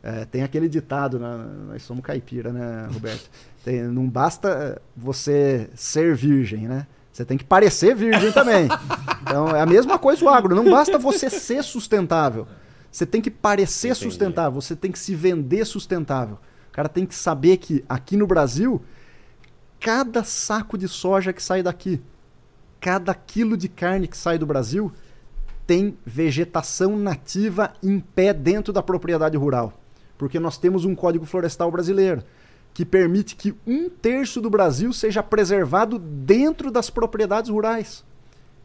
É, 0.03 0.25
tem 0.25 0.41
aquele 0.41 0.67
ditado, 0.67 1.19
né? 1.19 1.45
nós 1.67 1.83
somos 1.83 2.03
caipira, 2.03 2.51
né, 2.51 2.87
Roberto? 2.91 3.29
Tem- 3.63 3.83
não 3.83 4.07
basta 4.09 4.81
você 4.97 5.69
ser 5.75 6.15
virgem, 6.15 6.67
né? 6.67 6.87
Você 7.13 7.23
tem 7.23 7.37
que 7.37 7.43
parecer 7.43 7.93
virgem 7.93 8.31
também. 8.31 8.67
Então 9.21 9.49
é 9.55 9.61
a 9.61 9.65
mesma 9.65 9.99
coisa 9.99 10.23
o 10.25 10.29
agro. 10.29 10.55
Não 10.55 10.71
basta 10.71 10.97
você 10.97 11.29
ser 11.29 11.61
sustentável. 11.63 12.47
Você 12.91 13.05
tem 13.05 13.21
que 13.21 13.29
parecer 13.29 13.89
Entendi. 13.89 14.05
sustentável. 14.05 14.59
Você 14.61 14.75
tem 14.75 14.91
que 14.91 14.97
se 14.97 15.13
vender 15.13 15.65
sustentável. 15.65 16.39
O 16.69 16.71
cara 16.71 16.89
tem 16.89 17.05
que 17.05 17.13
saber 17.13 17.57
que 17.57 17.83
aqui 17.87 18.17
no 18.17 18.25
Brasil, 18.25 18.81
cada 19.81 20.23
saco 20.23 20.77
de 20.77 20.87
soja 20.87 21.33
que 21.33 21.41
sai 21.41 21.63
daqui, 21.63 21.99
cada 22.79 23.13
quilo 23.15 23.57
de 23.57 23.67
carne 23.67 24.07
que 24.07 24.15
sai 24.15 24.37
do 24.37 24.45
Brasil, 24.45 24.91
tem 25.65 25.97
vegetação 26.05 26.95
nativa 26.95 27.73
em 27.81 27.99
pé 27.99 28.31
dentro 28.31 28.71
da 28.71 28.83
propriedade 28.83 29.35
rural. 29.35 29.73
Porque 30.17 30.39
nós 30.39 30.57
temos 30.57 30.85
um 30.85 30.93
Código 30.93 31.25
Florestal 31.25 31.71
brasileiro 31.71 32.23
que 32.73 32.85
permite 32.85 33.35
que 33.35 33.53
um 33.67 33.89
terço 33.89 34.39
do 34.39 34.49
Brasil 34.49 34.93
seja 34.93 35.21
preservado 35.23 35.97
dentro 35.99 36.71
das 36.71 36.89
propriedades 36.89 37.49
rurais. 37.49 38.03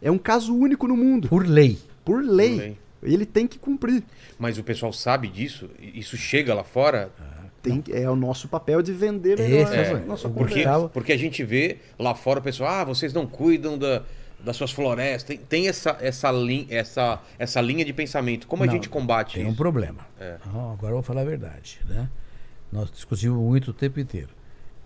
É 0.00 0.10
um 0.10 0.18
caso 0.18 0.54
único 0.54 0.86
no 0.86 0.96
mundo, 0.96 1.28
Por 1.28 1.46
lei. 1.46 1.78
por 2.04 2.22
lei. 2.22 2.50
Por 2.50 2.58
lei. 2.58 2.78
Ele 3.02 3.24
tem 3.26 3.46
que 3.46 3.58
cumprir. 3.58 4.02
Mas 4.38 4.58
o 4.58 4.64
pessoal 4.64 4.92
sabe 4.92 5.28
disso? 5.28 5.70
Isso 5.80 6.16
chega 6.16 6.54
lá 6.54 6.62
fora? 6.64 7.10
Tem, 7.70 7.84
é 7.94 8.08
o 8.10 8.16
nosso 8.16 8.48
papel 8.48 8.82
de 8.82 8.92
vender 8.92 9.38
melhor 9.38 9.74
é, 9.74 9.90
a 9.92 9.98
nossa 10.00 10.28
porque- 10.28 10.54
conversa. 10.64 10.78
Porque, 10.80 10.92
porque 10.92 11.12
a 11.12 11.16
gente 11.16 11.42
vê 11.44 11.78
lá 11.98 12.14
fora 12.14 12.40
o 12.40 12.42
pessoal, 12.42 12.70
ah, 12.70 12.84
vocês 12.84 13.12
não 13.12 13.26
cuidam 13.26 13.76
da, 13.78 14.02
das 14.40 14.56
suas 14.56 14.70
florestas. 14.70 15.24
Tem, 15.24 15.38
tem 15.38 15.68
essa, 15.68 15.96
essa, 16.00 16.30
lin, 16.30 16.66
essa, 16.70 17.20
essa 17.38 17.60
linha 17.60 17.84
de 17.84 17.92
pensamento. 17.92 18.46
Como 18.46 18.62
a 18.62 18.66
Não, 18.66 18.72
gente 18.72 18.88
combate 18.88 19.34
Tem 19.34 19.44
um 19.44 19.48
isso? 19.48 19.56
problema. 19.56 20.06
É. 20.20 20.36
Agora 20.44 20.88
eu 20.92 20.94
vou 20.96 21.02
falar 21.02 21.22
a 21.22 21.24
verdade. 21.24 21.80
Né? 21.88 22.08
Nós 22.72 22.90
discutimos 22.90 23.38
muito 23.38 23.70
o 23.70 23.74
tempo 23.74 23.98
inteiro. 24.00 24.28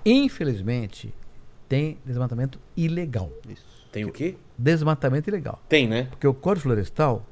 Infelizmente, 0.05 1.13
tem 1.69 1.99
desmatamento 2.05 2.59
ilegal. 2.77 3.31
Tem 3.93 4.05
o 4.05 4.13
quê? 4.13 4.37
Desmatamento 4.57 5.29
ilegal. 5.31 5.61
Tem, 5.69 5.87
né? 5.89 6.05
Porque 6.11 6.27
o 6.27 6.35
Código 6.35 6.63
Florestal 6.65 7.25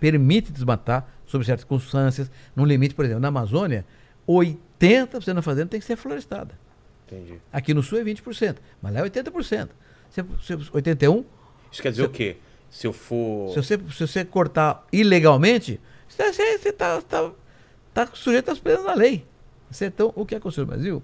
permite 0.00 0.50
desmatar 0.52 1.06
sob 1.26 1.44
certas 1.44 1.60
circunstâncias, 1.62 2.30
num 2.56 2.64
limite, 2.64 2.94
por 2.94 3.04
exemplo, 3.04 3.20
na 3.22 3.28
Amazônia, 3.28 3.84
80% 4.28 5.34
da 5.34 5.42
fazenda 5.42 5.66
tem 5.68 5.80
que 5.80 5.86
ser 5.86 5.96
florestada. 5.96 6.58
Entendi. 7.06 7.40
Aqui 7.52 7.74
no 7.74 7.82
Sul 7.82 7.98
é 7.98 8.04
20%, 8.04 8.56
mas 8.80 8.94
lá 8.94 9.00
é 9.00 9.02
80%. 9.10 9.68
Se, 10.10 10.24
se, 10.42 10.54
81%, 10.56 11.24
Isso 11.70 11.82
quer 11.82 11.90
dizer 11.90 12.04
o 12.04 12.08
quê? 12.08 12.36
Se 12.70 12.86
eu 12.86 12.92
for. 12.92 13.50
se 13.50 13.56
você, 13.56 13.78
se 13.92 14.06
você 14.06 14.24
cortar 14.24 14.86
ilegalmente, 14.92 15.78
você 16.08 16.22
está 16.68 17.00
tá, 17.02 17.30
tá 17.92 18.08
sujeito 18.14 18.50
às 18.50 18.58
penas 18.58 18.84
da 18.84 18.94
lei. 18.94 19.26
Você- 19.70 19.86
Então, 19.86 20.12
o 20.16 20.24
que 20.24 20.34
aconteceu 20.34 20.64
no 20.64 20.70
Brasil 20.70 21.02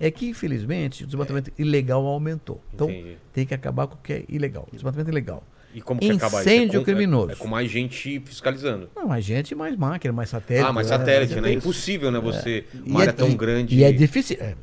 é 0.00 0.10
que, 0.10 0.28
infelizmente, 0.28 1.04
o 1.04 1.06
desmatamento 1.06 1.52
ilegal 1.58 2.04
aumentou. 2.06 2.62
Então, 2.72 2.90
Entendi. 2.90 3.18
tem 3.32 3.46
que 3.46 3.54
acabar 3.54 3.86
com 3.86 3.94
o 3.94 3.98
que 3.98 4.12
é 4.12 4.24
ilegal. 4.28 4.68
Desmatamento 4.72 5.10
ilegal. 5.10 5.42
E 5.74 5.80
como 5.80 6.00
que 6.00 6.10
acaba 6.10 6.40
isso? 6.40 6.48
Incêndio 6.48 6.76
É 6.76 6.78
com- 6.80 6.84
criminoso. 6.84 7.30
É, 7.30 7.32
é 7.32 7.36
com 7.36 7.48
mais 7.48 7.70
gente 7.70 8.20
fiscalizando. 8.24 8.88
Não, 8.94 9.06
mais 9.08 9.24
gente, 9.24 9.54
mais 9.54 9.76
máquina, 9.76 10.12
mais 10.12 10.28
satélite. 10.28 10.66
ah, 10.68 10.72
né? 10.72 10.84
satélite, 10.84 11.40
né? 11.40 11.50
É 11.50 11.52
impossível, 11.54 12.10
né? 12.10 12.20
Você. 12.20 12.64
E 12.84 12.90
Uma 12.90 13.00
área 13.00 13.10
é- 13.10 13.14
tão 13.14 13.28
e- 13.30 13.34
grande. 13.34 13.74
E 13.76 13.84
é 13.84 13.90
difícil. 13.92 14.36
É, 14.40 14.54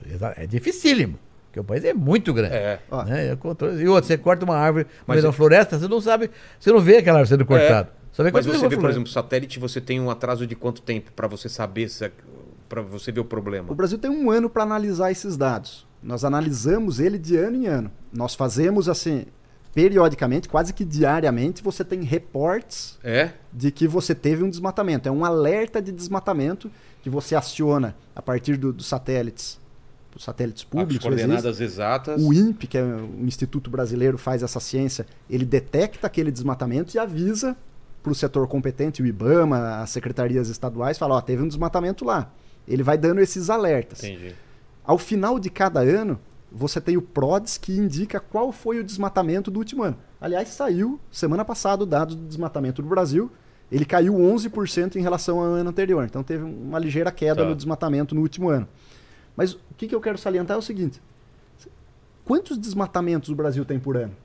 é 0.44 0.48
dificílimo. 0.48 1.18
Porque 1.48 1.60
o 1.60 1.64
país 1.64 1.84
é 1.84 1.94
muito 1.96 2.32
grande. 2.32 2.54
É. 2.54 2.80
Né? 3.08 3.28
É 3.30 3.38
E 3.82 3.88
outra, 3.88 4.08
você 4.08 4.18
corta 4.18 4.46
uma 4.46 4.56
árvore 4.56 4.84
no 4.86 4.90
Mas 5.08 5.16
meio 5.16 5.24
da 5.24 5.30
é- 5.30 5.32
floresta, 5.32 5.80
você 5.80 5.88
não 5.88 6.00
sabe, 6.00 6.30
você 6.60 6.72
não 6.72 6.80
vê 6.80 6.98
aquela 6.98 7.18
árvore 7.20 7.30
sendo 7.30 7.46
cortada. 7.46 7.92
Só 8.12 8.24
vê 8.24 8.32
Mas 8.32 8.46
quando 8.46 8.60
você 8.60 8.68
vê, 8.68 8.78
por 8.78 8.90
exemplo, 8.90 9.10
satélite, 9.10 9.58
você 9.60 9.82
tem 9.82 10.00
um 10.00 10.10
atraso 10.12 10.46
de 10.46 10.56
quanto 10.56 10.82
tempo 10.82 11.12
pra 11.16 11.28
você 11.28 11.50
saber 11.50 11.90
se 11.90 12.12
para 12.68 12.82
você 12.84 13.12
ver 13.12 13.22
o 13.22 13.26
problema? 13.26 13.72
O 13.72 13.74
Brasil 13.76 13.98
tem 13.98 14.12
um 14.12 14.30
ano 14.30 14.48
para 14.48 14.62
analisar 14.62 15.12
esses 15.12 15.36
dados. 15.38 15.88
Nós 16.04 16.24
analisamos 16.24 17.00
ele 17.00 17.18
de 17.18 17.36
ano 17.36 17.58
em 17.58 17.66
ano. 17.66 17.92
Nós 18.14 18.36
fazemos 18.36 18.88
assim, 18.88 19.26
periodicamente, 19.74 20.50
quase 20.50 20.74
que 20.74 20.84
diariamente, 20.84 21.62
você 21.64 21.84
tem 21.84 22.02
reportes 22.04 22.98
É? 23.04 23.32
de 23.54 23.72
que 23.72 23.88
você 23.88 24.16
teve 24.16 24.44
um 24.44 24.50
desmatamento. 24.50 25.08
É 25.08 25.12
um 25.12 25.24
alerta 25.24 25.82
de 25.82 25.92
desmatamento 25.92 26.70
que 27.02 27.10
você 27.10 27.36
aciona 27.36 27.96
a 28.16 28.22
partir 28.22 28.58
do- 28.58 28.74
dos 28.74 28.88
satélites, 28.88 29.60
os 30.16 30.24
satélites 30.24 30.64
As 30.64 30.70
públicos. 30.70 31.06
coordenadas 31.06 31.46
existem. 31.46 31.66
exatas. 31.66 32.22
O 32.22 32.34
INPE, 32.34 32.68
que 32.68 32.78
é 32.78 32.84
o 32.84 33.10
Instituto 33.26 33.70
Brasileiro 33.70 34.18
faz 34.18 34.44
essa 34.44 34.60
ciência, 34.60 35.06
ele 35.30 35.46
detecta 35.46 36.08
aquele 36.08 36.32
desmatamento 36.32 36.96
e 36.96 37.00
avisa 37.00 37.56
para 38.02 38.12
o 38.12 38.16
setor 38.16 38.48
competente, 38.48 39.02
o 39.02 39.06
IBAMA, 39.06 39.78
as 39.82 39.90
secretarias 39.92 40.50
estaduais, 40.50 40.98
fala, 40.98 41.16
ó, 41.16 41.22
teve 41.22 41.44
um 41.44 41.48
desmatamento 41.48 42.04
lá. 42.06 42.32
Ele 42.68 42.82
vai 42.82 42.98
dando 42.98 43.20
esses 43.20 43.50
alertas. 43.50 44.04
Entendi. 44.04 44.34
Ao 44.84 44.98
final 44.98 45.38
de 45.40 45.50
cada 45.50 45.82
ano, 45.82 46.20
você 46.52 46.82
tem 46.82 46.98
o 46.98 47.02
PRODES 47.02 47.58
que 47.58 47.72
indica 47.78 48.20
qual 48.20 48.52
foi 48.52 48.80
o 48.80 48.84
desmatamento 48.84 49.52
do 49.52 49.60
último 49.60 49.84
ano. 49.84 49.98
Aliás, 50.20 50.50
saiu 50.50 51.00
semana 51.12 51.46
passada 51.46 51.84
o 51.84 51.86
dado 51.86 52.16
do 52.16 52.26
desmatamento 52.28 52.82
do 52.82 52.88
Brasil. 52.88 53.32
Ele 53.72 53.86
caiu 53.86 54.16
11% 54.16 54.96
em 54.96 55.02
relação 55.02 55.40
ao 55.40 55.46
ano 55.46 55.70
anterior. 55.70 56.04
Então 56.06 56.24
teve 56.24 56.44
uma 56.44 56.80
ligeira 56.80 57.12
queda 57.12 57.44
Tá. 57.44 57.50
no 57.50 57.56
desmatamento 57.56 58.16
no 58.16 58.22
último 58.22 58.50
ano. 58.50 58.68
Mas 59.38 59.54
o 59.54 59.60
que, 59.78 59.88
que 59.88 59.94
eu 59.96 60.02
quero 60.02 60.18
salientar 60.18 60.56
é 60.56 60.60
o 60.60 60.62
seguinte: 60.64 61.00
quantos 62.26 62.58
desmatamentos 62.58 63.30
o 63.30 63.36
Brasil 63.36 63.64
tem 63.64 63.80
por 63.80 63.96
ano? 63.96 64.16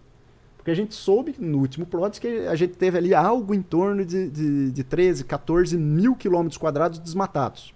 Porque 0.56 0.70
a 0.70 0.74
gente 0.74 0.94
soube 0.94 1.34
no 1.38 1.59
último 1.59 1.84
PRODES 1.84 2.18
que 2.18 2.26
a 2.46 2.55
gente 2.55 2.72
teve 2.72 2.96
ali 2.96 3.14
algo 3.14 3.55
em 3.55 3.60
torno 3.60 4.02
de, 4.02 4.30
de, 4.30 4.70
de 4.72 4.82
13, 4.82 5.22
14 5.24 5.76
mil 5.76 6.16
quilômetros 6.16 6.56
quadrados 6.56 6.98
desmatados. 6.98 7.74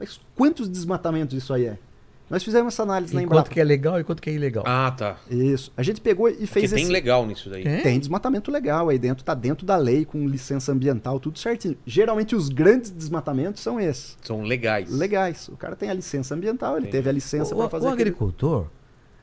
Mas 0.00 0.18
quantos 0.34 0.68
desmatamentos 0.70 1.36
isso 1.36 1.52
aí 1.52 1.66
é? 1.66 1.78
Nós 2.28 2.42
fizemos 2.42 2.74
essa 2.74 2.82
análise 2.82 3.14
na 3.14 3.20
E 3.20 3.24
Embrapa. 3.24 3.42
quanto 3.44 3.52
que 3.52 3.60
é 3.60 3.64
legal 3.64 4.00
e 4.00 4.04
quanto 4.04 4.20
que 4.20 4.28
é 4.28 4.32
ilegal. 4.32 4.64
Ah, 4.66 4.90
tá. 4.90 5.16
Isso. 5.30 5.72
A 5.76 5.82
gente 5.84 6.00
pegou 6.00 6.28
e 6.28 6.32
Porque 6.32 6.46
fez 6.46 6.70
tem 6.72 6.82
esse... 6.82 6.90
legal 6.90 7.24
nisso 7.24 7.48
daí. 7.48 7.62
Tem? 7.62 7.82
Tem 7.82 7.98
desmatamento 8.00 8.50
legal 8.50 8.88
aí 8.88 8.98
dentro, 8.98 9.22
tá 9.24 9.32
dentro 9.32 9.64
da 9.64 9.76
lei, 9.76 10.04
com 10.04 10.26
licença 10.26 10.72
ambiental, 10.72 11.20
tudo 11.20 11.38
certinho. 11.38 11.76
Geralmente 11.86 12.34
os 12.34 12.48
grandes 12.48 12.90
desmatamentos 12.90 13.62
são 13.62 13.78
esses. 13.80 14.18
São 14.22 14.42
legais. 14.42 14.90
Legais. 14.90 15.48
O 15.48 15.56
cara 15.56 15.76
tem 15.76 15.88
a 15.88 15.94
licença 15.94 16.34
ambiental, 16.34 16.72
ele 16.72 16.86
Entendi. 16.88 16.92
teve 16.98 17.08
a 17.08 17.12
licença 17.12 17.54
O, 17.54 17.58
para 17.58 17.66
o 17.66 17.70
fazer 17.70 17.86
aquele- 17.86 18.02
agricultor 18.02 18.66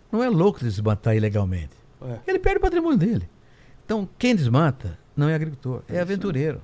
não 0.09 0.23
é 0.23 0.29
louco 0.29 0.59
de 0.59 0.65
desmatar 0.65 1.13
ilegalmente. 1.15 1.73
É. 2.01 2.19
Ele 2.27 2.39
perde 2.39 2.59
o 2.59 2.61
patrimônio 2.61 2.97
dele. 2.97 3.27
Então, 3.85 4.07
quem 4.17 4.33
desmata 4.33 4.97
não 5.15 5.27
é 5.27 5.35
agricultor, 5.35 5.81
é 5.89 5.99
aventureiro. 5.99 6.61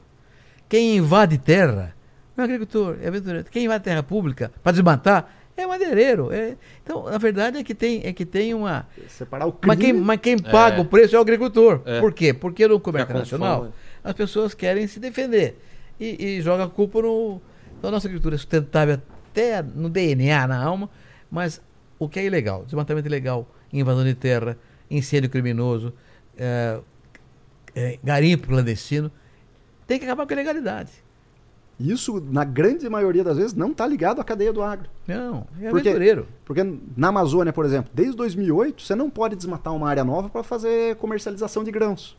Quem 0.69 0.95
invade 0.97 1.37
terra 1.37 1.93
não 2.37 2.43
é 2.43 2.45
agricultor, 2.45 2.97
é 3.01 3.07
aventureiro. 3.09 3.45
Quem 3.51 3.65
invade 3.65 3.83
terra 3.83 4.01
pública 4.03 4.51
para 4.63 4.71
desmatar 4.71 5.35
é 5.63 5.67
madeireiro. 5.67 6.31
é- 6.31 6.55
Então, 6.83 7.07
a 7.07 7.17
verdade 7.17 7.57
é 7.57 7.63
que 7.63 7.73
tem, 7.75 8.01
é 8.05 8.13
que 8.13 8.25
tem 8.25 8.53
uma. 8.53 8.87
Separar 9.07 9.45
o 9.45 9.51
crime. 9.51 9.67
Mas 9.75 9.79
quem, 9.85 9.93
mas 9.93 10.19
quem 10.19 10.37
paga 10.37 10.81
o 10.81 10.85
preço 10.85 11.15
é 11.15 11.19
o 11.19 11.21
agricultor. 11.21 11.81
É. 11.85 11.99
Por 11.99 12.13
quê? 12.13 12.33
Porque 12.33 12.67
no 12.67 12.79
comércio 12.79 13.37
fome. 13.37 13.71
as 14.03 14.13
pessoas 14.13 14.53
querem 14.53 14.87
se 14.87 14.99
defender 14.99 15.57
e, 15.99 16.37
e 16.37 16.41
joga 16.41 16.65
a 16.65 16.69
culpa 16.69 17.01
no. 17.01 17.41
Então 17.77 17.89
a 17.89 17.91
nossa 17.91 18.07
agricultura 18.07 18.35
é 18.35 18.37
sustentável 18.37 18.99
até 19.31 19.61
no 19.61 19.89
DNA, 19.89 20.47
na 20.47 20.61
alma, 20.61 20.89
mas 21.31 21.61
o 21.97 22.09
que 22.09 22.19
é 22.19 22.25
ilegal? 22.25 22.65
Desmatamento 22.65 23.07
ilegal, 23.07 23.47
invasão 23.71 24.03
de 24.03 24.13
terra, 24.15 24.57
incêndio 24.89 25.29
criminoso, 25.29 25.93
é, 26.37 26.79
é, 27.75 27.99
garimpo 28.03 28.47
clandestino, 28.47 29.11
tem 29.87 29.99
que 29.99 30.05
acabar 30.05 30.25
com 30.25 30.33
a 30.33 30.35
ilegalidade. 30.35 30.91
Isso, 31.79 32.19
na 32.29 32.43
grande 32.43 32.89
maioria 32.89 33.23
das 33.23 33.37
vezes, 33.37 33.53
não 33.53 33.71
está 33.71 33.87
ligado 33.87 34.19
à 34.19 34.23
cadeia 34.23 34.51
do 34.51 34.61
agro. 34.61 34.89
Não, 35.07 35.47
é 35.61 35.69
Porque- 35.69 35.87
aventureiro. 35.89 36.27
Porque 36.43 36.61
na 36.97 37.07
Amazônia, 37.07 37.53
por 37.53 37.63
exemplo, 37.65 37.89
desde 37.93 38.15
2008, 38.17 38.81
você 38.81 38.95
não 38.95 39.09
pode 39.09 39.35
desmatar 39.35 39.73
uma 39.73 39.87
área 39.87 40.03
nova 40.03 40.27
para 40.29 40.43
fazer 40.43 40.95
comercialização 40.97 41.63
de 41.63 41.71
grãos. 41.71 42.17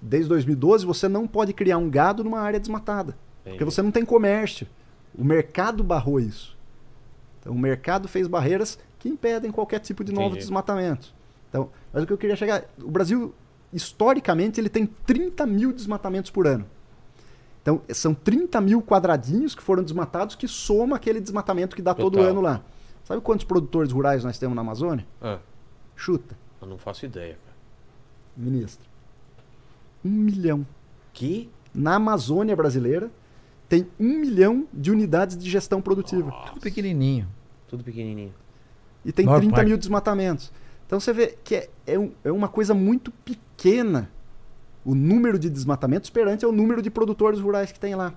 Desde 0.00 0.28
2012, 0.28 0.86
você 0.86 1.08
não 1.08 1.26
pode 1.26 1.52
criar 1.52 1.78
um 1.78 1.90
gado 1.90 2.22
numa 2.22 2.38
área 2.40 2.60
desmatada. 2.60 3.16
Porque 3.42 3.64
você 3.64 3.82
não 3.82 3.90
tem 3.90 4.04
comércio. 4.04 4.66
O 5.16 5.24
mercado 5.24 5.82
barrou 5.82 6.20
isso. 6.20 6.56
Então, 7.40 7.52
o 7.54 7.58
mercado 7.58 8.06
fez 8.06 8.28
barreiras 8.28 8.78
que 8.98 9.08
impedem 9.08 9.50
qualquer 9.50 9.78
tipo 9.80 10.04
de 10.04 10.12
novo 10.12 10.26
Entendi. 10.28 10.40
desmatamento. 10.40 11.12
Então, 11.48 11.70
mas 11.92 12.02
o 12.02 12.06
que 12.06 12.12
eu 12.12 12.18
queria 12.18 12.36
chegar. 12.36 12.64
O 12.82 12.90
Brasil, 12.90 13.34
historicamente, 13.72 14.60
ele 14.60 14.68
tem 14.68 14.86
30 14.86 15.46
mil 15.46 15.72
desmatamentos 15.72 16.30
por 16.30 16.46
ano. 16.46 16.66
Então, 17.66 17.82
são 17.88 18.14
30 18.14 18.60
mil 18.60 18.80
quadradinhos 18.80 19.52
que 19.52 19.60
foram 19.60 19.82
desmatados 19.82 20.36
que 20.36 20.46
soma 20.46 20.94
aquele 20.94 21.20
desmatamento 21.20 21.74
que 21.74 21.82
dá 21.82 21.92
todo 21.94 22.12
Total. 22.12 22.30
ano 22.30 22.40
lá. 22.40 22.62
Sabe 23.02 23.20
quantos 23.20 23.44
produtores 23.44 23.90
rurais 23.90 24.22
nós 24.22 24.38
temos 24.38 24.54
na 24.54 24.60
Amazônia? 24.62 25.04
Ah, 25.20 25.40
Chuta, 25.96 26.38
eu 26.62 26.68
não 26.68 26.78
faço 26.78 27.04
ideia, 27.04 27.36
cara. 27.44 27.56
ministro. 28.36 28.88
Um 30.04 30.10
milhão. 30.10 30.64
Que? 31.12 31.50
Na 31.74 31.96
Amazônia 31.96 32.54
brasileira, 32.54 33.10
tem 33.68 33.88
um 33.98 34.20
milhão 34.20 34.68
de 34.72 34.92
unidades 34.92 35.36
de 35.36 35.50
gestão 35.50 35.82
produtiva. 35.82 36.30
Tudo 36.46 36.60
pequenininho. 36.60 37.26
Tudo 37.66 37.82
pequenininho. 37.82 38.32
E 39.04 39.10
tem 39.10 39.26
Maior 39.26 39.38
30 39.40 39.54
parte. 39.56 39.66
mil 39.66 39.76
desmatamentos. 39.76 40.52
Então 40.86 41.00
você 41.00 41.12
vê 41.12 41.36
que 41.42 41.56
é, 41.56 41.68
é, 41.84 41.98
um- 41.98 42.12
é 42.22 42.30
uma 42.30 42.46
coisa 42.46 42.72
muito 42.74 43.10
pequena 43.10 44.08
o 44.86 44.94
número 44.94 45.36
de 45.36 45.50
desmatamentos 45.50 46.08
perante 46.08 46.44
ao 46.44 46.52
número 46.52 46.80
de 46.80 46.88
produtores 46.88 47.40
rurais 47.40 47.72
que 47.72 47.80
tem 47.80 47.96
lá. 47.96 48.14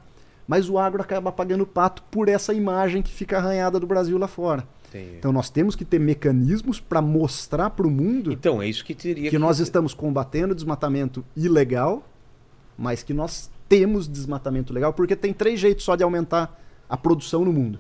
Mas 0.48 0.70
o 0.70 0.78
agro 0.78 1.02
acaba 1.02 1.32
pagando 1.32 1.66
pato 1.66 2.04
por 2.12 2.30
essa 2.30 2.54
imagem 2.54 3.02
que 3.02 3.12
fica 3.12 3.38
arranhada 3.38 3.80
do 3.80 3.88
Brasil 3.88 4.20
lá 4.20 4.28
fora. 4.28 4.64
Entendi. 4.88 5.16
Então 5.18 5.32
nós 5.32 5.50
temos 5.50 5.76
que 5.76 5.84
ter 5.84 6.00
mecanismos 6.00 6.80
para 6.80 7.02
mostrar 7.02 7.72
para 7.72 7.88
o 7.88 7.92
mundo 7.92 8.32
Então, 8.32 8.62
é 8.62 8.68
isso 8.68 8.86
que 8.86 8.94
teria 8.94 9.32
que 9.32 9.40
nós 9.40 9.60
estamos 9.60 9.96
combatendo 9.96 10.54
o 10.54 10.56
desmatamento 10.56 11.26
ilegal, 11.36 12.08
mas 12.78 13.02
que 13.02 13.14
nós 13.14 13.50
temos 13.68 14.08
desmatamento 14.08 14.72
legal, 14.72 14.94
porque 14.94 15.16
tem 15.16 15.34
três 15.34 15.60
jeitos 15.60 15.84
só 15.84 15.96
de 15.96 16.04
aumentar 16.04 16.60
a 16.88 16.96
produção 16.96 17.44
no 17.44 17.52
mundo. 17.52 17.80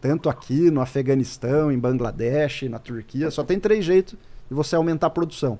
Tanto 0.00 0.28
aqui, 0.28 0.70
no 0.70 0.80
Afeganistão, 0.80 1.72
em 1.72 1.78
Bangladesh, 1.78 2.62
na 2.64 2.78
Turquia, 2.78 3.30
só 3.30 3.42
tem 3.42 3.58
três 3.58 3.84
jeitos 3.84 4.14
de 4.48 4.54
você 4.54 4.76
aumentar 4.76 5.06
a 5.06 5.10
produção. 5.10 5.58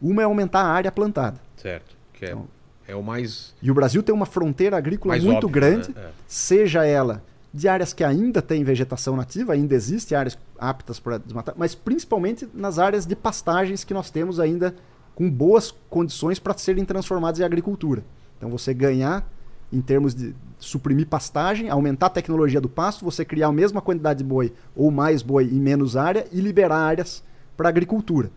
Uma 0.00 0.22
é 0.22 0.24
aumentar 0.24 0.60
a 0.60 0.68
área 0.68 0.90
plantada. 0.90 1.38
Certo. 1.56 1.93
Que 2.14 2.24
é, 2.26 2.30
Então- 2.30 2.46
é 2.88 2.94
o 2.96 3.02
mais, 3.02 3.54
E 3.62 3.70
o 3.70 3.74
Brasil 3.74 4.02
tem 4.02 4.14
uma 4.14 4.26
fronteira 4.26 4.76
agrícola 4.76 5.14
muito 5.16 5.28
óbvio, 5.46 5.48
grande, 5.48 5.88
né? 5.94 6.02
É. 6.06 6.10
seja 6.26 6.84
ela 6.86 7.22
de 7.52 7.68
áreas 7.68 7.92
que 7.92 8.02
ainda 8.02 8.42
têm 8.42 8.64
vegetação 8.64 9.14
nativa, 9.16 9.52
ainda 9.52 9.74
existem 9.76 10.18
áreas 10.18 10.36
aptas 10.58 10.98
para 10.98 11.18
desmatar, 11.18 11.54
mas 11.56 11.74
principalmente 11.74 12.48
nas 12.52 12.78
áreas 12.80 13.06
de 13.06 13.14
pastagens 13.14 13.84
que 13.84 13.94
nós 13.94 14.10
temos 14.10 14.40
ainda 14.40 14.74
com 15.14 15.30
boas 15.30 15.72
condições 15.88 16.40
para 16.40 16.52
serem 16.58 16.84
transformadas 16.84 17.38
em 17.38 17.44
agricultura. 17.44 18.02
Então 18.36 18.50
você 18.50 18.74
ganhar 18.74 19.24
em 19.72 19.80
termos 19.80 20.14
de 20.14 20.34
suprimir 20.58 21.06
pastagem, 21.06 21.68
aumentar 21.68 22.06
a 22.06 22.10
tecnologia 22.10 22.60
do 22.60 22.68
pasto, 22.68 23.04
você 23.04 23.24
criar 23.24 23.48
a 23.48 23.52
mesma 23.52 23.80
quantidade 23.80 24.18
de 24.18 24.24
boi 24.24 24.52
ou 24.74 24.90
mais 24.90 25.22
boi 25.22 25.44
em 25.44 25.60
menos 25.60 25.96
área 25.96 26.26
e 26.32 26.40
liberar 26.40 26.76
áreas 26.78 27.22
para 27.56 27.68
agricultura. 27.68 28.30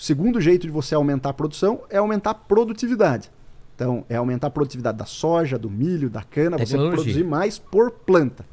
O 0.00 0.02
segundo 0.02 0.40
jeito 0.40 0.62
de 0.66 0.72
você 0.72 0.94
aumentar 0.94 1.28
a 1.28 1.32
produção 1.34 1.82
é 1.90 1.98
aumentar 1.98 2.30
a 2.30 2.34
produtividade. 2.34 3.30
Então, 3.76 4.02
é 4.08 4.16
aumentar 4.16 4.46
a 4.46 4.50
produtividade 4.50 4.96
da 4.96 5.04
soja, 5.04 5.58
do 5.58 5.68
milho, 5.68 6.08
da 6.08 6.22
cana, 6.22 6.56
você 6.56 6.72
Tecnologia. 6.72 6.96
produzir 7.04 7.22
mais 7.22 7.58
por 7.58 7.90
planta. 7.90 8.46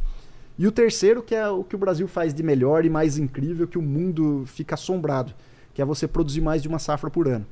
E 0.59 0.67
o 0.67 0.73
terceiro, 0.73 1.23
que 1.23 1.33
é 1.33 1.47
o 1.47 1.63
que 1.63 1.73
o 1.73 1.77
Brasil 1.79 2.05
faz 2.05 2.33
de 2.33 2.43
melhor 2.43 2.83
e 2.83 2.89
mais 2.89 3.17
incrível, 3.17 3.65
que 3.65 3.77
o 3.77 3.81
mundo 3.81 4.43
fica 4.45 4.75
assombrado, 4.75 5.33
que 5.73 5.81
é 5.81 5.85
você 5.85 6.05
produzir 6.05 6.41
mais 6.41 6.61
de 6.61 6.67
uma 6.67 6.79
safra 6.79 7.09
por 7.09 7.29
ano. 7.29 7.45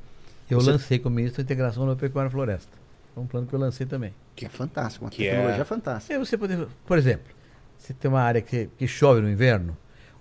Eu 0.50 0.60
Você- 0.60 0.72
lancei 0.72 0.98
com 0.98 1.08
o 1.08 1.12
ministro 1.12 1.40
a 1.40 1.44
integração 1.44 1.86
da 1.86 1.96
pecuária 1.96 2.30
floresta. 2.30 2.76
É 3.16 3.18
um 3.20 3.26
plano 3.26 3.46
que 3.46 3.54
eu 3.54 3.58
lancei 3.58 3.86
também. 3.86 4.12
Que 4.34 4.44
é 4.44 4.48
fantástico, 4.50 5.06
uma 5.06 5.10
Que 5.10 5.24
tecnologia 5.24 5.62
é- 5.62 5.64
fantástica. 5.64 6.12
É 6.14 6.18
você 6.18 6.36
poder, 6.36 6.68
por 6.86 6.98
exemplo, 6.98 7.32
você 7.78 7.94
tem 7.94 8.10
uma 8.10 8.20
área 8.20 8.42
que, 8.42 8.68
que 8.76 8.86
chove 8.86 9.22
no 9.22 9.30
inverno. 9.30 9.74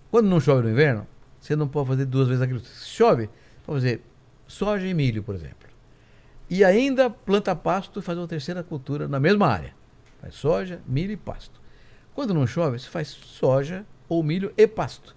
Quando 0.10 0.30
não 0.30 0.40
chove 0.40 0.62
no 0.64 0.70
inverno, 0.70 1.06
você 1.42 1.58
não 1.58 1.68
pode 1.68 1.90
fazer 1.90 2.06
duas 2.06 2.30
vezes 2.30 2.42
aquilo. 2.42 2.62
Se 2.62 2.88
chove, 2.88 3.30
pode 3.66 3.80
fazer 3.82 4.02
soja 4.48 4.86
e 4.88 4.94
milho, 4.94 5.24
por 5.24 5.36
exemplo. 5.36 5.68
E 6.50 6.64
ainda 6.64 7.10
planta 7.10 7.56
pasto 7.56 8.00
e 8.00 8.04
faz 8.04 8.18
uma 8.18 8.28
terceira 8.28 8.64
cultura 8.64 9.08
na 9.08 9.20
mesma 9.20 9.48
área. 9.48 9.74
Faz 10.22 10.36
soja, 10.36 10.80
milho 10.88 11.12
e 11.12 11.18
pasto. 11.18 11.60
Quando 12.14 12.34
não 12.34 12.46
chove, 12.46 12.78
você 12.80 12.88
faz 12.90 13.08
soja 13.10 13.86
ou 14.08 14.24
milho 14.24 14.54
e 14.56 14.68
pasto. 14.68 15.16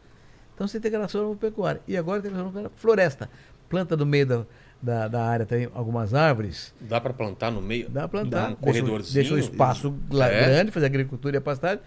Então 0.55 0.67
você 0.67 0.81
tem 0.81 0.89
integração 0.89 1.37
pecuária. 1.37 1.81
E 1.87 1.97
agora 1.97 2.21
tem 2.23 2.31
integração 2.31 2.63
na 2.63 2.71
floresta. 2.71 3.31
Planta 3.69 3.97
no 3.97 4.07
meio 4.07 4.27
da, 4.27 4.45
da, 4.83 5.09
da 5.09 5.25
área 5.25 5.45
tem 5.47 5.69
algumas 5.75 6.15
árvores. 6.15 6.75
Dá 6.81 7.01
pra 7.01 7.13
plantar 7.13 7.51
no 7.53 7.61
meio? 7.61 7.89
Dá 7.91 8.09
pra 8.09 8.21
plantar. 8.23 8.51
Um 8.53 8.55
corredorzinho. 8.57 9.15
deixa 9.15 9.35
um 9.35 9.39
espaço 9.39 9.95
É. 10.11 10.15
grande, 10.47 10.73
fazer 10.73 10.87
agricultura 10.87 11.37
e 11.37 11.39
a 11.39 11.41
pastagem. 11.43 11.81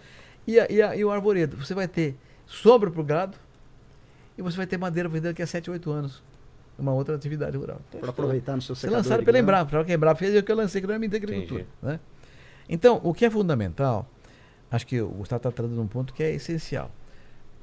E, 0.46 0.58
a- 0.58 0.66
e, 0.70 0.80
a- 0.80 0.96
e 0.96 1.04
o 1.04 1.10
arvoredo. 1.10 1.56
Você 1.56 1.74
vai 1.74 1.88
ter 1.88 2.16
sombra 2.46 2.90
pro 2.90 3.02
gado 3.04 3.36
e 4.38 4.42
você 4.42 4.56
vai 4.56 4.66
ter 4.66 4.78
madeira 4.78 5.08
para 5.08 5.18
vender 5.18 5.28
daqui 5.28 5.42
a 5.42 5.46
7, 5.46 5.70
8 5.70 5.90
anos. 5.90 6.22
Uma 6.82 6.92
outra 6.92 7.14
atividade 7.14 7.56
rural. 7.56 7.80
Então, 7.88 8.00
Para 8.00 8.10
aproveitar 8.10 8.56
no 8.56 8.60
seu 8.60 8.74
Você 8.74 8.80
secador 8.80 8.98
lançaram 8.98 9.24
pela 9.24 9.38
grão. 9.38 9.44
Embrapa. 9.44 9.70
Para 9.70 9.84
que 9.84 9.92
a 9.92 9.94
Embrapa 9.94 10.18
fez 10.18 10.36
o 10.36 10.42
que 10.42 10.50
eu 10.50 10.56
lancei, 10.56 10.80
que 10.80 10.86
não 10.88 10.94
é 10.94 10.98
minha 10.98 11.14
agricultura. 11.14 11.64
Né? 11.80 12.00
Então, 12.68 13.00
o 13.04 13.14
que 13.14 13.24
é 13.24 13.30
fundamental, 13.30 14.10
acho 14.68 14.84
que 14.84 15.00
o 15.00 15.08
Gustavo 15.08 15.38
está 15.38 15.52
trazendo 15.52 15.80
um 15.80 15.86
ponto 15.86 16.12
que 16.12 16.24
é 16.24 16.32
essencial. 16.32 16.90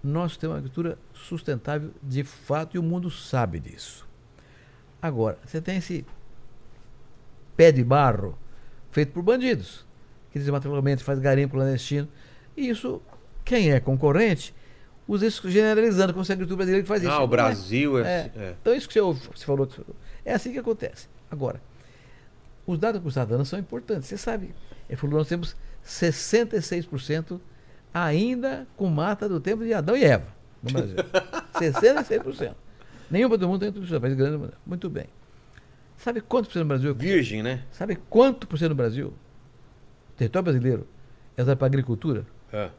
Nós 0.01 0.37
temos 0.37 0.53
uma 0.53 0.59
agricultura 0.59 0.97
sustentável 1.13 1.91
de 2.01 2.23
fato 2.23 2.77
e 2.77 2.79
o 2.79 2.83
mundo 2.83 3.11
sabe 3.11 3.59
disso. 3.59 4.07
Agora, 5.01 5.37
você 5.45 5.59
tem 5.59 5.75
esse 5.75 6.05
pé 7.57 7.73
de 7.73 7.83
barro 7.83 8.39
feito 8.89 9.11
por 9.11 9.21
bandidos, 9.21 9.85
que 10.31 10.39
desmatamento 10.39 11.03
faz 11.03 11.19
garimpo 11.19 11.55
clandestino. 11.55 12.07
E 12.55 12.69
isso, 12.69 13.01
quem 13.43 13.71
é 13.71 13.81
concorrente, 13.81 14.55
usa 15.09 15.25
isso 15.25 15.49
generalizando, 15.49 16.13
como 16.13 16.23
se 16.23 16.31
a 16.31 16.33
agricultura 16.35 16.57
brasileira 16.57 16.83
que 16.83 16.87
faz 16.87 17.01
isso. 17.01 17.11
Ah, 17.11 17.23
o. 17.23 17.27
Brasil 17.27 17.97
é. 17.99 18.01
É. 18.03 18.31
é. 18.35 18.55
Então, 18.61 18.73
isso 18.75 18.87
que 18.87 18.93
você, 18.93 19.01
ouve- 19.01 19.27
você 19.35 19.45
falou, 19.45 19.65
você 19.65 19.81
é 20.23 20.33
assim 20.33 20.51
que 20.53 20.59
acontece. 20.59 21.07
Agora, 21.31 21.59
os 22.65 22.77
dados 22.77 23.01
que 23.01 23.07
o 23.07 23.09
Estado 23.09 23.29
dando 23.29 23.45
são 23.45 23.57
importantes. 23.59 24.07
Você 24.07 24.17
sabe, 24.17 24.53
ele 24.87 24.95
falou, 24.95 25.17
nós 25.17 25.27
temos 25.27 25.55
66% 25.83 27.39
ainda 27.93 28.67
com 28.77 28.87
mata 28.87 29.27
do 29.27 29.39
tempo 29.39 29.63
de 29.63 29.73
Adão 29.73 29.97
e 29.97 30.03
Eva 30.03 30.27
no 30.61 30.71
Brasil. 30.71 30.95
66%. 31.59 32.53
Nenhum 33.09 33.29
do 33.29 33.47
mundo 33.47 33.59
tem 33.71 33.83
isso, 33.83 33.99
país 33.99 34.13
grande. 34.13 34.51
Muito 34.65 34.89
bem. 34.89 35.05
Sabe 35.97 36.21
quanto 36.21 36.45
por 36.45 36.53
cento 36.53 36.61
no 36.61 36.67
Brasil? 36.67 36.93
Virgem, 36.95 37.41
né? 37.43 37.63
Sabe 37.71 37.95
quanto 38.09 38.47
por 38.47 38.57
cento 38.59 38.69
no 38.69 38.75
Brasil? 38.75 39.07
O 39.07 40.17
território 40.17 40.43
brasileiro 40.43 40.87
é 41.35 41.41
usado 41.41 41.57
para 41.57 41.65
agricultura? 41.67 42.25
É. 42.53 42.69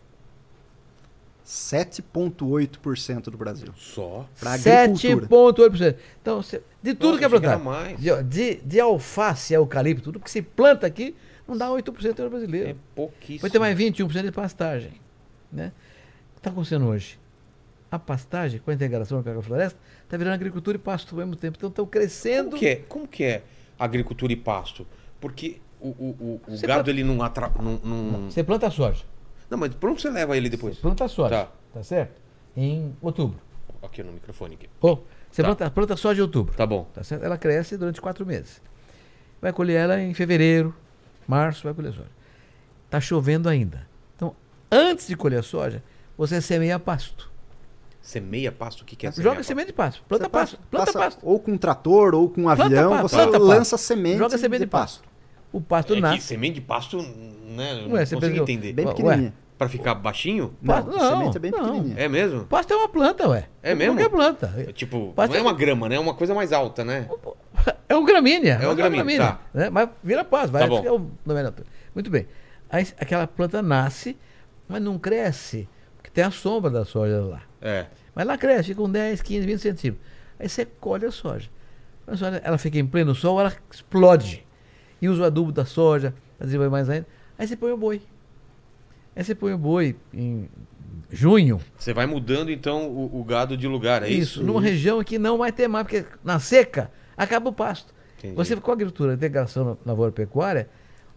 7,8% 1.50 3.24
do 3.24 3.36
Brasil. 3.36 3.68
Só. 3.76 4.26
Pra 4.38 4.52
agricultura. 4.52 5.26
7,8%. 5.26 5.96
Então, 6.22 6.40
de 6.82 6.94
tudo 6.94 7.06
Nossa, 7.08 7.18
que 7.18 7.24
é 7.24 7.28
plantado. 7.28 7.64
mais. 7.64 8.00
De, 8.00 8.22
de, 8.22 8.54
de 8.56 8.80
alface 8.80 9.52
eucalipto, 9.54 10.04
tudo 10.04 10.20
que 10.20 10.30
se 10.30 10.40
planta 10.42 10.86
aqui, 10.86 11.14
não 11.48 11.56
dá 11.56 11.68
8% 11.68 12.14
do 12.14 12.30
brasileiro. 12.30 12.70
É 12.70 12.76
pouquíssimo. 12.94 13.40
Vai 13.40 13.50
ter 13.50 13.58
mais 13.58 13.76
21% 13.76 14.22
de 14.22 14.32
pastagem. 14.32 14.92
Né? 15.52 15.72
O 16.30 16.34
que 16.34 16.38
está 16.40 16.50
acontecendo 16.50 16.86
hoje? 16.86 17.18
A 17.90 17.98
pastagem, 17.98 18.60
com 18.60 18.70
a 18.70 18.74
integração 18.74 19.20
com 19.20 19.30
a 19.36 19.42
floresta, 19.42 19.78
está 20.04 20.16
virando 20.16 20.34
agricultura 20.34 20.76
e 20.76 20.80
pasto 20.80 21.12
ao 21.14 21.18
mesmo 21.18 21.34
tempo. 21.34 21.56
Então 21.58 21.68
estão 21.68 21.84
crescendo. 21.84 22.50
Como 22.50 22.58
que 22.60 22.66
é, 22.68 22.76
como 22.88 23.08
que 23.08 23.24
é 23.24 23.42
agricultura 23.76 24.32
e 24.32 24.36
pasto? 24.36 24.86
Porque 25.20 25.60
o, 25.80 25.88
o, 25.88 25.92
o, 26.20 26.40
o 26.46 26.50
gado 26.52 26.66
planta- 26.84 26.90
ele 26.90 27.02
não 27.02 27.20
atra... 27.20 27.50
Não, 27.60 27.80
não... 27.82 28.30
Você 28.30 28.44
planta 28.44 28.70
soja. 28.70 29.04
Não, 29.50 29.58
mas 29.58 29.74
por 29.74 29.90
onde 29.90 30.00
você 30.00 30.10
leva 30.10 30.36
ele 30.36 30.48
depois? 30.48 30.76
Você 30.76 30.82
planta 30.82 31.08
soja. 31.08 31.30
Tá. 31.46 31.48
Tá. 31.74 31.82
certo? 31.82 32.20
Em 32.56 32.94
outubro. 33.02 33.38
Aqui 33.82 34.02
no 34.02 34.12
microfone. 34.12 34.54
Aqui. 34.54 34.68
Ou 34.80 35.06
você 35.30 35.42
Tá. 35.42 35.48
planta, 35.48 35.70
planta 35.70 35.96
soja 35.96 36.20
em 36.20 36.22
outubro. 36.22 36.54
Tá 36.56 36.66
bom. 36.66 36.84
Tá 36.92 37.02
certo? 37.02 37.24
Ela 37.24 37.36
cresce 37.38 37.76
durante 37.76 38.00
quatro 38.00 38.24
meses. 38.26 38.60
Vai 39.40 39.52
colher 39.52 39.74
ela 39.80 40.00
em 40.00 40.12
fevereiro, 40.14 40.74
março, 41.26 41.64
vai 41.64 41.72
colher 41.74 41.92
soja. 41.92 42.10
Tá 42.90 43.00
chovendo 43.00 43.48
ainda. 43.48 43.86
Então, 44.16 44.34
antes 44.70 45.06
de 45.06 45.16
colher 45.16 45.38
a 45.40 45.42
soja, 45.42 45.82
você 46.16 46.40
semeia 46.40 46.78
pasto. 46.78 47.30
Semeia 48.02 48.50
pasto, 48.50 48.80
o 48.80 48.84
que, 48.84 48.96
que 48.96 49.06
é 49.06 49.12
Joga 49.12 49.22
semeia 49.24 49.44
semente 49.44 49.66
de 49.68 49.72
pasto. 49.72 50.02
Planta 50.08 50.28
pasto. 50.28 50.58
Planta 50.70 50.86
passa 50.86 50.98
pasto. 50.98 51.20
Ou 51.22 51.38
com 51.38 51.52
um 51.52 51.58
trator 51.58 52.14
ou 52.14 52.28
com 52.28 52.42
um 52.42 52.44
Planta 52.44 52.64
avião, 52.64 52.90
pasto, 52.90 53.02
você 53.08 53.16
planta 53.16 53.32
pasto. 53.32 53.46
lança 53.46 53.78
semente, 53.78 54.18
Joga 54.18 54.38
semente 54.38 54.60
de 54.60 54.64
de 54.66 54.70
pasto. 54.70 55.02
O 55.52 55.60
pasto? 55.60 55.92
É 55.92 55.96
que 55.96 56.02
nasce. 56.02 56.20
semente 56.22 56.54
de 56.54 56.60
pasto, 56.60 56.98
né? 57.02 57.86
Ué, 57.88 58.04
você 58.06 58.14
consigo 58.14 58.20
pensa- 58.20 58.42
entender. 58.42 58.72
Bem 58.72 58.86
Ué, 58.86 58.94
pequenininha. 58.94 59.34
Pra 59.58 59.68
ficar 59.68 59.94
baixinho? 59.94 60.54
Não, 60.62 60.82
não, 60.84 60.98
semente 61.10 61.36
é 61.36 61.40
bem 61.40 61.50
não. 61.50 61.58
pequenininha. 61.64 61.94
É 61.98 62.08
mesmo? 62.08 62.44
Pasto 62.46 62.72
é 62.72 62.76
uma 62.76 62.88
planta, 62.88 63.28
ué. 63.28 63.46
É 63.62 63.74
mesmo? 63.74 63.94
Qualquer 63.96 64.08
planta. 64.10 64.54
É 64.56 64.72
tipo, 64.72 65.12
Pasto 65.14 65.32
não 65.32 65.36
é 65.36 65.40
é- 65.40 65.42
uma 65.42 65.52
grama, 65.52 65.88
né? 65.88 65.96
É 65.96 66.00
uma 66.00 66.14
coisa 66.14 66.34
mais 66.34 66.52
alta, 66.52 66.84
né? 66.84 67.08
É 67.88 67.94
um 67.96 68.04
gramínea. 68.04 68.54
É 68.62 68.66
um 68.66 68.70
uma 68.70 68.74
gramínea, 68.76 69.18
tá. 69.18 69.40
né? 69.52 69.68
Mas 69.68 69.88
vira 70.02 70.24
pasto. 70.24 70.52
Vai 70.52 70.62
Tá 70.62 70.68
bom. 70.68 70.78
ficar 70.78 70.94
o 70.94 71.10
nome 71.26 71.42
da- 71.42 71.52
Muito 71.94 72.08
bem. 72.08 72.26
Aí 72.70 72.86
aquela 72.98 73.26
planta 73.26 73.60
nasce, 73.60 74.16
mas 74.68 74.80
não 74.80 74.96
cresce, 74.98 75.68
porque 75.96 76.08
tem 76.08 76.22
a 76.22 76.30
sombra 76.30 76.70
da 76.70 76.84
soja 76.84 77.20
lá. 77.20 77.42
É. 77.60 77.86
Mas 78.14 78.26
lá 78.26 78.38
cresce, 78.38 78.68
fica 78.68 78.80
com 78.80 78.88
10, 78.88 79.20
15, 79.20 79.44
20 79.46 79.58
centímetros. 79.60 80.06
Aí 80.38 80.48
você 80.48 80.64
colhe 80.64 81.04
a 81.04 81.10
soja. 81.10 81.50
A 82.06 82.16
soja, 82.16 82.40
ela 82.44 82.56
fica 82.56 82.78
em 82.78 82.86
pleno 82.86 83.14
sol, 83.14 83.38
ela 83.40 83.52
explode. 83.70 84.46
E 85.00 85.08
usa 85.08 85.22
o 85.22 85.24
adubo 85.24 85.52
da 85.52 85.64
soja, 85.64 86.14
para 86.36 86.46
desenvolver 86.46 86.70
mais 86.70 86.88
ainda. 86.88 87.06
Aí 87.38 87.46
você 87.46 87.56
põe 87.56 87.72
o 87.72 87.76
boi. 87.76 88.02
Aí 89.16 89.24
você 89.24 89.34
põe 89.34 89.52
o 89.52 89.58
boi 89.58 89.96
em 90.12 90.48
junho. 91.10 91.60
Você 91.76 91.92
vai 91.92 92.06
mudando, 92.06 92.50
então, 92.50 92.88
o, 92.88 93.20
o 93.20 93.24
gado 93.24 93.56
de 93.56 93.66
lugar, 93.66 94.02
é 94.02 94.08
isso? 94.08 94.42
numa 94.42 94.60
região 94.60 95.02
que 95.02 95.18
não 95.18 95.38
vai 95.38 95.52
ter 95.52 95.68
mais, 95.68 95.84
porque 95.84 96.04
na 96.22 96.38
seca 96.38 96.90
acaba 97.16 97.50
o 97.50 97.52
pasto. 97.52 97.94
Entendi. 98.18 98.34
Você 98.34 98.56
com 98.56 98.70
a 98.70 98.74
agricultura, 98.74 99.14
integração 99.14 99.78
na 99.84 99.92
lavoura 99.92 100.12
pecuária, 100.12 100.68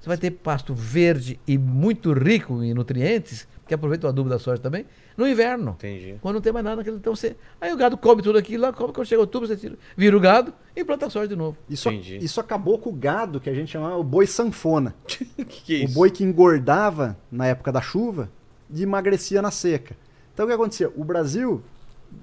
você 0.03 0.09
vai 0.09 0.17
ter 0.17 0.31
pasto 0.31 0.73
verde 0.73 1.39
e 1.47 1.57
muito 1.57 2.11
rico 2.11 2.61
em 2.61 2.73
nutrientes, 2.73 3.47
que 3.65 3.73
aproveita 3.73 4.05
o 4.05 4.09
adubo 4.09 4.29
da 4.29 4.37
soja 4.37 4.61
também, 4.61 4.85
no 5.15 5.25
inverno. 5.25 5.77
Entendi. 5.77 6.15
Quando 6.21 6.35
não 6.35 6.41
tem 6.41 6.51
mais 6.51 6.65
nada 6.65 6.75
naquele. 6.75 6.97
Então 6.97 7.15
você. 7.15 7.37
Aí 7.61 7.71
o 7.71 7.77
gado 7.77 7.95
come 7.97 8.21
tudo 8.21 8.37
aquilo 8.37 8.63
lá, 8.63 8.73
come, 8.73 8.91
quando 8.91 9.07
chega 9.07 9.21
outubro, 9.21 9.47
você 9.47 9.55
tira, 9.55 9.77
vira 9.95 10.17
o 10.17 10.19
gado 10.19 10.53
e 10.75 10.83
planta 10.83 11.05
a 11.05 11.09
soja 11.09 11.29
de 11.29 11.37
novo. 11.37 11.55
Isso, 11.69 11.87
Entendi. 11.87 12.17
isso 12.17 12.41
acabou 12.41 12.77
com 12.77 12.89
o 12.89 12.93
gado 12.93 13.39
que 13.39 13.49
a 13.49 13.53
gente 13.53 13.71
chamava 13.71 13.95
o 13.95 14.03
boi 14.03 14.27
sanfona. 14.27 14.93
O 15.05 15.05
que, 15.07 15.25
que 15.45 15.83
é 15.83 15.85
O 15.85 15.87
boi 15.93 16.11
que 16.11 16.21
engordava 16.21 17.17
na 17.31 17.47
época 17.47 17.71
da 17.71 17.79
chuva 17.79 18.29
e 18.69 18.83
emagrecia 18.83 19.41
na 19.41 19.51
seca. 19.51 19.95
Então 20.33 20.45
o 20.45 20.49
que 20.49 20.53
acontecia? 20.53 20.91
O 20.97 21.05
Brasil, 21.05 21.63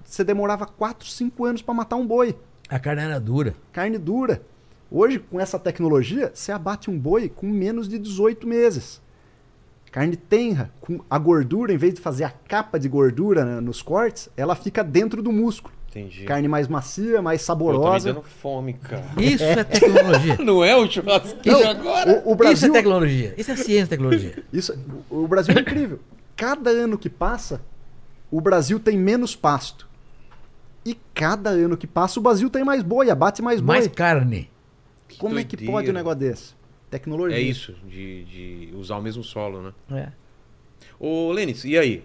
você 0.04 0.22
demorava 0.22 0.66
4, 0.66 1.08
5 1.08 1.44
anos 1.46 1.62
para 1.62 1.72
matar 1.72 1.96
um 1.96 2.06
boi. 2.06 2.36
A 2.68 2.78
carne 2.78 3.00
era 3.00 3.18
dura. 3.18 3.54
Carne 3.72 3.96
dura. 3.96 4.42
Hoje, 4.90 5.18
com 5.18 5.38
essa 5.38 5.58
tecnologia, 5.58 6.30
você 6.34 6.50
abate 6.50 6.90
um 6.90 6.98
boi 6.98 7.28
com 7.28 7.46
menos 7.46 7.88
de 7.88 7.98
18 7.98 8.46
meses. 8.46 9.00
Carne 9.92 10.16
tenra, 10.16 10.70
com 10.80 11.00
a 11.08 11.18
gordura, 11.18 11.72
em 11.72 11.76
vez 11.76 11.94
de 11.94 12.00
fazer 12.00 12.24
a 12.24 12.30
capa 12.30 12.78
de 12.78 12.88
gordura 12.88 13.44
né, 13.44 13.60
nos 13.60 13.82
cortes, 13.82 14.28
ela 14.36 14.54
fica 14.54 14.82
dentro 14.84 15.22
do 15.22 15.32
músculo. 15.32 15.74
Entendi. 15.88 16.24
Carne 16.24 16.46
mais 16.46 16.68
macia, 16.68 17.20
mais 17.20 17.44
Pô, 17.44 17.54
tô 17.56 17.64
me 17.64 17.72
saborosa. 17.72 18.12
dando 18.12 18.22
fome, 18.24 18.74
cara. 18.74 19.04
Isso 19.16 19.42
é 19.42 19.62
tecnologia. 19.64 20.36
Não 20.38 20.62
é 20.64 20.76
o 20.76 20.88
churrasco 20.88 21.36
Isso- 21.44 21.66
agora? 21.66 22.10
O, 22.12 22.14
o 22.14 22.18
Isso 22.20 22.32
é 22.32 22.34
Brasil, 22.36 22.72
tecnologia. 22.72 23.34
Isso 23.36 23.50
é 23.50 23.56
ciência 23.56 23.84
e 23.86 23.88
tecnologia. 23.88 24.44
isso, 24.52 24.76
o 25.10 25.24
o 25.24 25.28
Brasil 25.28 25.54
é 25.56 25.60
incrível. 25.60 25.98
Cada 26.36 26.70
ano 26.70 26.96
que 26.96 27.10
passa, 27.10 27.60
o 28.30 28.40
Brasil 28.40 28.78
tem 28.78 28.96
menos 28.96 29.34
pasto. 29.36 29.88
E 30.84 30.96
cada 31.14 31.50
ano 31.50 31.76
que 31.76 31.86
passa, 31.86 32.18
o 32.18 32.22
Brasil 32.22 32.48
tem 32.48 32.64
mais 32.64 32.82
boi, 32.82 33.10
abate 33.10 33.42
mais 33.42 33.60
boi. 33.60 33.76
Mais 33.76 33.88
carne. 33.88 34.49
Como 35.20 35.38
é 35.38 35.44
que 35.44 35.56
doideira. 35.56 35.72
pode 35.72 35.90
um 35.90 35.94
negócio 35.94 36.18
desse? 36.18 36.54
Tecnologia. 36.90 37.36
É 37.38 37.40
isso, 37.40 37.74
de, 37.88 38.24
de 38.24 38.68
usar 38.74 38.96
o 38.96 39.02
mesmo 39.02 39.22
solo, 39.22 39.62
né? 39.62 39.72
É. 39.92 40.08
Ô, 40.98 41.30
Lênis, 41.32 41.64
e 41.64 41.78
aí? 41.78 42.02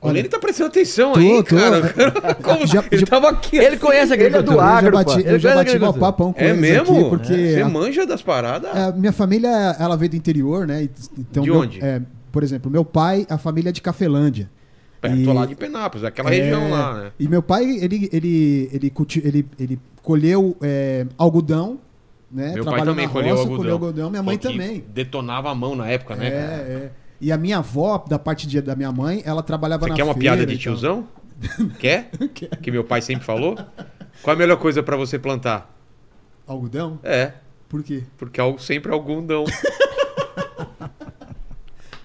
O 0.00 0.06
Olha, 0.06 0.14
Lênis 0.14 0.30
tá 0.30 0.38
prestando 0.38 0.68
atenção 0.70 1.12
tô, 1.12 1.20
aí, 1.20 1.44
tô. 1.44 1.56
cara. 1.56 2.34
Como 2.42 2.66
Já- 2.66 2.84
ele 2.90 3.00
já- 3.00 3.06
tava 3.06 3.28
aqui. 3.30 3.56
Ele 3.58 3.76
conhece 3.76 4.12
a 4.12 4.16
Ele 4.16 4.24
é 4.24 4.30
do 4.30 4.36
agricultura. 4.38 4.62
ar. 4.66 4.68
eu 4.68 4.72
já 4.72 4.78
agro, 4.78 4.92
bati, 4.92 5.28
eu 5.28 5.38
já 5.38 5.50
Ele 5.50 5.58
bati 5.64 5.78
mal 5.78 5.94
papão 5.94 6.32
com 6.32 6.40
É 6.40 6.52
mesmo? 6.54 6.98
aqui, 6.98 7.08
porque 7.10 7.34
Você 7.52 7.60
a- 7.62 7.68
manja 7.68 8.06
das 8.06 8.22
paradas? 8.22 8.74
a 8.74 8.92
minha 8.92 9.12
família, 9.12 9.48
ela 9.78 9.96
veio 9.96 10.10
do 10.10 10.16
interior, 10.16 10.66
né? 10.66 10.88
Então, 11.18 11.42
De 11.44 11.50
meu- 11.50 11.60
onde? 11.60 11.84
é, 11.84 12.00
por 12.32 12.42
exemplo, 12.42 12.70
meu 12.70 12.84
pai, 12.84 13.26
a 13.28 13.36
família 13.38 13.68
é 13.68 13.72
de 13.72 13.82
Cafelândia. 13.82 14.50
Perto 15.02 15.16
e- 15.18 15.24
lá 15.26 15.46
de 15.46 15.54
Penápolis, 15.54 16.04
aquela 16.04 16.32
É, 16.34 16.36
região 16.40 16.70
lá, 16.70 16.94
né? 17.04 17.12
E 17.18 17.28
meu 17.28 17.42
pai, 17.42 17.64
ele, 17.64 18.08
ele, 18.12 18.70
ele, 18.72 18.92
ele, 19.22 19.46
ele 19.58 19.80
colheu 20.02 20.56
é, 20.62 21.06
algodão, 21.18 21.78
né? 22.30 22.52
Meu 22.54 22.64
pai 22.64 22.84
também 22.84 23.08
colheu 23.08 23.30
roça, 23.30 23.42
algodão. 23.42 23.56
colheu 23.58 23.72
algodão, 23.74 24.10
minha 24.10 24.22
mãe 24.22 24.38
também. 24.38 24.84
Detonava 24.88 25.50
a 25.50 25.54
mão 25.54 25.74
na 25.74 25.88
época, 25.88 26.14
né, 26.16 26.26
É, 26.28 26.30
é. 26.30 26.90
E 27.20 27.30
a 27.30 27.36
minha 27.36 27.58
avó, 27.58 28.02
da 28.08 28.18
parte 28.18 28.46
de- 28.46 28.62
da 28.62 28.74
minha 28.74 28.90
mãe, 28.90 29.22
ela 29.26 29.42
trabalhava 29.42 29.84
Você 29.84 29.90
na 29.90 29.96
quer 29.96 30.04
uma 30.04 30.14
feira 30.14 30.36
piada 30.36 30.46
de 30.46 30.52
e 30.54 30.56
tal. 30.56 30.62
tiozão? 30.62 31.08
Quer? 31.78 32.10
Que 32.62 32.70
meu 32.70 32.84
pai 32.84 33.02
sempre 33.02 33.24
falou? 33.24 33.58
Qual 34.22 34.34
a 34.34 34.38
melhor 34.38 34.56
coisa 34.58 34.82
pra 34.82 34.96
você 34.96 35.18
plantar? 35.18 35.74
Algodão? 36.46 36.98
É, 37.02 37.32
Por 37.68 37.82
quê? 37.82 38.04
porque 38.16 38.40
sempre 38.58 38.92
algum 38.92 39.24
dão. 39.24 39.44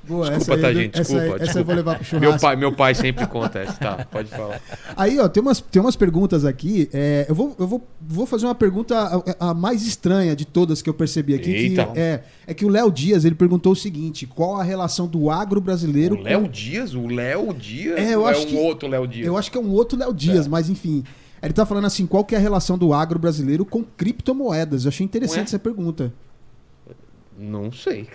Boa, 0.07 0.30
Desculpa, 0.30 0.61
tá, 0.61 0.69
eu- 0.72 0.76
gente? 0.76 0.99
Essa, 1.02 1.14
Desculpa, 1.14 1.26
essa 1.26 1.34
eu 1.36 1.40
desculpa. 1.40 1.65
vou 1.65 1.76
levar 1.76 1.99
pro 1.99 2.19
Meu 2.19 2.22
churrasco. 2.30 2.48
pai, 2.48 2.56
meu 2.56 2.72
pai 2.72 2.94
sempre 2.95 3.26
conta 3.27 3.60
essa, 3.60 3.73
tá? 3.73 4.06
Pode 4.11 4.30
falar. 4.30 4.61
Aí, 4.95 5.19
ó, 5.19 5.27
tem 5.27 5.41
umas, 5.41 5.60
tem 5.61 5.82
umas 5.82 5.95
perguntas 5.95 6.45
aqui. 6.45 6.90
é, 6.94 7.26
eu 7.27 7.34
vou, 7.36 7.56
eu 7.60 7.68
vou, 7.68 7.88
vou 7.99 8.26
fazer 8.26 8.45
uma 8.45 8.53
pergunta 8.56 8.95
a, 9.40 9.49
a 9.49 9.53
mais 9.53 9.86
estranha 9.88 10.36
de 10.36 10.45
todas 10.45 10.82
que 10.82 10.90
eu 10.90 10.94
percebi 10.94 11.34
aqui. 11.34 11.52
Eita. 11.52 11.86
Que 11.88 11.99
é, 11.99 12.23
é 12.48 12.53
que 12.53 12.65
o 12.65 12.69
Léo 12.69 12.91
Dias 12.91 13.26
ele 13.26 13.36
perguntou 13.36 13.73
o 13.73 13.76
seguinte: 13.76 14.26
qual 14.27 14.57
a 14.60 14.64
relação 14.64 15.07
do 15.07 15.30
agro 15.32 15.60
brasileiro 15.60 16.15
O 16.15 16.22
Léo 16.22 16.48
Dias? 16.48 16.94
O 16.94 17.07
Léo 17.07 17.53
Dias? 17.53 17.98
É, 17.99 18.14
eu 18.14 18.22
Ou 18.22 18.27
acho 18.27 18.41
é 18.41 18.44
um 18.44 18.48
que- 18.48 18.56
outro 18.57 18.88
Léo 18.88 19.07
Dias? 19.07 19.26
Eu 19.27 19.38
acho 19.38 19.52
que 19.52 19.57
é 19.57 19.61
um 19.61 19.72
outro 19.72 19.98
Léo 19.98 20.14
Dias, 20.14 20.48
mas 20.48 20.69
enfim. 20.69 21.03
Ele 21.41 21.53
tá 21.53 21.65
falando 21.65 21.86
assim, 21.86 22.07
qual 22.07 22.23
que 22.26 22.34
é 22.34 22.38
a 22.38 22.41
relação 22.41 22.77
do 22.77 22.91
agro 22.94 23.19
brasileiro 23.19 23.65
com 23.65 23.84
criptomoedas? 23.84 24.86
Eu 24.86 24.90
achei 24.90 25.06
interessante 25.06 25.38
Ué? 25.40 25.44
essa 25.44 25.60
pergunta. 25.60 26.11
Não 27.38 27.72
sei. 27.72 28.07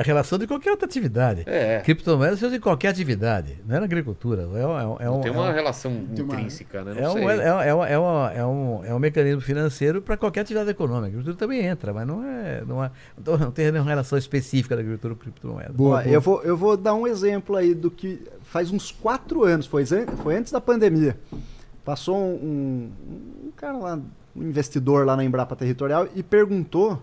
A 0.00 0.02
relação 0.02 0.38
de 0.38 0.46
qualquer 0.46 0.70
outra 0.70 0.86
atividade. 0.86 1.42
É. 1.46 1.80
Criptomoedas 1.84 2.40
usa 2.40 2.56
em 2.56 2.60
qualquer 2.60 2.88
atividade, 2.88 3.58
não 3.66 3.76
é 3.76 3.80
na 3.80 3.84
agricultura. 3.84 4.44
É, 4.54 4.66
um- 4.66 4.96
é, 4.98 5.10
um- 5.10 5.20
Tem 5.20 5.30
é 5.30 5.34
uma 5.34 5.50
um- 5.50 5.52
relação 5.52 5.92
Tem 6.14 6.24
uma- 6.24 6.34
intrínseca, 6.36 6.82
né? 6.82 6.94
Não 6.94 7.02
É 7.02 7.08
um, 7.10 7.12
sei. 7.12 7.24
é, 7.24 7.34
é, 7.36 7.68
é, 7.68 7.74
um- 7.74 7.84
é, 7.84 7.98
um- 7.98 8.26
é 8.30 8.46
um, 8.46 8.84
é 8.86 8.94
um 8.94 8.98
mecanismo 8.98 9.42
financeiro 9.42 10.00
para 10.00 10.16
qualquer 10.16 10.40
atividade 10.40 10.70
econômica. 10.70 11.04
A 11.04 11.08
agricultura 11.08 11.36
também 11.36 11.66
entra, 11.66 11.92
mas 11.92 12.06
não 12.06 12.24
é. 12.24 12.62
Não, 12.66 12.82
é, 12.82 12.90
não 13.38 13.50
tem 13.50 13.70
nenhuma 13.70 13.90
relação 13.90 14.16
específica 14.16 14.74
da 14.74 14.80
agricultura 14.80 15.14
com 15.14 15.20
criptomoedas. 15.20 15.76
Boa, 15.76 15.98
Ó, 15.98 16.02
boa. 16.02 16.12
Eu, 16.14 16.20
vou, 16.22 16.42
eu 16.44 16.56
vou 16.56 16.76
dar 16.78 16.94
um 16.94 17.06
exemplo 17.06 17.54
aí 17.56 17.74
do 17.74 17.90
que 17.90 18.26
faz 18.44 18.70
uns 18.70 18.90
quatro 18.90 19.44
anos, 19.44 19.66
foi, 19.66 19.84
foi 19.84 20.34
antes 20.34 20.50
da 20.50 20.62
pandemia. 20.62 21.14
Passou 21.84 22.16
um, 22.16 22.32
um- 22.42 23.48
um 23.48 23.50
cara 23.54 23.76
lá, 23.76 23.98
um 24.34 24.42
investidor 24.42 25.04
lá 25.04 25.14
na 25.14 25.24
Embrapa 25.24 25.54
Territorial 25.54 26.08
e 26.14 26.22
perguntou 26.22 27.02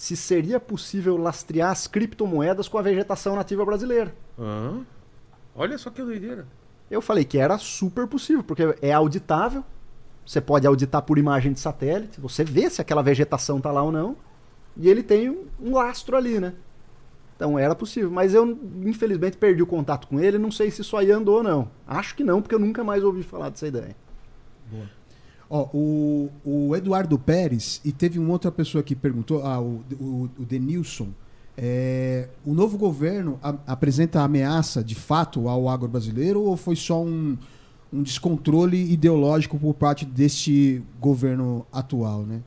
se 0.00 0.16
seria 0.16 0.58
possível 0.58 1.18
lastrear 1.18 1.70
as 1.70 1.86
criptomoedas 1.86 2.66
com 2.66 2.78
a 2.78 2.82
vegetação 2.82 3.36
nativa 3.36 3.66
brasileira. 3.66 4.14
Hã? 4.38 4.80
Olha 5.54 5.76
só 5.76 5.90
que 5.90 6.02
doideira. 6.02 6.46
Eu 6.90 7.02
falei 7.02 7.22
que 7.22 7.36
era 7.36 7.58
super 7.58 8.06
possível, 8.06 8.42
porque 8.42 8.62
é 8.80 8.94
auditável. 8.94 9.62
Você 10.24 10.40
pode 10.40 10.66
auditar 10.66 11.02
por 11.02 11.18
imagem 11.18 11.52
de 11.52 11.60
satélite, 11.60 12.18
você 12.18 12.42
vê 12.42 12.70
se 12.70 12.80
aquela 12.80 13.02
vegetação 13.02 13.58
está 13.58 13.70
lá 13.70 13.82
ou 13.82 13.92
não. 13.92 14.16
E 14.74 14.88
ele 14.88 15.02
tem 15.02 15.28
um, 15.28 15.44
um 15.60 15.74
lastro 15.74 16.16
ali, 16.16 16.40
né? 16.40 16.54
Então 17.36 17.58
era 17.58 17.74
possível. 17.74 18.10
Mas 18.10 18.32
eu, 18.32 18.58
infelizmente, 18.82 19.36
perdi 19.36 19.62
o 19.62 19.66
contato 19.66 20.08
com 20.08 20.18
ele. 20.18 20.38
Não 20.38 20.50
sei 20.50 20.70
se 20.70 20.80
isso 20.80 20.96
aí 20.96 21.10
andou 21.10 21.36
ou 21.36 21.42
não. 21.42 21.70
Acho 21.86 22.14
que 22.14 22.24
não, 22.24 22.40
porque 22.40 22.54
eu 22.54 22.58
nunca 22.58 22.82
mais 22.82 23.04
ouvi 23.04 23.22
falar 23.22 23.50
dessa 23.50 23.66
ideia. 23.66 23.94
Ó, 25.52 25.68
o, 25.74 26.30
o 26.44 26.76
Eduardo 26.76 27.18
Pérez, 27.18 27.80
e 27.84 27.90
teve 27.90 28.18
uma 28.20 28.30
outra 28.30 28.52
pessoa 28.52 28.84
que 28.84 28.94
perguntou, 28.94 29.44
ah, 29.44 29.60
o, 29.60 29.82
o, 30.00 30.30
o 30.38 30.44
Denilson. 30.44 31.08
é, 31.58 32.28
o 32.46 32.54
novo 32.54 32.78
governo 32.78 33.36
a- 33.42 33.56
apresenta 33.66 34.20
ameaça 34.22 34.82
de 34.84 34.94
fato 34.94 35.48
ao 35.48 35.68
agro 35.68 35.88
brasileiro 35.88 36.40
ou 36.42 36.56
foi 36.56 36.76
só 36.76 37.02
um, 37.02 37.36
um 37.92 38.00
descontrole 38.02 38.92
ideológico 38.92 39.58
por 39.58 39.74
parte 39.74 40.04
deste 40.06 40.80
governo 41.00 41.66
atual, 41.72 42.22
né? 42.22 42.40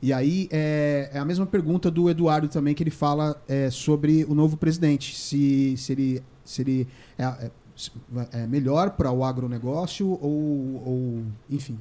E 0.00 0.12
aí 0.12 0.48
é, 0.52 1.10
é 1.14 1.18
a 1.18 1.24
mesma 1.24 1.46
pergunta 1.46 1.90
do 1.90 2.08
Eduardo 2.08 2.46
também 2.46 2.72
que 2.74 2.82
ele 2.84 2.90
fala 2.90 3.42
é, 3.48 3.68
sobre 3.70 4.24
o 4.28 4.34
novo 4.34 4.56
presidente, 4.56 5.16
se, 5.16 5.74
se 5.76 5.92
ele, 5.92 6.22
se 6.44 6.62
ele 6.62 6.86
é, 7.18 7.24
é- 7.24 7.50
é 8.42 8.46
melhor 8.46 8.90
para 8.90 9.10
o 9.10 9.24
agronegócio 9.24 10.06
ou, 10.22 10.82
ou 10.86 11.22
enfim. 11.50 11.78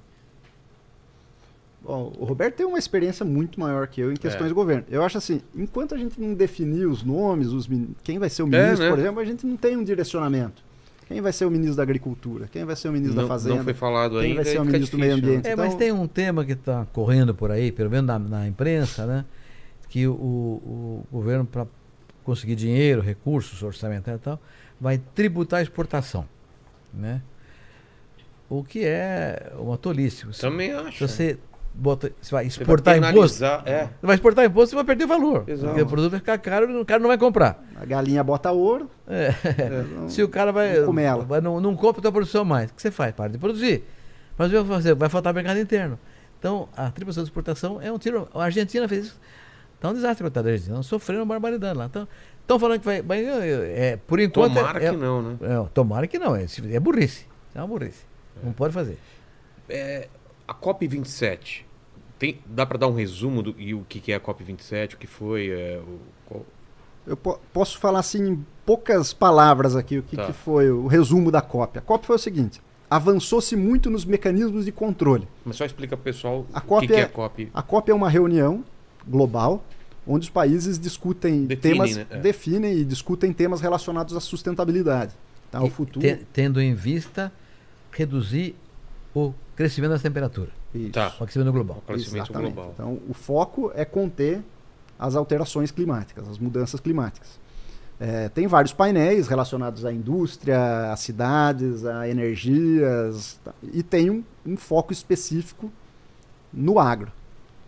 Bom, 1.84 2.14
o 2.18 2.24
Roberto 2.24 2.56
tem 2.56 2.66
uma 2.66 2.78
experiência 2.80 3.26
muito 3.26 3.60
maior 3.60 3.88
que 3.88 4.00
eu 4.00 4.12
em 4.12 4.16
questões 4.16 4.46
É. 4.46 4.48
de 4.48 4.54
governo. 4.54 4.86
Eu 4.90 5.04
acho 5.04 5.18
assim, 5.18 5.42
enquanto 5.54 5.94
a 5.94 5.98
gente 5.98 6.20
não 6.20 6.34
definir 6.34 6.86
os 6.88 7.04
nomes, 7.04 7.50
os 7.50 7.68
min- 7.68 7.94
quem 8.04 8.18
vai 8.20 8.30
ser 8.30 8.44
o 8.44 8.48
ministro, 8.48 8.86
né? 8.86 8.90
por 8.90 9.00
exemplo, 9.00 9.20
a 9.20 9.26
gente 9.26 9.46
não 9.46 9.58
tem 9.58 9.76
um 9.76 9.84
direcionamento. 9.84 10.64
Quem 11.08 11.20
vai 11.20 11.34
ser 11.34 11.44
o 11.46 11.52
ministro 11.52 11.76
da 11.76 11.84
Agricultura? 11.84 12.48
Quem 12.50 12.64
vai 12.64 12.78
ser 12.78 12.88
o 12.88 12.92
ministro 12.94 13.18
Não, 13.18 13.24
da 13.24 13.28
Fazenda? 13.28 13.56
não 13.58 13.64
foi 13.66 13.74
falado 13.74 14.12
Quem 14.14 14.22
ainda. 14.30 14.36
vai 14.36 14.46
ser 14.46 14.52
aí 14.52 14.58
o 14.60 14.66
ministro 14.66 14.98
do 14.98 15.02
Meio 15.02 15.16
difícil, 15.16 15.32
né? 15.34 15.38
Ambiente? 15.40 15.52
É, 15.52 15.56
mas 15.58 15.68
Então- 15.68 15.78
tem 15.80 15.92
um 15.92 16.08
tema 16.08 16.46
que 16.46 16.54
está 16.54 16.88
correndo 16.94 17.36
por 17.36 17.52
aí, 17.52 17.70
pelo 17.72 17.90
menos 17.92 18.08
na, 18.08 18.18
na 18.18 18.48
imprensa, 18.48 19.06
né? 19.06 19.26
Que 19.90 20.08
o, 20.08 20.14
o 20.14 21.08
governo, 21.12 21.46
para 21.46 21.68
conseguir 22.24 22.56
dinheiro, 22.56 23.02
recursos 23.02 23.62
orçamentários 23.62 24.22
e 24.22 24.24
tal, 24.24 24.40
vai 24.80 24.98
tributar 25.14 25.60
a 25.60 25.62
exportação. 25.62 26.26
Né? 26.94 27.22
O 28.50 28.64
que 28.64 28.86
é 28.86 29.52
uma 29.60 29.78
tolice. 29.78 30.26
Se- 30.34 30.40
Também 30.42 30.72
acho. 30.72 31.06
você, 31.06 31.38
bota, 31.74 32.12
você 32.22 32.32
vai 32.32 32.50
Você 32.50 32.64
vai 32.64 32.64
exportar 32.64 32.98
imposto, 32.98 33.44
É. 33.44 33.86
você 34.00 34.06
vai 34.08 34.16
exportar 34.16 34.46
imposto, 34.46 34.70
você 34.70 34.76
vai 34.76 34.86
perder 34.86 35.06
valor. 35.08 35.44
Exato. 35.48 35.68
Porque 35.68 35.82
o 35.82 35.88
produto 35.88 36.12
vai 36.12 36.20
ficar 36.20 36.38
caro 36.38 36.70
e 36.72 36.78
o 36.82 36.86
cara 36.86 37.00
não 37.00 37.08
vai 37.08 37.18
comprar. 37.18 37.64
A 37.76 37.86
galinha 37.86 38.24
bota 38.24 38.52
ouro. 38.52 38.90
É. 39.08 39.34
não- 39.98 40.10
Se 40.10 40.22
o 40.22 40.30
cara 40.30 40.52
vai, 40.52 40.78
Não 40.80 40.86
come 40.86 41.02
ela. 41.02 41.24
vai 41.26 41.42
não, 41.42 41.60
não 41.60 41.76
compra 41.76 42.00
a 42.00 42.02
tua 42.04 42.12
produção 42.12 42.46
mais, 42.46 42.70
o 42.70 42.74
que 42.74 42.82
você 42.82 42.92
faz? 42.92 43.14
Para 43.14 43.32
de 43.32 43.38
produzir. 43.38 43.84
Mas 44.38 44.48
o 44.48 44.52
que 44.52 44.58
vai 44.60 44.78
fazer? 44.78 44.96
Vai 44.96 45.10
faltar 45.10 45.34
mercado 45.34 45.60
interno. 45.60 46.00
Então, 46.40 46.68
a 46.76 46.90
tributação 46.92 47.24
de 47.24 47.30
exportação 47.30 47.82
é 47.82 47.92
um 47.92 47.98
tiro. 47.98 48.28
A 48.34 48.44
Argentina 48.44 48.88
fez 48.88 49.06
isso. 49.06 49.20
Está 49.76 49.90
um 49.90 49.94
desastre, 49.94 50.24
coitado 50.24 50.46
da 50.46 50.52
Argentina. 50.52 50.76
Estão 50.80 50.84
sofrendo 50.84 51.22
uma 51.22 51.26
barbaridade 51.28 51.78
lá. 51.78 51.86
Então, 51.86 52.08
estão 52.42 52.60
falando 52.60 52.80
que 52.80 52.86
vai. 52.86 53.02
vai 53.02 53.24
é, 53.26 53.98
por 54.08 54.20
enquanto. 54.20 54.54
Tomara 54.54 54.84
é, 54.84 54.90
que 54.90 54.96
não, 54.98 55.22
né? 55.22 55.38
é, 55.42 55.68
tomara 55.74 56.08
que 56.08 56.18
não. 56.20 56.36
É, 56.36 56.46
é 56.72 56.80
burrice. 56.80 57.26
É 57.54 57.60
uma 57.60 57.68
burrice. 57.68 58.04
Não 58.44 58.52
pode 58.52 58.74
fazer. 58.74 58.98
É, 59.70 60.08
a 60.54 60.66
COP27, 60.66 61.62
tem, 62.20 62.40
dá 62.46 62.66
para 62.66 62.78
dar 62.78 62.88
um 62.88 62.94
resumo 62.94 63.42
do 63.42 63.56
e 63.58 63.74
o 63.74 63.84
que, 63.88 64.00
que 64.00 64.12
é 64.12 64.16
a 64.16 64.20
COP27, 64.20 64.94
o 64.94 64.98
que 64.98 65.08
foi, 65.08 65.50
é, 65.50 65.80
o, 65.86 66.00
qual- 66.26 66.46
Eu 67.08 67.18
po- 67.18 67.40
posso 67.52 67.78
falar 67.80 68.00
assim 68.00 68.28
em 68.30 68.46
poucas 68.66 69.14
palavras 69.14 69.76
aqui 69.76 69.98
o 69.98 70.04
que, 70.04 70.16
Tá. 70.16 70.26
que 70.28 70.34
foi 70.34 70.70
o 70.72 70.88
resumo 70.88 71.30
da 71.32 71.42
COP. 71.42 71.78
A 71.80 71.82
COP 71.82 72.06
foi 72.06 72.16
o 72.16 72.20
seguinte: 72.20 72.62
avançou-se 72.90 73.56
muito 73.56 73.90
nos 73.90 74.06
mecanismos 74.06 74.64
de 74.66 74.72
controle. 74.72 75.28
Mas 75.44 75.56
só 75.58 75.66
explica 75.66 75.98
pro 75.98 76.04
pessoal 76.06 76.46
A 76.54 76.60
o 76.60 76.62
COP 76.62 76.88
que, 76.88 76.94
que 76.94 77.00
é 77.00 77.02
é- 77.02 77.06
a 77.06 77.10
COP. 77.10 77.52
A 77.54 77.62
COP 77.62 77.92
é 77.92 77.94
uma 77.94 78.10
reunião 78.10 78.64
global 79.08 79.64
onde 80.08 80.24
os 80.26 80.30
países 80.30 80.78
discutem 80.80 81.46
Definem, 81.46 81.74
temas, 81.78 81.96
né? 81.98 82.06
É. 82.10 82.18
definem 82.20 82.78
e 82.78 82.84
discutem 82.86 83.32
temas 83.34 83.60
relacionados 83.62 84.16
à 84.16 84.20
sustentabilidade. 84.20 85.14
Tá? 85.52 85.62
O 85.62 85.68
E 85.68 85.70
futuro. 85.70 86.06
te- 86.06 86.26
tendo 86.34 86.62
em 86.62 86.74
vista 86.74 87.32
reduzir 87.92 88.56
o 89.14 89.34
crescimento 89.56 89.92
das 89.92 90.02
temperaturas, 90.02 90.52
Isso. 90.74 90.92
Tá. 90.92 91.14
o 91.20 91.24
aquecimento 91.24 91.52
global. 91.52 91.78
O 91.78 91.82
crescimento 91.82 92.26
Exatamente. 92.26 92.54
global. 92.54 92.72
Então, 92.74 93.00
o 93.08 93.14
foco 93.14 93.72
é 93.76 93.86
conter 93.86 94.42
as 94.98 95.16
alterações 95.16 95.72
climáticas, 95.72 96.28
as 96.28 96.38
mudanças 96.38 96.80
climáticas. 96.80 97.40
É, 98.00 98.28
tem 98.30 98.48
vários 98.48 98.74
painéis 98.74 99.28
relacionados 99.28 99.86
à 99.86 99.94
indústria, 99.94 100.92
às 100.92 101.00
cidades, 101.00 101.86
a 101.86 102.08
energias, 102.08 103.40
tá? 103.44 103.54
e 103.72 103.84
tem 103.84 104.10
um, 104.10 104.24
um 104.46 104.58
foco 104.58 104.92
específico 104.92 105.72
no 106.52 106.80
agro. 106.80 107.12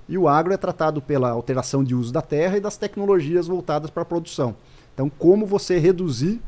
E 0.08 0.18
o 0.18 0.28
agro 0.28 0.54
é 0.54 0.58
tratado 0.58 1.02
pela 1.02 1.30
alteração 1.30 1.84
de 1.84 1.96
uso 1.96 2.12
da 2.12 2.22
terra 2.22 2.58
e 2.58 2.60
das 2.60 2.78
tecnologias 2.78 3.48
voltadas 3.48 3.90
para 3.90 4.04
a 4.04 4.06
produção. 4.06 4.56
Então, 4.94 5.10
como 5.10 5.46
você 5.46 5.78
reduzir 5.78 6.42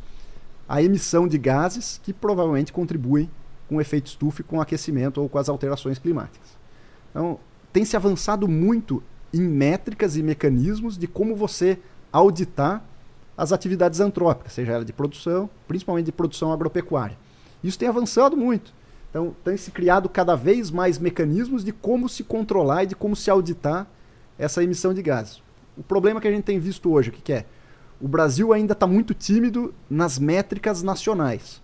a 0.68 0.82
emissão 0.82 1.28
de 1.28 1.38
gases 1.38 2.00
que 2.04 2.14
provavelmente 2.14 2.74
contribuem 2.74 3.30
com 3.68 3.82
efeito 3.82 4.08
estufa 4.08 4.42
e 4.42 4.44
com 4.44 4.62
aquecimento 4.62 5.22
ou 5.22 5.28
com 5.28 5.38
as 5.38 5.50
alterações 5.50 6.00
climáticas. 6.00 6.58
Então, 7.10 7.40
tem 7.74 7.84
se 7.86 7.96
avançado 7.96 8.48
muito 8.48 9.04
em 9.34 9.42
métricas 9.42 10.16
e 10.16 10.24
mecanismos 10.24 10.98
de 10.98 11.08
como 11.08 11.36
você 11.36 11.78
auditar 12.12 12.84
as 13.38 13.52
atividades 13.52 14.00
antrópicas, 14.00 14.54
seja 14.54 14.72
ela 14.74 14.86
de 14.86 14.94
produção, 14.94 15.50
principalmente 15.68 16.06
de 16.06 16.12
produção 16.12 16.52
agropecuária. 16.52 17.18
Isso 17.64 17.78
tem 17.78 17.88
avançado 17.88 18.36
muito. 18.36 18.74
Então, 19.10 19.36
tem 19.44 19.58
se 19.58 19.72
criado 19.72 20.10
cada 20.10 20.36
vez 20.36 20.72
mais 20.72 20.98
mecanismos 20.98 21.64
de 21.64 21.72
como 21.72 22.10
se 22.10 22.24
controlar 22.24 22.84
e 22.84 22.88
de 22.88 22.96
como 22.96 23.16
se 23.16 23.30
auditar 23.30 23.88
essa 24.38 24.64
emissão 24.64 24.94
de 24.94 25.02
gases. 25.02 25.42
O 25.78 25.84
problema 25.84 26.20
que 26.20 26.28
a 26.28 26.32
gente 26.32 26.44
tem 26.44 26.60
visto 26.60 26.92
hoje, 26.92 27.10
o 27.10 27.14
que, 27.14 27.22
que 27.22 27.34
é? 27.34 27.46
O 28.00 28.08
Brasil 28.08 28.54
ainda 28.54 28.74
está 28.74 28.86
muito 28.86 29.14
tímido 29.14 29.74
nas 29.90 30.20
métricas 30.20 30.84
nacionais. 30.84 31.62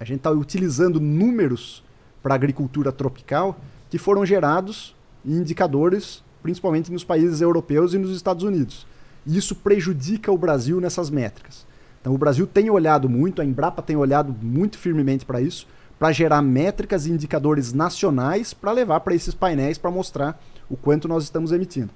A 0.00 0.04
gente 0.04 0.20
está 0.20 0.30
utilizando 0.30 0.98
números 0.98 1.84
para 2.22 2.32
a 2.32 2.36
agricultura 2.36 2.90
tropical 2.90 3.60
que 3.90 3.98
foram 3.98 4.24
gerados 4.24 4.96
em 5.22 5.32
indicadores, 5.32 6.24
principalmente 6.42 6.90
nos 6.90 7.04
países 7.04 7.42
europeus 7.42 7.92
e 7.92 7.98
nos 7.98 8.16
Estados 8.16 8.42
Unidos. 8.42 8.86
E 9.26 9.36
isso 9.36 9.54
prejudica 9.54 10.32
o 10.32 10.38
Brasil 10.38 10.80
nessas 10.80 11.10
métricas. 11.10 11.66
Então, 12.00 12.14
o 12.14 12.18
Brasil 12.18 12.46
tem 12.46 12.70
olhado 12.70 13.10
muito, 13.10 13.42
a 13.42 13.44
Embrapa 13.44 13.82
tem 13.82 13.94
olhado 13.94 14.34
muito 14.40 14.78
firmemente 14.78 15.26
para 15.26 15.42
isso, 15.42 15.68
para 15.98 16.12
gerar 16.12 16.40
métricas 16.40 17.04
e 17.04 17.12
indicadores 17.12 17.74
nacionais 17.74 18.54
para 18.54 18.72
levar 18.72 19.00
para 19.00 19.14
esses 19.14 19.34
painéis 19.34 19.76
para 19.76 19.90
mostrar 19.90 20.42
o 20.70 20.78
quanto 20.78 21.08
nós 21.08 21.24
estamos 21.24 21.52
emitindo. 21.52 21.90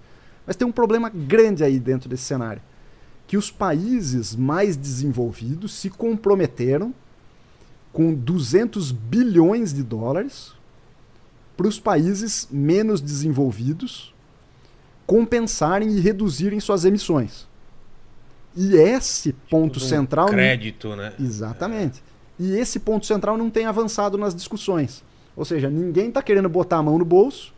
Mas 0.47 0.56
tem 0.56 0.68
um 0.68 0.72
problema 0.72 1.09
grande 1.09 1.64
aí 1.64 1.81
dentro 1.81 2.06
desse 2.06 2.24
cenário, 2.24 2.60
que 3.26 3.39
os 3.39 3.51
países 3.51 4.36
mais 4.36 4.76
desenvolvidos 4.76 5.72
se 5.72 5.89
comprometeram 5.89 6.93
com 7.95 8.12
200 8.12 8.91
bilhões 8.93 9.73
de 9.73 9.83
dólares 9.83 10.53
para 11.57 11.66
os 11.69 11.79
países 11.81 12.47
menos 12.51 13.01
desenvolvidos 13.01 14.12
compensarem 15.07 15.91
e 15.97 16.01
reduzirem 16.01 16.59
suas 16.61 16.85
emissões. 16.85 17.47
E 18.57 18.75
esse 18.75 19.33
ponto 19.49 19.75
Tudo 19.75 19.85
um 19.85 19.89
central. 19.89 20.27
não- 20.27 20.35
Crédito, 20.35 20.95
né? 20.97 21.12
Exatamente. 21.21 22.03
E 22.39 22.53
esse 22.57 22.81
ponto 22.81 23.07
central 23.07 23.37
não 23.39 23.49
tem 23.49 23.66
avançado 23.66 24.19
nas 24.19 24.35
discussões. 24.35 25.03
Ou 25.37 25.45
seja, 25.45 25.71
ninguém 25.71 26.09
está 26.09 26.23
querendo 26.23 26.49
botar 26.49 26.79
a 26.79 26.83
mão 26.83 26.99
no 26.99 27.05
bolso 27.05 27.55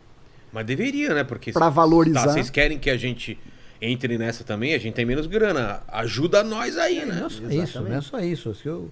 Mas 0.53 0.65
deveria, 0.65 1.13
né? 1.13 1.23
Porque 1.23 1.51
Pra 1.51 1.67
se- 1.69 1.73
valorizar. 1.75 2.25
Tá, 2.27 2.33
vocês 2.33 2.49
querem 2.49 2.79
que 2.79 2.89
a 2.89 2.97
gente 2.97 3.37
entre 3.81 4.17
nessa 4.17 4.43
também? 4.43 4.73
A 4.73 4.77
gente 4.77 4.93
tem 4.93 5.05
menos 5.05 5.27
grana. 5.27 5.81
Ajuda 5.87 6.43
nós 6.43 6.77
aí, 6.77 7.05
Não 7.05 7.13
né? 7.15 7.25
é 7.25 7.29
só 7.29 7.49
isso, 7.63 7.81
não 7.81 7.93
é 7.95 8.01
só 8.01 8.19
isso. 8.19 8.49
O 8.49 8.91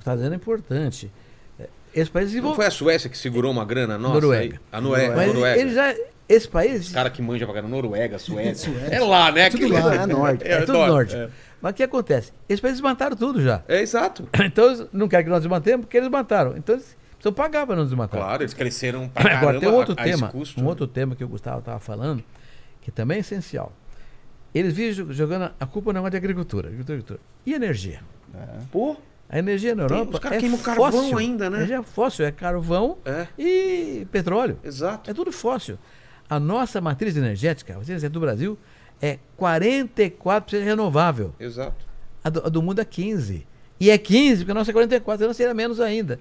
que 0.00 0.02
está 0.02 0.16
dizendo 0.16 0.32
é 0.32 0.36
importante. 0.36 1.10
É, 1.58 1.68
Esse 1.94 2.10
país 2.10 2.24
Não 2.26 2.30
desenvolveu. 2.30 2.56
foi 2.56 2.66
a 2.66 2.70
Suécia 2.70 3.08
que 3.10 3.16
segurou 3.18 3.50
uma 3.52 3.64
grana 3.64 3.96
nossa? 3.98 4.14
Noruega. 4.14 4.54
aí? 4.56 4.60
A 4.72 4.80
Noruega. 4.80 5.16
Mas 5.16 5.26
Noruega. 5.28 5.60
ele 5.60 5.72
já. 5.74 5.94
Esse 6.28 6.48
país. 6.48 6.86
Os 6.86 6.92
caras 6.92 7.12
que 7.12 7.20
manjam 7.20 7.46
pra 7.46 7.54
caramba. 7.56 7.74
Noruega, 7.74 8.18
Suécia. 8.18 8.70
Suécia. 8.72 8.94
É 8.96 9.00
lá, 9.00 9.30
né? 9.32 9.50
Tudo 9.50 9.64
Aquele- 9.66 9.80
lá, 9.80 9.94
é 9.94 10.06
norte. 10.06 10.44
É 10.48 10.60
tudo 10.60 10.78
norte. 10.86 11.16
É. 11.16 11.28
Mas 11.60 11.72
o 11.72 11.74
que 11.74 11.82
acontece? 11.82 12.32
Esses 12.48 12.60
países 12.60 12.80
desmataram 12.80 13.16
tudo 13.16 13.42
já. 13.42 13.62
É, 13.68 13.80
exato. 13.80 14.28
Então 14.44 14.88
não 14.92 15.08
querem 15.08 15.24
que 15.24 15.30
nós 15.30 15.40
desmantemos 15.42 15.84
porque 15.86 15.96
eles 15.96 16.08
desmataram. 16.08 16.56
Então 16.56 16.74
eles 16.76 16.96
precisam 17.14 17.32
pagar 17.34 17.66
para 17.66 17.76
não 17.76 17.84
desmatar. 17.84 18.18
Claro, 18.20 18.42
eles 18.42 18.54
cresceram 18.54 19.08
pra 19.08 19.22
caramba 19.24 19.38
Agora 19.40 19.60
tem 19.60 19.68
um 19.68 19.74
outro 19.74 19.94
a- 19.98 20.00
a 20.00 20.04
tema, 20.04 20.28
custo, 20.28 20.58
um 20.60 20.62
né? 20.62 20.68
outro 20.70 20.86
tema 20.86 21.14
que 21.16 21.22
o 21.24 21.28
Gustavo 21.28 21.58
estava 21.58 21.78
falando, 21.80 22.22
que 22.80 22.90
também 22.90 23.18
é 23.18 23.20
essencial. 23.20 23.72
Eles 24.54 24.72
vivem 24.72 24.92
jo- 24.94 25.12
jogando 25.12 25.50
a 25.60 25.66
culpa 25.66 25.90
no 25.92 25.94
negócio 25.98 26.12
de 26.12 26.16
agricultura, 26.16 26.68
agricultura, 26.68 26.94
agricultura. 26.98 27.20
E 27.44 27.52
energia? 27.54 28.00
Pô, 28.72 28.96
A 29.32 29.38
energia 29.38 29.74
na 29.76 29.86
Tem- 29.86 29.96
Europa 29.98 30.14
os 30.14 30.18
caras 30.18 30.38
é 30.38 30.40
queimam 30.40 30.58
carvão 30.58 30.90
fóssil. 30.92 31.18
ainda, 31.18 31.48
né? 31.48 31.56
Energia 31.58 31.76
é 31.78 31.82
fóssil, 31.82 32.26
é 32.26 32.32
carvão 32.32 32.98
é, 33.04 33.26
e 33.38 34.06
petróleo. 34.10 34.58
exato. 34.64 35.08
É 35.08 35.14
tudo 35.14 35.30
fóssil. 35.30 35.78
A 36.28 36.40
nossa 36.40 36.80
matriz 36.80 37.16
energética, 37.16 37.74
vocês 37.78 38.02
é 38.02 38.08
do 38.08 38.18
Brasil, 38.20 38.58
é 39.00 39.18
44% 39.38 40.62
renovável. 40.64 41.32
Exato. 41.38 41.84
A 42.22 42.28
do, 42.28 42.46
a 42.46 42.48
do 42.48 42.62
mundo 42.62 42.80
é 42.80 42.84
15. 42.84 43.46
E 43.78 43.88
é 43.90 43.96
15, 43.96 44.38
porque 44.40 44.50
a 44.50 44.54
nossa 44.54 44.70
é 44.70 44.74
44, 44.74 45.26
não 45.26 45.32
seria 45.32 45.54
menos 45.54 45.80
ainda. 45.80 46.18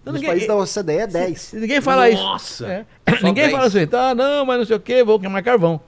Então, 0.00 0.12
Nos 0.12 0.14
ninguém- 0.22 0.30
países 0.30 0.48
da 0.48 0.56
OCDE 0.56 0.92
é 0.98 1.06
10. 1.06 1.40
se- 1.40 1.56
ninguém 1.56 1.80
fala 1.80 2.08
isso. 2.08 2.22
Nossa! 2.22 2.66
É. 2.66 2.86
Ninguém 3.22 3.44
10. 3.44 3.52
fala 3.52 3.66
assim, 3.66 3.86
tá, 3.86 4.14
não, 4.14 4.46
mas 4.46 4.58
não 4.58 4.64
sei 4.64 4.76
o 4.76 4.80
que, 4.80 5.04
vou 5.04 5.20
queimar 5.20 5.42
carvão. 5.42 5.80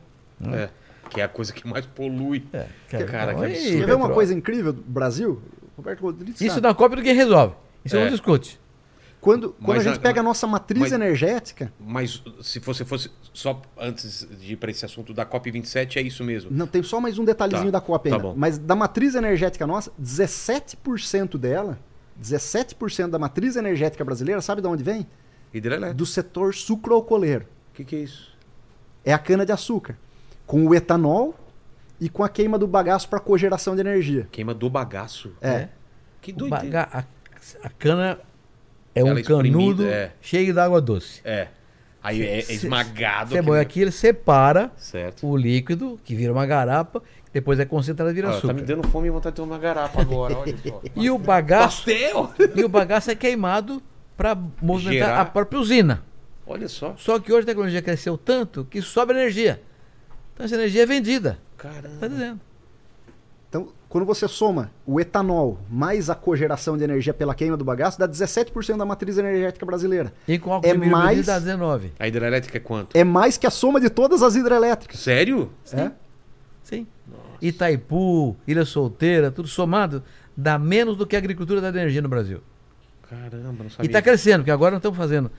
É. 0.52 0.68
Que 1.10 1.20
é 1.20 1.24
a 1.24 1.28
coisa 1.28 1.52
que 1.52 1.66
mais 1.66 1.86
polui. 1.86 2.44
É, 2.52 2.66
Cara, 3.04 3.34
que 3.34 3.40
e 3.40 3.44
absurdo. 3.46 3.78
Quer 3.78 3.86
ver 3.86 3.94
uma 3.96 4.10
coisa 4.10 4.34
incrível 4.34 4.72
do 4.72 4.82
Brasil? 4.82 5.40
Roberto 5.76 6.00
Rodrigues 6.00 6.40
Isso 6.40 6.54
sabe. 6.56 6.66
na 6.66 6.74
COP 6.74 6.96
ninguém 6.96 7.14
resolve. 7.14 7.54
Isso 7.84 7.96
É. 7.96 8.04
não 8.04 8.10
discute. 8.10 8.60
Quando, 9.20 9.52
quando 9.52 9.78
Mas 9.78 9.86
a 9.86 9.90
gente 9.90 10.00
pega 10.02 10.20
a 10.20 10.22
nossa 10.22 10.46
matriz 10.46 10.80
mas- 10.82 10.92
energética, 10.92 11.72
Mas 11.80 12.22
se 12.42 12.58
você 12.58 12.84
fosse 12.84 13.10
só 13.32 13.62
antes 13.78 14.28
de 14.38 14.52
ir 14.52 14.56
para 14.56 14.70
esse 14.70 14.84
assunto 14.84 15.14
da 15.14 15.24
COP27, 15.24 15.96
é 15.96 16.02
isso 16.02 16.22
mesmo. 16.22 16.50
não 16.50 16.66
tem 16.66 16.82
só 16.82 17.00
mais 17.00 17.18
um 17.18 17.24
detalhezinho 17.24 17.72
Tá, 17.72 17.78
da 17.78 17.80
COP 17.80 18.10
tá 18.10 18.16
ainda, 18.16 18.28
bom. 18.28 18.34
mas 18.36 18.58
da 18.58 18.74
matriz 18.76 19.14
energética 19.14 19.66
nossa, 19.66 19.90
17% 19.98 21.38
dela, 21.38 21.78
17% 22.20 23.10
da 23.10 23.18
matriz 23.18 23.56
energética 23.56 24.04
brasileira, 24.04 24.40
sabe 24.42 24.60
de 24.60 24.68
onde 24.68 24.84
vem? 24.84 25.06
Hidrelétrico. 25.54 25.96
Do 25.96 26.04
setor 26.06 26.54
sucroalcooleiro. 26.54 27.46
O 27.72 27.76
que, 27.76 27.84
que 27.84 27.96
é 27.96 28.00
isso? 28.00 28.30
É 29.04 29.12
a 29.14 29.18
cana 29.18 29.46
de 29.46 29.52
açúcar, 29.52 29.96
com 30.46 30.66
o 30.66 30.74
etanol 30.74 31.34
e 32.04 32.08
com 32.10 32.22
a 32.22 32.28
queima 32.28 32.58
do 32.58 32.66
bagaço 32.66 33.08
para 33.08 33.18
cogeração 33.18 33.74
de 33.74 33.80
energia. 33.80 34.28
Queima 34.30 34.52
do 34.52 34.68
bagaço. 34.68 35.32
É. 35.40 35.68
Que 36.20 36.32
O 36.32 36.36
doideira. 36.36 36.86
baga- 36.86 36.88
a, 36.92 37.66
a 37.66 37.70
cana 37.70 38.18
é 38.94 39.00
Ela 39.00 39.14
um 39.14 39.18
espremida, 39.18 39.52
canudo 39.58 39.86
é. 39.86 40.12
cheio 40.20 40.52
de 40.52 40.60
água 40.60 40.80
doce. 40.80 41.20
É. 41.24 41.48
Aí 42.02 42.20
é, 42.22 42.40
é 42.40 42.52
esmagado. 42.52 43.30
Você 43.30 43.42
põe 43.42 43.58
aqui, 43.58 43.80
ele 43.80 43.90
separa 43.90 44.70
Certo. 44.76 45.26
o 45.26 45.34
líquido, 45.34 45.98
que 46.04 46.14
vira 46.14 46.30
uma 46.30 46.44
garapa, 46.44 47.02
depois 47.32 47.58
é 47.58 47.64
concentrado 47.64 48.10
e 48.10 48.14
vira 48.14 48.28
Ah, 48.28 48.32
tá 48.32 48.36
açúcar. 48.38 48.52
me 48.52 48.60
dando 48.60 48.86
fome 48.88 49.08
e 49.08 49.10
vontade 49.10 49.32
de 49.34 49.36
tomar 49.40 49.54
uma 49.54 49.58
garapa 49.58 50.02
agora, 50.02 50.36
olha 50.36 50.54
só. 50.58 50.82
E 50.94 51.10
o 51.10 51.16
bagaço, 51.16 51.84
Pastel! 51.86 52.30
e 52.54 52.62
o 52.62 52.68
bagaço 52.68 53.10
é 53.10 53.14
queimado 53.14 53.82
para 54.16 54.34
movimentar 54.60 55.08
Gerar. 55.08 55.20
a 55.22 55.24
própria 55.24 55.58
usina. 55.58 56.02
Olha 56.46 56.68
só. 56.68 56.94
Só 56.98 57.18
que 57.18 57.32
hoje 57.32 57.44
a 57.44 57.46
tecnologia 57.46 57.80
cresceu 57.80 58.18
tanto 58.18 58.66
que 58.66 58.82
sobra 58.82 59.18
energia. 59.18 59.62
Então 60.34 60.44
essa 60.44 60.54
energia 60.56 60.82
é 60.82 60.86
vendida. 60.86 61.38
Tá 61.56 61.68
Caramba. 61.70 62.08
dizendo. 62.08 62.40
Então, 63.48 63.68
quando 63.88 64.04
você 64.04 64.26
soma 64.26 64.70
o 64.84 64.98
etanol 64.98 65.60
mais 65.70 66.10
a 66.10 66.14
cogeração 66.16 66.76
de 66.76 66.82
energia 66.82 67.14
pela 67.14 67.34
queima 67.34 67.56
do 67.56 67.64
bagaço, 67.64 67.98
dá 67.98 68.08
17% 68.08 68.76
da 68.76 68.84
matriz 68.84 69.16
energética 69.16 69.64
brasileira. 69.64 70.12
E 70.26 70.38
com 70.38 70.52
álcool 70.52 70.66
É 70.68 70.74
mais- 70.74 71.24
dá 71.26 71.38
19. 71.38 71.92
A 71.98 72.08
hidrelétrica 72.08 72.58
é 72.58 72.60
quanto? 72.60 72.96
É 72.96 73.04
mais 73.04 73.36
que 73.38 73.46
a 73.46 73.50
soma 73.50 73.80
de 73.80 73.88
todas 73.88 74.22
as 74.22 74.34
hidrelétricas. 74.34 74.98
Sério? 74.98 75.50
É? 75.72 75.92
Sim. 76.64 76.86
Itaipu, 77.40 78.36
Ilha 78.46 78.64
Solteira, 78.64 79.30
tudo 79.30 79.46
somado, 79.48 80.02
dá 80.36 80.58
menos 80.58 80.96
do 80.96 81.06
que 81.06 81.14
a 81.14 81.18
agricultura 81.18 81.60
da 81.60 81.68
energia 81.68 82.02
no 82.02 82.08
Brasil. 82.08 82.40
Caramba, 83.08 83.52
não 83.58 83.66
E 83.66 83.70
sabia. 83.70 83.86
está 83.86 84.02
crescendo, 84.02 84.38
porque 84.38 84.50
agora 84.50 84.72
nós 84.72 84.78
estamos 84.80 84.96
fazendo, 84.98 85.30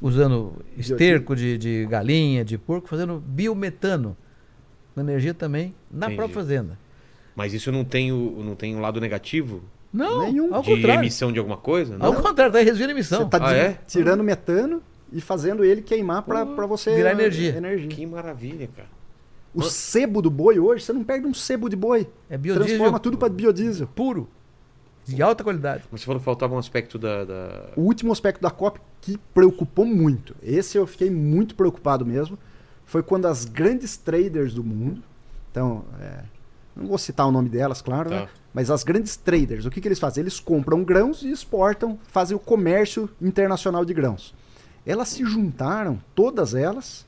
usando 0.00 0.54
esterco 0.76 1.36
de, 1.36 1.56
de 1.58 1.86
galinha, 1.86 2.44
de 2.44 2.56
porco, 2.58 2.88
fazendo 2.88 3.22
biometano 3.24 4.16
na 4.94 5.02
energia 5.02 5.32
também, 5.34 5.74
na 5.90 6.06
Entendi. 6.06 6.16
própria 6.16 6.34
fazenda. 6.34 6.78
Mas 7.36 7.54
isso 7.54 7.70
não 7.72 7.84
tem 7.84 8.12
o, 8.12 8.42
não 8.44 8.54
tem 8.54 8.74
um 8.76 8.80
lado 8.80 9.00
negativo? 9.00 9.62
Não, 9.92 10.22
Nenhum. 10.22 10.54
ao 10.54 10.62
de 10.62 10.74
contrário. 10.74 11.00
emissão 11.00 11.32
de 11.32 11.38
alguma 11.38 11.56
coisa? 11.56 11.96
Ao 11.98 12.12
Não? 12.12 12.22
contrário, 12.22 12.50
está 12.50 12.58
reduzindo 12.64 12.88
a 12.88 12.92
emissão. 12.92 13.18
Você 13.20 13.24
está 13.36 13.48
Ah, 13.48 13.56
é? 13.56 13.78
tirando 13.86 14.22
metano 14.22 14.82
e 15.12 15.20
fazendo 15.20 15.64
ele 15.64 15.82
queimar 15.82 16.22
para 16.22 16.44
você 16.66 16.94
Virar 16.94 17.12
energia. 17.12 17.54
Que 17.88 18.06
maravilha, 18.06 18.68
cara. 18.76 18.88
O 19.52 19.62
sebo 19.62 20.22
do 20.22 20.30
boi 20.30 20.60
hoje, 20.60 20.84
você 20.84 20.92
não 20.92 21.02
perde 21.02 21.26
um 21.26 21.34
sebo 21.34 21.68
de 21.68 21.74
boi. 21.74 22.06
É 22.28 22.38
biodiesel 22.38 22.68
Transforma 22.76 23.00
tudo 23.00 23.18
para 23.18 23.28
biodiesel. 23.28 23.88
puro, 23.88 24.28
de 25.04 25.20
alta 25.20 25.42
qualidade. 25.42 25.82
Mas 25.90 26.02
você 26.02 26.06
falou 26.06 26.20
que 26.20 26.24
faltava 26.24 26.54
um 26.54 26.58
aspecto 26.58 26.96
da. 26.96 27.24
da- 27.24 27.70
O 27.74 27.80
último 27.80 28.12
aspecto 28.12 28.40
da 28.40 28.50
COP 28.50 28.78
que 29.00 29.18
preocupou 29.34 29.84
muito, 29.84 30.36
esse 30.40 30.78
eu 30.78 30.86
fiquei 30.86 31.10
muito 31.10 31.56
preocupado 31.56 32.06
mesmo, 32.06 32.38
foi 32.90 33.04
quando 33.04 33.26
as 33.26 33.44
grandes 33.44 33.96
traders 33.96 34.52
do 34.52 34.64
mundo, 34.64 35.00
então, 35.48 35.84
é, 36.00 36.24
não 36.74 36.88
vou 36.88 36.98
citar 36.98 37.24
o 37.24 37.30
nome 37.30 37.48
delas, 37.48 37.80
claro, 37.80 38.10
Tá. 38.10 38.22
né? 38.22 38.28
mas 38.52 38.68
as 38.68 38.82
grandes 38.82 39.14
traders, 39.16 39.64
o 39.64 39.70
que, 39.70 39.80
que 39.80 39.86
eles 39.86 40.00
fazem? 40.00 40.22
Eles 40.22 40.40
compram 40.40 40.82
grãos 40.82 41.22
e 41.22 41.30
exportam, 41.30 41.96
fazem 42.08 42.36
o 42.36 42.40
comércio 42.40 43.08
internacional 43.22 43.84
de 43.84 43.94
grãos. 43.94 44.34
Elas 44.84 45.08
se 45.10 45.24
juntaram, 45.24 46.00
todas 46.16 46.52
elas, 46.52 47.06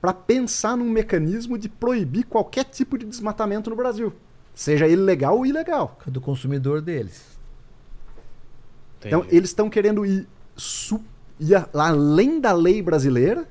para 0.00 0.12
pensar 0.12 0.76
num 0.76 0.90
mecanismo 0.90 1.56
de 1.56 1.68
proibir 1.68 2.24
qualquer 2.24 2.64
tipo 2.64 2.98
de 2.98 3.06
desmatamento 3.06 3.70
no 3.70 3.76
Brasil, 3.76 4.12
seja 4.52 4.84
ele 4.88 5.02
legal 5.02 5.36
ou 5.36 5.46
ilegal. 5.46 5.96
Do 6.08 6.20
consumidor 6.20 6.80
deles. 6.80 7.22
Então, 8.98 9.20
Entendi. 9.20 9.36
eles 9.36 9.50
estão 9.50 9.70
querendo 9.70 10.04
ir, 10.04 10.26
ir 11.38 11.68
além 11.72 12.40
da 12.40 12.52
lei 12.52 12.82
brasileira, 12.82 13.46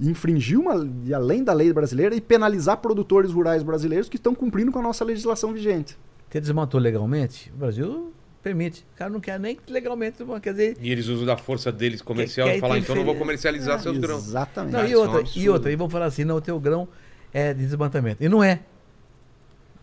infringir 0.00 0.58
uma, 0.60 0.88
ir 1.04 1.12
além 1.14 1.42
da 1.42 1.52
lei 1.52 1.72
brasileira 1.72 2.14
e 2.14 2.20
penalizar 2.20 2.76
produtores 2.78 3.32
rurais 3.32 3.62
brasileiros 3.62 4.08
que 4.08 4.16
estão 4.16 4.34
cumprindo 4.34 4.70
com 4.70 4.78
a 4.78 4.82
nossa 4.82 5.04
legislação 5.04 5.52
vigente. 5.52 5.98
Você 6.30 6.40
desmatou 6.40 6.78
legalmente? 6.80 7.50
O 7.54 7.58
Brasil 7.58 8.12
permite. 8.42 8.86
O 8.94 8.98
cara 8.98 9.10
não 9.10 9.18
quer 9.20 9.40
nem 9.40 9.58
legalmente, 9.68 10.18
quer 10.42 10.52
dizer. 10.52 10.76
E 10.80 10.90
eles 10.92 11.08
usam 11.08 11.26
da 11.26 11.36
força 11.36 11.72
deles 11.72 12.00
comercial 12.00 12.48
e 12.48 12.60
falam, 12.60 12.76
aí 12.76 12.82
então 12.82 12.94
não 12.94 13.04
vou 13.04 13.16
comercializar 13.16 13.80
seus 13.80 13.98
grãos. 13.98 14.26
Exatamente. 14.28 14.72
Não, 14.72 14.82
e 14.82 14.86
isso 14.86 14.94
é 14.94 14.98
um 14.98 15.00
outra, 15.14 15.30
e 15.40 15.48
outra, 15.48 15.72
e 15.72 15.76
vão 15.76 15.88
falar 15.90 16.06
assim, 16.06 16.24
não, 16.24 16.36
o 16.36 16.40
teu 16.40 16.58
grão 16.60 16.86
é 17.32 17.52
de 17.52 17.60
desmatamento. 17.64 18.22
E 18.22 18.28
não 18.28 18.42
é. 18.44 18.60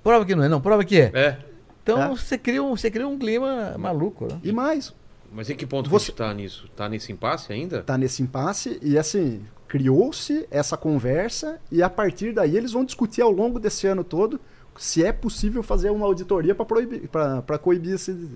Prova 0.04 0.26
que 0.26 0.36
não 0.36 0.44
é, 0.44 0.48
não, 0.50 0.62
prova 0.62 0.84
que 0.86 1.00
é. 1.00 1.12
É. 1.14 1.38
Então 1.84 2.02
É. 2.02 2.10
você 2.10 2.38
cria 2.38 2.64
um, 2.64 2.76
você 2.76 2.90
cria 2.92 3.08
um 3.08 3.18
clima 3.18 3.76
maluco, 3.78 4.28
né? 4.28 4.40
E 4.44 4.52
mais, 4.52 4.94
Mas 5.34 5.50
em 5.50 5.56
que 5.56 5.66
ponto 5.66 5.90
Você- 5.90 6.06
você 6.08 6.12
tá 6.14 6.34
nisso? 6.34 6.70
Tá 6.76 6.88
nesse 6.88 7.12
impasse 7.12 7.52
ainda? 7.52 7.82
tá 7.82 7.98
nesse 7.98 8.22
impasse 8.24 8.80
e 8.82 8.98
assim, 8.98 9.42
criou-se 9.76 10.48
essa 10.50 10.78
conversa 10.78 11.60
e 11.70 11.84
a 11.84 11.90
partir 11.90 12.34
daí 12.34 12.56
eles 12.56 12.72
vão 12.72 12.86
discutir 12.86 13.22
ao 13.22 13.30
longo 13.30 13.60
desse 13.60 13.86
ano 13.86 14.06
todo 14.06 14.40
se 14.78 15.04
é 15.04 15.12
possível 15.12 15.62
fazer 15.62 15.90
uma 15.90 16.06
auditoria 16.06 16.56
para 16.56 16.64
proibir, 16.64 17.10
para 17.10 17.58
coibir 17.58 17.96
esse, 17.96 18.30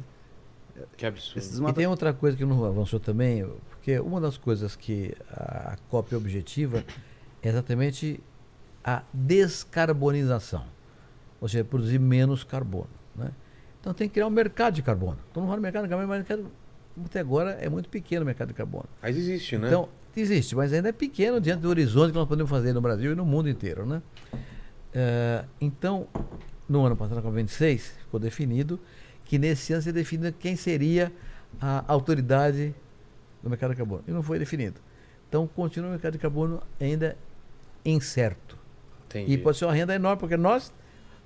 Que 0.97 1.05
absurdo. 1.05 1.39
esse 1.39 1.63
E 1.63 1.73
tem 1.73 1.87
outra 1.87 2.13
coisa 2.13 2.35
que 2.35 2.43
não 2.43 2.65
avançou 2.65 2.99
também, 2.99 3.49
porque 3.69 3.97
uma 4.01 4.19
das 4.19 4.37
coisas 4.37 4.75
que 4.75 5.15
a 5.31 5.77
COP 5.87 6.13
objetiva 6.13 6.83
é 7.41 7.47
exatamente 7.47 8.21
a 8.83 9.03
descarbonização. 9.13 10.65
Ou 11.39 11.47
seja, 11.47 11.63
produzir 11.63 11.99
menos 11.99 12.43
carbono. 12.43 12.89
Né? 13.15 13.31
Então 13.79 13.93
tem 13.93 14.09
que 14.09 14.15
criar 14.15 14.27
um 14.27 14.31
mercado 14.31 14.73
de 14.73 14.81
carbono. 14.81 15.17
Então 15.31 15.43
não 15.43 15.47
fala 15.49 15.61
mercado 15.61 15.83
de 15.83 15.89
carbono, 15.89 16.09
mas 16.09 16.17
o 16.17 16.19
mercado, 16.19 16.51
até 17.05 17.21
agora 17.21 17.51
é 17.51 17.69
muito 17.69 17.87
pequeno 17.87 18.23
o 18.23 18.25
mercado 18.25 18.49
de 18.49 18.55
carbono. 18.55 18.89
Mas 19.01 19.15
existe, 19.15 19.57
né? 19.57 19.69
Então, 19.69 19.87
existe, 20.19 20.55
mas 20.55 20.73
ainda 20.73 20.89
é 20.89 20.91
pequeno 20.91 21.39
diante 21.39 21.61
do 21.61 21.69
horizonte 21.69 22.11
que 22.11 22.17
nós 22.17 22.27
podemos 22.27 22.49
fazer 22.49 22.73
no 22.73 22.81
Brasil 22.81 23.11
e 23.11 23.15
no 23.15 23.25
mundo 23.25 23.49
inteiro. 23.49 23.85
Né? 23.85 24.01
Eh, 24.93 25.45
então, 25.59 26.07
no 26.67 26.85
ano 26.85 26.95
passado, 26.95 27.21
com 27.21 27.27
a 27.27 27.31
26, 27.31 27.93
ficou 27.99 28.19
definido 28.19 28.79
que 29.25 29.37
nesse 29.37 29.73
ano 29.73 29.81
se 29.81 29.91
definiu 29.91 30.33
quem 30.33 30.55
seria 30.55 31.11
a 31.61 31.83
autoridade 31.87 32.73
do 33.41 33.49
mercado 33.49 33.71
de 33.71 33.77
carbono. 33.77 34.03
E 34.07 34.11
não 34.11 34.23
foi 34.23 34.39
definido. 34.39 34.79
Então, 35.27 35.47
continua 35.47 35.89
o 35.89 35.91
mercado 35.91 36.13
de 36.13 36.19
carbono 36.19 36.61
ainda 36.79 37.15
incerto. 37.85 38.57
Entendi. 39.07 39.33
E 39.33 39.37
pode 39.37 39.57
ser 39.57 39.65
uma 39.65 39.73
renda 39.73 39.93
enorme, 39.93 40.19
porque 40.19 40.37
nós 40.37 40.73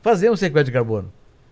fazemos 0.01 0.39
sequestro 0.39 0.65
de 0.65 0.71
carbono. 0.71 1.11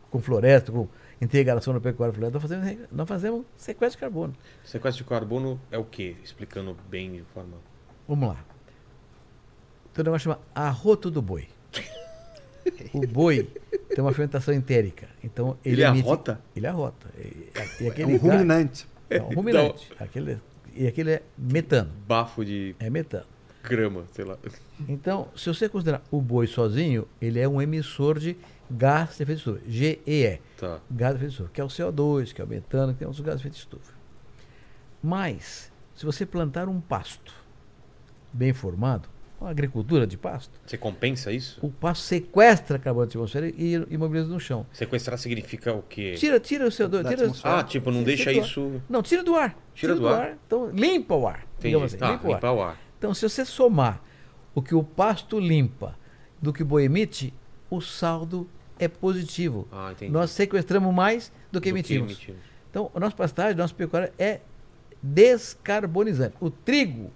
Com 0.10 0.22
floresta, 0.22 0.72
com 0.72 0.88
integração 1.22 1.74
no 1.74 1.80
pecuário 1.80 2.14
floresta, 2.14 2.40
nós 2.40 2.42
fazemos, 2.42 2.88
nós 2.92 3.08
fazemos 3.08 3.46
sequestro 3.56 3.98
de 3.98 4.02
carbono. 4.02 4.36
Sequestro 4.64 5.04
de 5.04 5.10
carbono 5.10 5.60
é 5.72 5.78
o 5.78 5.86
quê? 5.86 6.16
Explicando 6.24 6.76
bem 6.90 7.12
de 7.14 7.22
forma. 7.34 7.58
Vamos 8.08 8.30
lá. 8.30 8.44
Um 9.98 10.04
negócio 10.04 10.20
chama 10.20 10.40
arroto 10.56 11.12
do 11.12 11.22
boi. 11.22 11.48
O 12.94 13.08
boi 13.08 13.44
tem 13.90 14.00
uma 14.04 14.14
fermentação 14.14 14.54
entérica. 14.54 15.08
Então 15.24 15.58
ele, 15.66 15.82
Ele 15.82 15.84
emite- 15.84 16.08
arrota? 16.08 16.42
Ele 16.56 16.68
arrota. 16.68 17.08
E, 17.18 17.50
e 17.82 17.88
É 17.88 17.90
aquele 17.90 18.06
um 18.06 18.20
gás- 18.20 18.22
ruminante. 18.22 18.88
É 19.10 19.22
um 19.22 19.34
ruminante. 19.34 19.90
Aquele, 20.00 20.38
e 20.76 20.86
aquele 20.88 21.12
é 21.14 21.22
metano. 21.38 21.92
Bafo 22.08 22.46
de 22.46 22.76
É 22.80 22.88
metano. 22.90 23.26
grama, 23.64 24.04
sei 24.14 24.26
lá. 24.26 24.38
Então, 24.88 25.28
se 25.36 25.48
você 25.50 25.68
considerar 25.68 26.04
o 26.12 26.22
boi 26.22 26.46
sozinho, 26.46 27.08
ele 27.20 27.40
é 27.40 27.48
um 27.50 27.60
emissor 27.62 28.20
de 28.20 28.38
gás 28.72 29.18
de 29.18 29.24
efeito 29.24 29.38
de 29.38 29.50
estufa. 29.60 29.62
GEE. 29.70 30.42
Tá. 30.58 30.80
Gás 30.90 31.12
de 31.14 31.18
efeito 31.18 31.30
de 31.30 31.34
estufa. 31.36 31.50
Que 31.54 31.62
é 31.62 31.64
o 31.64 31.68
CO2, 31.68 32.34
que 32.34 32.42
é 32.42 32.44
o 32.44 32.48
metano, 32.48 32.94
que 32.94 33.00
tem 33.00 33.08
outros 33.08 33.24
gases 33.26 33.42
de 33.42 33.48
efeito 33.48 33.54
de 33.56 33.60
estufa. 33.60 33.94
Mas, 35.04 35.72
se 35.96 36.06
você 36.06 36.26
plantar 36.26 36.68
um 36.70 36.80
pasto 36.80 37.34
bem 38.32 38.54
formado, 38.54 39.10
uma 39.40 39.50
agricultura 39.50 40.06
de 40.06 40.16
pasto, 40.18 40.52
Você 40.66 40.78
compensa 40.78 41.32
isso? 41.32 41.58
o 41.66 41.72
pasto 41.72 42.04
sequestra 42.04 42.78
carbono 42.78 43.08
da 43.08 43.10
atmosfera 43.10 43.50
e 43.50 43.74
imobiliza 43.90 44.28
no 44.28 44.40
chão. 44.40 44.68
Sequestrar 44.72 45.18
significa 45.18 45.74
o 45.74 45.82
quê? 45.82 46.14
Tira, 46.16 46.40
tira 46.40 46.66
o 46.66 46.70
CO2, 46.70 47.02
Da 47.02 47.10
tira, 47.10 47.24
atmosfera. 47.24 47.60
Ah, 47.60 47.64
tipo, 47.64 47.90
não 47.90 48.04
Tira 48.04 48.16
deixa 48.16 48.32
do 48.32 48.40
ar. 48.40 48.46
isso. 48.46 48.82
Não, 48.88 49.02
tira 49.02 49.24
do 49.24 49.36
ar. 49.36 49.58
Tira 49.74 49.96
do 49.96 50.08
ar. 50.08 50.38
Então, 50.46 50.70
limpa 50.70 51.16
o 51.16 51.28
ar. 51.28 51.48
Entendi. 51.58 51.76
assim, 51.84 51.98
tá, 51.98 52.12
limpa 52.12 52.28
o 52.28 52.34
ar. 52.36 52.44
o 52.44 52.62
ar. 52.62 52.78
Então, 53.00 53.14
se 53.16 53.28
você 53.28 53.44
somar 53.44 54.00
o 54.54 54.62
que 54.62 54.76
o 54.76 54.84
pasto 54.84 55.40
limpa 55.40 55.98
do 56.40 56.54
que 56.54 56.62
o 56.62 56.66
boi 56.66 56.84
emite, 56.84 57.34
o 57.68 57.82
saldo 57.82 58.48
é 58.82 58.88
positivo. 58.88 59.68
Ah, 59.72 59.92
entendi. 59.92 60.12
Nós 60.12 60.32
sequestramos 60.32 60.94
mais 60.94 61.32
do 61.52 61.62
que 61.62 61.70
Do 61.70 61.76
emitimos. 61.76 62.12
emitimos. 62.14 62.42
Então, 62.70 62.90
a 62.96 63.00
nossa 63.00 63.16
pastagem, 63.16 63.56
nossa 63.56 63.74
pecuária 63.74 64.12
é 64.18 64.40
descarbonizante. 65.04 66.36
O 66.40 66.50
trigo 66.50 67.12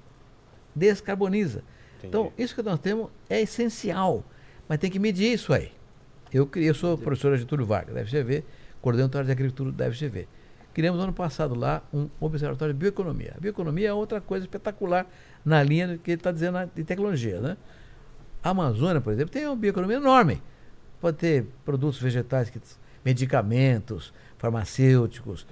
descarboniza. 0.75 1.63
Entendi. 1.97 2.07
Então, 2.07 2.31
isso 2.37 2.53
que 2.53 2.61
nós 2.61 2.79
temos 2.79 3.09
é 3.29 3.41
essencial. 3.41 4.23
Mas 4.69 4.77
tem 4.79 4.91
que 4.91 4.99
medir 4.99 5.33
isso 5.33 5.51
aí. 5.53 5.71
Eu, 6.31 6.49
eu 6.55 6.73
sou 6.73 6.97
professor 6.97 7.37
de 7.37 7.45
Túlio 7.45 7.65
Vargas, 7.65 7.95
da 7.95 8.05
FGV, 8.05 8.43
coordenador 8.81 9.23
de 9.23 9.31
agricultura 9.31 9.71
da 9.71 9.91
FGV. 9.91 10.27
Criamos 10.73 11.01
ano 11.01 11.13
passado 11.13 11.55
lá 11.55 11.81
um 11.93 12.09
observatório 12.19 12.73
de 12.73 12.79
bioeconomia. 12.79 13.33
A 13.37 13.39
bioeconomia 13.39 13.89
é 13.89 13.93
outra 13.93 14.19
coisa 14.19 14.45
espetacular 14.45 15.07
na 15.43 15.63
linha 15.63 15.87
do 15.87 15.97
que 15.97 16.11
ele 16.11 16.19
está 16.19 16.31
dizendo 16.31 16.69
de 16.75 16.83
tecnologia. 16.83 17.39
Né? 17.39 17.55
A 18.43 18.49
Amazônia, 18.49 18.99
por 18.99 19.13
exemplo, 19.13 19.31
tem 19.31 19.45
uma 19.45 19.55
bioeconomia 19.55 19.97
enorme. 19.97 20.41
Pode 21.05 21.17
ter 21.17 21.45
produtos 21.63 22.01
vegetais, 22.01 22.49
que, 22.49 22.59
medicamentos, 23.05 24.11
farmacêuticos, 24.39 25.45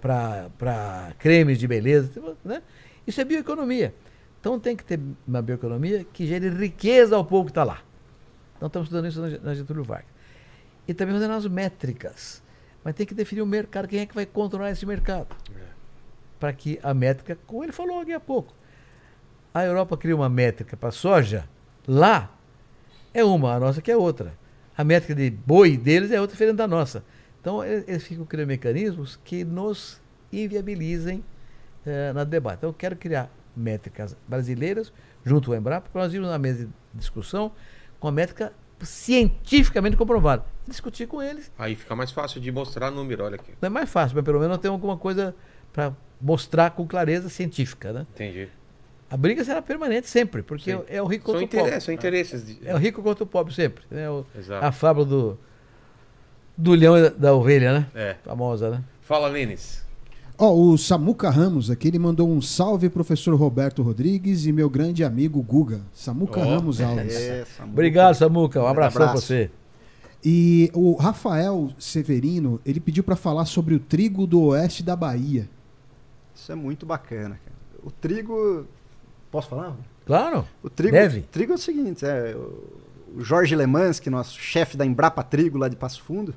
para 0.00 1.12
cremes 1.18 1.58
de 1.58 1.68
beleza. 1.68 2.18
Né? 2.42 2.62
Isso 3.06 3.20
é 3.20 3.24
bioeconomia. 3.26 3.94
Então 4.40 4.58
tem 4.58 4.74
que 4.74 4.82
ter 4.82 4.98
uma 5.28 5.42
bioeconomia 5.42 6.02
que 6.14 6.26
gere 6.26 6.48
riqueza 6.48 7.14
ao 7.14 7.26
povo 7.26 7.44
que 7.44 7.50
está 7.50 7.62
lá. 7.62 7.82
Então 8.56 8.68
estamos 8.68 8.88
estudando 8.88 9.06
isso 9.06 9.44
na, 9.44 9.52
Getúlio 9.52 9.84
Vargas. 9.84 10.08
E 10.88 10.94
também 10.94 11.14
fazendo 11.14 11.34
as 11.34 11.46
métricas. 11.46 12.42
Mas 12.82 12.94
tem 12.94 13.04
que 13.04 13.12
definir 13.12 13.42
o 13.42 13.46
mercado, 13.46 13.86
quem 13.88 14.00
é 14.00 14.06
que 14.06 14.14
vai 14.14 14.24
controlar 14.24 14.70
esse 14.70 14.86
mercado. 14.86 15.28
Para 16.40 16.54
que 16.54 16.80
a 16.82 16.94
métrica, 16.94 17.36
como 17.46 17.62
ele 17.62 17.72
falou 17.72 18.00
aqui 18.00 18.14
há 18.14 18.20
pouco, 18.20 18.54
a 19.52 19.62
Europa 19.62 19.94
cria 19.98 20.16
uma 20.16 20.30
métrica 20.30 20.74
para 20.74 20.90
soja, 20.90 21.46
lá 21.86 22.34
é 23.12 23.22
uma, 23.22 23.56
a 23.56 23.60
nossa 23.60 23.82
que 23.82 23.90
é 23.90 23.96
outra. 23.98 24.45
A 24.76 24.84
métrica 24.84 25.14
de 25.14 25.30
boi 25.30 25.76
deles 25.76 26.10
é 26.10 26.20
outra 26.20 26.34
diferente 26.34 26.56
da 26.56 26.68
nossa. 26.68 27.04
Então 27.40 27.64
eles, 27.64 28.06
ficam 28.06 28.24
criando 28.24 28.48
mecanismos 28.48 29.18
que 29.24 29.44
nos 29.44 30.00
inviabilizem 30.32 31.24
eh, 31.86 32.12
na 32.12 32.24
debate. 32.24 32.58
Então 32.58 32.70
eu 32.70 32.74
quero 32.74 32.96
criar 32.96 33.30
métricas 33.56 34.16
brasileiras 34.28 34.92
junto 35.24 35.52
ao 35.52 35.58
Embrapa, 35.58 35.88
para 35.90 36.02
nós 36.02 36.12
irmos 36.12 36.28
na 36.28 36.38
mesa 36.38 36.66
de 36.66 36.72
discussão 36.94 37.52
com 37.98 38.08
a 38.08 38.12
métrica 38.12 38.52
cientificamente 38.80 39.96
comprovada. 39.96 40.44
Discutir 40.68 41.06
com 41.06 41.22
eles. 41.22 41.50
Aí 41.58 41.74
fica 41.74 41.96
mais 41.96 42.10
fácil 42.10 42.40
de 42.40 42.52
mostrar 42.52 42.90
número, 42.90 43.24
olha 43.24 43.36
aqui. 43.36 43.52
Não 43.60 43.66
é 43.66 43.70
mais 43.70 43.90
fácil, 43.90 44.16
mas 44.16 44.24
pelo 44.24 44.38
menos 44.38 44.58
temos 44.58 44.74
alguma 44.74 44.96
coisa 44.96 45.34
para 45.72 45.92
mostrar 46.20 46.70
com 46.70 46.86
clareza 46.86 47.28
científica. 47.28 47.92
Né? 47.92 48.06
Entendi. 48.14 48.48
A 49.08 49.16
briga 49.16 49.44
será 49.44 49.62
permanente 49.62 50.08
sempre, 50.08 50.42
porque 50.42 50.72
Sim. 50.72 50.82
é 50.88 51.00
o 51.00 51.06
rico 51.06 51.30
São 51.30 51.40
contra 51.40 51.60
o 51.60 51.64
pobre. 51.64 51.80
são 51.80 51.94
interesses. 51.94 52.44
de- 52.46 52.58
É 52.64 52.74
o 52.74 52.78
rico 52.78 53.02
contra 53.02 53.22
o 53.22 53.26
pobre 53.26 53.54
sempre. 53.54 53.84
né? 53.90 54.10
O- 54.10 54.24
a 54.60 54.72
fábula 54.72 55.06
do, 55.06 55.38
do 56.56 56.72
leão 56.72 56.96
e 56.98 57.10
da, 57.10 57.32
ovelha, 57.34 57.72
né? 57.80 57.86
É. 57.94 58.16
Famosa, 58.24 58.70
né? 58.70 58.82
Fala, 59.02 59.28
Lênis. 59.28 59.84
Ó, 60.38 60.52
o 60.54 60.76
Samuca 60.76 61.30
Ramos 61.30 61.70
aqui, 61.70 61.88
ele 61.88 61.98
mandou 61.98 62.28
um 62.28 62.42
salve, 62.42 62.90
professor 62.90 63.34
Roberto 63.36 63.80
Rodrigues 63.82 64.44
e 64.44 64.52
meu 64.52 64.68
grande 64.68 65.02
amigo 65.04 65.40
Guga. 65.42 65.80
Samuca 65.94 66.40
Ó. 66.40 66.44
Ramos 66.44 66.80
Alves. 66.80 67.14
É, 67.14 67.44
Samuca. 67.44 67.72
Obrigado, 67.72 68.14
Samuca. 68.16 68.58
Um 68.58 68.62
Grande 68.64 68.72
abração 68.78 68.98
pra 69.00 69.06
abraço. 69.10 69.26
você. 69.26 69.50
E 70.24 70.70
o 70.74 70.94
Rafael 70.96 71.70
Severino, 71.78 72.60
ele 72.66 72.80
pediu 72.80 73.04
para 73.04 73.14
falar 73.16 73.44
sobre 73.46 73.74
o 73.74 73.78
trigo 73.78 74.26
do 74.26 74.42
oeste 74.42 74.82
da 74.82 74.96
Bahia. 74.96 75.48
Isso 76.34 76.50
é 76.50 76.54
muito 76.54 76.84
bacana, 76.84 77.38
cara. 77.44 77.56
O 77.84 77.90
trigo. 77.90 78.66
Posso 79.36 79.48
falar? 79.48 79.76
Claro. 80.06 80.46
O 80.62 80.70
trigo, 80.70 80.92
Deve. 80.92 81.20
trigo 81.22 81.52
é 81.52 81.54
o 81.56 81.58
seguinte, 81.58 82.06
é, 82.06 82.34
o 82.34 82.86
o 83.16 83.24
Jorge 83.24 83.56
Lemans, 83.56 83.98
que 83.98 84.10
é 84.10 84.12
nosso 84.12 84.38
chefe 84.38 84.76
da 84.76 84.84
Embrapa 84.84 85.22
Trigo 85.22 85.56
lá 85.56 85.68
de 85.68 85.76
Passo 85.76 86.02
Fundo, 86.02 86.34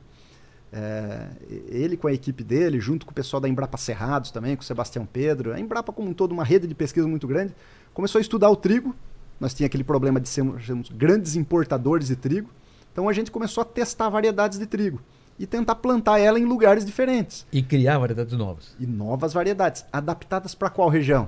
é, 0.71 1.27
ele 1.67 1.97
com 1.97 2.07
a 2.07 2.13
equipe 2.13 2.41
dele, 2.41 2.79
junto 2.79 3.05
com 3.05 3.11
o 3.11 3.13
pessoal 3.13 3.41
da 3.41 3.49
Embrapa 3.49 3.77
Cerrados 3.77 4.31
também, 4.31 4.55
com 4.55 4.61
o 4.61 4.65
Sebastião 4.65 5.05
Pedro, 5.05 5.53
a 5.53 5.59
Embrapa 5.59 5.91
como 5.91 6.09
um 6.09 6.13
todo, 6.13 6.31
uma 6.31 6.43
rede 6.43 6.67
de 6.67 6.73
pesquisa 6.73 7.05
muito 7.05 7.27
grande, 7.27 7.53
começou 7.93 8.19
a 8.19 8.21
estudar 8.21 8.49
o 8.49 8.55
trigo. 8.55 8.95
Nós 9.39 9.53
tínhamos 9.53 9.71
aquele 9.71 9.83
problema 9.83 10.19
de 10.21 10.29
sermos, 10.29 10.65
sermos 10.65 10.89
grandes 10.89 11.35
importadores 11.35 12.07
de 12.07 12.15
trigo. 12.15 12.49
Então 12.93 13.09
a 13.09 13.13
gente 13.13 13.31
começou 13.31 13.61
a 13.61 13.65
testar 13.65 14.09
variedades 14.09 14.57
de 14.57 14.65
trigo 14.65 15.01
e 15.37 15.45
tentar 15.45 15.75
plantar 15.75 16.19
ela 16.19 16.39
em 16.39 16.45
lugares 16.45 16.85
diferentes. 16.85 17.45
E 17.51 17.61
criar 17.61 17.97
variedades 17.97 18.33
novas. 18.37 18.75
E 18.79 18.85
novas 18.85 19.33
variedades, 19.33 19.85
adaptadas 19.91 20.55
para 20.55 20.69
qual 20.69 20.87
região? 20.87 21.27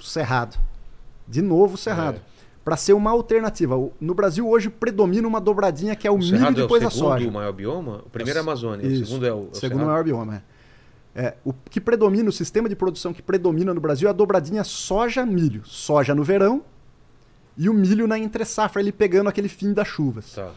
Cerrado. 0.00 0.58
De 1.28 1.42
novo, 1.42 1.74
o 1.74 1.78
Cerrado. 1.78 2.16
É. 2.16 2.38
Para 2.64 2.76
ser 2.76 2.92
uma 2.92 3.10
alternativa. 3.10 3.76
O- 3.76 3.92
No 4.00 4.14
Brasil 4.14 4.46
hoje 4.48 4.68
predomina 4.68 5.26
uma 5.26 5.40
dobradinha 5.40 5.94
que 5.96 6.06
é 6.06 6.10
o, 6.10 6.14
O 6.14 6.18
milho 6.18 6.30
Cerrado 6.38 6.56
e 6.58 6.60
é 6.60 6.64
o 6.64 6.66
depois 6.66 6.82
a 6.84 6.90
segundo 6.90 7.08
soja. 7.10 7.30
maior 7.30 7.52
bioma? 7.52 8.02
O 8.06 8.10
primeiro 8.10 8.38
é 8.38 8.40
a 8.40 8.42
Amazônia, 8.42 8.86
o 8.86 8.90
Isso. 8.90 9.06
segundo 9.06 9.26
é 9.26 9.32
o, 9.32 9.36
é 9.36 9.40
o 9.52 9.54
segundo 9.54 9.84
maior 9.86 10.04
bioma. 10.04 10.42
É. 11.14 11.22
É, 11.28 11.34
o 11.44 11.52
que 11.52 11.80
predomina, 11.80 12.28
o 12.28 12.32
sistema 12.32 12.68
de 12.68 12.76
produção 12.76 13.12
que 13.12 13.20
predomina 13.22 13.72
no 13.74 13.80
Brasil 13.80 14.06
é 14.06 14.10
a 14.10 14.14
dobradinha 14.14 14.62
soja-milho. 14.62 15.62
Soja 15.64 16.14
no 16.14 16.22
verão 16.22 16.62
e 17.56 17.68
o 17.68 17.74
milho 17.74 18.06
na 18.06 18.18
entre-safra, 18.18 18.80
ele 18.80 18.92
pegando 18.92 19.28
aquele 19.28 19.48
fim 19.48 19.72
das 19.72 19.88
chuvas. 19.88 20.34
Tá. 20.34 20.50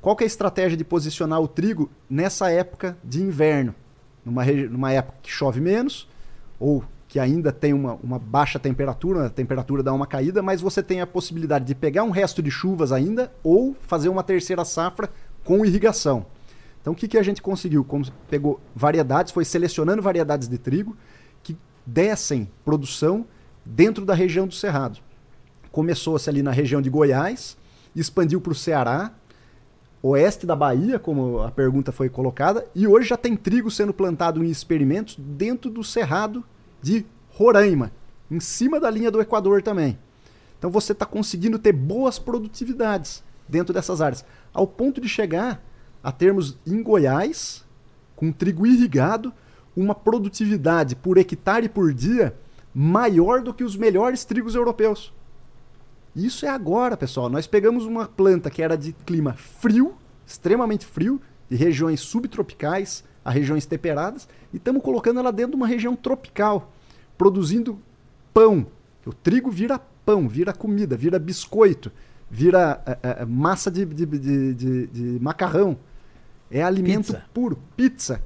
Qual 0.00 0.16
que 0.16 0.24
é 0.24 0.26
a 0.26 0.26
estratégia 0.26 0.76
de 0.76 0.82
posicionar 0.82 1.40
o 1.40 1.46
trigo 1.46 1.88
nessa 2.10 2.50
época 2.50 2.96
de 3.04 3.22
inverno? 3.22 3.74
Numa, 4.24 4.44
numa 4.44 4.90
época 4.92 5.18
que 5.22 5.30
chove 5.30 5.60
menos, 5.60 6.08
ou 6.58 6.82
que 7.12 7.20
ainda 7.20 7.52
tem 7.52 7.74
uma, 7.74 7.92
uma 8.02 8.18
baixa 8.18 8.58
temperatura, 8.58 9.26
a 9.26 9.28
temperatura 9.28 9.82
dá 9.82 9.92
uma 9.92 10.06
caída, 10.06 10.42
mas 10.42 10.62
você 10.62 10.82
tem 10.82 11.02
a 11.02 11.06
possibilidade 11.06 11.66
de 11.66 11.74
pegar 11.74 12.04
um 12.04 12.10
resto 12.10 12.42
de 12.42 12.50
chuvas 12.50 12.90
ainda, 12.90 13.30
ou 13.44 13.76
fazer 13.82 14.08
uma 14.08 14.22
terceira 14.22 14.64
safra 14.64 15.10
com 15.44 15.62
irrigação. 15.62 16.24
Então 16.80 16.94
o 16.94 16.96
que, 16.96 17.06
que 17.06 17.18
a 17.18 17.22
gente 17.22 17.42
conseguiu? 17.42 17.84
Como 17.84 18.06
pegou 18.30 18.58
variedades, 18.74 19.30
foi 19.30 19.44
selecionando 19.44 20.00
variedades 20.00 20.48
de 20.48 20.56
trigo 20.56 20.96
que 21.42 21.54
dessem 21.84 22.48
produção 22.64 23.26
dentro 23.62 24.06
da 24.06 24.14
região 24.14 24.46
do 24.46 24.54
Cerrado. 24.54 24.98
Começou-se 25.70 26.30
ali 26.30 26.42
na 26.42 26.50
região 26.50 26.80
de 26.80 26.88
Goiás, 26.88 27.58
expandiu 27.94 28.40
para 28.40 28.52
o 28.52 28.54
Ceará, 28.54 29.12
oeste 30.02 30.46
da 30.46 30.56
Bahia, 30.56 30.98
como 30.98 31.40
a 31.40 31.50
pergunta 31.50 31.92
foi 31.92 32.08
colocada, 32.08 32.66
e 32.74 32.86
hoje 32.86 33.10
já 33.10 33.18
tem 33.18 33.36
trigo 33.36 33.70
sendo 33.70 33.92
plantado 33.92 34.42
em 34.42 34.48
experimentos 34.48 35.14
dentro 35.18 35.70
do 35.70 35.84
Cerrado 35.84 36.42
de 36.82 37.06
Roraima, 37.30 37.92
em 38.30 38.40
cima 38.40 38.80
da 38.80 38.90
linha 38.90 39.10
do 39.10 39.20
Equador 39.20 39.62
também. 39.62 39.98
Então 40.58 40.70
você 40.70 40.92
está 40.92 41.06
conseguindo 41.06 41.58
ter 41.58 41.72
boas 41.72 42.18
produtividades 42.18 43.22
dentro 43.48 43.72
dessas 43.72 44.00
áreas, 44.00 44.24
ao 44.52 44.66
ponto 44.66 45.00
de 45.00 45.08
chegar 45.08 45.62
a 46.02 46.10
termos 46.10 46.58
em 46.66 46.82
Goiás, 46.82 47.64
com 48.16 48.32
trigo 48.32 48.66
irrigado, 48.66 49.32
uma 49.76 49.94
produtividade 49.94 50.94
por 50.94 51.16
hectare 51.16 51.68
por 51.68 51.94
dia 51.94 52.36
maior 52.74 53.42
do 53.42 53.54
que 53.54 53.64
os 53.64 53.76
melhores 53.76 54.24
trigos 54.24 54.54
europeus. 54.54 55.12
Isso 56.14 56.44
é 56.44 56.48
agora, 56.48 56.96
pessoal. 56.96 57.28
Nós 57.28 57.46
pegamos 57.46 57.86
uma 57.86 58.06
planta 58.06 58.50
que 58.50 58.62
era 58.62 58.76
de 58.76 58.92
clima 58.92 59.32
frio, 59.34 59.94
extremamente 60.26 60.84
frio, 60.84 61.20
de 61.48 61.56
regiões 61.56 62.00
subtropicais 62.00 63.04
a 63.24 63.30
regiões 63.30 63.64
temperadas, 63.64 64.28
e 64.52 64.56
estamos 64.56 64.82
colocando 64.82 65.20
ela 65.20 65.32
dentro 65.32 65.52
de 65.52 65.56
uma 65.56 65.66
região 65.66 65.94
tropical, 65.94 66.71
produzindo 67.22 67.78
pão. 68.34 68.66
O 69.06 69.12
trigo 69.12 69.48
vira 69.48 69.78
pão, 70.04 70.28
vira 70.28 70.52
comida, 70.52 70.96
vira 70.96 71.20
biscoito, 71.20 71.92
vira 72.28 72.82
é, 72.84 72.98
é, 73.20 73.24
massa 73.24 73.70
de, 73.70 73.84
de, 73.86 74.04
de, 74.54 74.86
de, 74.88 75.18
macarrão. 75.22 75.76
É 76.50 76.62
alimento 76.64 77.06
Pizza. 77.12 77.24
puro, 77.32 77.58
pizza. 77.76 78.22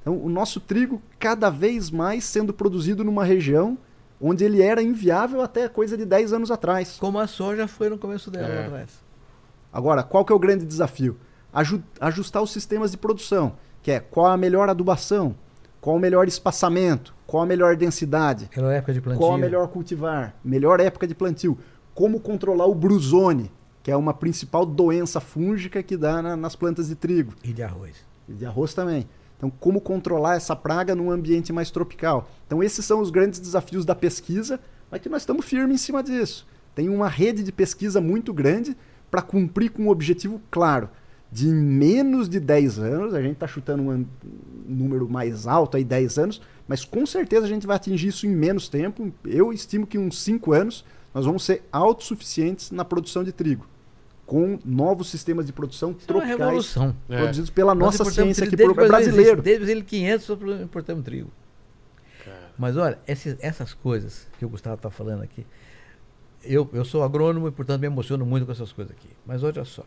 Então, 0.00 0.16
o 0.16 0.30
nosso 0.30 0.60
trigo 0.60 1.02
cada 1.18 1.50
vez 1.50 1.90
mais 1.90 2.24
sendo 2.24 2.54
produzido 2.54 3.04
numa 3.04 3.22
região 3.22 3.76
onde 4.20 4.44
ele 4.44 4.62
era 4.62 4.82
inviável 4.82 5.42
até 5.42 5.68
coisa 5.68 5.94
de 5.96 6.06
10 6.06 6.32
anos 6.32 6.50
atrás. 6.50 6.96
Como 6.98 7.18
a 7.18 7.26
soja 7.26 7.68
foi 7.68 7.90
no 7.90 7.98
começo 7.98 8.30
dela 8.30 8.48
É. 8.48 8.64
atrás. 8.66 8.98
Agora, 9.70 10.02
qual 10.02 10.24
que 10.24 10.32
é 10.32 10.36
o 10.36 10.38
grande 10.38 10.64
desafio? 10.64 11.18
Aju- 11.52 11.82
ajustar 12.00 12.42
os 12.42 12.50
sistemas 12.50 12.90
de 12.92 12.96
produção, 12.96 13.56
que 13.82 13.90
é 13.90 14.00
qual 14.00 14.26
a 14.26 14.36
melhor 14.38 14.68
adubação, 14.70 15.36
qual 15.80 15.96
o 15.96 16.00
melhor 16.00 16.26
espaçamento, 16.26 17.14
qual 17.28 17.42
a 17.42 17.46
melhor 17.46 17.76
densidade, 17.76 18.46
Aquela 18.46 18.72
época 18.72 18.94
de 18.94 19.02
plantio. 19.02 19.18
qual 19.20 19.34
a 19.34 19.38
melhor 19.38 19.68
cultivar, 19.68 20.34
melhor 20.42 20.80
época 20.80 21.06
de 21.06 21.14
plantio, 21.14 21.58
como 21.94 22.18
controlar 22.20 22.64
o 22.66 22.74
brusone, 22.74 23.52
que 23.82 23.90
é 23.90 23.96
uma 23.96 24.14
principal 24.14 24.64
doença 24.64 25.20
fúngica 25.20 25.82
que 25.82 25.94
dá 25.94 26.22
na- 26.22 26.36
nas 26.38 26.56
plantas 26.56 26.88
de 26.88 26.94
trigo 26.94 27.34
E 27.44 27.52
de 27.52 27.62
arroz. 27.62 27.96
e 28.26 28.32
de 28.32 28.46
arroz 28.46 28.72
também. 28.72 29.06
Então, 29.36 29.50
como 29.60 29.78
controlar 29.78 30.36
essa 30.36 30.56
praga 30.56 30.94
num 30.94 31.10
ambiente 31.10 31.52
mais 31.52 31.70
tropical? 31.70 32.28
Então, 32.46 32.62
esses 32.62 32.82
são 32.84 32.98
os 33.00 33.10
grandes 33.10 33.38
desafios 33.38 33.84
da 33.84 33.94
pesquisa, 33.94 34.58
mas 34.90 35.00
que 35.02 35.08
nós 35.10 35.20
estamos 35.22 35.44
firmes 35.44 35.74
em 35.74 35.84
cima 35.84 36.02
disso. 36.02 36.46
Tem 36.74 36.88
uma 36.88 37.08
rede 37.08 37.42
de 37.42 37.52
pesquisa 37.52 38.00
muito 38.00 38.32
grande 38.32 38.74
para 39.10 39.20
cumprir 39.20 39.70
com 39.70 39.82
um 39.84 39.88
objetivo 39.90 40.40
claro. 40.50 40.88
De 41.30 41.46
menos 41.46 42.28
de 42.28 42.40
10 42.40 42.78
anos, 42.78 43.12
a 43.14 43.20
gente 43.20 43.34
está 43.34 43.46
chutando 43.46 43.82
um 43.82 44.06
número 44.66 45.08
mais 45.08 45.46
alto 45.46 45.76
aí, 45.76 45.84
10 45.84 46.18
anos, 46.18 46.40
mas 46.66 46.84
com 46.84 47.04
certeza 47.04 47.44
a 47.44 47.48
gente 47.48 47.66
vai 47.66 47.76
atingir 47.76 48.08
isso 48.08 48.26
em 48.26 48.30
menos 48.30 48.68
tempo. 48.68 49.12
Eu 49.24 49.52
estimo 49.52 49.86
que 49.86 49.98
em 49.98 50.00
uns 50.00 50.20
5 50.22 50.52
anos 50.52 50.84
nós 51.14 51.26
vamos 51.26 51.42
ser 51.44 51.62
autossuficientes 51.70 52.70
na 52.70 52.84
produção 52.84 53.22
de 53.22 53.32
trigo, 53.32 53.66
com 54.24 54.58
novos 54.64 55.08
sistemas 55.10 55.44
de 55.46 55.52
produção 55.52 55.90
Isso 55.90 56.00
é 56.10 56.14
uma 56.14 56.20
tropicais 56.20 56.38
revolução. 56.48 56.96
É. 57.10 57.16
produzidos 57.18 57.50
pela 57.50 57.74
Nós 57.74 57.98
nossa 57.98 58.10
ciência 58.10 58.44
aqui 58.46 58.56
desde 58.56 58.74
pro 58.74 58.82
que 58.82 58.86
o 58.86 58.88
Brasil 58.88 59.12
brasileiro. 59.12 59.42
Desde 59.42 59.64
1500 59.66 60.24
só 60.26 60.34
importamos 60.62 61.04
trigo. 61.04 61.30
Mas 62.58 62.76
olha, 62.76 62.98
esses- 63.06 63.36
essas 63.40 63.72
coisas 63.74 64.26
que 64.38 64.44
o 64.44 64.48
Gustavo 64.48 64.76
está 64.76 64.90
falando 64.90 65.22
aqui, 65.22 65.46
eu, 66.42 66.68
eu 66.72 66.84
sou 66.84 67.02
agrônomo 67.04 67.48
e, 67.48 67.50
portanto, 67.50 67.80
me 67.80 67.86
emociono 67.86 68.24
muito 68.26 68.46
com 68.46 68.52
essas 68.52 68.72
coisas 68.72 68.92
aqui. 68.96 69.08
Mas 69.26 69.42
olha 69.42 69.64
só. 69.64 69.84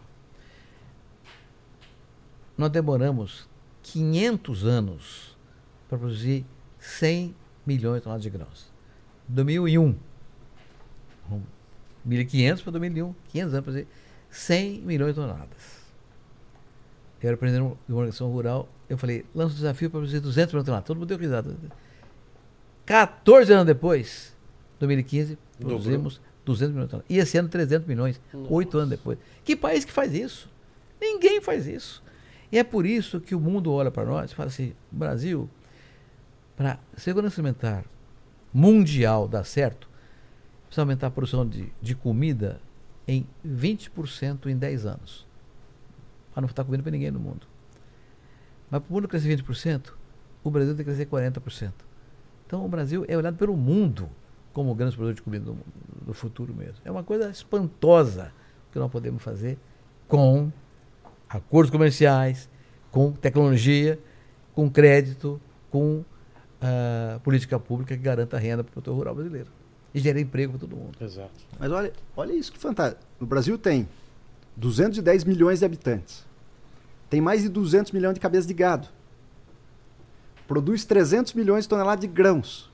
Nós 2.62 2.70
demoramos 2.70 3.50
500 3.82 4.68
anos 4.68 5.36
para 5.90 5.98
produzir 5.98 6.46
100 6.78 7.34
milhões 7.66 7.96
de 7.96 8.02
toneladas 8.04 8.22
de 8.22 8.30
grãos. 8.30 8.72
2001. 9.28 9.96
Hum, 11.32 11.42
1.500 12.08 12.62
para 12.62 12.72
2001. 12.74 13.16
500 13.30 13.42
anos 13.42 13.52
para 13.52 13.62
produzir 13.64 13.88
100 14.30 14.82
milhões 14.82 15.16
de 15.16 15.22
toneladas. 15.22 15.82
Eu 17.20 17.30
era 17.30 17.38
presidente 17.38 17.64
de 17.88 17.92
uma 17.92 17.98
organização 17.98 18.32
rural. 18.32 18.70
Eu 18.88 18.96
falei, 18.96 19.26
lança 19.34 19.54
o 19.54 19.56
desafio 19.56 19.90
para 19.90 20.00
produzir 20.00 20.20
200 20.20 20.54
milhões 20.54 20.64
de 20.64 20.66
toneladas. 20.68 20.86
Todo 20.86 20.98
mundo 20.98 21.08
deu 21.08 21.18
risada. 21.18 21.56
14 22.86 23.54
anos 23.54 23.66
depois, 23.66 24.38
2015, 24.80 25.36
Dobrou. 25.58 25.80
produzimos 25.80 26.22
200 26.46 26.76
milhões 26.76 26.90
de 26.90 26.92
toneladas. 26.92 27.10
E 27.10 27.18
esse 27.18 27.40
ano 27.40 27.50
300 27.50 27.88
milhões, 27.88 28.22
oito 28.52 28.78
anos 28.78 28.92
depois. 28.92 29.18
Que 29.44 29.56
país 29.56 29.84
que 29.84 29.92
faz 29.92 30.14
isso? 30.14 30.48
Ninguém 31.02 31.42
faz 31.42 31.66
isso. 31.66 32.04
E 32.52 32.58
é 32.58 32.64
por 32.64 32.86
isso 32.86 33.20
que 33.22 33.34
o 33.34 33.40
mundo 33.40 33.72
olha 33.72 33.90
para 33.90 34.06
nós 34.06 34.32
e 34.32 34.36
fala 34.36 34.50
assim, 34.50 34.74
Brasil, 34.92 35.50
para 36.56 36.78
segurança 36.98 37.40
alimentar 37.40 37.86
mundial 38.54 39.28
dar 39.28 39.46
certo, 39.46 39.88
precisa 40.66 40.82
aumentar 40.82 41.08
a 41.08 41.12
produção 41.12 41.48
de, 41.48 41.72
de 41.82 41.96
comida 41.96 42.60
em 43.08 43.26
20% 43.46 44.48
em 44.48 44.58
10 44.58 44.86
anos. 44.86 45.26
Para 46.34 46.42
não 46.42 46.50
estar 46.50 46.64
comendo 46.64 46.84
para 46.84 46.92
ninguém 46.92 47.12
no 47.12 47.20
mundo. 47.20 47.48
Mas 48.70 48.82
para 48.82 48.90
o 48.90 48.94
mundo 48.94 49.08
crescer 49.08 49.38
20%, 49.38 49.94
o 50.44 50.50
Brasil 50.50 50.76
tem 50.76 50.86
que 50.86 50.92
crescer 50.92 51.06
40%. 51.06 51.72
Então 52.46 52.66
o 52.66 52.68
Brasil 52.68 53.06
é 53.08 53.16
olhado 53.16 53.38
pelo 53.38 53.56
mundo 53.56 54.10
como 54.54 54.72
o 54.72 54.76
grande 54.76 54.96
produtor 54.96 55.16
de 55.16 55.22
comida 55.22 55.46
do, 55.46 55.58
do 56.06 56.14
futuro 56.14 56.54
mesmo. 56.54 56.78
É 56.84 56.92
uma 56.92 57.04
coisa 57.04 57.30
espantosa 57.30 58.34
que 58.72 58.80
nós 58.80 58.92
podemos 58.92 59.24
fazer 59.24 59.58
com 60.08 60.52
acordos 61.34 61.70
comerciais, 61.72 62.50
com 62.92 63.12
tecnologia, 63.12 63.98
com 64.54 64.70
crédito, 64.70 65.40
com 65.70 66.04
ah, 66.62 67.20
política 67.24 67.60
pública 67.60 67.96
que 67.96 68.04
garanta 68.04 68.38
renda 68.38 68.64
para 68.64 68.70
o 68.70 68.74
produtor 68.74 68.96
rural 68.96 69.16
brasileiro. 69.16 69.48
E 69.94 70.00
gera 70.00 70.20
emprego 70.20 70.54
para 70.54 70.60
todo 70.62 70.76
mundo. 70.76 70.98
Exato. 71.02 71.32
Mas 71.60 71.72
olha, 71.72 71.92
olha 72.16 72.32
isso 72.34 72.52
que 72.52 72.58
fantástico. 72.60 73.02
No 73.20 73.28
Brasil 73.28 73.58
tem 73.58 73.88
210 74.56 75.24
milhões 75.26 75.60
de 75.60 75.66
habitantes. 75.66 76.26
Tem 77.10 77.20
mais 77.20 77.42
de 77.44 77.50
200 77.50 77.92
milhões 77.92 78.14
de 78.14 78.20
cabeças 78.22 78.48
de 78.48 78.54
gado. 78.54 78.88
Produz 80.48 80.86
300 80.86 81.34
milhões 81.34 81.66
de 81.66 81.70
toneladas 81.70 82.02
de 82.02 82.08
grãos. 82.08 82.70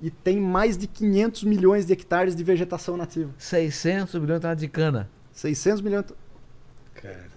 E 0.00 0.10
tem 0.10 0.40
mais 0.40 0.76
de 0.78 0.86
500 0.86 1.42
milhões 1.44 1.86
de 1.86 1.92
hectares 1.92 2.36
de 2.36 2.44
vegetação 2.44 2.96
nativa. 2.96 3.32
600 3.36 4.14
milhões 4.14 4.36
de 4.38 4.40
toneladas 4.42 4.60
de 4.62 4.68
cana. 4.68 5.10
600 5.32 5.80
milhões. 5.80 6.04
de- 6.06 6.14
Cara. 7.00 7.28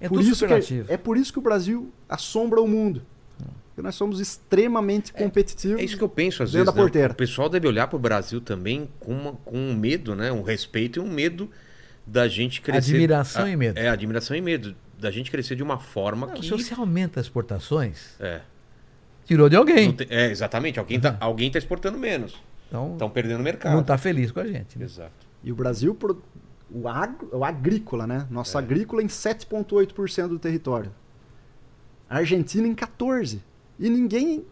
É 0.00 0.08
por 0.08 0.16
tudo 0.16 0.22
isso 0.22 0.30
que, 0.32 0.36
superlativo. 0.38 0.92
é 0.92 0.96
por 0.96 1.16
isso 1.16 1.32
que 1.32 1.38
o 1.38 1.42
Brasil 1.42 1.92
assombra 2.08 2.60
o 2.60 2.68
mundo. 2.68 3.02
Porque 3.68 3.82
nós 3.82 3.96
somos 3.96 4.20
extremamente 4.20 5.12
competitivos. 5.12 5.80
É 5.80 5.84
isso 5.84 5.96
que 5.96 6.04
eu 6.04 6.08
penso 6.08 6.44
às 6.44 6.52
vezes. 6.52 6.64
da 6.64 6.70
né? 6.72 6.78
porteira. 6.80 7.12
O 7.12 7.16
pessoal 7.16 7.48
deve 7.48 7.66
olhar 7.66 7.88
pro 7.88 7.98
Brasil 7.98 8.40
também 8.40 8.88
com, 9.00 9.12
uma- 9.12 9.32
com 9.44 9.56
um 9.58 9.74
medo, 9.74 10.14
né? 10.14 10.30
Um 10.30 10.42
respeito 10.42 11.00
e 11.00 11.02
um 11.02 11.10
medo 11.10 11.50
da 12.06 12.28
gente 12.28 12.60
crescer. 12.60 12.92
Admiração 12.92 13.44
Ah, 13.44 13.50
e 13.50 13.56
medo. 13.56 13.76
É, 13.78 13.88
admiração 13.88 14.36
e 14.36 14.40
medo. 14.40 14.76
Da 14.96 15.10
gente 15.10 15.28
crescer 15.28 15.56
de 15.56 15.62
uma 15.64 15.78
forma 15.80 16.28
Não, 16.28 16.34
que. 16.34 16.44
Se 16.44 16.50
você 16.52 16.72
aumenta 16.72 17.18
as 17.18 17.26
exportações, 17.26 18.14
É. 18.20 18.42
tirou 19.24 19.48
de 19.48 19.56
alguém. 19.56 19.96
É, 20.08 20.30
exatamente. 20.30 20.78
Alguém 20.78 21.00
tá, 21.00 21.16
alguém 21.18 21.50
tá 21.50 21.58
exportando 21.58 21.98
menos. 21.98 22.36
Estão 22.92 23.10
perdendo 23.10 23.42
mercado. 23.42 23.72
não 23.72 23.80
está 23.80 23.98
feliz 23.98 24.30
com 24.30 24.38
a 24.38 24.46
gente. 24.46 24.78
né? 24.78 24.84
Exato. 24.84 25.12
E 25.42 25.50
o 25.50 25.54
Brasil, 25.56 25.94
pro- 25.96 26.22
o, 26.74 26.88
agro, 26.88 27.28
o 27.32 27.44
agrícola, 27.44 28.06
né? 28.06 28.26
Nosso 28.30 28.58
agrícola 28.58 29.02
em 29.02 29.06
7,8% 29.06 30.26
do 30.28 30.38
território. 30.38 30.90
A 32.10 32.16
Argentina 32.18 32.66
em 32.66 32.74
14%. 32.74 33.38
E 33.78 33.88
ninguém 33.88 34.44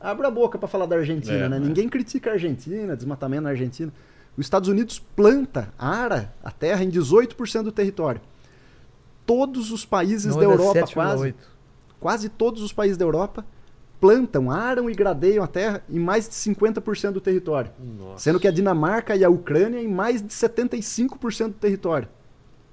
abre 0.00 0.26
a 0.26 0.30
boca 0.30 0.58
para 0.58 0.68
falar 0.68 0.86
da 0.86 0.96
Argentina, 0.96 1.34
É, 1.46 1.48
né? 1.48 1.56
é. 1.56 1.60
Ninguém 1.60 1.88
critica 1.88 2.30
a 2.30 2.32
Argentina, 2.34 2.96
desmatamento 2.96 3.42
na 3.42 3.50
Argentina. 3.50 3.92
Os 4.36 4.44
Estados 4.46 4.68
Unidos 4.68 4.98
planta, 4.98 5.72
ara 5.78 6.34
a 6.42 6.50
terra 6.50 6.82
em 6.84 6.90
18% 6.90 7.62
do 7.62 7.72
território. 7.72 8.20
Todos 9.24 9.70
os 9.70 9.86
países 9.86 10.26
Não 10.34 10.38
da 10.38 10.42
é 10.42 10.46
Europa, 10.46 10.80
7,8. 10.80 10.92
quase, 10.92 11.34
quase 12.00 12.28
todos 12.28 12.62
os 12.62 12.72
países 12.72 12.96
da 12.96 13.04
Europa 13.04 13.46
plantam, 14.04 14.50
aram 14.50 14.90
e 14.90 14.94
gradeiam 14.94 15.42
a 15.42 15.46
terra 15.46 15.82
em 15.88 15.98
mais 15.98 16.28
de 16.28 16.34
50% 16.34 17.12
do 17.12 17.22
território. 17.22 17.70
Nossa. 17.98 18.22
Sendo 18.24 18.38
que 18.38 18.46
a 18.46 18.50
Dinamarca 18.50 19.16
e 19.16 19.24
a 19.24 19.30
Ucrânia 19.30 19.80
em 19.80 19.88
mais 19.88 20.20
de 20.20 20.28
75% 20.28 21.46
do 21.46 21.52
território. 21.54 22.06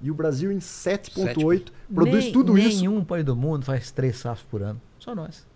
E 0.02 0.10
o 0.10 0.14
Brasil 0.14 0.52
em 0.52 0.58
7,8%. 0.58 1.72
Produz 1.94 2.24
Nem- 2.24 2.32
tudo 2.34 2.58
isso. 2.58 2.80
Nenhum 2.80 3.02
país 3.02 3.24
do 3.24 3.34
mundo 3.34 3.64
faz 3.64 3.90
três 3.90 4.18
safras 4.18 4.46
por 4.50 4.62
ano. 4.62 4.78
Só 4.98 5.14
nós. 5.14 5.46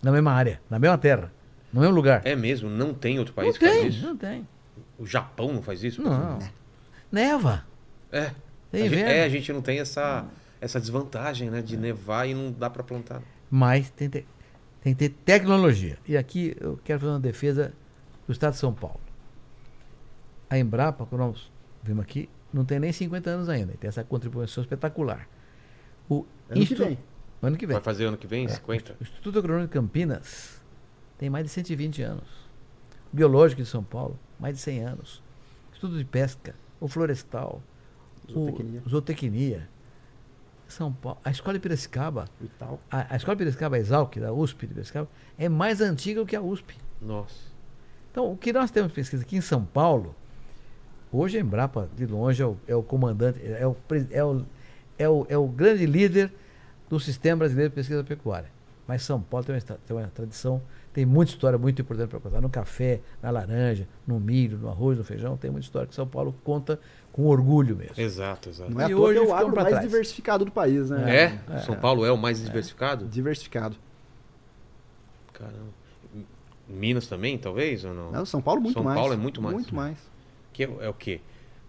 Na 0.00 0.12
mesma 0.12 0.30
área, 0.30 0.60
na 0.70 0.78
mesma 0.78 0.96
terra, 0.96 1.32
no 1.72 1.80
mesmo 1.80 1.96
lugar. 1.96 2.22
É 2.24 2.36
mesmo, 2.36 2.70
não 2.70 2.94
tem 2.94 3.18
outro 3.18 3.34
país 3.34 3.48
não 3.54 3.58
que 3.58 3.66
faz 3.66 3.78
tem, 3.78 3.88
isso. 3.88 4.06
não 4.06 4.16
tem. 4.16 4.46
O 4.96 5.04
Japão 5.04 5.52
não 5.52 5.60
faz 5.60 5.82
isso? 5.82 6.00
Não. 6.00 6.38
Neva. 7.10 7.64
É. 8.12 8.30
Tem 8.70 8.82
a 8.84 8.88
gente, 8.88 9.02
é, 9.02 9.24
a 9.24 9.28
gente 9.28 9.52
não 9.52 9.60
tem 9.60 9.80
essa, 9.80 10.24
essa 10.60 10.78
desvantagem, 10.78 11.50
né? 11.50 11.60
De 11.60 11.76
nevar 11.76 12.28
e 12.28 12.34
não 12.34 12.52
dá 12.52 12.70
pra 12.70 12.84
plantar. 12.84 13.20
Mas 13.50 13.90
tem, 13.90 14.08
tem 14.82 14.94
que 14.94 15.08
ter 15.08 15.14
tecnologia. 15.24 15.98
E 16.06 16.16
aqui 16.16 16.56
eu 16.60 16.78
quero 16.84 17.00
fazer 17.00 17.12
uma 17.12 17.20
defesa 17.20 17.72
do 18.26 18.32
Estado 18.32 18.52
de 18.52 18.58
São 18.58 18.72
Paulo. 18.72 19.00
A 20.48 20.58
Embrapa, 20.58 21.06
quando 21.06 21.20
nós 21.20 21.50
vimos 21.82 22.02
aqui, 22.02 22.28
não 22.52 22.64
tem 22.64 22.80
nem 22.80 22.92
50 22.92 23.30
anos 23.30 23.48
ainda. 23.48 23.72
e 23.72 23.76
Tem 23.76 23.88
essa 23.88 24.02
contribuição 24.02 24.62
espetacular. 24.62 25.28
O 26.08 26.16
Ano 26.16 26.26
que 26.54 26.58
Instituto- 26.60 26.88
vem. 26.88 26.98
Ano 27.42 27.56
que 27.56 27.66
vem. 27.66 27.74
Vai 27.74 27.82
fazer 27.84 28.04
ano 28.06 28.16
que 28.16 28.26
É. 28.26 28.28
vem? 28.28 28.48
50? 28.48 28.96
O 28.98 29.02
Instituto 29.02 29.38
Agronômico 29.38 29.68
de 29.72 29.72
Campinas 29.80 30.60
tem 31.18 31.30
mais 31.30 31.44
de 31.46 31.50
120 31.52 32.02
anos. 32.02 32.28
O 33.12 33.16
Biológico 33.16 33.62
de 33.62 33.68
São 33.68 33.82
Paulo, 33.84 34.18
mais 34.38 34.56
de 34.56 34.60
100 34.60 34.80
anos. 34.84 35.22
O 35.68 35.72
Instituto 35.72 35.96
de 35.98 36.04
Pesca, 36.04 36.54
o 36.80 36.88
Florestal, 36.88 37.62
Zootecnia. 38.30 38.82
o 38.84 38.88
Zootecnia. 38.88 39.68
São 40.70 40.92
Paulo, 40.92 41.18
a 41.24 41.30
Escola 41.30 41.54
de 41.54 41.60
Piracicaba, 41.60 42.28
a, 42.90 43.14
a 43.14 43.16
Escola 43.16 43.36
de 43.36 43.40
Piracicaba, 43.40 43.76
a 43.76 43.78
Exalc, 43.78 44.16
da 44.16 44.32
USP 44.32 44.66
de 44.66 44.74
Piracicaba, 44.74 45.08
é 45.38 45.48
mais 45.48 45.80
antiga 45.80 46.20
do 46.20 46.26
que 46.26 46.36
a 46.36 46.40
USP. 46.40 46.76
Nossa. 47.00 47.50
Então, 48.10 48.32
o 48.32 48.36
que 48.36 48.52
nós 48.52 48.70
temos 48.70 48.90
de 48.90 48.94
pesquisa 48.94 49.22
aqui 49.22 49.36
em 49.36 49.40
São 49.40 49.64
Paulo, 49.64 50.14
hoje 51.12 51.38
a 51.38 51.40
Embrapa, 51.40 51.88
de 51.96 52.06
longe, 52.06 52.42
é 52.42 52.46
o, 52.46 52.56
é 52.66 52.74
o 52.74 52.82
comandante, 52.82 53.40
é 53.44 53.66
o, 53.66 53.76
é 54.10 54.24
o, 54.24 54.46
é 54.98 55.08
o, 55.08 55.26
é 55.28 55.38
o 55.38 55.46
grande 55.46 55.86
líder 55.86 56.32
do 56.88 56.98
sistema 56.98 57.38
brasileiro 57.38 57.70
de 57.70 57.74
pesquisa 57.74 58.02
pecuária. 58.02 58.50
Mas 58.86 59.02
São 59.02 59.20
Paulo 59.20 59.46
tem 59.46 59.54
uma, 59.54 59.60
tem 59.60 59.96
uma 59.96 60.08
tradição, 60.08 60.60
tem 60.92 61.06
muita 61.06 61.30
história 61.32 61.58
muito 61.58 61.80
importante 61.80 62.08
para 62.08 62.18
contar. 62.20 62.40
No 62.40 62.48
café, 62.50 63.00
na 63.22 63.30
laranja, 63.30 63.86
no 64.06 64.18
milho, 64.18 64.58
no 64.58 64.68
arroz, 64.68 64.98
no 64.98 65.04
feijão, 65.04 65.36
tem 65.36 65.50
muita 65.50 65.64
história 65.66 65.86
que 65.86 65.94
São 65.94 66.06
Paulo 66.06 66.34
conta 66.42 66.80
com 67.12 67.26
orgulho 67.26 67.76
mesmo. 67.76 67.94
Exato, 67.96 68.48
exato. 68.48 68.70
Não 68.72 68.80
é 68.80 68.84
à 68.84 68.86
E 68.86 68.90
que 68.90 68.94
hoje 68.94 69.18
é 69.18 69.22
o 69.22 69.32
agro 69.34 69.54
mais 69.54 69.68
trás. 69.68 69.84
diversificado 69.84 70.44
do 70.44 70.50
país, 70.50 70.90
né? 70.90 71.38
É? 71.48 71.58
São 71.60 71.76
Paulo 71.76 72.04
é 72.04 72.10
o 72.10 72.16
mais 72.18 72.42
diversificado? 72.42 73.06
Diversificado. 73.06 73.76
Caramba. 75.32 75.80
Minas 76.68 77.06
também, 77.06 77.36
talvez, 77.36 77.84
ou 77.84 77.92
não? 77.94 78.12
Não, 78.12 78.24
São 78.24 78.40
Paulo 78.40 78.60
muito 78.60 78.74
São 78.74 78.82
mais. 78.84 78.96
Paulo 78.98 79.12
é 79.12 79.16
muito 79.16 79.42
mais. 79.42 79.54
Muito 79.54 79.74
mais. 79.74 79.98
Que 80.52 80.64
é, 80.64 80.70
é 80.80 80.88
o 80.88 80.94
quê? 80.94 81.20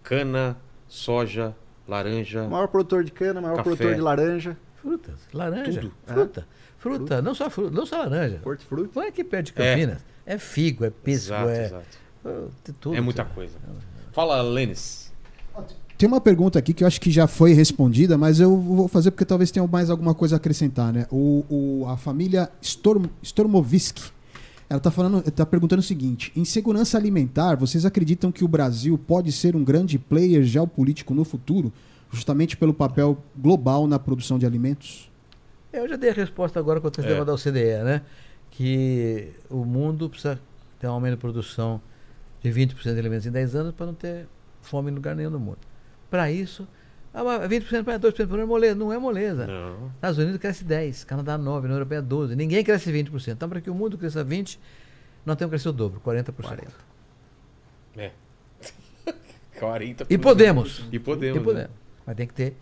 Cana, 0.02 0.56
soja, 0.88 1.54
laranja. 1.88 2.42
O 2.44 2.50
maior 2.50 2.68
produtor 2.68 3.02
de 3.02 3.10
cana, 3.10 3.40
maior 3.40 3.56
Café. 3.56 3.70
produtor 3.70 3.94
de 3.94 4.00
laranja, 4.00 4.56
Frutas, 4.76 5.28
laranja, 5.32 5.80
Tudo. 5.80 5.92
fruta, 6.04 6.46
fruta, 6.82 7.22
não 7.22 7.34
só 7.34 7.48
fruta, 7.48 7.70
não 7.70 7.86
só 7.86 7.98
laranja. 7.98 8.40
hortifruti. 8.44 8.90
Não 8.94 9.02
é 9.02 9.08
aqui 9.08 9.22
perto 9.24 9.46
de 9.46 9.52
Campinas. 9.52 9.98
É, 10.26 10.36
figo, 10.38 10.84
é 10.84 10.90
pêssego, 10.90 11.34
Exato, 11.34 11.48
é, 11.50 11.64
exato. 11.66 11.84
é 12.68 12.72
tudo. 12.80 12.96
É 12.96 13.00
muita 13.00 13.24
coisa. 13.24 13.54
Fala, 14.12 14.42
Lênis. 14.42 15.10
Tem 15.96 16.08
uma 16.08 16.20
pergunta 16.20 16.58
aqui 16.58 16.72
que 16.74 16.82
eu 16.82 16.88
acho 16.88 17.00
que 17.00 17.10
já 17.10 17.26
foi 17.28 17.52
respondida, 17.52 18.18
mas 18.18 18.40
eu 18.40 18.56
vou 18.56 18.88
fazer 18.88 19.12
porque 19.12 19.24
talvez 19.24 19.50
tenha 19.52 19.64
mais 19.66 19.88
alguma 19.88 20.14
coisa 20.14 20.34
a 20.34 20.38
acrescentar, 20.38 20.92
né? 20.92 21.06
O, 21.12 21.44
o- 21.48 21.86
a 21.88 21.96
família 21.96 22.50
Storm, 22.60 23.04
Stormovisk, 23.22 23.98
ela 24.68 24.78
está 24.78 24.90
falando, 24.90 25.22
tá 25.30 25.46
perguntando 25.46 25.78
o 25.80 25.84
seguinte: 25.84 26.32
em 26.34 26.44
segurança 26.44 26.98
alimentar, 26.98 27.54
vocês 27.56 27.84
acreditam 27.86 28.32
que 28.32 28.44
o 28.44 28.48
Brasil 28.48 28.98
pode 28.98 29.30
ser 29.30 29.54
um 29.54 29.62
grande 29.62 29.96
player 29.98 30.42
geopolítico 30.42 31.14
no 31.14 31.24
futuro, 31.24 31.72
justamente 32.10 32.56
pelo 32.56 32.74
papel 32.74 33.16
global 33.38 33.86
na 33.86 33.98
produção 33.98 34.38
de 34.40 34.46
alimentos? 34.46 35.08
Eu 35.72 35.88
já 35.88 35.96
dei 35.96 36.10
a 36.10 36.12
resposta 36.12 36.58
agora 36.58 36.80
quanto 36.80 37.00
ao 37.00 37.06
É. 37.06 37.08
tema 37.08 37.24
da 37.24 37.32
OCDE, 37.34 37.82
né? 37.84 38.02
Que 38.50 39.32
o 39.48 39.64
mundo 39.64 40.08
precisa 40.10 40.38
ter 40.78 40.86
um 40.86 40.90
aumento 40.92 41.12
de 41.14 41.20
produção 41.20 41.80
de 42.42 42.50
20% 42.50 42.92
de 42.94 42.98
alimentos 43.00 43.26
em 43.26 43.30
10 43.30 43.54
anos 43.54 43.74
para 43.74 43.86
não 43.86 43.94
ter 43.94 44.26
fome 44.60 44.90
em 44.90 44.94
lugar 44.94 45.14
nenhum 45.16 45.30
do 45.30 45.40
mundo. 45.40 45.58
Para 46.10 46.30
isso, 46.30 46.68
ah, 47.14 47.24
mas 47.24 47.48
20% 47.48 47.84
para 47.84 47.98
2% 47.98 48.26
por 48.28 48.34
ano 48.34 48.42
é 48.42 48.46
moleza. 48.46 48.74
Não 48.74 48.92
é 48.92 48.98
moleza. 48.98 49.46
Não. 49.46 49.90
Estados 49.94 50.18
Unidos 50.18 50.38
cresce 50.38 50.64
10, 50.64 51.04
Canadá 51.04 51.38
9, 51.38 51.64
União 51.66 51.76
Europeia 51.76 52.02
12. 52.02 52.36
Ninguém 52.36 52.62
cresce 52.62 52.92
20%. 52.92 53.32
Então, 53.32 53.48
para 53.48 53.60
que 53.60 53.70
o 53.70 53.74
mundo 53.74 53.96
cresça 53.96 54.24
20%, 54.24 54.58
nós 55.24 55.36
temos 55.36 55.50
que 55.50 55.56
crescer 55.56 55.68
o 55.68 55.72
dobro, 55.72 56.00
40%. 56.04 56.68
É. 57.96 58.10
40 59.58 60.06
E 60.10 60.18
podemos. 60.18 60.84
E 60.92 60.98
podemos. 60.98 61.36
E 61.36 61.38
né? 61.38 61.44
podemos. 61.44 61.70
Mas 62.06 62.16
tem 62.16 62.26
que 62.26 62.34
ter 62.34 62.56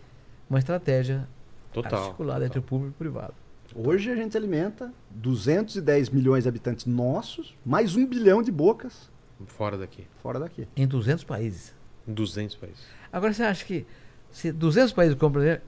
uma 0.49 0.59
estratégia 0.59 1.27
Total. 1.73 2.05
articulada 2.05 2.45
entre 2.45 2.59
o 2.59 2.63
público 2.63 2.93
e 2.93 2.95
o 2.95 2.99
privado. 2.99 3.35
Hoje 3.75 4.11
a 4.11 4.17
gente 4.17 4.37
alimenta 4.37 4.93
210 5.11 6.09
milhões 6.11 6.43
de 6.43 6.49
habitantes 6.49 6.87
nossos, 6.87 7.57
mais 7.65 7.95
um 7.95 8.05
bilhão 8.05 8.43
de 8.43 8.51
bocas 8.51 9.11
Fora 9.47 9.79
daqui. 9.79 10.07
fora 10.23 10.39
daqui. 10.39 10.67
Em 10.77 10.87
200 10.87 11.25
países. 11.25 11.75
Em 12.07 12.13
200 12.13 12.57
países. 12.57 12.85
Agora 13.13 13.33
você 13.33 13.43
acha 13.43 13.65
que 13.65 13.87
se 14.31 14.53
200 14.53 14.93
países 14.93 15.17
compram, 15.17 15.43
né, 15.43 15.61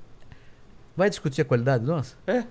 vai 0.96 1.08
discutir 1.08 1.42
a 1.42 1.44
qualidade 1.44 1.84
nossa? 1.84 2.16
É. 2.26 2.44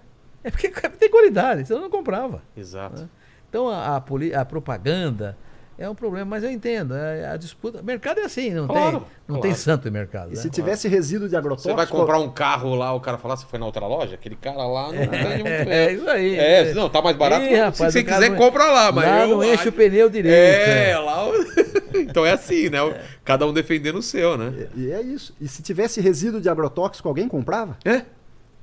É 0.44 0.50
porque 0.50 0.70
tem 0.70 1.10
qualidade, 1.10 1.66
senão 1.66 1.82
eu 1.82 1.84
não 1.84 1.92
comprava. 1.92 2.42
Exato. 2.58 3.08
Então 3.50 3.68
a, 3.68 3.98
a, 3.98 4.42
a 4.42 4.46
propaganda 4.46 5.38
é 5.82 5.90
um 5.90 5.96
problema, 5.96 6.26
mas 6.26 6.44
eu 6.44 6.52
entendo. 6.52 6.94
é- 6.96 7.28
a 7.30 7.38
disputa. 7.38 7.82
Mercado 7.82 8.20
é 8.20 8.24
assim, 8.24 8.52
não 8.52 8.68
Claro, 8.68 8.92
tem, 8.92 9.00
não 9.28 9.36
claro. 9.36 9.42
tem 9.42 9.54
santo 9.54 9.88
em 9.88 9.92
mercado. 9.92 10.28
E 10.32 10.36
né? 10.36 10.42
se 10.42 10.50
tivesse 10.50 10.88
resíduo 10.88 11.28
de 11.28 11.32
Você 11.32 11.38
agrotóxico, 11.38 11.76
vai 11.76 11.88
comprar 11.88 12.20
um 12.20 12.30
carro 12.32 12.76
lá, 12.76 12.94
o 12.94 13.00
cara 13.00 13.18
falar, 13.18 13.36
você 13.38 13.46
foi 13.46 13.58
na 13.60 13.66
outra 13.66 13.86
loja? 13.88 14.16
Aquele 14.16 14.36
cara 14.36 14.64
lá 14.66 14.92
não 14.92 15.04
entende 15.04 15.26
muito 15.44 15.48
É, 15.48 15.86
bem. 15.88 15.96
isso 15.96 16.10
aí. 16.10 16.36
É, 16.38 16.74
não, 16.74 16.90
tá 16.90 17.02
mais 17.02 17.16
barato. 17.18 17.44
Ih, 17.44 17.50
se 17.50 17.56
rapaz, 17.56 17.78
você 17.94 18.00
o 18.00 18.06
cara 18.06 18.18
quiser, 18.22 18.30
não- 18.32 18.38
compra 18.38 18.66
lá, 18.72 18.92
mas 18.92 19.06
Lá 19.06 19.22
eu 19.22 19.28
não 19.30 19.44
enche 19.44 19.54
acho- 19.54 19.70
o 19.70 19.72
pneu 19.74 20.10
direito. 20.10 20.34
É, 20.70 20.98
lá. 21.00 21.28
o- 21.30 21.34
então 22.00 22.26
é 22.26 22.32
assim, 22.32 22.70
né? 22.70 22.80
Cada 23.26 23.46
um 23.48 23.54
defendendo 23.54 23.98
o 23.98 24.02
seu, 24.02 24.38
né? 24.38 24.68
E 24.76 24.92
é 24.92 25.02
isso. 25.02 25.34
E 25.42 25.48
se 25.48 25.62
tivesse 25.62 26.00
resíduo 26.02 26.40
de 26.42 26.50
agrotóxico, 26.50 27.08
alguém 27.08 27.28
comprava? 27.28 27.78
É, 27.86 28.04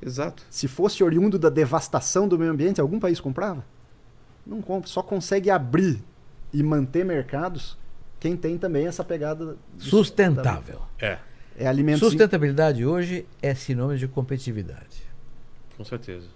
exato. 0.01 0.43
Se 0.51 0.69
fosse 0.69 1.03
oriundo 1.03 1.39
da 1.39 1.49
devastação 1.51 2.27
do 2.28 2.39
meio 2.39 2.51
ambiente, 2.51 2.81
algum 2.81 2.99
país 3.01 3.20
comprava? 3.20 3.65
Não 4.47 4.62
compra. 4.62 4.89
Só 4.89 5.03
consegue 5.03 5.51
abrir 5.51 6.03
e 6.53 6.62
manter 6.62 7.05
mercados 7.05 7.77
quem 8.20 8.37
tem 8.37 8.59
também 8.59 8.87
essa 8.87 9.05
pegada 9.05 9.57
Sustentável. 9.79 10.81
É, 11.01 11.19
É 11.57 11.66
alimento 11.66 11.99
Sustentabilidade 12.01 12.85
hoje 12.85 13.27
é 13.41 13.55
sinônimo 13.55 13.99
de 13.99 14.09
competitividade. 14.09 15.03
com 15.77 15.85
certeza. 15.85 16.27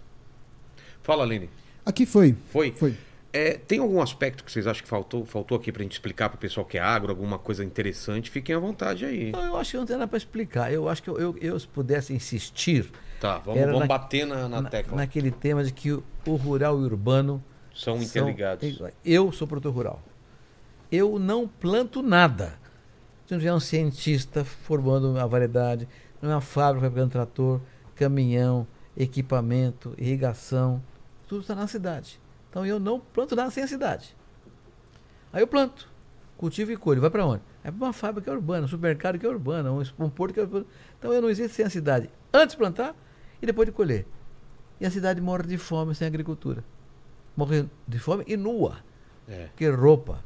Fala, 1.02 1.24
Aline. 1.24 1.51
Aqui 1.84 2.06
foi. 2.06 2.36
Foi? 2.52 2.70
Foi. 2.72 2.97
É, 3.32 3.55
tem 3.55 3.78
algum 3.80 4.01
aspecto 4.01 4.44
que 4.44 4.52
vocês 4.52 4.66
acham 4.66 4.82
que 4.82 4.89
faltou, 4.89 5.24
faltou 5.24 5.56
aqui 5.56 5.72
pra 5.72 5.82
gente 5.82 5.93
explicar 5.93 6.28
pro 6.28 6.39
pessoal 6.39 6.66
que 6.66 6.76
é 6.76 6.80
agro, 6.80 7.10
alguma 7.10 7.39
coisa 7.39 7.64
interessante? 7.64 8.30
Fiquem 8.30 8.55
à 8.55 8.59
vontade 8.59 9.05
aí. 9.06 9.32
Não, 9.32 9.43
eu 9.44 9.56
acho 9.56 9.70
que 9.72 9.76
não 9.78 9.86
tem 9.86 9.97
nada 9.97 10.06
para 10.06 10.18
explicar. 10.18 10.70
Eu 10.72 10.89
acho 10.89 11.02
que 11.02 11.09
eu, 11.10 11.18
eu, 11.18 11.36
eu, 11.40 11.59
se 11.59 11.66
pudesse 11.66 12.12
insistir 12.12 12.90
Tá, 13.20 13.39
vamos, 13.39 13.60
vamos 13.60 13.80
na- 13.80 13.86
bater 13.86 14.26
na, 14.26 14.48
na 14.48 14.60
na- 14.60 14.68
tecla. 14.70 14.97
naquele 14.97 15.30
tema 15.30 15.64
de 15.64 15.72
que 15.72 15.90
o, 15.93 16.05
o 16.26 16.34
rural 16.36 16.78
e 16.78 16.82
o 16.82 16.84
urbano 16.84 17.43
São 17.74 17.96
são 17.96 18.02
interligados. 18.02 18.68
iguais. 18.68 18.94
Eu 19.04 19.32
sou 19.32 19.46
produtor 19.46 19.74
rural. 19.74 20.02
Eu 20.90 21.18
não 21.18 21.48
planto 21.48 22.02
nada. 22.02 22.58
Se 23.26 23.32
não 23.32 23.38
tiver 23.38 23.54
um 23.54 23.60
cientista 23.60 24.44
formando 24.44 25.18
a 25.18 25.26
variedade, 25.26 25.88
não 26.20 26.30
é 26.30 26.34
uma 26.34 26.40
fábrica 26.40 26.86
fabricando 26.86 27.12
trator, 27.12 27.60
caminhão, 27.94 28.66
equipamento, 28.96 29.94
irrigação, 29.96 30.82
tudo 31.26 31.42
está 31.42 31.54
na 31.54 31.66
cidade. 31.66 32.20
Então 32.50 32.66
eu 32.66 32.78
não 32.78 33.00
planto 33.00 33.34
nada 33.34 33.50
sem 33.50 33.64
a 33.64 33.66
cidade. 33.66 34.14
Aí 35.32 35.42
eu 35.42 35.46
planto, 35.46 35.88
cultivo 36.36 36.72
e 36.72 36.76
colho. 36.76 37.00
Vai 37.00 37.08
para 37.08 37.24
onde? 37.24 37.42
É 37.64 37.70
para 37.70 37.86
uma 37.86 37.92
fábrica 37.92 38.30
urbana, 38.30 38.66
um 38.66 38.68
supermercado 38.68 39.18
que 39.18 39.24
é 39.24 39.28
urbano, 39.28 39.80
um, 39.80 40.04
um 40.04 40.10
porto 40.10 40.34
que 40.34 40.40
é 40.40 40.42
urbano. 40.42 40.66
Então 40.98 41.12
eu 41.12 41.22
não 41.22 41.30
existo 41.30 41.56
sem 41.56 41.64
a 41.64 41.70
cidade. 41.70 42.10
Antes 42.32 42.54
de 42.54 42.58
plantar 42.58 42.94
e 43.40 43.46
depois 43.46 43.66
de 43.66 43.72
colher. 43.72 44.06
E 44.78 44.84
a 44.84 44.90
cidade 44.90 45.20
morre 45.20 45.44
de 45.44 45.56
fome 45.56 45.94
sem 45.94 46.06
agricultura. 46.06 46.62
Morre 47.36 47.64
de 47.88 47.98
fome 47.98 48.24
e 48.26 48.36
nua. 48.36 48.76
É. 49.28 49.48
Que 49.56 49.68
roupa. 49.70 50.22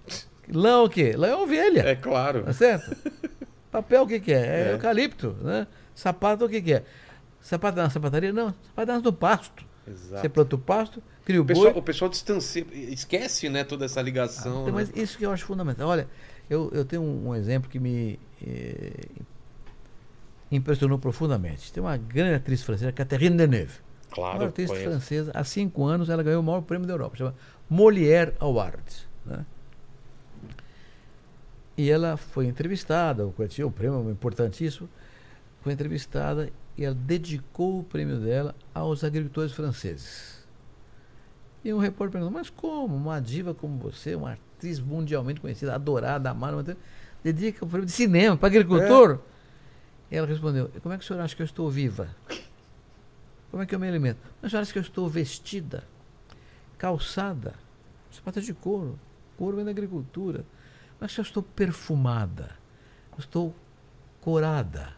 Lã 0.52 0.70
é 0.70 0.76
o 0.78 0.88
quê? 0.88 1.14
Lã 1.16 1.28
é 1.28 1.36
ovelha. 1.36 1.80
É 1.80 1.94
claro. 1.94 2.42
Tá 2.44 2.52
certo? 2.52 2.96
Papel 3.70 4.02
o 4.02 4.06
que, 4.06 4.20
que 4.20 4.32
é? 4.32 4.36
É, 4.46 4.68
É. 4.68 4.72
eucalipto, 4.74 5.36
né? 5.42 5.66
Sapato 5.94 6.44
o 6.44 6.48
que, 6.48 6.60
que 6.62 6.72
é? 6.74 6.84
Sapato 7.40 7.76
na 7.76 7.90
sapataria? 7.90 8.32
Não, 8.32 8.54
sapato 8.74 9.02
no 9.02 9.12
pasto. 9.12 9.64
Exato. 9.86 10.20
Você 10.22 10.28
planta 10.28 10.56
o 10.56 10.58
pasto, 10.58 11.02
cria 11.24 11.40
o 11.40 11.44
O 11.44 11.46
pessoal, 11.46 11.72
boi. 11.72 11.80
o 11.80 11.82
pessoal 11.82 12.08
distancia, 12.10 12.66
esquece, 12.72 13.48
né, 13.48 13.62
toda 13.62 13.84
essa 13.84 14.02
ligação. 14.02 14.62
Então, 14.62 14.66
né? 14.66 14.72
Mas 14.72 14.90
isso 14.96 15.16
que 15.16 15.24
eu 15.24 15.30
acho 15.30 15.44
fundamental. 15.46 15.88
Olha, 15.88 16.08
eu, 16.50 16.70
eu 16.72 16.84
tenho 16.84 17.02
um, 17.02 17.28
um 17.28 17.34
exemplo 17.36 17.70
que 17.70 17.78
me 17.78 18.18
eh, 18.44 19.06
impressionou 20.50 20.98
profundamente. 20.98 21.72
Tem 21.72 21.82
uma 21.82 21.96
grande 21.96 22.34
atriz 22.34 22.62
francesa, 22.62 22.90
Catherine 22.92 23.36
Deneuve. 23.36 23.78
Claro, 24.16 24.38
uma 24.38 24.48
atriz 24.48 24.70
conheço. 24.70 24.88
francesa, 24.88 25.30
há 25.34 25.44
cinco 25.44 25.84
anos 25.84 26.08
ela 26.08 26.22
ganhou 26.22 26.40
o 26.40 26.42
maior 26.42 26.62
prêmio 26.62 26.86
da 26.86 26.94
Europa, 26.94 27.16
chama 27.16 27.34
Molière 27.70 28.32
Award. 28.40 29.06
Né? 29.26 29.44
E 31.76 31.90
ela 31.90 32.16
foi 32.16 32.46
entrevistada, 32.46 33.26
o 33.26 33.34
tinha 33.46 33.66
um 33.66 33.70
prêmio 33.70 34.10
importantíssimo, 34.10 34.88
foi 35.60 35.74
entrevistada 35.74 36.50
e 36.78 36.84
ela 36.84 36.94
dedicou 36.94 37.80
o 37.80 37.84
prêmio 37.84 38.18
dela 38.18 38.54
aos 38.72 39.04
agricultores 39.04 39.52
franceses. 39.52 40.46
E 41.62 41.74
um 41.74 41.78
repórter 41.78 42.12
perguntou, 42.12 42.32
mas 42.32 42.48
como 42.48 42.96
uma 42.96 43.20
diva 43.20 43.52
como 43.52 43.76
você, 43.76 44.14
uma 44.14 44.32
atriz 44.32 44.80
mundialmente 44.80 45.42
conhecida, 45.42 45.74
adorada, 45.74 46.30
amada, 46.30 46.74
dedica 47.22 47.66
o 47.66 47.68
prêmio 47.68 47.84
de 47.84 47.92
cinema 47.92 48.34
para 48.34 48.46
agricultor? 48.46 49.18
E 50.10 50.16
ela 50.16 50.26
respondeu, 50.26 50.70
como 50.82 50.94
é 50.94 50.96
que 50.96 51.04
o 51.04 51.06
senhor 51.06 51.20
acha 51.20 51.36
que 51.36 51.42
eu 51.42 51.46
estou 51.46 51.68
viva? 51.68 52.08
Como 53.50 53.62
é 53.62 53.66
que 53.66 53.74
eu 53.74 53.78
me 53.78 53.88
alimento? 53.88 54.18
Mas 54.42 54.50
senhora 54.50 54.62
acha 54.62 54.72
que 54.72 54.78
eu 54.78 54.82
estou 54.82 55.08
vestida, 55.08 55.84
calçada, 56.78 57.54
sapato 58.10 58.40
de 58.40 58.52
couro, 58.52 58.98
couro 59.36 59.56
vem 59.56 59.64
da 59.64 59.70
agricultura. 59.70 60.44
Mas 61.00 61.12
se 61.12 61.20
eu 61.20 61.22
estou 61.22 61.42
perfumada, 61.42 62.50
eu 63.12 63.18
estou 63.20 63.54
corada, 64.20 64.88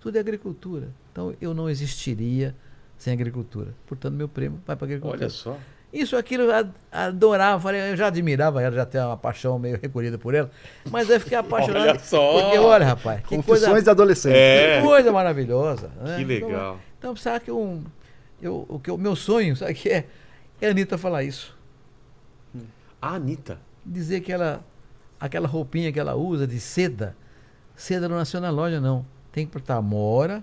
tudo 0.00 0.16
é 0.16 0.20
agricultura. 0.20 0.88
Então 1.12 1.34
eu 1.40 1.54
não 1.54 1.68
existiria 1.70 2.54
sem 2.98 3.12
agricultura. 3.12 3.74
Portanto, 3.86 4.14
meu 4.14 4.28
prêmio 4.28 4.60
vai 4.66 4.76
para 4.76 4.84
a 4.84 4.88
agricultura. 4.88 5.20
Olha 5.22 5.30
só. 5.30 5.56
Isso, 5.92 6.16
aquilo, 6.16 6.42
eu 6.44 6.52
ad- 6.52 6.72
adorava, 6.90 7.72
eu 7.72 7.96
já 7.96 8.08
admirava 8.08 8.60
ela, 8.60 8.74
já 8.74 8.84
tenho 8.84 9.06
uma 9.06 9.16
paixão 9.16 9.56
meio 9.60 9.78
recolhida 9.80 10.18
por 10.18 10.34
ela, 10.34 10.50
mas 10.90 11.08
eu 11.08 11.20
fiquei 11.20 11.38
apaixonado. 11.38 11.82
Olha 11.88 11.98
só. 12.00 12.40
Porque, 12.42 12.58
olha, 12.58 12.84
rapaz, 12.84 13.20
que 13.20 13.28
coisa, 13.28 13.42
Confissões 13.44 13.84
de 13.84 13.90
adolescente. 13.90 14.34
É. 14.34 14.80
que 14.80 14.86
coisa 14.88 15.12
maravilhosa. 15.12 15.86
né? 16.02 16.16
Que 16.16 16.22
Então, 16.22 16.48
legal. 16.48 16.50
então, 16.50 16.80
sabe 17.16 17.44
que 17.46 17.50
um, 17.50 17.84
eu, 18.40 18.64
o 18.68 18.78
que 18.78 18.90
o 18.90 18.96
meu 18.98 19.14
sonho, 19.16 19.56
sabe 19.56 19.74
que 19.74 19.88
é? 19.88 20.06
É 20.60 20.68
a 20.68 20.70
Anitta 20.70 20.96
falar 20.96 21.22
isso. 21.24 21.56
A 23.00 23.14
Anitta. 23.14 23.58
Dizer 23.84 24.20
que 24.20 24.32
ela, 24.32 24.64
aquela 25.20 25.46
roupinha 25.46 25.92
que 25.92 26.00
ela 26.00 26.14
usa 26.14 26.46
de 26.46 26.58
seda, 26.58 27.14
seda 27.76 28.08
não 28.08 28.16
nasceu 28.16 28.40
na 28.40 28.50
loja, 28.50 28.80
não. 28.80 29.04
Tem 29.30 29.46
que 29.46 29.52
botar 29.52 29.82
mora, 29.82 30.42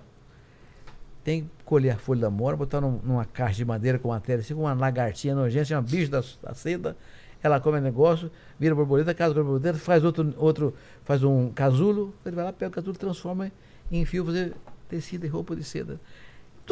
tem 1.24 1.42
que 1.44 1.48
colher 1.64 1.90
a 1.90 1.96
folha 1.96 2.20
da 2.20 2.30
mora, 2.30 2.56
botar 2.56 2.80
num- 2.80 3.00
numa 3.02 3.24
caixa 3.24 3.56
de 3.56 3.64
madeira 3.64 3.98
com 3.98 4.08
matéria, 4.08 4.40
assim, 4.42 4.54
com 4.54 4.60
uma 4.62 4.74
lagartinha 4.74 5.34
nojenta, 5.34 5.64
chama 5.64 5.82
bicho 5.82 6.10
da, 6.10 6.22
da 6.42 6.54
seda. 6.54 6.96
Ela 7.42 7.58
come 7.58 7.78
o 7.78 7.80
negócio, 7.80 8.30
vira 8.60 8.74
borboleta, 8.74 9.12
casa 9.14 9.34
com 9.34 9.40
borboleta, 9.42 9.76
faz 9.78 10.04
outro, 10.04 10.32
outro, 10.36 10.74
faz 11.04 11.24
um 11.24 11.50
casulo, 11.50 12.14
ele 12.24 12.36
vai 12.36 12.44
lá, 12.44 12.52
pega 12.52 12.68
o 12.70 12.74
casulo, 12.74 12.96
transforma 12.96 13.50
em 13.90 14.04
fio, 14.04 14.24
fazer 14.24 14.54
tecido 14.88 15.24
e 15.26 15.28
roupa 15.28 15.56
de 15.56 15.64
seda. 15.64 15.98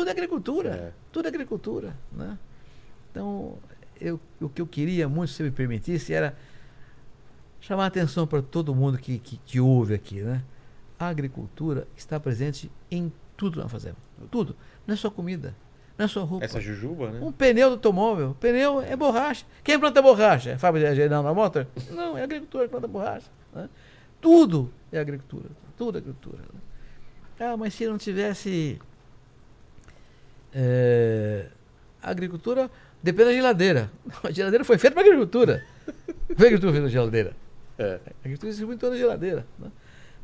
Tudo 0.01 0.09
é 0.09 0.13
agricultura. 0.13 0.71
É. 0.71 0.93
Tudo 1.13 1.27
é 1.27 1.29
agricultura. 1.29 1.97
Né? 2.11 2.39
Então, 3.11 3.59
eu, 4.01 4.19
o 4.41 4.49
que 4.49 4.63
eu 4.63 4.67
queria 4.67 5.07
muito, 5.09 5.29
se 5.31 5.37
você 5.37 5.43
me 5.43 5.51
permitisse, 5.51 6.15
era 6.15 6.35
chamar 7.61 7.85
a 7.85 7.87
atenção 7.89 8.27
para 8.27 8.41
todo 8.41 8.75
mundo 8.75 8.97
que, 8.97 9.19
que, 9.19 9.37
que 9.37 9.61
ouve 9.61 9.93
aqui. 9.93 10.23
Né? 10.23 10.43
A 10.99 11.09
agricultura 11.09 11.87
está 11.97 12.19
presente 12.19 12.71
em 12.91 13.13
tudo 13.37 13.53
que 13.57 13.59
nós 13.63 13.71
fazemos. 13.71 13.99
Tudo. 14.31 14.57
Não 14.87 14.95
é 14.95 14.97
só 14.97 15.11
comida, 15.11 15.55
não 15.99 16.07
é 16.07 16.09
só 16.09 16.25
roupa. 16.25 16.47
Essa 16.47 16.61
jujuba, 16.63 17.11
né? 17.11 17.21
Um 17.23 17.31
pneu 17.31 17.69
do 17.69 17.75
automóvel. 17.75 18.35
Pneu 18.41 18.81
é 18.81 18.97
borracha. 18.97 19.45
Quem 19.63 19.79
planta 19.79 20.01
borracha? 20.01 20.51
É 20.51 20.59
fábrica 20.59 20.89
de 20.91 20.97
General 20.97 21.35
Motor? 21.35 21.67
Não, 21.91 22.17
é 22.17 22.23
agricultura 22.23 22.65
que 22.65 22.71
planta 22.71 22.89
borracha. 22.89 23.27
né? 23.53 23.69
Tudo 24.19 24.73
é 24.91 24.99
agricultura. 24.99 25.51
Tudo 25.77 25.97
é 25.97 26.01
agricultura. 26.01 26.39
né? 26.39 26.61
Ah, 27.39 27.57
mas 27.57 27.73
se 27.75 27.87
não 27.87 27.97
tivesse 27.97 28.79
é, 30.55 31.47
agricultura, 32.03 32.71
depende 33.03 33.31
da 33.31 33.35
geladeira. 33.35 33.91
A 34.25 34.31
geladeira 34.31 34.65
foi 34.65 34.79
feita 34.79 34.95
para 34.95 35.05
agricultura. 35.07 35.65
Foi 36.37 36.47
a 36.47 36.49
agricultura 36.49 36.73
feita 36.73 36.83
na 36.87 36.89
geladeira. 36.89 37.33
É. 37.79 37.95
A 38.07 38.11
agricultura 38.25 38.53
se 38.53 38.65
em 38.65 38.77
toda 38.77 38.95
a 38.95 38.99
geladeira. 38.99 39.47
né? 39.59 39.69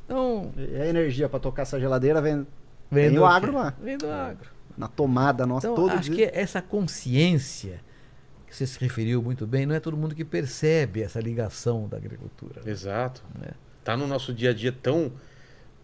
Então, 0.04 0.52
E 0.56 0.76
a 0.80 0.86
energia 0.86 1.28
para 1.28 1.40
tocar 1.40 1.62
essa 1.62 1.80
geladeira 1.80 2.20
vem 2.20 2.46
vem 2.90 3.12
do 3.12 3.24
agro 3.24 3.52
lá. 3.54 3.74
Vem 3.82 3.98
do 3.98 4.08
agro. 4.08 4.48
na 4.76 4.86
tomada 4.88 5.44
nossa 5.46 5.66
Então, 5.66 5.74
todo 5.74 5.92
acho 5.98 6.10
dia. 6.10 6.30
que 6.30 6.38
essa 6.38 6.60
consciência 6.62 7.80
que 8.46 8.54
você 8.54 8.66
se 8.66 8.78
referiu 8.78 9.20
muito 9.22 9.44
bem, 9.46 9.66
não 9.66 9.74
é 9.74 9.80
todo 9.80 9.96
mundo 9.96 10.14
que 10.14 10.24
percebe 10.24 11.02
essa 11.02 11.18
ligação 11.18 11.88
da 11.88 11.96
agricultura. 11.96 12.60
Exato. 12.64 13.22
né? 13.40 13.48
Tá 13.82 13.96
no 13.96 14.06
nosso 14.06 14.32
dia 14.32 14.50
a 14.50 14.54
dia 14.54 14.70
tão. 14.72 15.10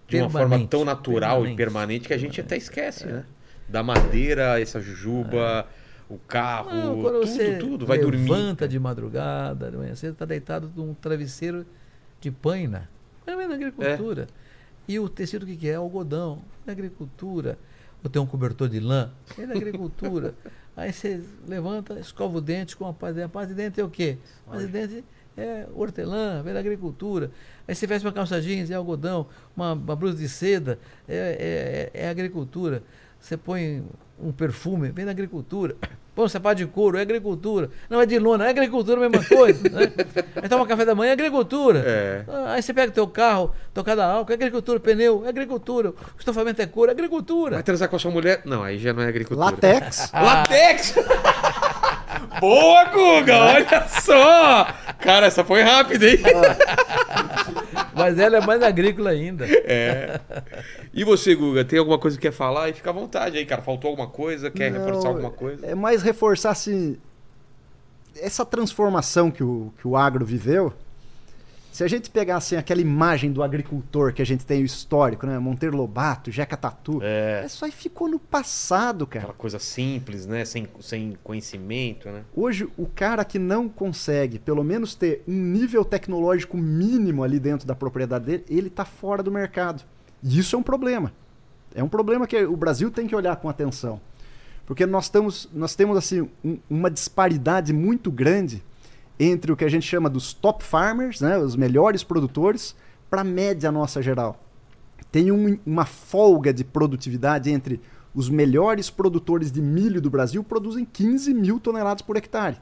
De 0.06 0.18
uma 0.18 0.26
Permanente, 0.28 0.50
forma 0.50 0.66
tão 0.68 0.84
natural 0.84 1.38
e 1.38 1.54
permanente. 1.54 1.56
permanente 1.56 2.08
que 2.08 2.12
a 2.14 2.18
gente 2.18 2.40
até 2.40 2.56
esquece, 2.56 3.06
né? 3.06 3.24
Da 3.68 3.82
madeira, 3.82 4.60
essa 4.60 4.80
jujuba, 4.80 5.66
o 6.08 6.18
carro, 6.18 6.70
Não, 6.70 7.02
tudo, 7.02 7.20
você 7.20 7.56
tudo. 7.56 7.86
Vai 7.86 7.98
dormir. 7.98 8.30
levanta 8.30 8.68
de 8.68 8.78
madrugada, 8.78 9.70
de 9.70 9.76
manhã 9.76 9.94
cedo, 9.94 10.12
está 10.12 10.24
deitado 10.24 10.70
num 10.76 10.92
travesseiro 10.94 11.64
de 12.20 12.30
paina. 12.30 12.88
É 13.26 13.34
na 13.34 13.54
agricultura. 13.54 14.26
E 14.86 14.98
o 14.98 15.08
tecido 15.08 15.46
que 15.46 15.56
que 15.56 15.68
é? 15.68 15.74
Algodão. 15.74 16.42
É 16.66 16.70
agricultura. 16.72 17.58
Ou 18.02 18.10
tem 18.10 18.20
um 18.20 18.26
cobertor 18.26 18.68
de 18.68 18.80
lã. 18.80 19.10
É 19.38 19.46
da 19.46 19.54
agricultura. 19.54 20.34
Aí 20.76 20.92
você 20.92 21.22
levanta, 21.46 21.98
escova 21.98 22.38
o 22.38 22.40
dente 22.40 22.76
com 22.76 22.84
uma 22.84 22.92
pasta 22.92 23.14
de 23.14 23.20
dente. 23.20 23.26
A 23.26 23.28
pasta 23.28 23.48
de 23.48 23.54
dente 23.54 23.80
é 23.80 23.84
o 23.84 23.90
quê? 23.90 24.18
A 24.46 24.50
pasta 24.50 24.66
de 24.66 24.72
dente 24.72 25.04
é 25.36 25.66
hortelã, 25.74 26.42
vem 26.42 26.52
da 26.52 26.60
agricultura. 26.60 27.30
Aí 27.66 27.74
você 27.74 27.86
veste 27.86 28.06
uma 28.06 28.12
calça 28.12 28.40
jeans, 28.40 28.70
é 28.70 28.74
algodão. 28.74 29.26
Uma, 29.56 29.72
uma 29.72 29.96
blusa 29.96 30.16
de 30.16 30.28
seda, 30.28 30.78
é, 31.08 31.90
é, 31.94 32.02
é 32.02 32.08
agricultura. 32.08 32.82
Você 33.22 33.36
põe 33.36 33.84
um 34.20 34.32
perfume, 34.32 34.90
vem 34.90 35.04
da 35.04 35.12
agricultura. 35.12 35.76
Põe 36.14 36.26
um 36.26 36.28
sapato 36.28 36.56
de 36.56 36.66
couro, 36.66 36.98
é 36.98 37.00
agricultura. 37.00 37.70
Não 37.88 37.98
é 37.98 38.04
de 38.04 38.18
lona, 38.18 38.44
é 38.44 38.50
agricultura, 38.50 38.98
a 39.06 39.08
mesma 39.08 39.26
coisa. 39.26 39.62
né? 39.70 39.90
Aí 40.42 40.46
toma 40.46 40.66
café 40.66 40.84
da 40.84 40.94
manhã, 40.94 41.08
é 41.08 41.12
agricultura. 41.14 41.82
É. 41.86 42.24
Ah, 42.28 42.52
Aí 42.52 42.62
você 42.62 42.74
pega 42.74 42.92
teu 42.92 43.06
carro, 43.08 43.54
tocada 43.72 44.04
álcool, 44.04 44.30
é 44.30 44.34
agricultura, 44.34 44.78
pneu, 44.78 45.22
é 45.24 45.30
agricultura. 45.30 45.88
O 45.88 45.94
estofamento 46.18 46.60
é 46.60 46.66
couro, 46.66 46.90
é 46.90 46.92
agricultura. 46.92 47.54
Vai 47.54 47.62
transar 47.62 47.88
com 47.88 47.96
a 47.96 47.98
sua 47.98 48.10
mulher? 48.10 48.42
Não, 48.44 48.62
aí 48.62 48.78
já 48.78 48.92
não 48.92 49.02
é 49.02 49.08
agricultura. 49.08 49.52
Latex. 49.52 50.10
Latex! 50.12 50.94
Boa, 52.38 52.84
Guga! 52.86 53.38
Olha 53.38 53.88
só! 53.88 54.66
Cara, 54.98 55.28
essa 55.28 55.42
foi 55.42 55.62
rápida, 55.62 56.06
hein? 56.10 56.18
Mas 58.02 58.18
ela 58.18 58.38
é 58.38 58.40
mais 58.46 58.62
agrícola 58.62 59.10
ainda. 59.10 59.46
É. 59.46 60.20
E 60.92 61.04
você, 61.04 61.34
Guga, 61.34 61.64
tem 61.64 61.78
alguma 61.78 61.98
coisa 61.98 62.16
que 62.16 62.22
quer 62.22 62.32
falar? 62.32 62.68
E 62.68 62.72
fica 62.72 62.90
à 62.90 62.92
vontade 62.92 63.38
aí, 63.38 63.46
cara. 63.46 63.62
Faltou 63.62 63.90
alguma 63.90 64.08
coisa? 64.08 64.50
Quer 64.50 64.70
Não, 64.70 64.80
reforçar 64.84 65.08
alguma 65.08 65.30
coisa? 65.30 65.66
É 65.66 65.74
mais 65.74 66.02
reforçar 66.02 66.50
assim 66.50 66.98
essa 68.20 68.44
transformação 68.44 69.30
que 69.30 69.42
o, 69.42 69.72
que 69.78 69.86
o 69.86 69.96
agro 69.96 70.24
viveu. 70.24 70.72
Se 71.72 71.82
a 71.82 71.88
gente 71.88 72.10
pegar 72.10 72.36
assim, 72.36 72.54
aquela 72.54 72.82
imagem 72.82 73.32
do 73.32 73.42
agricultor 73.42 74.12
que 74.12 74.20
a 74.20 74.26
gente 74.26 74.44
tem 74.44 74.60
o 74.62 74.64
histórico, 74.66 75.26
né? 75.26 75.38
Monteiro 75.38 75.74
Lobato, 75.74 76.30
Jeca 76.30 76.54
Tatu. 76.54 76.98
É. 77.02 77.42
Isso 77.46 77.64
aí 77.64 77.72
ficou 77.72 78.08
no 78.10 78.18
passado, 78.18 79.06
cara. 79.06 79.24
Aquela 79.24 79.38
coisa 79.38 79.58
simples, 79.58 80.26
né? 80.26 80.44
Sem, 80.44 80.68
sem 80.80 81.16
conhecimento, 81.24 82.10
né? 82.10 82.24
Hoje, 82.36 82.68
o 82.76 82.86
cara 82.86 83.24
que 83.24 83.38
não 83.38 83.70
consegue, 83.70 84.38
pelo 84.38 84.62
menos, 84.62 84.94
ter 84.94 85.22
um 85.26 85.32
nível 85.32 85.82
tecnológico 85.82 86.58
mínimo 86.58 87.24
ali 87.24 87.40
dentro 87.40 87.66
da 87.66 87.74
propriedade 87.74 88.26
dele, 88.26 88.44
ele 88.50 88.68
está 88.68 88.84
fora 88.84 89.22
do 89.22 89.32
mercado. 89.32 89.82
E 90.22 90.38
isso 90.38 90.54
é 90.54 90.58
um 90.58 90.62
problema. 90.62 91.10
É 91.74 91.82
um 91.82 91.88
problema 91.88 92.26
que 92.26 92.44
o 92.44 92.54
Brasil 92.54 92.90
tem 92.90 93.06
que 93.06 93.16
olhar 93.16 93.36
com 93.36 93.48
atenção. 93.48 93.98
Porque 94.66 94.84
nós, 94.84 95.04
estamos, 95.04 95.48
nós 95.54 95.74
temos 95.74 95.96
assim, 95.96 96.28
um- 96.44 96.58
uma 96.68 96.90
disparidade 96.90 97.72
muito 97.72 98.10
grande 98.12 98.62
entre 99.24 99.52
o 99.52 99.56
que 99.56 99.64
a 99.64 99.68
gente 99.68 99.86
chama 99.86 100.10
dos 100.10 100.32
top 100.32 100.64
farmers, 100.64 101.20
né, 101.20 101.38
os 101.38 101.54
melhores 101.54 102.02
produtores, 102.02 102.74
para 103.08 103.20
a 103.20 103.24
média 103.24 103.70
nossa 103.70 104.02
geral. 104.02 104.40
Tem 105.10 105.30
um- 105.30 105.58
uma 105.66 105.84
folga 105.84 106.52
de 106.52 106.64
produtividade 106.64 107.50
entre 107.50 107.80
os 108.14 108.28
melhores 108.28 108.90
produtores 108.90 109.50
de 109.52 109.60
milho 109.62 110.00
do 110.00 110.10
Brasil 110.10 110.42
produzem 110.42 110.84
15 110.84 111.32
mil 111.32 111.60
toneladas 111.60 112.02
por 112.02 112.16
hectare. 112.16 112.56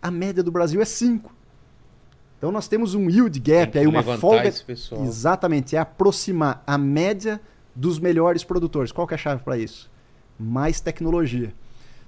A 0.00 0.10
média 0.10 0.42
do 0.42 0.50
Brasil 0.50 0.80
é 0.80 0.84
5. 0.84 1.32
Então 2.38 2.50
nós 2.50 2.66
temos 2.68 2.94
um 2.94 3.10
yield 3.10 3.38
gap, 3.40 3.78
aí 3.78 3.86
uma 3.86 4.02
folga. 4.02 4.48
esse 4.48 4.64
pessoal. 4.64 5.04
Exatamente, 5.04 5.76
é 5.76 5.78
aproximar 5.78 6.62
a 6.66 6.78
média 6.78 7.40
dos 7.74 7.98
melhores 7.98 8.42
produtores. 8.42 8.90
Qual 8.92 9.06
que 9.06 9.12
é 9.14 9.16
a 9.16 9.18
chave 9.18 9.42
para 9.42 9.58
isso? 9.58 9.90
Mais 10.38 10.80
tecnologia. 10.80 11.52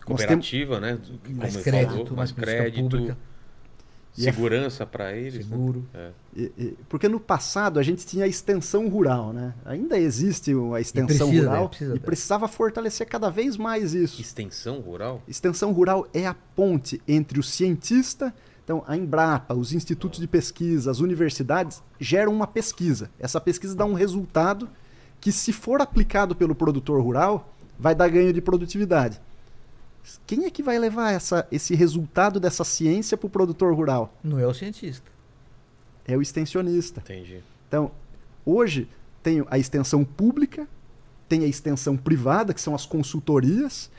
Nós 0.09 0.25
temos- 0.25 0.49
Cooperativa, 0.51 0.81
né? 0.81 0.99
Como 1.25 1.37
Mais 1.39 1.57
crédito, 1.59 1.93
falou, 1.93 2.17
mais 2.17 2.33
crédito, 2.33 2.81
pública. 2.83 3.19
E 4.17 4.29
é 4.29 4.33
segurança 4.33 4.85
para 4.85 5.13
eles. 5.17 5.47
né? 5.47 5.57
Seguro. 5.57 5.87
E- 6.37 6.53
e- 6.59 6.77
Porque 6.89 7.09
no 7.09 7.19
passado 7.19 7.79
a 7.79 7.83
gente 7.83 8.05
tinha 8.05 8.25
a 8.27 8.29
extensão 8.29 8.89
rural, 8.89 9.33
né? 9.33 9.55
Ainda 9.65 9.99
existe 9.99 10.53
a 10.75 10.81
extensão 10.81 11.29
precisa, 11.29 11.47
rural 11.49 11.63
né? 11.63 11.69
Precisa 11.69 11.91
e 11.91 11.95
dela. 11.95 12.07
precisava 12.07 12.49
fortalecer 12.49 13.07
cada 13.07 13.31
vez 13.31 13.57
mais 13.57 13.95
isso. 13.95 14.21
Extensão 14.21 14.81
rural? 14.81 15.23
Extensão 15.27 15.73
rural 15.73 16.07
é 16.13 16.27
a 16.27 16.35
ponte 16.35 17.01
entre 17.09 17.41
o 17.41 17.43
cientista, 17.43 18.35
então 18.65 18.85
a 18.87 18.97
Embrapa, 18.97 19.55
os 19.55 19.73
institutos 19.73 20.21
de 20.21 20.27
pesquisa, 20.27 20.91
as 20.91 21.01
universidades 21.01 21.83
geram 21.99 22.33
uma 22.35 22.47
pesquisa. 22.47 23.11
Essa 23.19 23.41
pesquisa 23.41 23.75
dá 23.75 23.85
um 23.87 23.95
resultado 23.95 24.69
que, 25.21 25.33
se 25.33 25.53
for 25.53 25.81
aplicado 25.81 26.35
pelo 26.37 26.55
produtor 26.55 27.01
rural, 27.03 27.55
vai 27.79 27.95
dar 27.95 28.09
ganho 28.09 28.33
de 28.33 28.41
produtividade. 28.43 29.21
Quem 30.27 30.45
é 30.45 30.51
que 30.51 30.63
vai 30.63 30.79
levar 30.79 31.13
essa- 31.13 31.47
esse 31.51 31.75
resultado 31.75 32.41
dessa 32.41 32.65
ciência 32.65 33.17
para 33.17 33.27
o 33.27 33.31
produtor 33.31 33.75
rural? 33.75 34.13
Não 34.23 34.39
é 34.39 34.47
o 34.47 34.53
cientista. 34.55 35.11
É 36.07 36.17
o 36.17 36.23
extensionista. 36.23 37.01
Entendi. 37.01 37.43
Então, 37.69 37.91
hoje 38.45 38.89
tem 39.23 39.45
a 39.49 39.59
extensão 39.59 40.05
pública, 40.05 40.67
tem 41.29 41.45
a 41.45 41.47
extensão 41.47 41.97
privada, 41.97 42.53
que 42.53 42.61
são 42.61 42.75
as 42.75 42.85
consultorias, 42.85 43.91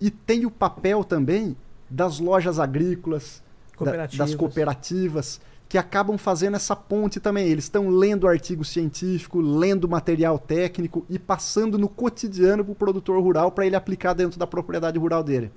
e 0.00 0.10
tem 0.10 0.44
o 0.44 0.50
papel 0.50 1.02
também 1.02 1.56
das 1.88 2.18
lojas 2.20 2.58
agrícolas, 2.60 3.42
da- 3.72 3.76
Cooperativas. 3.78 4.28
das 4.30 4.34
cooperativas, 4.38 5.40
que 5.68 5.76
acabam 5.76 6.16
fazendo 6.16 6.56
essa 6.56 6.76
ponte 6.76 7.18
também. 7.18 7.48
Eles 7.48 7.64
estão 7.64 7.88
lendo 7.88 8.28
artigo 8.28 8.64
científico, 8.64 9.40
lendo 9.40 9.88
material 9.88 10.38
técnico 10.38 11.04
e 11.08 11.18
passando 11.18 11.78
no 11.78 11.88
cotidiano 11.88 12.64
para 12.64 12.72
o 12.72 12.76
produtor 12.76 13.20
rural 13.22 13.50
para 13.50 13.66
ele 13.66 13.76
aplicar 13.76 14.12
dentro 14.12 14.38
da 14.38 14.46
propriedade 14.46 14.98
rural 14.98 15.22
dele. 15.22 15.50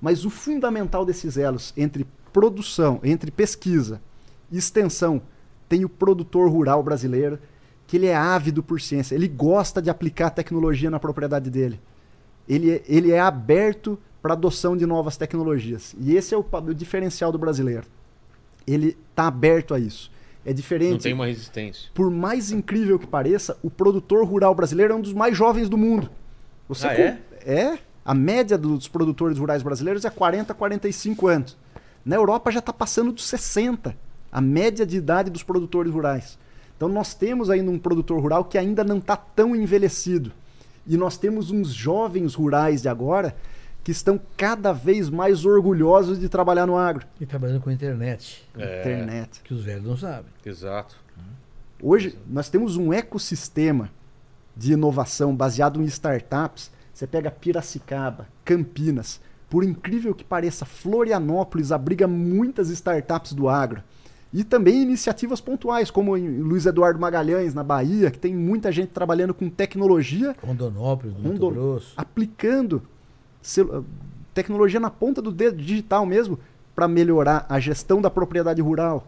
Mas 0.00 0.24
o 0.24 0.30
fundamental 0.30 1.04
desses 1.04 1.36
elos 1.36 1.74
entre 1.76 2.06
produção, 2.32 3.00
entre 3.02 3.30
pesquisa 3.30 4.00
e 4.50 4.56
extensão, 4.56 5.20
tem 5.68 5.84
o 5.84 5.88
produtor 5.88 6.50
rural 6.50 6.82
brasileiro, 6.82 7.38
que 7.86 7.96
ele 7.96 8.06
é 8.06 8.16
ávido 8.16 8.62
por 8.62 8.80
ciência, 8.80 9.14
ele 9.14 9.28
gosta 9.28 9.82
de 9.82 9.90
aplicar 9.90 10.30
tecnologia 10.30 10.90
na 10.90 10.98
propriedade 10.98 11.50
dele. 11.50 11.80
Ele 12.48 12.70
é, 12.72 12.82
ele 12.86 13.12
é 13.12 13.20
aberto 13.20 13.98
para 14.22 14.32
adoção 14.32 14.76
de 14.76 14.86
novas 14.86 15.16
tecnologias. 15.16 15.94
E 15.98 16.16
esse 16.16 16.34
é 16.34 16.38
o, 16.38 16.44
o 16.44 16.74
diferencial 16.74 17.30
do 17.30 17.38
brasileiro. 17.38 17.86
Ele 18.66 18.96
está 19.10 19.26
aberto 19.26 19.74
a 19.74 19.78
isso. 19.78 20.10
É 20.44 20.52
diferente. 20.52 20.92
Não 20.92 20.98
tem 20.98 21.12
uma 21.12 21.26
resistência. 21.26 21.90
Por 21.94 22.10
mais 22.10 22.50
incrível 22.50 22.98
que 22.98 23.06
pareça, 23.06 23.58
o 23.62 23.70
produtor 23.70 24.24
rural 24.26 24.54
brasileiro 24.54 24.94
é 24.94 24.96
um 24.96 25.00
dos 25.00 25.12
mais 25.12 25.36
jovens 25.36 25.68
do 25.68 25.76
mundo. 25.76 26.10
Você 26.68 26.86
Ah, 26.86 26.94
é? 26.94 27.18
é? 27.44 27.78
A 28.04 28.14
média 28.14 28.56
dos 28.56 28.88
produtores 28.88 29.38
rurais 29.38 29.62
brasileiros 29.62 30.04
é 30.04 30.10
40, 30.10 30.54
45 30.54 31.26
anos. 31.28 31.56
Na 32.04 32.16
Europa 32.16 32.50
já 32.50 32.60
está 32.60 32.72
passando 32.72 33.12
dos 33.12 33.26
60, 33.28 33.94
a 34.32 34.40
média 34.40 34.86
de 34.86 34.96
idade 34.96 35.28
dos 35.30 35.42
produtores 35.42 35.92
rurais. 35.92 36.38
Então 36.76 36.88
nós 36.88 37.12
temos 37.12 37.50
ainda 37.50 37.70
um 37.70 37.78
produtor 37.78 38.18
rural 38.20 38.44
que 38.46 38.56
ainda 38.56 38.82
não 38.82 38.96
está 38.98 39.16
tão 39.16 39.54
envelhecido. 39.54 40.32
E 40.86 40.96
nós 40.96 41.18
temos 41.18 41.50
uns 41.50 41.68
jovens 41.68 42.34
rurais 42.34 42.80
de 42.80 42.88
agora 42.88 43.36
que 43.82 43.90
estão 43.92 44.20
cada 44.36 44.72
vez 44.72 45.08
mais 45.08 45.44
orgulhosos 45.44 46.18
de 46.20 46.28
trabalhar 46.28 46.66
no 46.66 46.76
agro. 46.76 47.06
E 47.20 47.26
trabalhando 47.26 47.60
com 47.60 47.70
internet, 47.70 48.46
É, 48.56 48.80
Internet. 48.80 49.40
que 49.42 49.54
os 49.54 49.62
velhos 49.64 49.84
não 49.84 49.96
sabem. 49.96 50.30
Exato. 50.44 50.96
Hoje 51.82 52.18
nós 52.28 52.48
temos 52.50 52.76
um 52.76 52.92
ecossistema 52.92 53.90
de 54.56 54.74
inovação 54.74 55.34
baseado 55.34 55.80
em 55.80 55.84
startups. 55.86 56.70
Você 56.92 57.06
pega 57.06 57.30
Piracicaba, 57.30 58.26
Campinas, 58.44 59.18
por 59.48 59.64
incrível 59.64 60.14
que 60.14 60.22
pareça, 60.22 60.66
Florianópolis 60.66 61.72
abriga 61.72 62.06
muitas 62.06 62.68
startups 62.68 63.32
do 63.32 63.48
agro. 63.48 63.82
E 64.32 64.44
também 64.44 64.82
iniciativas 64.82 65.40
pontuais, 65.40 65.90
como 65.90 66.16
em 66.16 66.28
Luiz 66.40 66.66
Eduardo 66.66 67.00
Magalhães, 67.00 67.52
na 67.54 67.64
Bahia, 67.64 68.10
que 68.12 68.18
tem 68.18 68.36
muita 68.36 68.70
gente 68.70 68.90
trabalhando 68.90 69.32
com 69.34 69.48
tecnologia, 69.50 70.36
Rondonópolis, 70.40 71.14
do 71.14 71.22
Mato 71.22 71.32
Rondon- 71.32 71.50
Grosso. 71.52 71.94
aplicando 71.96 72.82
tecnologia 74.34 74.80
na 74.80 74.90
ponta 74.90 75.20
do 75.20 75.32
dedo, 75.32 75.56
digital 75.56 76.06
mesmo, 76.06 76.38
para 76.74 76.88
melhorar 76.88 77.46
a 77.48 77.58
gestão 77.58 78.00
da 78.00 78.10
propriedade 78.10 78.62
rural, 78.62 79.06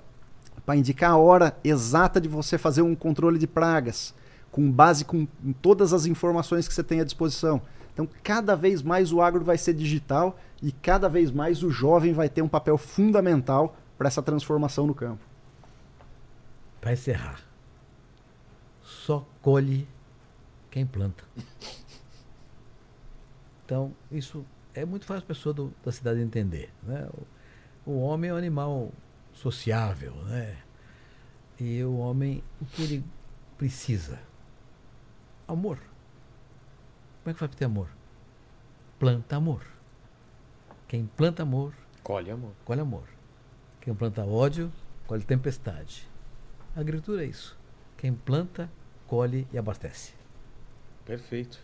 para 0.64 0.76
indicar 0.76 1.12
a 1.12 1.16
hora 1.16 1.56
exata 1.64 2.20
de 2.20 2.28
você 2.28 2.58
fazer 2.58 2.82
um 2.82 2.94
controle 2.94 3.38
de 3.38 3.46
pragas, 3.46 4.14
com 4.50 4.70
base 4.70 5.04
com, 5.04 5.26
todas 5.60 5.92
as 5.92 6.06
informações 6.06 6.68
que 6.68 6.74
você 6.74 6.82
tem 6.82 7.00
à 7.00 7.04
disposição. 7.04 7.62
Então, 7.92 8.08
cada 8.22 8.54
vez 8.54 8.82
mais 8.82 9.12
o 9.12 9.20
agro 9.20 9.44
vai 9.44 9.58
ser 9.58 9.74
digital 9.74 10.38
e 10.62 10.72
cada 10.72 11.08
vez 11.08 11.30
mais 11.30 11.62
o 11.62 11.70
jovem 11.70 12.12
vai 12.12 12.28
ter 12.28 12.42
um 12.42 12.48
papel 12.48 12.78
fundamental 12.78 13.76
para 13.98 14.08
essa 14.08 14.22
transformação 14.22 14.86
no 14.86 14.94
campo. 14.94 15.24
Para 16.80 16.92
encerrar, 16.92 17.40
só 18.82 19.26
colhe 19.40 19.86
quem 20.70 20.84
planta. 20.84 21.24
Então, 23.72 23.90
isso 24.10 24.44
é 24.74 24.84
muito 24.84 25.06
fácil 25.06 25.24
a 25.24 25.26
pessoa 25.26 25.54
do- 25.54 25.72
da 25.82 25.90
cidade 25.90 26.20
entender. 26.20 26.70
Né? 26.82 27.08
O, 27.86 27.90
o 27.92 28.00
homem 28.02 28.28
é 28.28 28.34
um 28.34 28.36
animal 28.36 28.92
sociável, 29.32 30.12
né? 30.26 30.58
E 31.58 31.82
o 31.82 31.96
homem, 31.96 32.44
o 32.60 32.66
que 32.66 32.82
ele 32.82 33.04
precisa? 33.56 34.20
Amor. 35.48 35.78
Como 37.22 37.30
é 37.30 37.32
que 37.32 37.38
faz 37.38 37.48
para 37.50 37.58
ter 37.60 37.64
amor? 37.64 37.88
Planta 38.98 39.36
amor. 39.36 39.64
Quem 40.86 41.06
planta 41.06 41.42
amor, 41.42 41.72
Colhe, 42.02 42.30
amor. 42.30 42.52
colhe 42.66 42.80
amor. 42.82 43.04
Quem 43.80 43.94
planta 43.94 44.22
ódio, 44.22 44.70
colhe 45.06 45.24
tempestade. 45.24 46.06
A 46.76 46.80
agricultura 46.80 47.24
é 47.24 47.26
isso. 47.26 47.56
Quem 47.96 48.12
planta, 48.12 48.70
colhe 49.06 49.48
e 49.50 49.56
abastece. 49.56 50.12
Perfeito. 51.06 51.58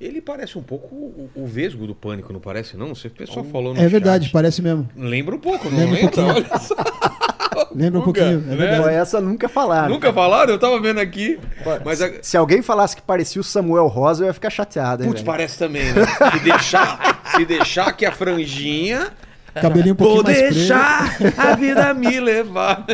Ele 0.00 0.20
parece 0.20 0.58
um 0.58 0.62
pouco 0.62 0.94
o, 0.94 1.30
o 1.34 1.46
vesgo 1.46 1.86
do 1.86 1.94
pânico, 1.94 2.32
não 2.32 2.40
parece, 2.40 2.76
não? 2.76 2.94
Você 2.94 3.08
o 3.08 3.10
pessoal 3.10 3.44
falou 3.46 3.72
no 3.74 3.80
É 3.80 3.88
verdade, 3.88 4.24
chat. 4.26 4.32
parece 4.32 4.60
mesmo. 4.60 4.88
Lembra 4.96 5.34
um 5.34 5.38
pouco, 5.38 5.70
não 5.70 5.78
Lembra 5.78 5.90
um 5.90 5.94
lembra? 5.94 6.10
pouquinho. 6.10 6.46
Olha 6.50 6.58
só. 6.58 6.74
Lembra 7.74 8.00
um 8.00 8.02
pouquinho, 8.02 8.26
é 8.26 8.32
né? 8.36 8.56
verdade. 8.56 8.94
Essa 8.94 9.20
nunca 9.20 9.48
falaram. 9.48 9.88
Nunca 9.88 10.12
falaram? 10.12 10.52
Eu 10.52 10.58
tava 10.58 10.78
vendo 10.80 11.00
aqui. 11.00 11.38
Mas 11.84 12.02
a... 12.02 12.10
Se 12.22 12.36
alguém 12.36 12.60
falasse 12.60 12.94
que 12.94 13.00
parecia 13.02 13.40
o 13.40 13.44
Samuel 13.44 13.86
Rosa, 13.86 14.22
eu 14.24 14.26
ia 14.26 14.34
ficar 14.34 14.50
chateado. 14.50 15.02
hein, 15.02 15.08
Putz, 15.08 15.22
velho? 15.22 15.32
parece 15.32 15.58
também, 15.58 15.84
né? 15.92 16.04
Se 16.32 16.38
deixar, 16.40 17.22
se 17.34 17.44
deixar 17.46 17.92
que 17.96 18.04
a 18.04 18.12
franjinha. 18.12 19.08
Cabelinho 19.54 19.94
um 19.94 19.96
pouquinho 19.96 20.22
Vou 20.22 20.24
mais 20.24 20.38
preto. 20.38 20.54
deixar 20.54 21.16
a 21.38 21.54
vida 21.56 21.94
me 21.94 22.20
levar. 22.20 22.84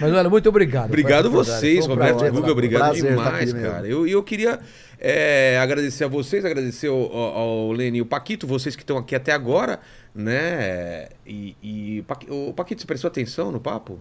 Mas 0.00 0.12
olha, 0.12 0.30
muito 0.30 0.48
obrigado. 0.48 0.86
Obrigado 0.86 1.30
vocês, 1.30 1.86
Roberto 1.86 2.24
e 2.24 2.30
Guga. 2.30 2.52
Obrigado 2.52 2.80
Prazer 2.92 3.10
demais, 3.10 3.52
mesmo. 3.52 3.68
cara. 3.68 3.86
E 3.86 3.90
eu, 3.90 4.06
eu 4.06 4.22
queria 4.22 4.60
é, 4.98 5.58
agradecer 5.60 6.04
a 6.04 6.08
vocês, 6.08 6.44
agradecer 6.44 6.88
ao, 6.88 7.12
ao, 7.16 7.72
Lene 7.72 7.98
e 7.98 8.02
o 8.02 8.06
Paquito, 8.06 8.46
vocês 8.46 8.76
que 8.76 8.82
estão 8.82 8.98
aqui 8.98 9.14
até 9.14 9.32
agora, 9.32 9.80
né? 10.14 11.08
E, 11.26 11.56
e 11.62 12.04
o 12.28 12.52
Paquito, 12.52 12.80
você 12.80 12.86
prestou 12.86 13.08
atenção 13.08 13.50
no 13.50 13.60
papo? 13.60 14.00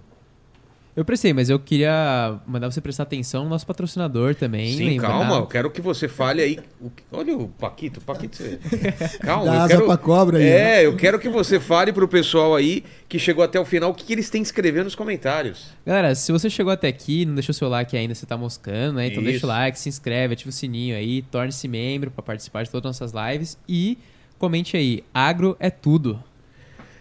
Eu 0.97 1.05
prestei, 1.05 1.31
mas 1.31 1.47
eu 1.47 1.59
queria 1.59 2.39
mandar 2.47 2.71
você 2.71 2.81
prestar 2.81 3.03
atenção 3.03 3.43
no 3.43 3.51
nosso 3.51 3.67
patrocinador 3.67 4.33
também. 4.33 4.75
Sim, 4.75 4.85
lembrar- 4.89 5.09
calma, 5.09 5.35
eu 5.35 5.45
quero 5.45 5.69
que 5.69 5.79
você 5.79 6.07
fale 6.07 6.41
aí. 6.41 6.59
o 6.81 6.89
que- 6.89 7.03
Olha 7.11 7.37
o 7.37 7.47
Paquito, 7.49 8.01
Paquito. 8.01 8.41
Calma, 9.21 9.45
Dá 9.45 9.53
eu 9.53 9.59
asa 9.61 9.67
quero. 9.75 9.85
pra 9.85 9.95
cobra 9.97 10.37
aí, 10.39 10.43
É, 10.47 10.85
eu 10.87 10.95
quero 10.95 11.19
que 11.19 11.29
você 11.29 11.59
fale 11.59 11.93
pro 11.93 12.07
pessoal 12.07 12.55
aí 12.55 12.83
que 13.07 13.19
chegou 13.19 13.43
até 13.43 13.59
o 13.59 13.65
final 13.65 13.91
o 13.91 13.93
que, 13.93 14.05
que 14.05 14.11
eles 14.11 14.27
têm 14.31 14.41
que 14.41 14.47
escrever 14.47 14.83
nos 14.83 14.95
comentários. 14.95 15.67
Galera, 15.85 16.15
se 16.15 16.31
você 16.31 16.49
chegou 16.49 16.73
até 16.73 16.87
aqui, 16.87 17.25
não 17.27 17.35
deixou 17.35 17.53
seu 17.53 17.69
like 17.69 17.95
ainda, 17.95 18.15
você 18.15 18.25
tá 18.25 18.35
moscando, 18.35 18.95
né? 18.95 19.05
Então 19.05 19.21
deixa 19.21 19.37
Isso. 19.37 19.45
o 19.45 19.49
like, 19.49 19.79
se 19.79 19.87
inscreve, 19.89 20.33
ativa 20.33 20.49
o 20.49 20.53
sininho 20.53 20.95
aí, 20.95 21.21
torne-se 21.21 21.67
membro 21.67 22.09
pra 22.09 22.23
participar 22.23 22.63
de 22.63 22.71
todas 22.71 22.89
as 22.89 22.99
nossas 23.13 23.31
lives 23.31 23.55
e 23.69 23.99
comente 24.39 24.75
aí, 24.75 25.03
agro 25.13 25.55
é 25.59 25.69
tudo. 25.69 26.19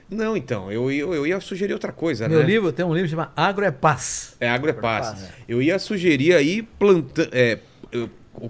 Não, 0.08 0.36
então, 0.36 0.70
eu, 0.70 0.90
eu, 0.90 1.14
eu 1.14 1.26
ia 1.26 1.40
sugerir 1.40 1.72
outra 1.72 1.92
coisa, 1.92 2.28
Meu 2.28 2.40
né? 2.40 2.46
livro 2.46 2.72
tem 2.72 2.84
um 2.84 2.94
livro 2.94 3.08
chamado 3.08 3.32
Agro 3.36 3.64
é 3.64 3.70
Paz. 3.72 4.36
É 4.38 4.48
Agro 4.48 4.70
é 4.70 4.72
Paz. 4.72 5.08
Paz. 5.08 5.28
Eu 5.48 5.60
ia 5.60 5.78
sugerir 5.78 6.34
aí 6.34 6.62
plantando. 6.62 7.28
É, 7.32 7.58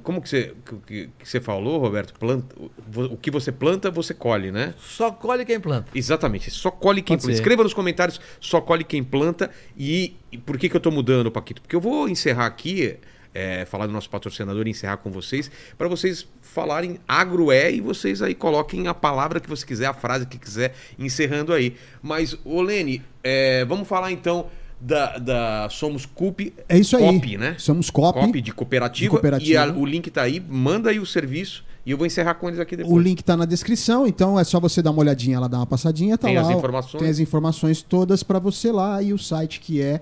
como 0.02 0.20
que 0.20 0.28
você, 0.28 0.54
que, 0.86 1.08
que 1.18 1.28
você 1.28 1.40
falou, 1.40 1.78
Roberto? 1.78 2.12
Planta, 2.18 2.54
o, 2.58 3.16
que 3.16 3.30
você 3.30 3.52
planta, 3.52 3.90
você 3.90 4.12
colhe, 4.12 4.50
né? 4.50 4.74
Só 4.78 5.10
colhe 5.10 5.44
quem 5.44 5.60
planta. 5.60 5.88
Exatamente. 5.94 6.50
Só 6.50 6.70
colhe 6.70 7.00
quem 7.00 7.16
Pode 7.16 7.22
planta. 7.22 7.36
ser. 7.36 7.42
Escreva 7.42 7.62
nos 7.62 7.72
comentários, 7.72 8.20
só 8.40 8.60
colhe 8.60 8.84
quem 8.84 9.02
planta. 9.02 9.50
E, 9.76 10.16
e 10.32 10.38
por 10.38 10.58
que, 10.58 10.68
que 10.68 10.76
eu 10.76 10.80
tô 10.80 10.90
mudando, 10.90 11.30
Paquito? 11.30 11.62
Porque 11.62 11.76
eu 11.76 11.80
vou 11.80 12.08
encerrar 12.08 12.46
aqui, 12.46 12.96
é, 13.36 13.64
falar 13.66 13.86
do 13.86 13.92
nosso 13.92 14.08
patrocinador 14.08 14.66
e 14.66 14.70
encerrar 14.70 14.96
com 14.96 15.10
vocês, 15.10 15.50
para 15.76 15.88
vocês 15.88 16.26
falarem 16.40 16.98
agro 17.06 17.52
é 17.52 17.70
e 17.70 17.80
vocês 17.80 18.22
aí 18.22 18.34
coloquem 18.34 18.88
a 18.88 18.94
palavra 18.94 19.38
que 19.40 19.48
você 19.48 19.66
quiser, 19.66 19.86
a 19.86 19.92
frase 19.94 20.24
que 20.26 20.38
quiser, 20.38 20.74
encerrando 20.98 21.52
aí. 21.52 21.76
Mas, 22.02 22.36
ô 22.44 22.62
Lene, 22.62 23.02
é, 23.22 23.64
vamos 23.66 23.86
falar 23.86 24.10
então 24.10 24.46
da, 24.80 25.18
da 25.18 25.68
Somos 25.70 26.06
Coop. 26.06 26.52
É 26.68 26.78
isso 26.78 26.96
aí. 26.96 27.02
Cop, 27.04 27.36
né? 27.38 27.56
Somos 27.58 27.90
Cop. 27.90 28.18
Cop 28.18 28.40
de 28.40 28.52
cooperativa. 28.52 29.04
De 29.04 29.10
cooperativa. 29.10 29.50
E 29.52 29.56
a- 29.56 29.72
o 29.72 29.84
link 29.84 30.10
tá 30.10 30.22
aí, 30.22 30.40
manda 30.40 30.90
aí 30.90 30.98
o 30.98 31.06
serviço 31.06 31.64
e 31.84 31.90
eu 31.90 31.96
vou 31.98 32.06
encerrar 32.06 32.34
com 32.34 32.48
eles 32.48 32.58
aqui 32.60 32.76
depois. 32.76 32.94
O 32.94 32.98
link 32.98 33.22
tá 33.22 33.36
na 33.36 33.44
descrição, 33.44 34.06
então 34.06 34.38
é 34.38 34.44
só 34.44 34.58
você 34.60 34.80
dar 34.82 34.90
uma 34.90 35.00
olhadinha 35.00 35.38
lá, 35.40 35.48
dar 35.48 35.58
uma 35.58 35.66
passadinha, 35.66 36.16
tá 36.18 36.26
Tem 36.28 36.36
lá. 36.36 36.42
as 36.42 36.50
informações. 36.50 37.00
Tem 37.00 37.10
as 37.10 37.18
informações 37.18 37.82
todas 37.82 38.22
pra 38.22 38.38
você 38.38 38.72
lá 38.72 39.02
e 39.02 39.12
o 39.12 39.18
site 39.18 39.60
que 39.60 39.80
é 39.80 40.00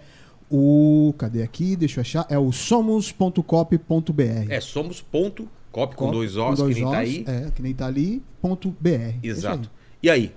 o 0.56 1.12
cadê 1.14 1.43
aqui? 1.43 1.74
Deixa 1.76 2.01
eu 2.01 2.02
achar. 2.02 2.26
É 2.28 2.39
o 2.39 2.52
somos.cop.br. 2.52 4.22
É 4.48 4.60
somos.cop 4.60 5.48
com 5.72 5.86
Cop, 6.06 6.12
dois 6.12 6.36
Os, 6.36 6.60
que 6.62 6.74
nem 6.74 6.85
tá 6.85 6.98
aí. 6.98 7.24
É, 7.26 7.51
que 7.51 7.62
nem 7.62 7.74
tá 7.74 7.86
ali, 7.86 8.22
ponto 8.40 8.70
.br. 8.81 9.18
Exato. 9.22 9.68
E 10.02 10.09
aí? 10.09 10.32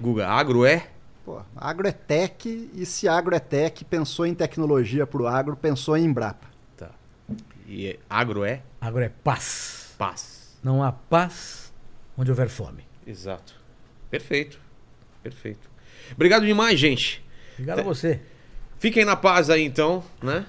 Guga, 0.00 0.28
agro 0.28 0.64
é? 0.64 0.86
Pô, 1.24 1.40
agro 1.56 1.88
é 1.88 1.92
tech, 1.92 2.70
e 2.72 2.86
se 2.86 3.08
agro 3.08 3.34
é 3.34 3.40
tech, 3.40 3.84
pensou 3.84 4.24
em 4.24 4.34
tecnologia 4.34 5.06
pro 5.06 5.26
agro, 5.26 5.56
pensou 5.56 5.96
em 5.96 6.04
Embrapa. 6.04 6.46
Tá. 6.76 6.90
E 7.66 7.88
é- 7.88 7.98
agro 8.08 8.44
é 8.44 8.62
Agro 8.80 9.02
é 9.02 9.08
paz. 9.08 9.94
paz. 9.98 10.56
Não 10.62 10.82
há 10.82 10.92
paz 10.92 11.72
onde 12.16 12.30
houver 12.30 12.48
fome. 12.48 12.84
Exato. 13.06 13.54
Perfeito. 14.08 14.60
Perfeito. 15.22 15.68
Obrigado 16.14 16.46
demais, 16.46 16.78
gente. 16.78 17.22
Obrigado 17.54 17.80
a 17.80 17.82
você. 17.82 18.20
Fiquem 18.78 19.04
na 19.04 19.16
paz 19.16 19.50
aí 19.50 19.64
então, 19.64 20.04
né? 20.22 20.46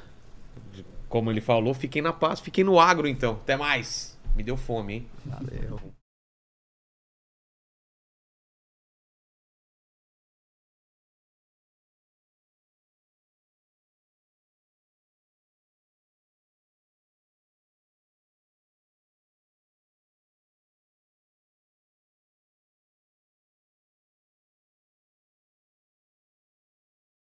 Como 1.07 1.31
ele 1.31 1.41
falou, 1.41 1.73
fiquem 1.73 2.01
na 2.01 2.13
paz, 2.13 2.39
fiquem 2.39 2.63
no 2.63 2.79
agro 2.79 3.07
então. 3.07 3.33
Até 3.33 3.57
mais. 3.57 4.17
Me 4.35 4.43
deu 4.43 4.55
fome, 4.55 4.93
hein? 4.93 5.07
Valeu. 5.25 5.79